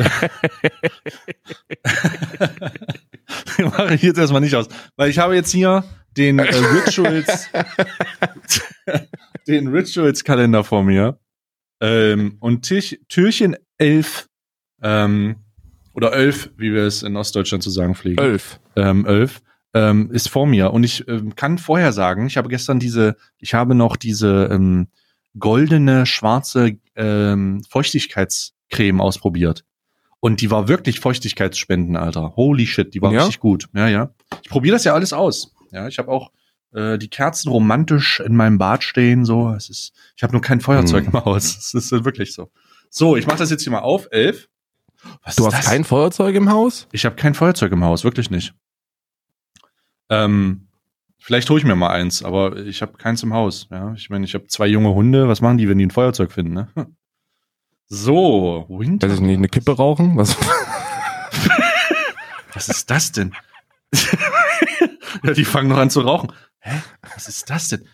den 3.58 3.66
mache 3.66 3.94
ich 3.94 4.02
jetzt 4.02 4.18
erstmal 4.18 4.42
nicht 4.42 4.56
aus, 4.56 4.68
weil 4.96 5.10
ich 5.10 5.20
habe 5.20 5.36
jetzt 5.36 5.52
hier 5.52 5.84
den 6.18 6.40
äh, 6.40 6.44
Rituals, 6.44 7.50
den 9.48 9.68
Rituals 9.68 10.24
Kalender 10.24 10.64
vor 10.64 10.84
mir 10.84 11.20
ähm, 11.82 12.38
und 12.40 12.64
Tich, 12.64 13.00
Türchen 13.10 13.56
11 13.78 14.28
ähm, 14.82 15.36
oder 15.94 16.14
11, 16.14 16.52
wie 16.58 16.74
wir 16.74 16.84
es 16.84 17.04
in 17.04 17.16
Ostdeutschland 17.16 17.64
zu 17.64 17.70
sagen 17.70 17.96
pflegen 17.96 18.20
Elf. 18.22 18.60
ähm, 18.76 19.06
11 19.06 19.42
ähm, 19.74 20.12
ist 20.12 20.30
vor 20.30 20.48
mir 20.48 20.72
und 20.72 20.84
ich 20.84 21.08
ähm, 21.08 21.36
kann 21.36 21.58
vorher 21.58 21.92
sagen, 21.92 22.28
ich 22.28 22.38
habe 22.38 22.50
gestern 22.50 22.80
diese, 22.80 23.16
ich 23.40 23.54
habe 23.54 23.76
noch 23.76 23.96
diese 23.96 24.50
ähm, 24.52 24.88
goldene 25.38 26.06
schwarze 26.06 26.78
ähm, 26.96 27.62
Feuchtigkeitscreme 27.70 29.02
ausprobiert 29.02 29.64
und 30.20 30.42
die 30.42 30.50
war 30.50 30.68
wirklich 30.68 31.00
Feuchtigkeitsspenden, 31.00 31.96
Alter. 31.96 32.36
Holy 32.36 32.66
shit, 32.66 32.94
die 32.94 33.02
war 33.02 33.12
Ja? 33.14 33.22
richtig 33.22 33.40
gut. 33.40 33.70
Ja, 33.74 33.88
ja. 33.88 34.14
Ich 34.44 34.50
probiere 34.50 34.76
das 34.76 34.84
ja 34.84 34.94
alles 34.94 35.14
aus. 35.14 35.54
Ja, 35.72 35.88
ich 35.88 36.00
habe 36.00 36.10
auch 36.10 36.32
äh, 36.74 36.98
die 36.98 37.10
Kerzen 37.10 37.50
romantisch 37.50 38.20
in 38.20 38.36
meinem 38.36 38.58
Bad 38.58 38.84
stehen. 38.84 39.26
So, 39.26 39.52
es 39.54 39.70
ist, 39.70 39.94
ich 40.16 40.24
habe 40.24 40.34
nur 40.34 40.42
kein 40.42 40.62
Feuerzeug 40.62 41.06
Hm. 41.08 41.14
im 41.14 41.26
Haus. 41.26 41.58
Es 41.58 41.74
ist 41.74 41.92
wirklich 42.06 42.34
so. 42.34 42.50
So, 42.90 43.18
ich 43.18 43.28
mache 43.28 43.38
das 43.38 43.50
jetzt 43.50 43.64
hier 43.64 43.72
mal 43.72 43.80
auf. 43.80 44.08
Elf. 44.12 44.48
Was 45.24 45.36
Du 45.36 45.46
hast 45.46 45.54
das? 45.58 45.66
kein 45.66 45.84
Feuerzeug 45.84 46.36
im 46.36 46.50
Haus? 46.50 46.88
Ich 46.92 47.06
habe 47.06 47.16
kein 47.16 47.34
Feuerzeug 47.36 47.72
im 47.72 47.84
Haus, 47.84 48.04
wirklich 48.04 48.32
nicht. 48.32 48.54
Ähm, 50.10 50.68
vielleicht 51.20 51.50
hole 51.50 51.60
ich 51.60 51.66
mir 51.66 51.76
mal 51.76 51.90
eins, 51.92 52.24
aber 52.24 52.58
ich 52.58 52.82
habe 52.82 52.94
keins 52.98 53.22
im 53.24 53.34
Haus. 53.34 53.68
Ja, 53.70 53.94
ich 53.94 54.10
meine, 54.10 54.26
ich 54.26 54.34
habe 54.34 54.48
zwei 54.48 54.68
junge 54.68 54.94
Hunde. 54.94 55.28
Was 55.28 55.42
machen 55.42 55.58
die, 55.58 55.70
wenn 55.70 55.78
die 55.78 55.86
ein 55.86 55.92
Feuerzeug 55.92 56.32
finden? 56.32 56.54
Ne? 56.54 56.68
So, 57.90 58.66
Winter. 58.68 59.08
Weiß 59.08 59.16
ich 59.16 59.22
nicht, 59.22 59.38
eine 59.38 59.48
Kippe 59.48 59.72
rauchen? 59.72 60.18
Was? 60.18 60.36
Was 62.54 62.68
ist 62.68 62.90
das 62.90 63.14
denn? 63.14 63.34
ja, 65.24 65.32
die 65.34 65.46
fangen 65.46 65.70
noch 65.70 65.78
an 65.78 65.90
zu 65.90 66.02
rauchen. 66.02 66.34
Hä? 66.68 66.82
Was 67.16 67.30
ist 67.30 67.50
das 67.50 67.70
denn? 67.70 67.88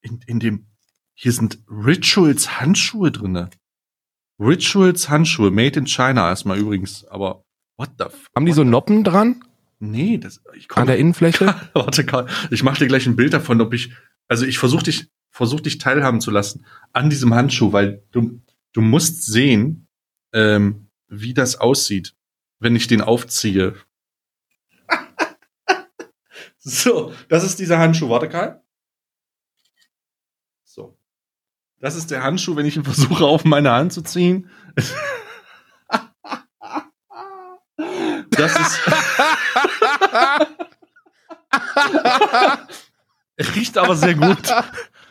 In, 0.00 0.20
in 0.26 0.38
dem, 0.38 0.66
hier 1.14 1.32
sind 1.32 1.58
Rituals 1.68 2.60
Handschuhe 2.60 3.10
drinne. 3.10 3.50
Rituals 4.38 5.08
Handschuhe, 5.08 5.50
made 5.50 5.78
in 5.78 5.86
China 5.86 6.28
erstmal 6.28 6.58
übrigens, 6.58 7.04
aber 7.06 7.44
what 7.76 7.90
the 7.98 8.04
f 8.04 8.30
Haben 8.36 8.46
die 8.46 8.52
so 8.52 8.62
Noppen 8.62 9.02
dran? 9.02 9.42
Nee, 9.80 10.18
das, 10.18 10.40
ich 10.56 10.70
An 10.70 10.86
der 10.86 10.98
Innenfläche? 10.98 11.54
Warte, 11.74 12.06
Karl, 12.06 12.28
ich 12.50 12.62
mache 12.62 12.78
dir 12.78 12.86
gleich 12.86 13.06
ein 13.06 13.16
Bild 13.16 13.32
davon, 13.32 13.60
ob 13.60 13.74
ich, 13.74 13.92
also 14.28 14.46
ich 14.46 14.58
versuche 14.58 14.84
dich, 14.84 15.08
versuch 15.30 15.60
dich 15.60 15.78
teilhaben 15.78 16.20
zu 16.20 16.30
lassen 16.30 16.64
an 16.92 17.10
diesem 17.10 17.34
Handschuh, 17.34 17.72
weil 17.72 18.04
du, 18.12 18.40
du 18.72 18.80
musst 18.80 19.24
sehen, 19.24 19.88
ähm, 20.32 20.88
wie 21.08 21.34
das 21.34 21.56
aussieht, 21.56 22.14
wenn 22.60 22.76
ich 22.76 22.86
den 22.86 23.00
aufziehe. 23.00 23.74
So, 26.64 27.12
das 27.28 27.44
ist 27.44 27.58
dieser 27.58 27.78
Handschuh. 27.78 28.08
Warte, 28.08 28.28
Karl. 28.28 28.62
So. 30.64 30.98
Das 31.78 31.94
ist 31.94 32.10
der 32.10 32.22
Handschuh, 32.22 32.56
wenn 32.56 32.66
ich 32.66 32.76
ihn 32.76 32.84
versuche, 32.84 33.24
auf 33.24 33.44
meine 33.44 33.70
Hand 33.70 33.92
zu 33.92 34.02
ziehen. 34.02 34.50
Das 38.30 38.58
ist. 38.58 38.80
riecht 43.54 43.78
aber 43.78 43.96
sehr 43.96 44.14
gut. 44.14 44.38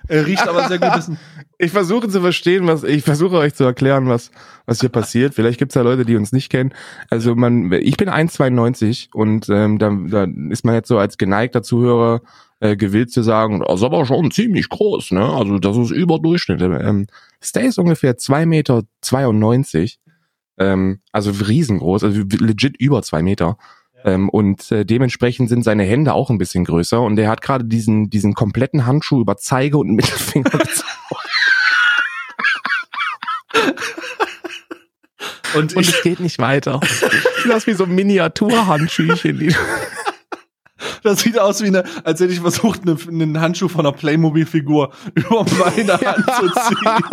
Riecht 0.09 0.47
aber 0.47 0.67
sehr 0.67 0.79
gut. 0.79 1.17
Ich 1.59 1.71
versuche 1.71 2.09
zu 2.09 2.19
verstehen, 2.19 2.67
was 2.67 2.83
ich 2.83 3.03
versuche 3.03 3.37
euch 3.37 3.53
zu 3.53 3.63
erklären, 3.63 4.09
was 4.09 4.31
was 4.65 4.81
hier 4.81 4.89
passiert. 4.89 5.33
Vielleicht 5.33 5.59
gibt's 5.59 5.75
ja 5.75 5.81
Leute, 5.81 6.03
die 6.03 6.15
uns 6.15 6.33
nicht 6.33 6.49
kennen. 6.49 6.73
Also 7.09 7.35
man, 7.35 7.71
ich 7.71 7.95
bin 7.95 8.09
1,92 8.09 9.13
und 9.13 9.47
ähm, 9.49 9.77
da, 9.77 9.95
da 10.09 10.27
ist 10.49 10.65
man 10.65 10.75
jetzt 10.75 10.87
so 10.87 10.97
als 10.97 11.17
geneigter 11.17 11.63
Zuhörer 11.63 12.21
äh, 12.59 12.75
gewillt 12.75 13.11
zu 13.11 13.21
sagen, 13.21 13.59
das 13.59 13.75
ist 13.75 13.83
aber 13.83 14.05
schon 14.05 14.31
ziemlich 14.31 14.69
groß, 14.69 15.11
ne? 15.11 15.25
Also 15.25 15.59
das 15.59 15.77
ist 15.77 15.91
überdurchschnitt. 15.91 16.61
Ähm, 16.61 17.07
Stay 17.41 17.67
ist 17.67 17.77
ungefähr 17.77 18.17
2,92 18.17 18.45
Meter, 18.45 18.83
ähm, 20.57 20.99
also 21.11 21.31
riesengroß, 21.31 22.03
also 22.03 22.21
legit 22.39 22.77
über 22.77 23.01
zwei 23.03 23.21
Meter. 23.21 23.57
Ähm, 24.03 24.29
und 24.29 24.71
äh, 24.71 24.85
dementsprechend 24.85 25.49
sind 25.49 25.63
seine 25.63 25.83
Hände 25.83 26.13
auch 26.13 26.29
ein 26.29 26.37
bisschen 26.37 26.65
größer 26.65 27.01
und 27.01 27.17
er 27.17 27.29
hat 27.29 27.41
gerade 27.41 27.65
diesen 27.65 28.09
diesen 28.09 28.33
kompletten 28.33 28.85
Handschuh 28.85 29.21
über 29.21 29.37
Zeige 29.37 29.77
und 29.77 29.91
Mittelfinger 29.91 30.49
gezogen. 30.51 30.89
Und, 35.55 35.75
Und 35.75 35.87
es 35.87 36.01
geht 36.01 36.19
nicht 36.19 36.39
weiter. 36.39 36.79
Das 37.45 37.57
ist 37.57 37.67
wie 37.67 37.73
so 37.73 37.85
Miniaturhandschüchen. 37.85 39.37
Die 39.37 39.53
das 41.03 41.19
sieht 41.19 41.37
aus 41.37 41.61
wie 41.61 41.67
eine, 41.67 41.83
als 42.05 42.21
hätte 42.21 42.31
ich 42.31 42.39
versucht, 42.39 42.83
eine, 42.83 42.97
einen 43.05 43.41
Handschuh 43.41 43.67
von 43.67 43.85
einer 43.85 43.91
Playmobil-Figur 43.91 44.93
über 45.13 45.45
meine 45.59 45.99
Hand 45.99 46.25
zu 46.39 46.49
ziehen. 46.49 47.03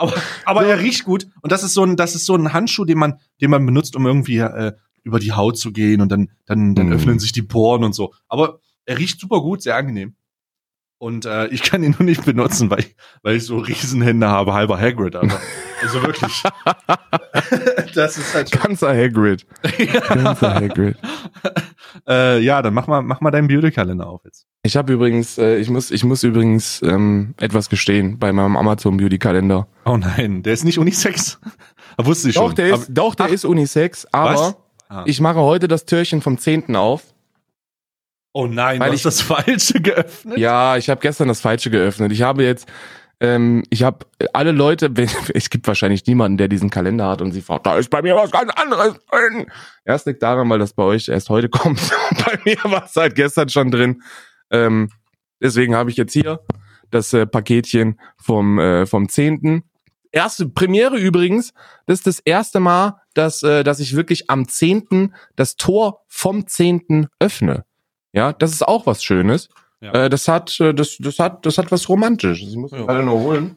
Aber 0.00 0.14
aber 0.44 0.66
er 0.66 0.80
riecht 0.80 1.04
gut. 1.04 1.28
Und 1.42 1.52
das 1.52 1.62
ist 1.62 1.74
so 1.74 1.84
ein, 1.84 1.96
das 1.96 2.14
ist 2.14 2.26
so 2.26 2.34
ein 2.34 2.52
Handschuh, 2.52 2.84
den 2.84 2.98
man, 2.98 3.18
den 3.40 3.50
man 3.50 3.64
benutzt, 3.64 3.94
um 3.96 4.06
irgendwie 4.06 4.38
äh, 4.38 4.72
über 5.02 5.18
die 5.20 5.32
Haut 5.32 5.58
zu 5.58 5.72
gehen 5.72 6.00
und 6.00 6.10
dann, 6.10 6.30
dann, 6.46 6.74
dann 6.74 6.86
Mhm. 6.88 6.92
öffnen 6.92 7.18
sich 7.18 7.32
die 7.32 7.42
Poren 7.42 7.84
und 7.84 7.94
so. 7.94 8.12
Aber 8.28 8.60
er 8.84 8.98
riecht 8.98 9.20
super 9.20 9.40
gut, 9.40 9.62
sehr 9.62 9.76
angenehm. 9.76 10.14
Und 11.00 11.24
äh, 11.24 11.46
ich 11.46 11.62
kann 11.62 11.82
ihn 11.82 11.92
nur 11.98 12.04
nicht 12.06 12.26
benutzen, 12.26 12.68
weil 12.70 12.80
ich, 12.80 12.94
weil 13.22 13.36
ich 13.36 13.46
so 13.46 13.56
Riesenhände 13.56 14.28
habe, 14.28 14.52
halber 14.52 14.78
Hagrid, 14.78 15.16
aber 15.16 15.40
also 15.82 16.02
wirklich. 16.02 16.42
das 17.94 18.18
ist 18.18 18.34
halt 18.34 18.50
schon, 18.50 18.60
Ganzer 18.60 18.94
Hagrid. 18.94 19.46
Ganzer 20.08 20.54
Hagrid. 20.54 20.98
äh, 22.06 22.38
ja, 22.40 22.60
dann 22.60 22.74
mach 22.74 22.86
mal, 22.86 23.00
mach 23.00 23.22
mal 23.22 23.30
deinen 23.30 23.48
Beauty-Kalender 23.48 24.06
auf 24.06 24.20
jetzt. 24.26 24.46
Ich 24.62 24.76
habe 24.76 24.92
übrigens, 24.92 25.38
äh, 25.38 25.56
ich 25.56 25.70
muss, 25.70 25.90
ich 25.90 26.04
muss 26.04 26.22
übrigens 26.22 26.82
ähm, 26.82 27.34
etwas 27.38 27.70
gestehen 27.70 28.18
bei 28.18 28.30
meinem 28.30 28.58
Amazon 28.58 28.98
Beauty 28.98 29.16
Kalender. 29.18 29.68
Oh 29.86 29.96
nein, 29.96 30.42
der 30.42 30.52
ist 30.52 30.64
nicht 30.64 30.78
Unisex. 30.78 31.40
Wusste 31.96 32.28
ich 32.28 32.34
Doch, 32.34 32.48
schon. 32.48 32.56
der 32.56 32.66
ist, 32.74 32.74
Aber- 32.74 32.84
doch, 32.92 33.14
der 33.14 33.26
Ach. 33.26 33.30
ist 33.30 33.46
Unisex, 33.46 34.06
aber? 34.12 34.54
Ah. 34.90 35.04
ich 35.06 35.20
mache 35.22 35.38
heute 35.38 35.66
das 35.66 35.86
Türchen 35.86 36.20
vom 36.20 36.36
10. 36.36 36.76
auf. 36.76 37.09
Oh 38.32 38.46
nein, 38.46 38.80
weil 38.80 38.90
du 38.90 38.96
ich- 38.96 39.04
hast 39.04 39.20
das 39.20 39.20
Falsche 39.44 39.80
geöffnet. 39.80 40.38
Ja, 40.38 40.76
ich 40.76 40.88
habe 40.90 41.00
gestern 41.00 41.28
das 41.28 41.40
Falsche 41.40 41.70
geöffnet. 41.70 42.12
Ich 42.12 42.22
habe 42.22 42.44
jetzt, 42.44 42.68
ähm, 43.20 43.62
ich 43.70 43.82
habe 43.82 44.06
alle 44.32 44.52
Leute, 44.52 44.90
es 45.34 45.50
gibt 45.50 45.66
wahrscheinlich 45.66 46.06
niemanden, 46.06 46.38
der 46.38 46.48
diesen 46.48 46.70
Kalender 46.70 47.08
hat 47.08 47.20
und 47.22 47.32
sie 47.32 47.42
fragt, 47.42 47.66
da 47.66 47.76
ist 47.76 47.90
bei 47.90 48.02
mir 48.02 48.16
was 48.16 48.30
ganz 48.30 48.50
anderes 48.54 48.94
drin. 49.10 49.46
Erst 49.84 50.06
liegt 50.06 50.22
daran, 50.22 50.48
weil 50.48 50.58
das 50.58 50.72
bei 50.72 50.82
euch 50.84 51.08
erst 51.08 51.28
heute 51.30 51.48
kommt. 51.50 51.80
bei 52.24 52.38
mir 52.44 52.58
war 52.64 52.84
es 52.84 52.92
seit 52.92 53.14
gestern 53.14 53.48
schon 53.48 53.70
drin. 53.70 54.02
Ähm, 54.50 54.88
deswegen 55.42 55.74
habe 55.74 55.90
ich 55.90 55.96
jetzt 55.96 56.12
hier 56.12 56.40
das 56.90 57.12
äh, 57.12 57.26
Paketchen 57.26 58.00
vom, 58.16 58.58
äh, 58.58 58.84
vom 58.86 59.08
10. 59.08 59.62
Erste 60.12 60.48
Premiere 60.48 60.96
übrigens. 60.96 61.52
Das 61.86 61.98
ist 62.00 62.06
das 62.08 62.18
erste 62.18 62.58
Mal, 62.58 63.00
dass, 63.14 63.44
äh, 63.44 63.62
dass 63.62 63.78
ich 63.78 63.94
wirklich 63.94 64.28
am 64.28 64.48
10. 64.48 65.14
das 65.36 65.54
Tor 65.54 66.02
vom 66.08 66.48
10. 66.48 67.06
öffne. 67.20 67.64
Ja, 68.12 68.32
das 68.32 68.52
ist 68.52 68.66
auch 68.66 68.86
was 68.86 69.02
Schönes. 69.04 69.48
Ja. 69.80 69.92
Äh, 69.92 70.10
das 70.10 70.28
hat, 70.28 70.58
äh, 70.60 70.74
das, 70.74 70.96
das 70.98 71.18
hat, 71.18 71.46
das 71.46 71.56
hat 71.58 71.70
was 71.72 71.88
Romantisches. 71.88 72.48
Ich 72.50 72.56
muss 72.56 72.70
Ja. 72.72 72.78
ja. 72.78 72.84
gerade 72.86 73.02
nur 73.04 73.18
holen. 73.20 73.56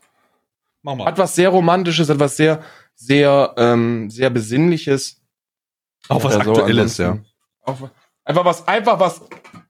Mach 0.84 0.96
mal. 0.96 1.06
Hat 1.06 1.18
was 1.18 1.36
sehr 1.36 1.50
Romantisches, 1.50 2.10
hat 2.10 2.20
was 2.20 2.38
sehr, 2.38 2.64
sehr, 2.96 3.54
ähm, 3.58 4.10
sehr 4.10 4.30
Besinnliches. 4.30 5.22
Auch 6.10 6.24
was 6.24 6.36
Oder 6.36 6.44
so. 6.46 6.52
Aktuelles, 6.52 6.98
ja. 6.98 7.18
Auch, 7.64 7.90
einfach 8.26 8.46
was, 8.46 8.68
einfach 8.68 9.00
was, 9.00 9.22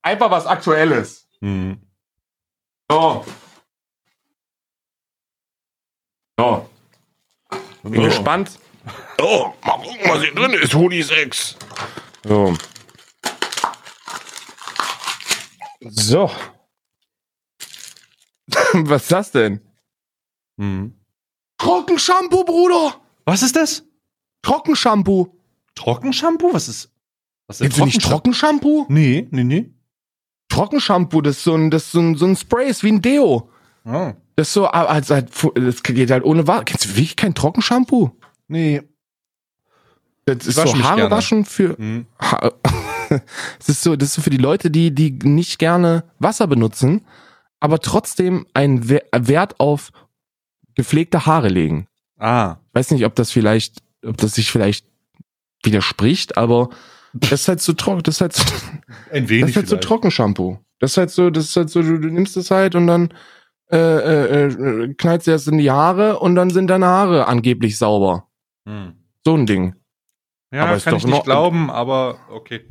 einfach 0.02 0.32
was 0.32 0.46
Aktuelles. 0.48 1.28
Hm. 1.42 1.80
So. 2.90 3.26
So. 6.40 6.70
Bin 7.84 8.02
Oh. 8.02 8.04
gespannt. 8.06 8.60
Oh, 9.22 9.54
mal 9.66 9.78
gucken, 9.78 10.00
was 10.10 10.24
hier 10.24 10.34
drin 10.34 10.52
ist. 10.54 10.74
Hoodie 10.74 11.04
6. 11.04 11.56
So. 12.26 12.54
So. 15.90 16.30
was 18.74 19.04
ist 19.04 19.12
das 19.12 19.32
denn? 19.32 19.62
Hm. 20.60 20.94
Trockenshampoo, 21.58 22.44
Bruder. 22.44 22.96
Was 23.26 23.42
ist 23.42 23.56
das? 23.56 23.84
Trockenshampoo. 24.42 25.38
Trockenshampoo? 25.76 26.54
Was 26.54 26.68
ist? 26.68 26.92
Was 27.48 27.62
ist 27.62 27.64
Kennst 27.64 27.80
du 27.80 27.86
nicht 27.86 28.02
Trockenshampoo? 28.02 28.86
Nee, 28.90 29.28
nee, 29.32 29.44
nee. 29.44 29.74
Trockenshampoo, 30.50 31.22
das 31.22 31.38
ist 31.38 31.44
so 31.44 31.56
ein, 31.56 31.72
das 31.72 31.86
ist 31.86 31.92
so 31.94 32.00
ein, 32.00 32.16
so 32.16 32.26
ein 32.26 32.36
Spray, 32.36 32.70
ist 32.70 32.84
wie 32.84 32.92
ein 32.92 33.02
Deo. 33.02 33.50
Oh. 33.86 34.14
Das 34.36 34.48
ist 34.48 34.54
so, 34.54 34.68
also, 34.68 35.22
das 35.56 35.84
geht 35.84 36.12
halt 36.12 36.24
ohne 36.24 36.48
Wasser. 36.48 36.66
Kennst 36.66 36.86
du 36.86 36.90
wirklich 36.90 37.16
kein 37.16 37.36
Trockenshampoo? 37.36 38.12
Nee. 38.48 38.82
Das 40.26 40.48
ist 40.48 40.56
so 40.56 40.84
Haare 40.84 40.96
gerne. 40.98 41.12
waschen 41.12 41.46
für. 41.46 41.78
Hm. 41.78 42.06
Ha 42.22 42.52
das 43.60 43.70
ist 43.70 43.84
so, 43.84 43.96
das 43.96 44.10
ist 44.10 44.16
so 44.16 44.22
für 44.22 44.30
die 44.30 44.38
Leute, 44.38 44.70
die, 44.72 44.94
die 44.94 45.12
nicht 45.24 45.60
gerne 45.60 46.04
Wasser 46.20 46.48
benutzen, 46.48 47.02
aber 47.60 47.80
trotzdem 47.80 48.46
einen 48.54 48.90
We- 48.90 49.04
Wert 49.16 49.60
auf 49.60 49.92
gepflegte 50.76 51.26
Haare 51.26 51.50
legen. 51.50 51.88
Ah. 52.18 52.58
Ich 52.70 52.76
weiß 52.76 52.92
nicht, 52.92 53.06
ob 53.06 53.16
das 53.16 53.32
vielleicht, 53.32 53.82
ob 54.06 54.18
das 54.18 54.34
sich 54.36 54.52
vielleicht 54.52 54.86
widerspricht, 55.64 56.38
aber 56.38 56.70
das 57.14 57.42
ist 57.42 57.48
halt 57.48 57.62
so 57.62 57.74
trocken, 57.74 58.04
das 58.04 58.16
ist 58.16 58.22
halt 58.22 58.34
so, 58.34 58.44
Ein 59.12 59.24
das 59.24 59.30
wenig 59.30 59.50
ist 59.52 59.56
halt 59.58 59.68
so. 59.70 59.78
Trockenshampoo. 59.78 60.60
Das 60.80 60.92
ist 60.92 60.98
halt 60.98 61.12
so, 61.12 61.30
das 61.30 61.46
ist 61.46 61.56
halt 61.56 61.70
so, 61.70 61.82
du, 61.82 62.00
du 62.00 62.10
nimmst 62.10 62.36
es 62.38 62.50
halt 62.52 62.76
und 62.76 62.88
dann 62.88 63.14
äh, 63.72 63.78
äh, 63.78 64.46
äh, 64.48 64.94
knallst 64.96 65.28
du 65.28 65.32
erst 65.32 65.48
in 65.48 65.58
die 65.58 65.72
Haare 65.72 66.20
und 66.20 66.36
dann 66.36 66.50
sind 66.50 66.68
deine 66.68 66.88
Haare 66.88 67.28
angeblich 67.28 67.78
sauber. 67.78 68.28
Hm. 68.68 68.94
So 69.24 69.36
ein 69.36 69.46
Ding. 69.46 69.76
Ja, 70.52 70.66
Aber 70.66 70.80
kann 70.80 70.96
ich 70.98 71.08
nicht 71.08 71.24
glauben, 71.24 71.70
aber 71.72 72.18
okay. 72.30 72.66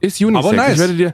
Ist 0.00 0.20
Unisex. 0.20 0.46
Aber 0.46 0.56
nice. 0.56 0.72
Ich 0.74 0.78
werde 0.78 0.94
dir, 0.94 1.12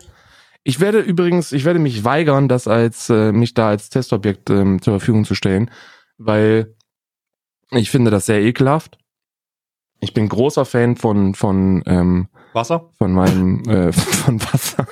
ich 0.62 0.80
werde 0.80 1.00
übrigens, 1.00 1.52
ich 1.52 1.64
werde 1.64 1.78
mich 1.78 2.04
weigern, 2.04 2.48
das 2.48 2.66
als 2.66 3.10
äh, 3.10 3.32
mich 3.32 3.54
da 3.54 3.68
als 3.68 3.90
Testobjekt 3.90 4.50
ähm, 4.50 4.80
zur 4.80 4.94
Verfügung 4.94 5.24
zu 5.24 5.34
stellen, 5.34 5.70
weil 6.18 6.74
ich 7.70 7.90
finde 7.90 8.10
das 8.10 8.26
sehr 8.26 8.42
ekelhaft. 8.42 8.98
Ich 10.00 10.14
bin 10.14 10.28
großer 10.28 10.64
Fan 10.64 10.96
von 10.96 11.34
von 11.34 11.82
ähm, 11.86 12.28
Wasser? 12.54 12.90
von 12.96 13.12
meinem 13.12 13.62
äh, 13.68 13.92
von 13.92 14.40
Wasser. 14.42 14.86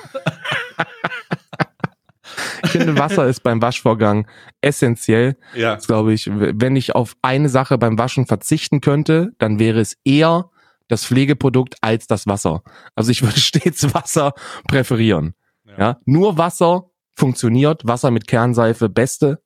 ich 2.63 2.69
finde, 2.69 2.97
Wasser 2.97 3.27
ist 3.27 3.41
beim 3.41 3.61
Waschvorgang 3.61 4.27
essentiell. 4.61 5.37
Ja. 5.55 5.75
Das 5.75 5.87
glaube 5.87 6.13
ich, 6.13 6.29
wenn 6.31 6.75
ich 6.75 6.95
auf 6.95 7.15
eine 7.21 7.49
Sache 7.49 7.77
beim 7.77 7.97
Waschen 7.97 8.25
verzichten 8.25 8.81
könnte, 8.81 9.33
dann 9.39 9.59
wäre 9.59 9.79
es 9.79 9.97
eher 10.03 10.51
das 10.93 11.05
Pflegeprodukt 11.05 11.75
als 11.81 12.07
das 12.07 12.27
Wasser. 12.27 12.63
Also 12.95 13.11
ich 13.11 13.23
würde 13.23 13.39
stets 13.39 13.93
Wasser 13.93 14.33
präferieren. 14.67 15.33
Ja. 15.65 15.73
Ja, 15.77 15.97
nur 16.05 16.37
Wasser 16.37 16.91
funktioniert, 17.15 17.85
Wasser 17.85 18.11
mit 18.11 18.27
Kernseife 18.27 18.89
beste. 18.89 19.41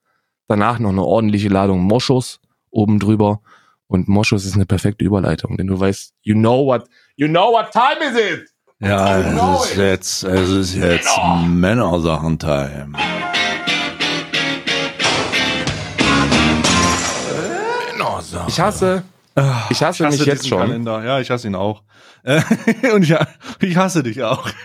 Danach 0.48 0.80
noch 0.80 0.90
eine 0.90 1.04
ordentliche 1.04 1.50
Ladung 1.50 1.82
Moschus 1.82 2.40
oben 2.70 3.00
drüber 3.00 3.42
und 3.88 4.08
Moschus 4.08 4.46
ist 4.46 4.56
eine 4.56 4.66
perfekte 4.66 5.06
Überleitung, 5.06 5.58
denn 5.58 5.68
du 5.68 5.80
weißt, 5.80 6.14
you 6.22 6.36
know 6.36 6.66
what, 6.66 6.88
you 7.16 7.28
know 7.28 7.52
what 7.52 7.72
time 7.72 8.00
is 8.02 8.18
it? 8.18 8.50
Ja, 8.80 9.20
es 9.20 9.66
ist 9.66 9.72
it. 9.72 9.78
jetzt, 9.78 10.24
es 10.24 10.50
ist 10.50 10.76
jetzt 10.76 11.10
Männersachen-Time. 11.48 12.94
Ich 18.48 18.60
hasse, 18.60 19.04
ich 19.70 19.84
hasse, 19.84 20.08
mich 20.08 20.26
jetzt 20.26 20.48
schon. 20.48 20.60
Kalender. 20.60 21.04
Ja, 21.04 21.20
ich 21.20 21.30
hasse 21.30 21.48
ihn 21.48 21.56
auch. 21.56 21.84
Äh, 22.24 22.42
Und 22.94 23.04
ich, 23.04 23.16
ich 23.62 23.78
hasse 23.78 24.04
dich 24.04 24.24
auch. 24.24 24.50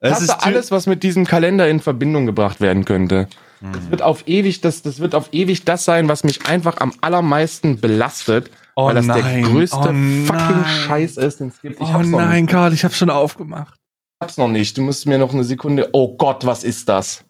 Ich 0.00 0.10
Es 0.10 0.12
hasse 0.12 0.24
ist 0.26 0.46
alles, 0.46 0.70
was 0.70 0.86
mit 0.86 1.02
diesem 1.02 1.24
Kalender 1.24 1.68
in 1.68 1.80
Verbindung 1.80 2.24
gebracht 2.24 2.60
werden 2.60 2.84
könnte. 2.84 3.26
Das 3.60 3.90
wird 3.90 4.00
auf 4.02 4.28
ewig, 4.28 4.60
das, 4.60 4.82
das 4.82 5.00
wird 5.00 5.16
auf 5.16 5.30
ewig 5.32 5.64
das 5.64 5.84
sein, 5.84 6.08
was 6.08 6.22
mich 6.22 6.46
einfach 6.46 6.76
am 6.78 6.92
allermeisten 7.00 7.80
belastet, 7.80 8.48
Oh 8.76 8.86
weil 8.86 8.94
das 8.94 9.06
nein, 9.06 9.42
der 9.42 9.50
größte 9.50 9.76
oh 9.76 9.82
fucking 9.82 10.26
nein. 10.28 10.64
Scheiß 10.86 11.16
ist, 11.16 11.40
den 11.40 11.48
es 11.48 11.60
gibt. 11.60 11.80
Ich 11.80 11.88
Oh 11.88 11.94
noch 11.94 12.02
nicht. 12.02 12.10
nein, 12.12 12.46
Karl, 12.46 12.72
ich 12.72 12.84
hab's 12.84 12.96
schon 12.96 13.10
aufgemacht. 13.10 13.74
Ich 13.74 14.24
hab's 14.24 14.36
noch 14.36 14.46
nicht. 14.46 14.78
Du 14.78 14.82
musst 14.82 15.04
mir 15.06 15.18
noch 15.18 15.34
eine 15.34 15.42
Sekunde. 15.42 15.88
Oh 15.92 16.16
Gott, 16.16 16.46
was 16.46 16.62
ist 16.62 16.88
das? 16.88 17.24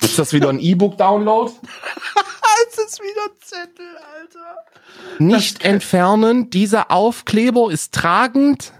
Ist 0.00 0.16
das 0.16 0.32
wieder 0.32 0.50
ein 0.50 0.60
E-Book-Download? 0.60 1.50
Es 2.68 2.78
ist 2.78 3.00
wieder 3.00 3.24
ein 3.24 3.40
Zettel, 3.40 3.96
Alter. 3.96 4.56
Nicht 5.18 5.64
entfernen. 5.64 6.50
Dieser 6.50 6.90
Aufkleber 6.90 7.70
ist 7.70 7.94
tragend. 7.94 8.72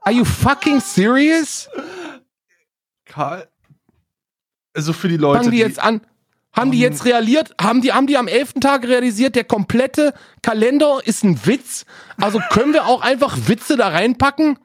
Are 0.00 0.14
you 0.14 0.24
fucking 0.24 0.80
serious? 0.80 1.68
Karl. 3.04 3.48
Also 4.74 4.92
für 4.92 5.08
die 5.08 5.16
Leute. 5.16 5.40
Fangen 5.40 5.52
die 5.52 5.58
jetzt 5.58 5.78
an? 5.78 6.00
Haben 6.52 6.72
die 6.72 6.80
jetzt 6.80 7.04
realiert? 7.04 7.54
Haben 7.60 7.82
die, 7.82 7.92
haben 7.92 8.06
die 8.06 8.16
am 8.16 8.26
elften 8.26 8.60
Tag 8.60 8.84
realisiert, 8.84 9.36
der 9.36 9.44
komplette 9.44 10.14
Kalender 10.42 11.00
ist 11.04 11.22
ein 11.22 11.46
Witz? 11.46 11.84
Also 12.16 12.40
können 12.50 12.72
wir 12.72 12.86
auch 12.86 13.00
einfach 13.00 13.36
Witze 13.46 13.76
da 13.76 13.88
reinpacken? 13.88 14.58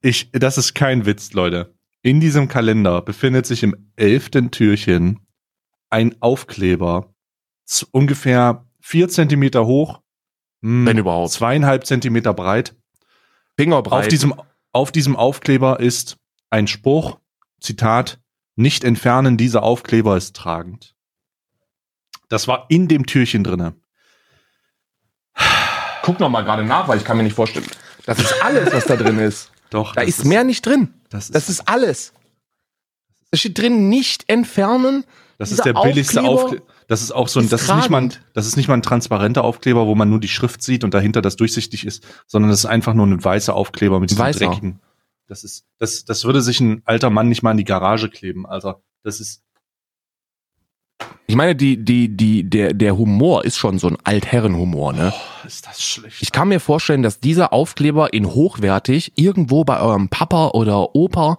Ich, 0.00 0.30
das 0.32 0.56
ist 0.56 0.74
kein 0.74 1.04
Witz, 1.04 1.32
Leute. 1.32 1.74
In 2.02 2.20
diesem 2.20 2.48
Kalender 2.48 3.00
befindet 3.00 3.46
sich 3.46 3.62
im 3.62 3.92
elften 3.96 4.50
Türchen 4.50 5.20
ein 5.88 6.20
Aufkleber, 6.20 7.14
ungefähr 7.92 8.66
vier 8.80 9.08
Zentimeter 9.08 9.66
hoch, 9.66 10.00
mh, 10.62 10.86
Wenn 10.90 10.98
überhaupt. 10.98 11.30
zweieinhalb 11.30 11.86
Zentimeter 11.86 12.34
breit. 12.34 12.74
Fingerbreit. 13.56 14.04
Auf 14.04 14.08
diesem, 14.08 14.34
auf 14.72 14.90
diesem 14.90 15.14
Aufkleber 15.14 15.78
ist 15.78 16.16
ein 16.50 16.66
Spruch, 16.66 17.18
Zitat, 17.60 18.20
nicht 18.56 18.82
entfernen, 18.82 19.36
dieser 19.36 19.62
Aufkleber 19.62 20.16
ist 20.16 20.34
tragend. 20.34 20.96
Das 22.28 22.48
war 22.48 22.66
in 22.68 22.88
dem 22.88 23.06
Türchen 23.06 23.44
drinne. 23.44 23.74
Guck 26.02 26.18
noch 26.18 26.30
mal 26.30 26.42
gerade 26.42 26.64
nach, 26.64 26.88
weil 26.88 26.98
ich 26.98 27.04
kann 27.04 27.16
mir 27.16 27.22
nicht 27.22 27.36
vorstellen. 27.36 27.66
Das 28.06 28.18
ist 28.18 28.42
alles, 28.42 28.72
was 28.72 28.86
da 28.86 28.96
drin 28.96 29.18
ist. 29.20 29.51
Doch. 29.72 29.94
Da 29.94 30.00
das 30.02 30.08
ist 30.18 30.24
mehr 30.24 30.44
nicht 30.44 30.64
drin. 30.64 30.92
Das 31.10 31.24
ist, 31.26 31.34
Das 31.34 31.48
ist 31.48 31.68
alles. 31.68 32.12
Da 33.30 33.38
steht 33.38 33.58
drin, 33.58 33.88
nicht 33.88 34.24
entfernen. 34.28 35.04
das 35.38 35.52
ist 35.52 35.64
der 35.64 35.72
billigste 35.72 36.20
Aufkleber 36.22 36.44
Aufkleber. 36.44 36.64
Das 36.88 37.00
ist 37.02 37.12
auch 37.12 37.28
so 37.28 37.40
ein, 37.40 37.44
ist 37.44 37.52
das 37.52 37.62
ist 37.62 37.74
nicht 37.74 37.88
mal, 37.90 38.02
ein- 38.02 38.12
das 38.34 38.46
ist 38.46 38.56
nicht 38.56 38.68
mal 38.68 38.74
ein 38.74 38.82
transparenter 38.82 39.42
Aufkleber, 39.44 39.86
wo 39.86 39.94
man 39.94 40.10
nur 40.10 40.20
die 40.20 40.28
Schrift 40.28 40.62
sieht 40.62 40.84
und 40.84 40.92
dahinter 40.92 41.22
das 41.22 41.36
durchsichtig 41.36 41.86
ist, 41.86 42.04
sondern 42.26 42.50
das 42.50 42.60
ist 42.60 42.66
einfach 42.66 42.92
nur 42.92 43.06
ein 43.06 43.24
weißer 43.24 43.54
Aufkleber 43.54 43.98
mit 44.00 44.10
diesem 44.10 44.22
Weißer. 44.24 44.46
dreckigen. 44.46 44.80
Das 45.28 45.44
ist, 45.44 45.64
das, 45.78 46.04
das 46.04 46.24
würde 46.24 46.42
sich 46.42 46.60
ein 46.60 46.82
alter 46.84 47.08
Mann 47.08 47.28
nicht 47.30 47.42
mal 47.42 47.52
in 47.52 47.56
die 47.56 47.64
Garage 47.64 48.10
kleben, 48.10 48.44
Alter. 48.46 48.82
Das 49.02 49.20
ist, 49.20 49.42
Ich 51.26 51.36
meine, 51.36 51.54
die, 51.54 51.82
die, 51.82 52.14
die, 52.14 52.48
der, 52.48 52.74
der 52.74 52.96
Humor 52.98 53.44
ist 53.44 53.56
schon 53.56 53.78
so 53.78 53.88
ein 53.88 53.96
Altherrenhumor, 54.04 54.92
ne? 54.92 55.14
oh, 55.14 55.46
ist 55.46 55.66
das 55.66 55.82
schlecht. 55.82 56.20
Ich 56.20 56.30
kann 56.30 56.48
mir 56.48 56.60
vorstellen, 56.60 57.02
dass 57.02 57.20
dieser 57.20 57.52
Aufkleber 57.52 58.12
in 58.12 58.26
hochwertig 58.26 59.12
irgendwo 59.16 59.64
bei 59.64 59.80
eurem 59.80 60.08
Papa 60.08 60.48
oder 60.48 60.94
Opa 60.94 61.38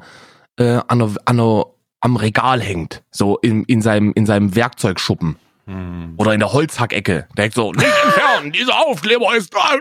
äh, 0.57 0.80
an 0.88 0.99
der, 0.99 1.09
an 1.26 1.38
der, 1.38 1.66
am 1.99 2.16
Regal 2.16 2.59
hängt. 2.59 3.03
So 3.11 3.38
in, 3.38 3.66
in, 3.66 3.82
seinem, 3.82 4.14
in 4.14 4.26
seinem 4.26 4.55
Werkzeugschuppen. 4.55 5.36
Hm. 5.66 6.16
Oder 6.18 6.34
in 6.34 6.39
der 6.39 6.51
Holzhackecke. 6.53 7.28
Der 7.38 7.43
denkt 7.43 7.55
so, 7.55 7.72
nicht 7.72 7.86
entfernen, 8.03 8.51
dieser 8.51 8.76
Aufkleber 8.88 9.36
ist 9.36 9.53
dran. 9.53 9.80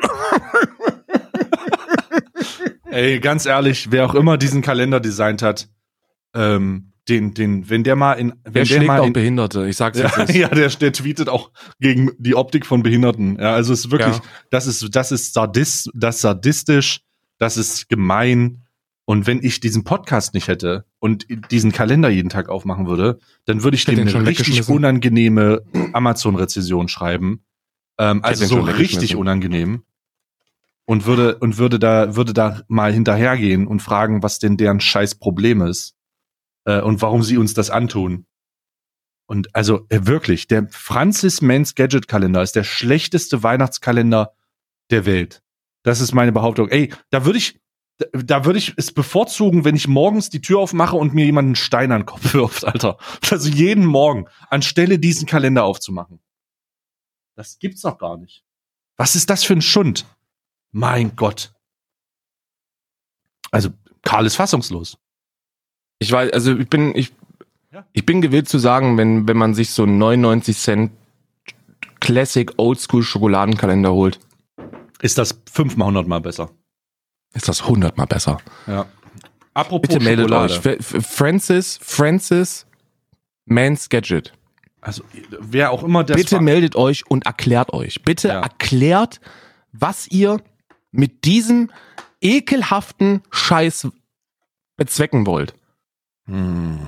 Ey, 2.91 3.19
ganz 3.21 3.47
ehrlich, 3.47 3.91
wer 3.91 4.05
auch 4.05 4.15
immer 4.15 4.37
diesen 4.37 4.61
Kalender 4.61 5.01
designt 5.01 5.41
hat, 5.41 5.69
ähm, 6.35 6.92
den, 7.09 7.35
den, 7.35 7.69
wenn 7.69 7.83
der 7.83 7.97
mal 7.97 8.13
in, 8.15 8.33
wenn 8.45 8.53
Der 8.53 8.63
der, 8.63 8.67
schlägt 8.67 8.87
mal 8.87 9.01
auch 9.01 9.07
in, 9.07 9.13
Behinderte, 9.13 9.67
ich 9.67 9.77
sag's 9.77 9.99
ja, 9.99 10.11
jetzt 10.17 10.35
ja, 10.35 10.49
der, 10.49 10.69
der 10.69 10.93
tweetet 10.93 11.29
auch 11.29 11.51
gegen 11.81 12.13
die 12.19 12.35
Optik 12.35 12.65
von 12.65 12.83
Behinderten. 12.83 13.39
Ja, 13.41 13.55
also 13.55 13.73
es 13.73 13.87
ist 13.87 13.91
wirklich, 13.91 14.17
Ja. 14.17 14.23
das 14.51 14.67
ist, 14.67 14.95
das 14.95 15.11
ist 15.11 15.35
sadist, 15.35 15.91
das 15.95 16.17
ist 16.17 16.21
sadistisch, 16.23 17.01
das 17.39 17.57
ist 17.57 17.89
gemein. 17.89 18.59
Und 19.05 19.27
wenn 19.27 19.43
ich 19.43 19.59
diesen 19.59 19.83
Podcast 19.83 20.33
nicht 20.33 20.47
hätte 20.47 20.85
und 21.01 21.27
diesen 21.51 21.73
Kalender 21.73 22.09
jeden 22.09 22.29
Tag 22.29 22.49
aufmachen 22.49 22.87
würde, 22.87 23.19
dann 23.47 23.65
würde 23.65 23.75
ich 23.75 23.87
hätte 23.87 23.97
dem 24.05 24.09
eine 24.09 24.29
richtig 24.29 24.69
unangenehme 24.69 25.63
Amazon-Rezession 25.93 26.87
schreiben. 26.87 27.43
Ähm, 27.99 28.23
also 28.23 28.47
so 28.47 28.61
richtig 28.61 29.17
unangenehm. 29.17 29.83
Und 30.85 31.07
würde, 31.07 31.37
und 31.39 31.59
würde 31.59 31.79
da, 31.79 32.17
würde 32.17 32.33
da 32.33 32.63
mal 32.69 32.93
hinterhergehen 32.93 33.67
und 33.67 33.81
fragen, 33.83 34.23
was 34.23 34.39
denn 34.39 34.57
deren 34.57 34.81
scheiß 34.81 35.17
Problem 35.17 35.63
ist. 35.63 35.95
Äh, 36.65 36.81
und 36.81 37.03
warum 37.03 37.23
sie 37.23 37.39
uns 37.39 37.55
das 37.55 37.71
antun. 37.71 38.27
Und 39.27 39.55
also 39.55 39.87
äh, 39.89 40.07
wirklich, 40.07 40.47
der 40.47 40.69
Francis 40.69 41.41
Mans 41.41 41.75
Gadget 41.75 42.09
Kalender 42.09 42.43
ist 42.43 42.57
der 42.57 42.65
schlechteste 42.65 43.43
Weihnachtskalender 43.43 44.35
der 44.91 45.07
Welt. 45.07 45.43
Das 45.83 46.01
ist 46.01 46.13
meine 46.13 46.33
Behauptung. 46.33 46.69
Ey, 46.69 46.93
da 47.11 47.25
würde 47.25 47.39
ich, 47.39 47.61
da, 47.99 48.45
würde 48.45 48.59
ich 48.59 48.75
es 48.77 48.93
bevorzugen, 48.93 49.65
wenn 49.65 49.77
ich 49.77 49.89
morgens 49.89 50.31
die 50.31 50.41
Tür 50.41 50.61
aufmache 50.61 50.97
und 50.97 51.15
mir 51.15 51.25
jemand 51.25 51.47
einen 51.47 51.57
Stein 51.57 51.93
an 51.93 52.03
den 52.03 52.07
Kopf 52.07 52.35
wirft, 52.35 52.65
Alter. 52.65 52.99
Also 53.31 53.49
jeden 53.49 53.87
Morgen, 53.87 54.27
anstelle 54.51 54.99
diesen 54.99 55.27
Kalender 55.27 55.65
aufzumachen. 55.65 56.21
Das 57.35 57.59
gibt's 57.59 57.83
doch 57.83 57.99
gar 57.99 58.19
nicht. 58.19 58.45
Was 58.97 59.17
ist 59.17 59.31
das 59.31 59.43
für 59.45 59.55
ein 59.55 59.63
Schund? 59.63 60.07
Mein 60.71 61.17
Gott. 61.17 61.55
Also, 63.51 63.71
Karl 64.03 64.27
ist 64.27 64.37
fassungslos. 64.37 64.99
Ich 66.03 66.13
weiß, 66.13 66.33
also 66.33 66.57
ich 66.57 66.69
bin, 66.69 66.95
ich, 66.97 67.13
ich 67.93 68.05
bin 68.05 68.21
gewillt 68.21 68.49
zu 68.49 68.59
sagen, 68.59 68.99
wenn, 68.99 69.27
wenn 69.29 69.37
man 69.37 69.55
sich 69.55 69.71
so 69.71 69.85
einen 69.85 69.99
99 69.99 70.57
Cent 70.59 70.91
Classic 72.01 72.53
Oldschool 72.57 73.03
Schokoladenkalender 73.03 73.93
holt, 73.93 74.19
Ist 75.01 75.19
das 75.19 75.41
fünfmal 75.51 75.89
hundertmal 75.89 76.21
besser. 76.21 76.51
ist 77.35 77.49
das 77.49 77.67
hundertmal 77.67 78.07
besser. 78.07 78.39
Ja. 78.67 78.87
Apropos 79.55 79.89
Bitte 79.89 80.03
meldet 80.05 80.29
Schokolade. 80.31 80.79
euch. 80.79 81.05
Francis, 81.07 81.79
Francis 81.83 82.67
Mans 83.45 83.89
Gadget. 83.89 84.33
Also, 84.81 85.05
wer 85.41 85.71
auch 85.71 85.85
immer 85.85 86.03
das 86.05 86.17
Bitte 86.17 86.37
war- 86.37 86.43
meldet 86.43 86.75
euch 86.75 87.07
und 87.09 87.27
erklärt 87.27 87.73
euch. 87.73 88.03
Bitte 88.03 88.29
Ja. 88.29 88.41
erklärt, 88.41 89.21
was 89.73 90.09
ihr 90.09 90.41
mit 90.91 91.25
diesem 91.25 91.71
ekelhaften 92.21 93.23
Scheiß 93.31 93.89
bezwecken 94.77 95.27
wollt. 95.27 95.55
Hm. 96.33 96.79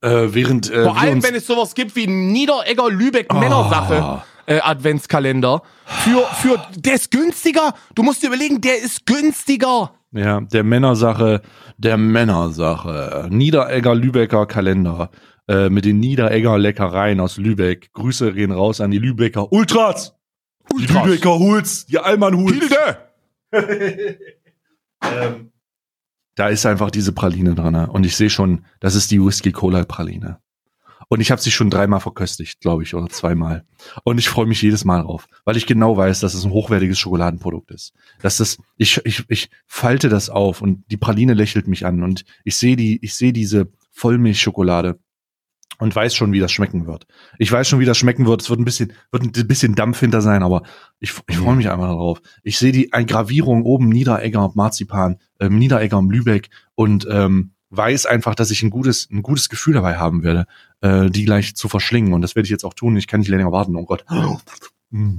Äh, 0.00 0.28
während 0.32 0.70
äh, 0.70 0.84
Vor 0.84 0.96
allem, 0.96 1.22
wenn 1.24 1.34
es 1.34 1.46
sowas 1.46 1.74
gibt 1.74 1.96
wie 1.96 2.06
Niederegger 2.06 2.88
Lübeck 2.88 3.26
Oh. 3.30 3.38
Männersache 3.38 4.22
äh, 4.46 4.60
Adventskalender. 4.60 5.62
Für, 5.84 6.20
für, 6.40 6.62
der 6.76 6.94
ist 6.94 7.10
günstiger. 7.10 7.74
Du 7.94 8.02
musst 8.04 8.22
dir 8.22 8.28
überlegen, 8.28 8.60
der 8.60 8.78
ist 8.78 9.04
günstiger. 9.06 9.92
ja, 10.12 10.40
der 10.40 10.62
Männersache, 10.64 11.42
der 11.76 11.96
Männersache, 11.96 13.26
Niederegger 13.30 13.94
Lübecker 13.94 14.46
Kalender 14.46 15.10
äh, 15.48 15.68
mit 15.68 15.84
den 15.84 15.98
Niederegger 15.98 16.58
Leckereien 16.58 17.18
aus 17.20 17.36
Lübeck. 17.36 17.92
Grüße 17.92 18.32
gehen 18.32 18.52
raus 18.52 18.80
an 18.80 18.90
die 18.92 18.98
Lübecker 18.98 19.52
Ultras. 19.52 20.14
Die 20.70 20.82
Ultras. 20.82 21.06
Lübecker 21.06 21.38
Huls, 21.38 21.86
die 21.86 21.98
Allmann 21.98 22.36
Huls. 22.36 22.64
Ähm, 25.00 25.52
da 26.38 26.48
ist 26.48 26.64
einfach 26.66 26.92
diese 26.92 27.12
Praline 27.12 27.56
dran. 27.56 27.72
ne? 27.72 27.90
Und 27.90 28.06
ich 28.06 28.16
sehe 28.16 28.30
schon, 28.30 28.64
das 28.78 28.94
ist 28.94 29.10
die 29.10 29.20
Whisky 29.20 29.50
Cola 29.50 29.84
Praline. 29.84 30.38
Und 31.08 31.20
ich 31.20 31.30
habe 31.30 31.40
sie 31.40 31.50
schon 31.50 31.70
dreimal 31.70 32.00
verköstigt, 32.00 32.60
glaube 32.60 32.84
ich, 32.84 32.94
oder 32.94 33.08
zweimal. 33.08 33.64
Und 34.04 34.18
ich 34.18 34.28
freue 34.28 34.46
mich 34.46 34.62
jedes 34.62 34.84
Mal 34.84 35.02
drauf, 35.02 35.26
weil 35.44 35.56
ich 35.56 35.66
genau 35.66 35.96
weiß, 35.96 36.20
dass 36.20 36.34
es 36.34 36.44
ein 36.44 36.52
hochwertiges 36.52 36.98
Schokoladenprodukt 36.98 37.70
ist. 37.72 37.92
Dass 38.20 38.36
das, 38.36 38.58
ich, 38.76 39.00
ich, 39.04 39.24
ich 39.28 39.50
falte 39.66 40.08
das 40.08 40.30
auf 40.30 40.62
und 40.62 40.84
die 40.90 40.96
Praline 40.96 41.34
lächelt 41.34 41.66
mich 41.66 41.84
an 41.86 42.02
und 42.02 42.24
ich 42.44 42.56
sehe 42.56 42.76
die, 42.76 43.02
ich 43.02 43.14
sehe 43.14 43.32
diese 43.32 43.72
Vollmilchschokolade 43.90 45.00
und 45.78 45.94
weiß 45.94 46.14
schon, 46.14 46.32
wie 46.32 46.40
das 46.40 46.50
schmecken 46.50 46.86
wird. 46.86 47.06
Ich 47.38 47.52
weiß 47.52 47.68
schon, 47.68 47.78
wie 47.78 47.84
das 47.84 47.98
schmecken 47.98 48.26
wird. 48.26 48.42
Es 48.42 48.50
wird 48.50 48.60
ein 48.60 48.64
bisschen, 48.64 48.92
wird 49.12 49.22
ein 49.22 49.46
bisschen 49.46 49.74
Dampf 49.74 50.00
hinter 50.00 50.20
sein, 50.20 50.42
aber 50.42 50.62
ich, 50.98 51.14
ich 51.28 51.36
freue 51.36 51.56
mich 51.56 51.70
einfach 51.70 51.88
darauf. 51.88 52.20
Ich 52.42 52.58
sehe 52.58 52.72
die 52.72 52.90
Gravierung 52.90 53.62
oben 53.62 53.88
Niederegger 53.88 54.50
Marzipan, 54.54 55.18
ähm, 55.40 55.58
Niederegger 55.58 56.02
Lübeck 56.02 56.50
und 56.74 57.06
ähm, 57.10 57.52
weiß 57.70 58.06
einfach, 58.06 58.34
dass 58.34 58.50
ich 58.50 58.62
ein 58.62 58.70
gutes, 58.70 59.08
ein 59.10 59.22
gutes 59.22 59.48
Gefühl 59.48 59.74
dabei 59.74 59.98
haben 59.98 60.22
werde, 60.22 60.46
äh, 60.80 61.10
die 61.10 61.24
gleich 61.24 61.54
zu 61.54 61.68
verschlingen. 61.68 62.12
Und 62.12 62.22
das 62.22 62.34
werde 62.34 62.46
ich 62.46 62.50
jetzt 62.50 62.64
auch 62.64 62.74
tun. 62.74 62.96
Ich 62.96 63.06
kann 63.06 63.20
nicht 63.20 63.28
länger 63.28 63.52
warten. 63.52 63.76
Oh 63.76 63.84
Gott. 63.84 64.04
Mm. 64.90 65.16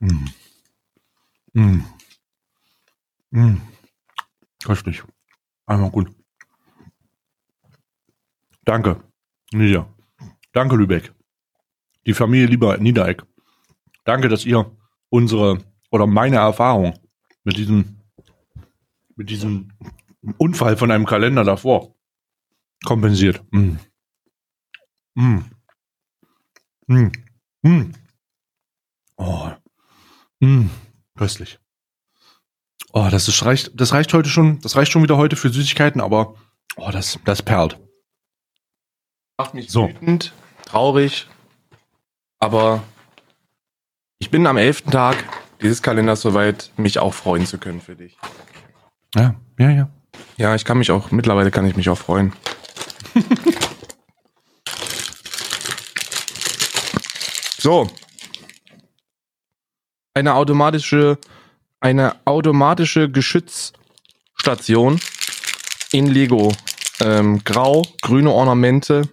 Mm. 0.00 0.28
Mm. 1.52 1.84
Mm. 3.30 3.56
Köstlich. 4.64 5.02
Einmal 5.66 5.90
gut. 5.90 6.10
Danke. 8.64 9.07
Ja. 9.52 9.88
Danke, 10.52 10.76
Lübeck. 10.76 11.12
Die 12.06 12.14
Familie 12.14 12.46
lieber 12.46 12.76
Niedereck. 12.78 13.22
Danke, 14.04 14.28
dass 14.28 14.44
ihr 14.44 14.70
unsere 15.10 15.58
oder 15.90 16.06
meine 16.06 16.36
Erfahrung 16.36 16.98
mit 17.44 17.56
diesem, 17.56 18.00
mit 19.16 19.30
diesem 19.30 19.72
Unfall 20.36 20.76
von 20.76 20.90
einem 20.90 21.06
Kalender 21.06 21.44
davor 21.44 21.94
kompensiert. 22.84 23.42
Mm. 23.50 23.76
Mm. 25.14 25.44
Mm. 26.86 27.12
Mm. 27.62 27.92
Oh. 29.16 29.50
Mm. 30.40 30.66
Köstlich. 31.16 31.58
Oh, 32.92 33.08
das 33.10 33.28
ist, 33.28 33.44
reicht, 33.44 33.78
das 33.78 33.92
reicht 33.92 34.14
heute 34.14 34.28
schon, 34.28 34.60
das 34.60 34.76
reicht 34.76 34.92
schon 34.92 35.02
wieder 35.02 35.16
heute 35.16 35.36
für 35.36 35.50
Süßigkeiten, 35.50 36.00
aber 36.00 36.34
oh, 36.76 36.90
das, 36.90 37.18
das 37.24 37.42
perlt. 37.42 37.78
Macht 39.38 39.54
mich 39.54 39.70
so. 39.70 39.88
wütend, 39.88 40.32
traurig, 40.66 41.28
aber 42.40 42.82
ich 44.18 44.30
bin 44.30 44.44
am 44.48 44.56
elften 44.56 44.90
Tag 44.90 45.16
dieses 45.62 45.80
Kalenders 45.80 46.22
soweit, 46.22 46.72
mich 46.76 46.98
auch 46.98 47.14
freuen 47.14 47.46
zu 47.46 47.58
können 47.58 47.80
für 47.80 47.94
dich. 47.94 48.18
Ja, 49.14 49.36
ja, 49.60 49.70
ja. 49.70 49.88
Ja, 50.38 50.56
ich 50.56 50.64
kann 50.64 50.78
mich 50.78 50.90
auch, 50.90 51.12
mittlerweile 51.12 51.52
kann 51.52 51.66
ich 51.66 51.76
mich 51.76 51.88
auch 51.88 51.98
freuen. 51.98 52.32
so. 57.58 57.88
Eine 60.14 60.34
automatische, 60.34 61.16
eine 61.78 62.16
automatische 62.24 63.08
Geschützstation 63.08 64.98
in 65.92 66.08
Lego. 66.08 66.52
Ähm, 67.00 67.44
grau, 67.44 67.86
grüne 68.02 68.32
Ornamente. 68.32 69.08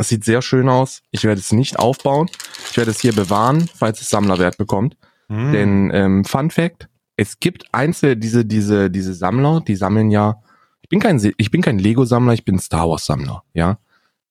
Das 0.00 0.08
sieht 0.08 0.24
sehr 0.24 0.40
schön 0.40 0.70
aus. 0.70 1.02
Ich 1.10 1.24
werde 1.24 1.40
es 1.40 1.52
nicht 1.52 1.78
aufbauen. 1.78 2.30
Ich 2.70 2.76
werde 2.76 2.90
es 2.90 3.00
hier 3.00 3.12
bewahren, 3.12 3.68
falls 3.74 4.00
es 4.00 4.08
Sammlerwert 4.08 4.56
bekommt. 4.56 4.96
Mm. 5.28 5.52
Denn 5.52 5.90
ähm, 5.92 6.24
Fun 6.24 6.50
Fact: 6.50 6.88
Es 7.16 7.38
gibt 7.38 7.66
einzelne 7.72 8.16
diese 8.16 8.46
diese 8.46 8.90
diese 8.90 9.12
Sammler, 9.12 9.60
die 9.60 9.76
sammeln 9.76 10.10
ja 10.10 10.42
bin 10.90 11.00
kein, 11.00 11.20
ich 11.38 11.50
bin 11.50 11.62
kein 11.62 11.78
Lego-Sammler, 11.78 12.34
ich 12.34 12.44
bin 12.44 12.58
Star 12.58 12.90
Wars-Sammler, 12.90 13.44
ja. 13.54 13.78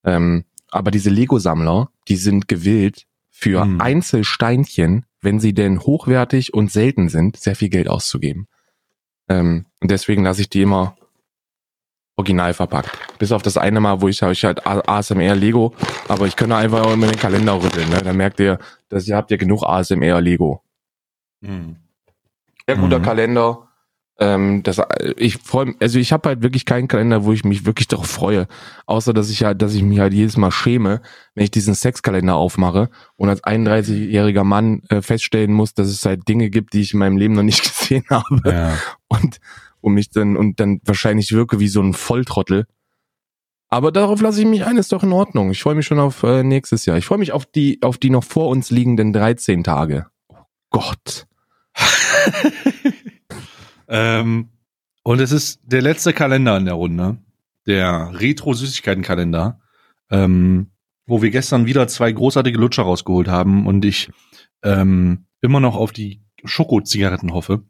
Ähm, 0.04 0.44
aber 0.70 0.92
diese 0.92 1.10
Lego-Sammler, 1.10 1.90
die 2.06 2.16
sind 2.16 2.46
gewillt, 2.46 3.06
für 3.30 3.62
hm. 3.62 3.80
Einzelsteinchen, 3.80 5.06
wenn 5.22 5.40
sie 5.40 5.54
denn 5.54 5.80
hochwertig 5.80 6.52
und 6.52 6.70
selten 6.70 7.08
sind, 7.08 7.38
sehr 7.38 7.56
viel 7.56 7.70
Geld 7.70 7.88
auszugeben. 7.88 8.46
Ähm, 9.28 9.64
und 9.80 9.90
deswegen 9.90 10.22
lasse 10.22 10.42
ich 10.42 10.50
die 10.50 10.60
immer 10.60 10.96
original 12.20 12.54
verpackt. 12.54 12.90
Bis 13.18 13.32
auf 13.32 13.42
das 13.42 13.56
eine 13.56 13.80
Mal, 13.80 14.00
wo 14.00 14.08
ich, 14.08 14.22
ich 14.22 14.44
halt 14.44 14.66
ASMR 14.66 15.34
Lego, 15.34 15.74
aber 16.08 16.26
ich 16.26 16.36
könnte 16.36 16.56
einfach 16.56 16.84
auch 16.84 16.92
immer 16.92 17.06
den 17.06 17.18
Kalender 17.18 17.62
rütteln. 17.62 17.88
Ne? 17.88 18.00
Dann 18.02 18.16
merkt 18.16 18.40
ihr, 18.40 18.58
dass 18.88 19.08
ihr 19.08 19.16
habt 19.16 19.30
ja 19.30 19.36
genug 19.36 19.62
ASMR 19.64 20.20
Lego. 20.20 20.62
Hm. 21.42 21.76
Sehr 22.66 22.76
guter 22.76 22.98
mhm. 22.98 23.02
Kalender. 23.02 23.66
Ähm, 24.20 24.62
das, 24.62 24.82
ich 25.16 25.38
freue 25.38 25.74
also 25.80 25.98
ich 25.98 26.12
habe 26.12 26.28
halt 26.28 26.42
wirklich 26.42 26.66
keinen 26.66 26.88
Kalender, 26.88 27.24
wo 27.24 27.32
ich 27.32 27.42
mich 27.42 27.64
wirklich 27.64 27.88
darauf 27.88 28.06
freue, 28.06 28.48
außer 28.84 29.14
dass 29.14 29.30
ich 29.30 29.44
halt, 29.44 29.62
dass 29.62 29.72
ich 29.72 29.82
mich 29.82 29.98
halt 29.98 30.12
jedes 30.12 30.36
Mal 30.36 30.50
schäme, 30.50 31.00
wenn 31.34 31.44
ich 31.44 31.50
diesen 31.50 31.74
Sexkalender 31.74 32.36
aufmache 32.36 32.90
und 33.16 33.30
als 33.30 33.42
31-jähriger 33.42 34.44
Mann 34.44 34.82
äh, 34.90 35.00
feststellen 35.00 35.54
muss, 35.54 35.72
dass 35.72 35.88
es 35.88 36.04
halt 36.04 36.28
Dinge 36.28 36.50
gibt, 36.50 36.74
die 36.74 36.82
ich 36.82 36.92
in 36.92 36.98
meinem 36.98 37.16
Leben 37.16 37.32
noch 37.32 37.42
nicht 37.42 37.62
gesehen 37.80 38.04
habe 38.10 38.42
ja. 38.44 38.76
und 39.08 39.40
und 39.80 39.94
mich 39.94 40.10
dann 40.10 40.36
und 40.36 40.60
dann 40.60 40.80
wahrscheinlich 40.84 41.32
wirke 41.32 41.60
wie 41.60 41.68
so 41.68 41.80
ein 41.80 41.94
Volltrottel. 41.94 42.66
Aber 43.68 43.92
darauf 43.92 44.20
lasse 44.20 44.40
ich 44.40 44.46
mich 44.46 44.64
ein, 44.64 44.76
ist 44.76 44.92
doch 44.92 45.04
in 45.04 45.12
Ordnung. 45.12 45.50
Ich 45.52 45.62
freue 45.62 45.76
mich 45.76 45.86
schon 45.86 46.00
auf 46.00 46.22
äh, 46.22 46.42
nächstes 46.42 46.86
Jahr. 46.86 46.98
Ich 46.98 47.06
freue 47.06 47.18
mich 47.18 47.32
auf 47.32 47.46
die 47.46 47.80
auf 47.82 47.98
die 47.98 48.10
noch 48.10 48.24
vor 48.24 48.48
uns 48.48 48.70
liegenden 48.70 49.12
13 49.12 49.62
Tage. 49.64 50.06
Oh 50.28 50.36
Gott. 50.70 51.26
Ähm, 53.90 54.50
und 55.02 55.20
es 55.20 55.32
ist 55.32 55.60
der 55.64 55.82
letzte 55.82 56.12
Kalender 56.12 56.56
in 56.56 56.64
der 56.64 56.74
Runde, 56.74 57.18
der 57.66 58.12
Retro-Süßigkeiten-Kalender, 58.14 59.60
ähm, 60.10 60.70
wo 61.06 61.20
wir 61.20 61.30
gestern 61.30 61.66
wieder 61.66 61.88
zwei 61.88 62.12
großartige 62.12 62.56
Lutscher 62.56 62.84
rausgeholt 62.84 63.26
haben 63.26 63.66
und 63.66 63.84
ich 63.84 64.08
ähm, 64.62 65.26
immer 65.40 65.58
noch 65.58 65.74
auf 65.74 65.90
die 65.92 66.22
Schoko-Zigaretten 66.44 67.32
hoffe. 67.32 67.64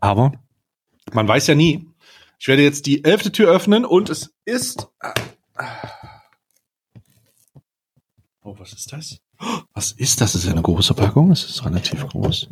Aber 0.00 0.32
man 1.12 1.28
weiß 1.28 1.46
ja 1.46 1.54
nie. 1.54 1.88
Ich 2.38 2.48
werde 2.48 2.62
jetzt 2.62 2.86
die 2.86 3.04
elfte 3.04 3.32
Tür 3.32 3.50
öffnen 3.50 3.84
und 3.84 4.10
es 4.10 4.34
ist. 4.44 4.88
Oh, 8.42 8.54
was 8.58 8.72
ist 8.72 8.92
das? 8.92 9.18
Was 9.72 9.92
ist 9.92 10.20
das? 10.20 10.32
Das 10.32 10.44
ist 10.44 10.50
eine 10.50 10.62
große 10.62 10.94
Packung. 10.94 11.30
Es 11.30 11.44
ist 11.44 11.64
relativ 11.64 12.06
groß. 12.06 12.48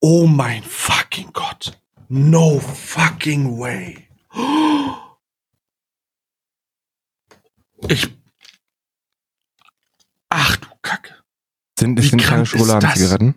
Oh 0.00 0.26
mein 0.26 0.62
fucking 0.62 1.30
Gott. 1.32 1.80
No 2.08 2.60
fucking 2.60 3.58
way. 3.58 4.08
Ich. 7.88 8.08
Ach 10.30 10.56
du 10.56 10.68
Kacke. 10.82 11.14
Sind, 11.78 11.98
es 11.98 12.10
sind 12.10 12.22
keine 12.22 12.46
Schokoladenzigaretten? 12.46 13.34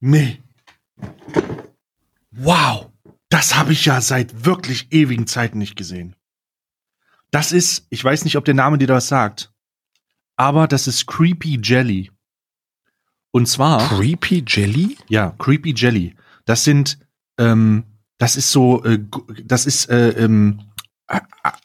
Nee. 0.00 0.40
Wow. 2.36 2.90
Das 3.28 3.56
habe 3.56 3.72
ich 3.72 3.84
ja 3.84 4.00
seit 4.00 4.44
wirklich 4.44 4.92
ewigen 4.92 5.26
Zeiten 5.26 5.58
nicht 5.58 5.76
gesehen. 5.76 6.14
Das 7.30 7.52
ist, 7.52 7.86
ich 7.90 8.02
weiß 8.02 8.24
nicht, 8.24 8.36
ob 8.36 8.44
der 8.44 8.54
Name 8.54 8.78
dir 8.78 8.86
das 8.86 9.08
sagt, 9.08 9.52
aber 10.36 10.68
das 10.68 10.86
ist 10.86 11.06
Creepy 11.06 11.60
Jelly. 11.62 12.10
Und 13.32 13.46
zwar. 13.46 13.88
Creepy 13.88 14.44
Jelly? 14.46 14.96
Ja, 15.08 15.34
Creepy 15.38 15.74
Jelly. 15.76 16.14
Das 16.44 16.64
sind, 16.64 16.98
ähm, 17.38 17.84
das 18.18 18.36
ist 18.36 18.52
so, 18.52 18.84
äh, 18.84 19.04
das 19.44 19.66
ist, 19.66 19.90
äh, 19.90 20.10
ähm, 20.10 20.60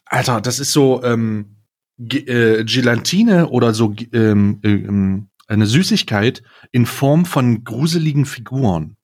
Alter, 0.05 0.41
das 0.41 0.59
ist 0.59 0.71
so, 0.71 1.03
ähm, 1.03 1.57
äh, 1.97 2.63
Gelatine 2.63 3.49
oder 3.49 3.73
so, 3.73 3.95
ähm, 4.11 4.59
äh, 4.63 4.69
ähm, 4.69 5.29
eine 5.47 5.67
Süßigkeit 5.67 6.43
in 6.71 6.85
Form 6.85 7.25
von 7.25 7.63
gruseligen 7.63 8.25
Figuren. 8.25 8.97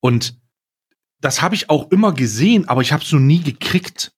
Und 0.00 0.40
das 1.22 1.40
habe 1.40 1.54
ich 1.54 1.70
auch 1.70 1.90
immer 1.90 2.12
gesehen, 2.12 2.68
aber 2.68 2.82
ich 2.82 2.92
habe 2.92 3.02
es 3.02 3.10
noch 3.12 3.20
nie 3.20 3.40
gekriegt. 3.40 4.12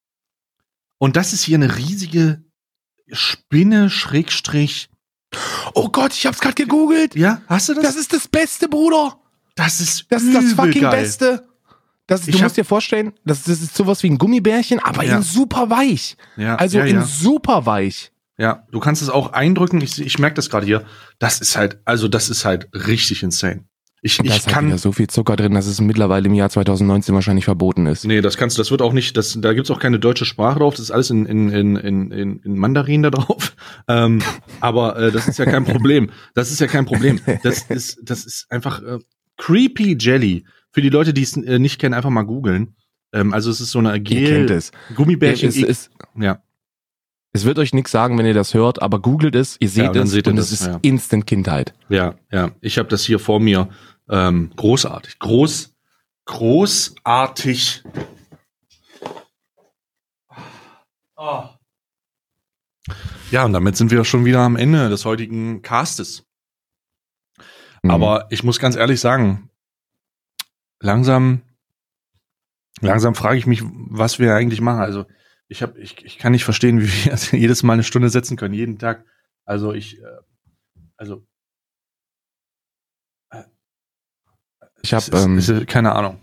Und 0.98 1.16
das 1.16 1.32
ist 1.32 1.44
hier 1.44 1.56
eine 1.56 1.76
riesige 1.76 2.42
Spinne, 3.12 3.90
Schrägstrich, 3.90 4.88
Oh 5.74 5.88
Gott, 5.88 6.12
ich 6.12 6.26
hab's 6.26 6.40
gerade 6.40 6.54
gegoogelt. 6.54 7.14
Ja, 7.16 7.42
hast 7.46 7.68
du 7.68 7.74
das? 7.74 7.82
Das 7.82 7.96
ist 7.96 8.12
das 8.12 8.28
Beste, 8.28 8.68
Bruder. 8.68 9.18
Das 9.54 9.80
ist 9.80 10.06
das, 10.08 10.22
ist 10.22 10.34
das 10.34 10.52
fucking 10.52 10.82
geil. 10.82 10.90
Beste. 10.90 11.48
Das, 12.06 12.26
du 12.26 12.38
musst 12.38 12.56
dir 12.56 12.64
vorstellen, 12.64 13.14
das, 13.24 13.44
das 13.44 13.62
ist 13.62 13.74
sowas 13.74 14.02
wie 14.02 14.10
ein 14.10 14.18
Gummibärchen, 14.18 14.78
aber 14.78 15.04
ja. 15.04 15.16
in 15.16 15.22
super 15.22 15.70
weich. 15.70 16.16
Ja, 16.36 16.56
also 16.56 16.78
ja, 16.78 16.84
in 16.84 16.96
ja. 16.96 17.02
super 17.02 17.64
weich. 17.64 18.12
Ja, 18.36 18.66
du 18.70 18.80
kannst 18.80 19.00
es 19.00 19.08
auch 19.08 19.32
eindrücken. 19.32 19.80
Ich, 19.80 19.98
ich 20.00 20.18
merke 20.18 20.34
das 20.34 20.50
gerade 20.50 20.66
hier. 20.66 20.84
Das 21.18 21.40
ist 21.40 21.56
halt, 21.56 21.80
also 21.84 22.08
das 22.08 22.28
ist 22.28 22.44
halt 22.44 22.68
richtig 22.74 23.22
insane. 23.22 23.64
Ich, 24.06 24.18
da 24.18 24.24
ich 24.24 24.36
ist 24.36 24.46
halt 24.46 24.54
kann 24.54 24.70
halt 24.70 24.80
so 24.80 24.92
viel 24.92 25.06
Zucker 25.06 25.34
drin, 25.34 25.54
dass 25.54 25.66
es 25.66 25.80
mittlerweile 25.80 26.26
im 26.26 26.34
Jahr 26.34 26.50
2019 26.50 27.14
wahrscheinlich 27.14 27.46
verboten 27.46 27.86
ist. 27.86 28.04
Nee, 28.04 28.20
das 28.20 28.36
kannst 28.36 28.58
du, 28.58 28.60
das 28.60 28.70
wird 28.70 28.82
auch 28.82 28.92
nicht, 28.92 29.16
das, 29.16 29.38
da 29.40 29.54
gibt's 29.54 29.70
auch 29.70 29.78
keine 29.78 29.98
deutsche 29.98 30.26
Sprache 30.26 30.58
drauf, 30.58 30.74
das 30.74 30.82
ist 30.82 30.90
alles 30.90 31.08
in, 31.08 31.24
in, 31.24 31.48
in, 31.48 31.76
in, 31.76 32.40
in 32.40 32.58
Mandarin 32.58 33.02
da 33.02 33.10
drauf. 33.10 33.56
Ähm, 33.86 34.22
aber 34.60 34.96
äh, 34.96 35.12
das 35.12 35.28
ist 35.28 35.38
ja 35.38 35.44
kein 35.44 35.64
Problem. 35.64 36.10
Das 36.34 36.50
ist 36.50 36.58
ja 36.58 36.66
kein 36.66 36.86
Problem. 36.86 37.20
Das 37.42 37.64
ist, 37.64 37.98
das 38.02 38.24
ist 38.24 38.46
einfach 38.48 38.82
äh, 38.82 38.98
Creepy 39.36 39.96
Jelly. 40.00 40.44
Für 40.70 40.80
die 40.80 40.88
Leute, 40.88 41.12
die 41.12 41.22
es 41.22 41.36
äh, 41.36 41.58
nicht 41.58 41.78
kennen, 41.78 41.94
einfach 41.94 42.08
mal 42.08 42.22
googeln. 42.22 42.76
Ähm, 43.12 43.34
also 43.34 43.50
es 43.50 43.60
ist 43.60 43.72
so 43.72 43.78
eine 43.78 44.00
Gel 44.00 44.50
Ihr 44.50 44.62
Gummibärchen. 44.94 45.50
Ja, 45.50 45.66
es, 45.66 45.90
ja. 46.18 46.42
Es 47.34 47.44
wird 47.44 47.58
euch 47.58 47.74
nichts 47.74 47.90
sagen, 47.90 48.16
wenn 48.16 48.26
ihr 48.26 48.34
das 48.34 48.54
hört, 48.54 48.80
aber 48.80 49.00
googelt 49.00 49.34
es, 49.34 49.56
ihr 49.58 49.68
seht 49.68 49.84
Ja, 49.84 49.92
dann 49.92 50.04
es 50.04 50.12
seht 50.12 50.28
ihr 50.28 50.30
und 50.30 50.36
das, 50.36 50.52
es 50.52 50.60
ist 50.60 50.66
ja. 50.68 50.78
Instant 50.82 51.26
Kindheit. 51.26 51.74
Ja, 51.88 52.14
ja. 52.30 52.52
Ich 52.60 52.78
habe 52.78 52.88
das 52.88 53.04
hier 53.04 53.18
vor 53.18 53.40
mir. 53.40 53.68
Ähm, 54.08 54.52
großartig. 54.56 55.18
Groß, 55.18 55.74
großartig. 56.26 57.84
Oh. 61.16 61.44
Ja, 63.30 63.44
und 63.44 63.52
damit 63.52 63.76
sind 63.76 63.90
wir 63.90 64.04
schon 64.04 64.24
wieder 64.24 64.40
am 64.40 64.56
Ende 64.56 64.88
des 64.90 65.04
heutigen 65.04 65.62
Castes. 65.62 66.24
Mhm. 67.82 67.90
Aber 67.90 68.26
ich 68.30 68.44
muss 68.44 68.58
ganz 68.58 68.76
ehrlich 68.76 69.00
sagen, 69.00 69.50
langsam, 70.80 71.42
langsam 72.80 73.14
frage 73.14 73.38
ich 73.38 73.46
mich, 73.46 73.62
was 73.64 74.18
wir 74.18 74.34
eigentlich 74.34 74.60
machen. 74.60 74.80
Also 74.80 75.06
ich 75.48 75.62
habe, 75.62 75.78
ich, 75.80 76.04
ich 76.04 76.18
kann 76.18 76.32
nicht 76.32 76.44
verstehen, 76.44 76.80
wie 76.80 76.88
wir 76.88 77.14
jedes 77.38 77.62
Mal 77.62 77.74
eine 77.74 77.82
Stunde 77.84 78.08
setzen 78.10 78.36
können, 78.36 78.54
jeden 78.54 78.78
Tag. 78.78 79.04
Also 79.44 79.72
ich, 79.72 80.00
äh, 80.00 80.06
also 80.96 81.26
ich 84.84 84.92
habe 84.92 85.16
ähm, 85.16 85.40
keine 85.66 85.92
Ahnung. 85.94 86.18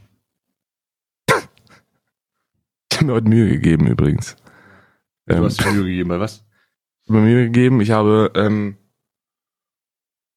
ich 2.91 2.97
hab 2.99 3.01
mir 3.07 3.13
heute 3.13 3.27
Mühe 3.27 3.49
gegeben 3.49 3.87
übrigens. 3.87 4.35
Du 5.25 5.35
Ähm, 5.35 5.43
hast 5.43 5.65
Mühe 5.65 5.83
gegeben, 5.85 6.09
bei 6.09 6.19
was? 6.19 6.43
Ich 7.03 7.09
habe 7.09 7.19
mir 7.21 7.25
Mühe 7.25 7.45
gegeben. 7.45 7.81
Ich 7.81 7.89
habe, 7.89 8.31
ähm, 8.35 8.77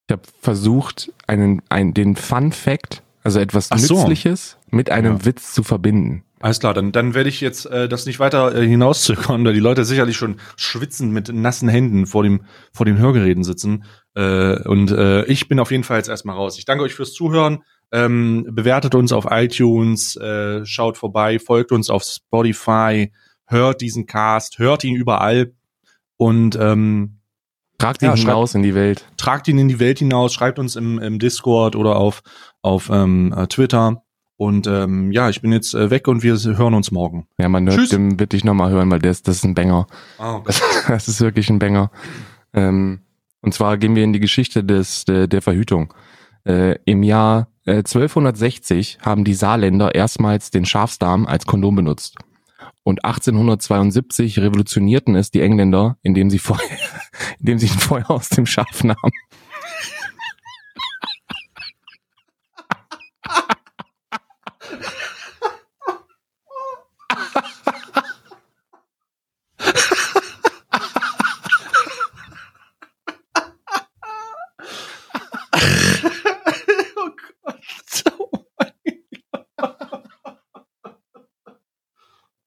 ich 0.09 0.13
habe 0.13 0.23
versucht, 0.41 1.13
einen, 1.27 1.61
ein, 1.69 1.93
den 1.93 2.17
Fun 2.17 2.53
Fact, 2.53 3.03
also 3.23 3.41
etwas 3.41 3.71
Ach 3.71 3.79
so. 3.79 3.95
Nützliches, 3.99 4.57
mit 4.71 4.91
einem 4.91 5.19
Ja. 5.19 5.25
Witz 5.27 5.53
zu 5.53 5.63
verbinden. 5.63 6.25
Alles 6.41 6.61
klar, 6.61 6.75
dann, 6.75 6.93
dann 6.93 7.15
werde 7.15 7.31
ich 7.31 7.41
jetzt 7.41 7.65
äh, 7.67 7.89
das 7.89 8.05
nicht 8.05 8.21
weiter 8.21 8.55
äh, 8.55 8.67
hinauszögern, 8.67 9.45
weil 9.45 9.55
die 9.55 9.61
Leute 9.61 9.85
sicherlich 9.85 10.17
schon 10.17 10.37
schwitzend 10.57 11.13
mit 11.13 11.33
nassen 11.33 11.69
Händen 11.71 12.07
vor 12.07 12.23
dem 12.23 12.45
vor 12.73 12.85
den 12.87 12.99
Hörgeräten 12.99 13.45
sitzen. 13.45 13.85
Äh, 14.15 14.59
und 14.69 14.91
äh, 14.91 15.25
ich 15.25 15.49
bin 15.49 15.59
auf 15.59 15.71
jeden 15.71 15.85
Fall 15.85 15.97
jetzt 15.99 16.09
erstmal 16.09 16.37
raus. 16.37 16.59
Ich 16.59 16.65
danke 16.67 16.85
euch 16.85 16.95
fürs 16.95 17.13
Zuhören. 17.15 17.63
Ähm, 17.93 18.47
bewertet 18.51 18.95
uns 18.95 19.13
auf 19.13 19.27
iTunes, 19.31 20.17
äh, 20.17 20.65
schaut 20.67 20.97
vorbei, 20.99 21.39
folgt 21.39 21.71
uns 21.73 21.91
auf 21.91 22.03
Spotify, 22.03 23.13
hört 23.47 23.81
diesen 23.81 24.07
Cast, 24.07 24.59
hört 24.59 24.83
ihn 24.85 24.97
überall 24.97 25.53
und 26.17 26.57
ähm, 26.61 27.19
Tragt 27.79 28.03
Ja, 28.03 28.13
ihn 28.13 28.17
schreibt- 28.17 28.29
hinaus 28.29 28.55
in 28.55 28.63
die 28.63 28.75
Welt. 28.75 29.05
tragt 29.17 29.49
ihn 29.49 29.59
in 29.59 29.69
die 29.69 29.81
Welt 29.81 29.99
hinaus, 29.99 30.33
schreibt 30.33 30.59
uns 30.61 30.77
im, 30.77 30.99
im 31.01 31.19
Discord 31.19 31.75
oder 31.77 31.97
auf, 31.97 32.23
auf 32.63 32.89
ähm, 32.91 33.35
äh, 33.37 33.47
Twitter. 33.49 34.03
Und 34.37 34.67
ähm, 34.69 35.11
ja, 35.13 35.29
ich 35.29 35.43
bin 35.43 35.53
jetzt 35.53 35.75
äh, 35.75 35.91
weg 35.91 36.07
und 36.09 36.23
wir 36.23 36.37
hören 36.57 36.75
uns 36.75 36.91
morgen. 36.93 37.27
Ja, 37.39 37.49
man 37.49 37.69
hört 37.71 37.93
dem 37.93 38.19
wird 38.19 38.33
dich 38.33 38.45
nochmal 38.45 38.71
hören, 38.71 38.91
weil 38.91 39.01
das, 39.01 39.23
das 39.23 39.37
ist 39.37 39.45
ein 39.45 39.55
Banger. 39.55 39.87
Ah, 40.19 40.41
Das, 40.45 40.63
das 40.89 41.09
ist 41.09 41.21
wirklich 41.21 41.51
ein 41.51 41.59
Banger. 41.59 41.91
Ähm, 42.53 43.01
und 43.43 43.55
zwar 43.55 43.77
gehen 43.77 43.95
wir 43.97 44.05
in 44.05 44.13
die 44.13 44.21
Geschichte 44.21 44.65
des, 44.65 45.05
der, 45.05 45.27
der 45.27 45.43
Verhütung. 45.43 45.93
Äh, 46.45 46.77
Im 46.85 47.03
Jahr 47.03 47.49
äh, 47.67 47.77
1260 47.77 48.99
haben 49.03 49.25
die 49.25 49.35
Saarländer 49.35 49.95
erstmals 49.95 50.51
den 50.51 50.65
Schafsdarm 50.65 51.27
als 51.27 51.47
Kondom 51.47 51.77
benutzt. 51.77 52.17
Und 52.83 53.05
1872 53.05 54.39
revolutionierten 54.39 55.17
es 55.17 55.31
die 55.31 55.41
Engländer, 55.41 55.97
indem 56.03 56.29
sie 56.29 56.39
Feuer, 56.39 56.59
indem 57.41 57.59
sie 57.59 57.69
ein 57.69 57.79
Feuer 57.79 58.11
aus 58.11 58.29
dem 58.29 58.47
Schaf 58.47 58.85
nahmen. 58.85 59.13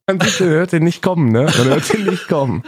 Man 0.09 0.21
hört 0.21 0.71
den 0.71 0.85
nicht 0.85 1.01
kommen, 1.01 1.33
ne? 1.33 1.41
Man 1.57 1.67
hört 1.67 1.91
den 1.91 2.05
nicht 2.05 2.29
kommen. 2.29 2.63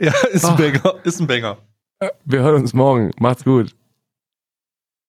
Ja, 0.00 0.12
ist 0.32 0.44
ein 0.44 0.54
Ach. 0.54 0.56
Banger. 0.58 0.94
Ist 1.04 1.20
ein 1.20 1.26
Banger. 1.28 1.58
Wir 2.24 2.40
hören 2.40 2.62
uns 2.62 2.74
morgen. 2.74 3.12
Macht's 3.18 3.44
gut. 3.44 3.74